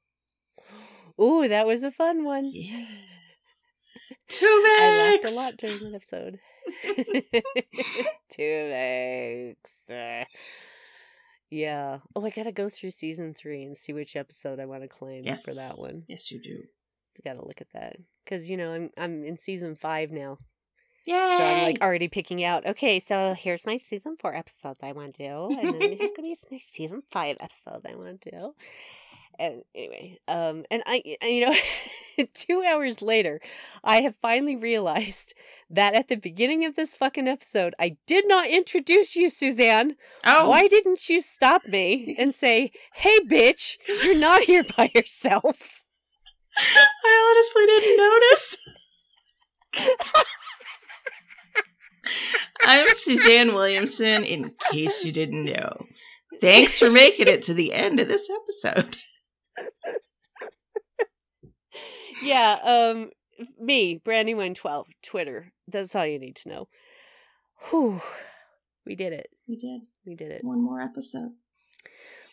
Oh. 1.18 1.22
Ooh, 1.22 1.48
that 1.48 1.66
was 1.66 1.82
a 1.82 1.90
fun 1.90 2.24
one. 2.24 2.46
Yes. 2.52 3.66
Two 4.28 4.46
I 4.46 5.20
laughed 5.22 5.32
a 5.32 5.36
lot 5.36 5.56
during 5.58 5.78
that 5.80 5.94
episode. 5.96 6.40
Uh, 9.90 10.24
Yeah. 11.50 11.98
Oh, 12.16 12.24
I 12.24 12.30
gotta 12.30 12.52
go 12.52 12.68
through 12.70 12.92
season 12.92 13.34
three 13.34 13.62
and 13.62 13.76
see 13.76 13.92
which 13.92 14.16
episode 14.16 14.58
I 14.58 14.64
want 14.66 14.82
to 14.82 14.88
claim 14.88 15.22
Yes. 15.24 15.44
for 15.44 15.52
that 15.54 15.74
one. 15.76 16.04
Yes, 16.08 16.30
you 16.30 16.40
do. 16.40 16.62
Gotta 17.24 17.44
look 17.44 17.60
at 17.60 17.72
that 17.74 17.96
because 18.24 18.48
you 18.50 18.56
know 18.56 18.72
I'm 18.72 18.90
I'm 18.98 19.24
in 19.24 19.36
season 19.36 19.76
five 19.76 20.10
now, 20.10 20.38
Yeah. 21.06 21.38
so 21.38 21.44
I'm 21.44 21.62
like 21.62 21.80
already 21.82 22.08
picking 22.08 22.42
out. 22.42 22.66
Okay, 22.66 22.98
so 22.98 23.34
here's 23.34 23.64
my 23.66 23.78
season 23.78 24.16
four 24.18 24.34
episode 24.34 24.76
I 24.82 24.92
want 24.92 25.14
to 25.16 25.28
do, 25.28 25.58
and 25.60 25.74
then 25.80 25.96
here's 25.98 26.10
gonna 26.16 26.28
be 26.28 26.36
my 26.50 26.58
season 26.72 27.02
five 27.10 27.36
episode 27.40 27.86
I 27.88 27.94
want 27.94 28.20
to 28.22 28.30
do. 28.30 28.54
And 29.38 29.62
anyway, 29.74 30.18
um, 30.28 30.64
and 30.70 30.82
I, 30.84 31.02
and, 31.22 31.32
you 31.32 31.46
know, 31.46 31.54
two 32.34 32.62
hours 32.68 33.00
later, 33.00 33.40
I 33.82 34.02
have 34.02 34.14
finally 34.16 34.54
realized 34.56 35.32
that 35.70 35.94
at 35.94 36.08
the 36.08 36.16
beginning 36.16 36.66
of 36.66 36.76
this 36.76 36.94
fucking 36.94 37.26
episode, 37.26 37.74
I 37.78 37.96
did 38.06 38.28
not 38.28 38.46
introduce 38.50 39.16
you, 39.16 39.30
Suzanne. 39.30 39.96
oh, 40.26 40.50
Why 40.50 40.68
didn't 40.68 41.08
you 41.08 41.22
stop 41.22 41.66
me 41.66 42.14
and 42.18 42.34
say, 42.34 42.72
"Hey, 42.94 43.18
bitch, 43.20 43.78
you're 44.04 44.18
not 44.18 44.42
here 44.42 44.64
by 44.76 44.90
yourself"? 44.94 45.81
I 47.04 47.34
honestly 47.34 47.66
didn't 47.66 47.96
notice. 47.96 48.56
I'm 52.64 52.86
Suzanne 52.94 53.54
Williamson, 53.54 54.24
in 54.24 54.52
case 54.70 55.04
you 55.04 55.12
didn't 55.12 55.44
know. 55.44 55.86
Thanks 56.40 56.78
for 56.78 56.90
making 56.90 57.28
it 57.28 57.42
to 57.44 57.54
the 57.54 57.72
end 57.72 58.00
of 58.00 58.08
this 58.08 58.28
episode. 58.30 58.96
yeah, 62.22 62.58
um 62.64 63.10
me, 63.58 63.98
Brandy112, 64.04 64.84
Twitter. 65.02 65.52
That's 65.66 65.94
all 65.94 66.06
you 66.06 66.18
need 66.18 66.36
to 66.36 66.48
know. 66.48 66.68
Whew. 67.70 68.00
We 68.86 68.94
did 68.94 69.12
it. 69.12 69.28
We 69.48 69.56
did 69.56 69.82
We 70.04 70.14
did 70.14 70.30
it. 70.32 70.44
one 70.44 70.62
more 70.62 70.80
episode. 70.80 71.32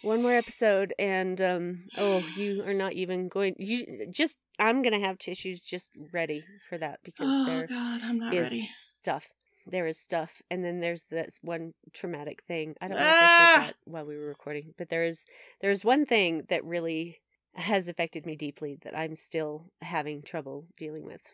One 0.01 0.21
more 0.21 0.34
episode 0.34 0.93
and 0.97 1.39
um 1.41 1.89
oh, 1.97 2.26
you 2.27 2.63
are 2.63 2.73
not 2.73 2.93
even 2.93 3.27
going 3.27 3.55
you 3.59 4.07
just 4.09 4.38
I'm 4.57 4.81
going 4.81 4.99
to 4.99 5.05
have 5.05 5.17
tissues 5.17 5.61
just 5.61 5.89
ready 6.11 6.45
for 6.67 6.77
that 6.77 6.99
because 7.03 7.39
Oh 7.39 7.45
there 7.45 7.67
God, 7.67 8.01
I'm 8.03 8.19
not 8.19 8.34
is 8.34 8.43
ready. 8.43 8.67
stuff. 8.67 9.27
There 9.65 9.88
is 9.88 9.99
stuff, 9.99 10.41
and 10.49 10.65
then 10.65 10.80
there's 10.80 11.03
this 11.05 11.39
one 11.43 11.73
traumatic 11.93 12.43
thing. 12.43 12.76
I 12.81 12.88
don't 12.88 12.99
know 12.99 13.09
if 13.09 13.21
I 13.21 13.26
Ah! 13.26 13.27
said 13.27 13.51
that 13.53 13.76
while 13.85 14.05
we 14.05 14.17
were 14.17 14.27
recording, 14.27 14.73
but 14.77 14.89
there 14.89 15.05
is 15.05 15.26
there's 15.61 15.85
one 15.85 16.05
thing 16.05 16.45
that 16.49 16.63
really 16.65 17.19
has 17.55 17.88
affected 17.88 18.26
me 18.26 18.35
deeply 18.35 18.77
that 18.84 18.97
I'm 18.97 19.15
still 19.15 19.71
having 19.81 20.23
trouble 20.23 20.67
dealing 20.77 21.05
with, 21.05 21.34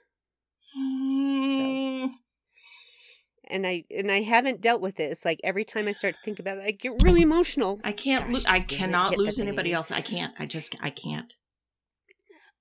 Mm, 0.75 2.15
and 3.49 3.65
I 3.65 3.83
and 3.89 4.11
I 4.11 4.21
haven't 4.21 4.61
dealt 4.61 4.81
with 4.81 4.95
this. 4.95 5.25
Like 5.25 5.39
every 5.43 5.63
time 5.63 5.87
I 5.87 5.91
start 5.91 6.15
to 6.15 6.21
think 6.21 6.39
about 6.39 6.57
it, 6.57 6.63
I 6.65 6.71
get 6.71 7.01
really 7.03 7.21
emotional. 7.21 7.79
I 7.83 7.91
can't. 7.91 8.31
Lo- 8.31 8.39
I 8.47 8.59
cannot 8.59 9.17
lose 9.17 9.39
anybody 9.39 9.73
else. 9.73 9.91
I 9.91 10.01
can't. 10.01 10.33
I 10.39 10.45
just. 10.45 10.75
I 10.81 10.89
can't. 10.89 11.33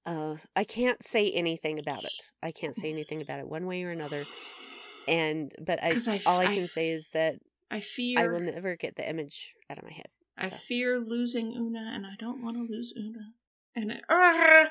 Uh, 0.06 0.36
I 0.54 0.64
can't 0.64 1.02
say 1.02 1.30
anything 1.30 1.78
about 1.78 2.04
it. 2.04 2.30
I 2.42 2.50
can't 2.50 2.74
say 2.74 2.90
anything 2.90 3.22
about 3.22 3.40
it 3.40 3.48
one 3.48 3.66
way 3.66 3.82
or 3.84 3.90
another. 3.90 4.24
And 5.08 5.52
but 5.60 5.82
I 5.82 5.92
I 6.06 6.20
all 6.26 6.40
I 6.40 6.44
I 6.44 6.54
can 6.54 6.64
f- 6.64 6.70
say 6.70 6.88
is 6.90 7.08
that 7.12 7.36
I 7.70 7.80
fear. 7.80 8.18
I 8.18 8.28
will 8.28 8.40
never 8.40 8.76
get 8.76 8.96
the 8.96 9.08
image 9.08 9.54
out 9.70 9.78
of 9.78 9.84
my 9.84 9.92
head. 9.92 10.08
I 10.36 10.48
so. 10.48 10.56
fear 10.56 10.98
losing 10.98 11.52
Una, 11.54 11.92
and 11.94 12.06
I 12.06 12.14
don't 12.18 12.42
want 12.42 12.56
to 12.56 12.62
lose 12.62 12.92
Una. 12.96 13.32
And 13.76 13.92
it, 13.92 14.02
ah! 14.08 14.68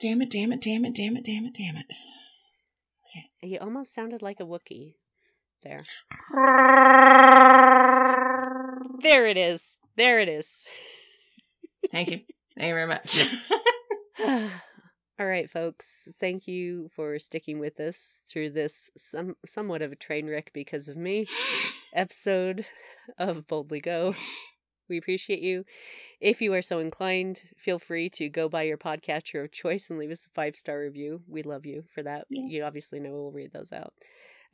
damn 0.00 0.22
it! 0.22 0.30
Damn 0.30 0.52
it! 0.52 0.60
Damn 0.60 0.84
it! 0.84 0.94
Damn 0.94 1.16
it! 1.16 1.24
Damn 1.24 1.44
it! 1.46 1.54
Damn 1.54 1.76
it! 1.76 1.86
You 3.42 3.58
almost 3.60 3.94
sounded 3.94 4.22
like 4.22 4.40
a 4.40 4.44
Wookiee 4.44 4.94
there. 5.62 5.78
There 9.00 9.26
it 9.26 9.36
is. 9.36 9.78
There 9.96 10.20
it 10.20 10.28
is. 10.28 10.64
Thank 11.90 12.10
you. 12.10 12.20
Thank 12.56 12.68
you 12.68 12.74
very 12.74 12.86
much. 12.86 13.24
All 15.20 15.26
right, 15.26 15.50
folks. 15.50 16.08
Thank 16.20 16.46
you 16.46 16.88
for 16.94 17.18
sticking 17.18 17.58
with 17.58 17.80
us 17.80 18.20
through 18.28 18.50
this 18.50 18.90
some 18.96 19.36
somewhat 19.44 19.82
of 19.82 19.92
a 19.92 19.96
train 19.96 20.28
wreck 20.28 20.50
because 20.52 20.88
of 20.88 20.96
me 20.96 21.26
episode 21.92 22.64
of 23.18 23.46
Boldly 23.46 23.80
Go. 23.80 24.14
We 24.88 24.98
appreciate 24.98 25.40
you. 25.40 25.64
If 26.20 26.40
you 26.42 26.52
are 26.54 26.62
so 26.62 26.78
inclined, 26.78 27.42
feel 27.56 27.78
free 27.78 28.08
to 28.10 28.28
go 28.28 28.48
by 28.48 28.62
your 28.62 28.78
podcatcher 28.78 29.44
of 29.44 29.52
choice 29.52 29.90
and 29.90 29.98
leave 29.98 30.10
us 30.10 30.26
a 30.26 30.30
five 30.30 30.56
star 30.56 30.80
review. 30.80 31.22
We 31.28 31.42
love 31.42 31.66
you 31.66 31.84
for 31.94 32.02
that. 32.02 32.26
You 32.30 32.64
obviously 32.64 33.00
know 33.00 33.10
we'll 33.12 33.32
read 33.32 33.52
those 33.52 33.72
out. 33.72 33.92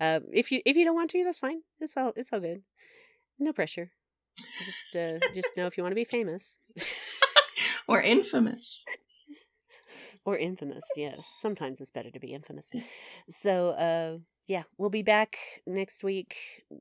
Uh, 0.01 0.20
if 0.32 0.51
you 0.51 0.61
if 0.65 0.77
you 0.77 0.85
don't 0.85 0.94
want 0.97 1.11
to, 1.11 1.24
that's 1.24 1.39
fine. 1.39 1.61
It's 1.81 1.97
all 1.97 2.12
it's 2.16 2.32
all 2.32 2.40
good. 2.40 2.62
No 3.39 3.52
pressure. 3.52 3.90
Just 4.65 4.97
uh, 4.97 5.19
just 5.35 5.56
know 5.56 5.66
if 5.66 5.77
you 5.77 5.82
want 5.85 5.93
to 5.93 5.97
be 5.97 6.05
famous 6.05 6.59
or 7.89 8.02
infamous. 8.02 8.85
or 10.24 10.36
infamous. 10.36 10.85
Yes, 10.97 11.24
sometimes 11.40 11.81
it's 11.81 11.90
better 11.90 12.11
to 12.11 12.19
be 12.19 12.32
infamous. 12.35 12.73
So, 13.28 13.70
uh, 13.70 14.19
yeah, 14.47 14.65
we'll 14.79 14.91
be 14.91 15.03
back 15.03 15.37
next 15.66 16.03
week 16.05 16.37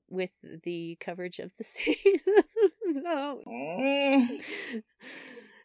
with 0.09 0.31
the 0.63 0.97
coverage 0.99 1.39
of 1.39 1.55
the 1.57 1.63
season. 1.75 2.21
no. 2.85 3.41
Mm, 3.47 4.27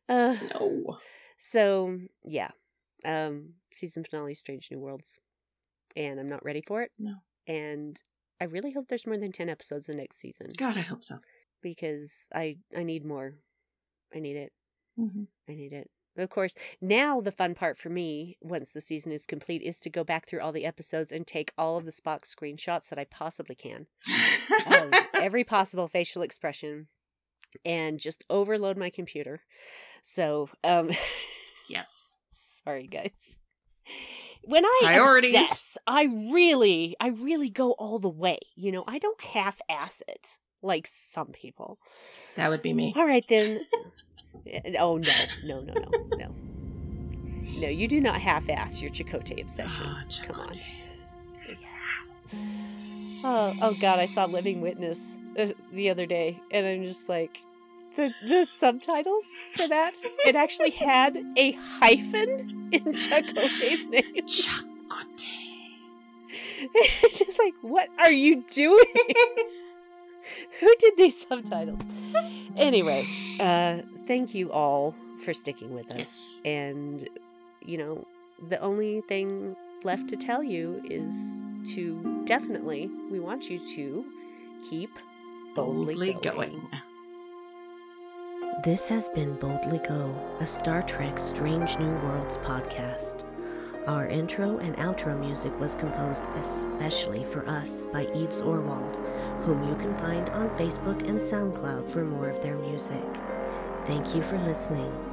Uh, 0.09 0.37
no. 0.55 0.99
so 1.37 1.99
yeah, 2.25 2.51
um, 3.05 3.51
season 3.73 4.03
finale, 4.05 4.33
Strange 4.33 4.69
New 4.71 4.79
Worlds, 4.79 5.19
and 5.95 6.19
I'm 6.19 6.27
not 6.27 6.43
ready 6.45 6.63
for 6.67 6.81
it. 6.81 6.93
No. 6.99 7.17
and 7.47 8.01
I 8.41 8.45
really 8.45 8.73
hope 8.73 8.89
there's 8.89 9.07
more 9.07 9.19
than 9.19 9.33
ten 9.33 9.51
episodes 9.51 9.87
the 9.87 9.95
next 9.95 10.19
season 10.19 10.47
God, 10.57 10.79
I 10.79 10.81
hope 10.81 11.05
so. 11.05 11.19
because 11.63 12.27
I 12.35 12.57
I 12.75 12.85
need 12.85 13.05
more. 13.05 13.35
I 14.15 14.21
need 14.21 14.37
it. 14.37 14.53
hmm 14.97 15.25
I 15.47 15.53
need 15.55 15.75
it. 15.75 15.91
Of 16.17 16.31
course, 16.31 16.55
now 16.81 17.21
the 17.21 17.31
fun 17.31 17.55
part 17.55 17.79
for 17.79 17.91
me, 17.91 18.37
once 18.41 18.73
the 18.73 18.81
season 18.81 19.13
is 19.13 19.25
complete, 19.27 19.63
is 19.63 19.79
to 19.81 19.91
go 19.91 20.03
back 20.03 20.27
through 20.27 20.41
all 20.41 20.51
the 20.53 20.65
episodes 20.65 21.13
and 21.13 21.27
take 21.27 21.53
all 21.57 21.77
of 21.77 21.85
the 21.85 21.93
Spock 21.93 22.23
screenshots 22.23 22.89
that 22.89 22.99
I 22.99 23.05
possibly 23.05 23.55
can 23.55 23.87
of 24.67 24.93
every 25.15 25.45
possible 25.45 25.87
facial 25.87 26.23
expression 26.23 26.89
and 27.65 28.01
just 28.01 28.25
overload 28.29 28.77
my 28.77 28.91
computer. 28.91 29.43
So, 30.03 30.51
um, 30.65 30.91
yes. 31.69 32.17
sorry 32.31 32.87
guys. 32.87 33.39
When 34.43 34.65
I 34.65 34.81
Priorities. 34.83 35.35
obsess, 35.35 35.79
I 35.87 36.05
really, 36.05 36.97
I 37.01 37.09
really 37.09 37.51
go 37.51 37.73
all 37.73 37.99
the 37.99 38.09
way. 38.09 38.39
You 38.55 38.73
know, 38.73 38.85
I 38.87 38.99
don't 38.99 39.21
half-ass 39.23 40.03
it 40.09 40.39
like 40.63 40.87
some 40.87 41.29
people. 41.29 41.79
That 42.37 42.51
would 42.51 42.63
be 42.63 42.73
me. 42.73 42.93
All 42.97 43.07
right 43.07 43.25
then. 43.29 43.61
oh 44.79 44.97
no, 44.97 45.13
no, 45.45 45.61
no, 45.61 45.73
no, 45.75 46.07
no. 46.17 46.35
No, 47.59 47.69
you 47.69 47.89
do 47.89 48.01
not 48.01 48.21
half-ass 48.21 48.81
your 48.81 48.91
Chakotay 48.91 49.41
obsession. 49.41 49.87
Oh, 49.87 50.03
Come 50.23 50.41
on. 50.41 50.49
Chakotay. 50.49 50.65
Oh, 53.25 53.55
oh 53.63 53.77
God! 53.81 53.99
I 53.99 54.07
saw 54.07 54.27
Living 54.27 54.61
Witness 54.61 55.19
uh, 55.39 55.49
the 55.73 55.91
other 55.91 56.07
day, 56.07 56.41
and 56.53 56.67
I'm 56.67 56.85
just 56.85 57.09
like, 57.09 57.41
the 57.97 58.13
the 58.23 58.45
subtitles 58.45 59.25
for 59.55 59.67
that. 59.67 59.93
It 60.25 60.37
actually 60.37 60.71
had 60.71 61.17
a 61.37 61.53
hyphen 61.53 62.71
in 62.73 62.85
Chakotay's 62.85 63.87
name. 63.87 64.27
Chakotay. 64.27 64.69
just 67.15 67.39
like, 67.39 67.55
what 67.63 67.89
are 67.99 68.13
you 68.13 68.45
doing? 68.53 68.85
Who 70.61 70.75
did 70.79 70.97
these 70.97 71.27
subtitles? 71.27 71.81
Anyway, 72.57 73.05
uh, 73.41 73.79
thank 74.07 74.35
you 74.35 74.51
all 74.53 74.95
for 75.25 75.33
sticking 75.33 75.75
with 75.75 75.91
us. 75.91 75.99
Yes. 75.99 76.43
And, 76.45 77.09
you 77.65 77.79
know, 77.79 78.07
the 78.49 78.59
only 78.61 79.01
thing 79.03 79.57
left 79.85 80.09
to 80.09 80.17
tell 80.17 80.43
you 80.43 80.83
is 80.89 81.15
to 81.75 82.25
definitely, 82.25 82.91
we 83.11 83.21
want 83.21 83.51
you 83.51 83.59
to 83.75 84.05
keep 84.69 84.91
boldly, 85.55 85.95
Boldly 85.95 86.13
going. 86.15 86.51
going. 86.51 86.69
This 88.65 88.89
has 88.89 89.09
been 89.11 89.35
Boldly 89.37 89.79
Go, 89.87 90.15
a 90.41 90.47
Star 90.47 90.83
Trek 90.83 91.19
Strange 91.19 91.79
New 91.79 91.93
Worlds 91.93 92.39
podcast. 92.39 93.25
Our 93.87 94.07
intro 94.07 94.59
and 94.59 94.77
outro 94.77 95.19
music 95.19 95.59
was 95.59 95.75
composed 95.75 96.27
especially 96.35 97.25
for 97.25 97.49
us 97.49 97.87
by 97.87 98.07
Eves 98.15 98.43
Orwald, 98.43 98.97
whom 99.45 99.67
you 99.67 99.77
can 99.77 99.97
find 99.97 100.29
on 100.31 100.51
Facebook 100.59 101.09
and 101.09 101.19
SoundCloud 101.19 101.89
for 101.89 102.05
more 102.05 102.29
of 102.29 102.43
their 102.43 102.57
music. 102.57 103.07
Thank 103.87 104.15
you 104.15 104.23
for 104.23 104.39
listening. 104.41 105.08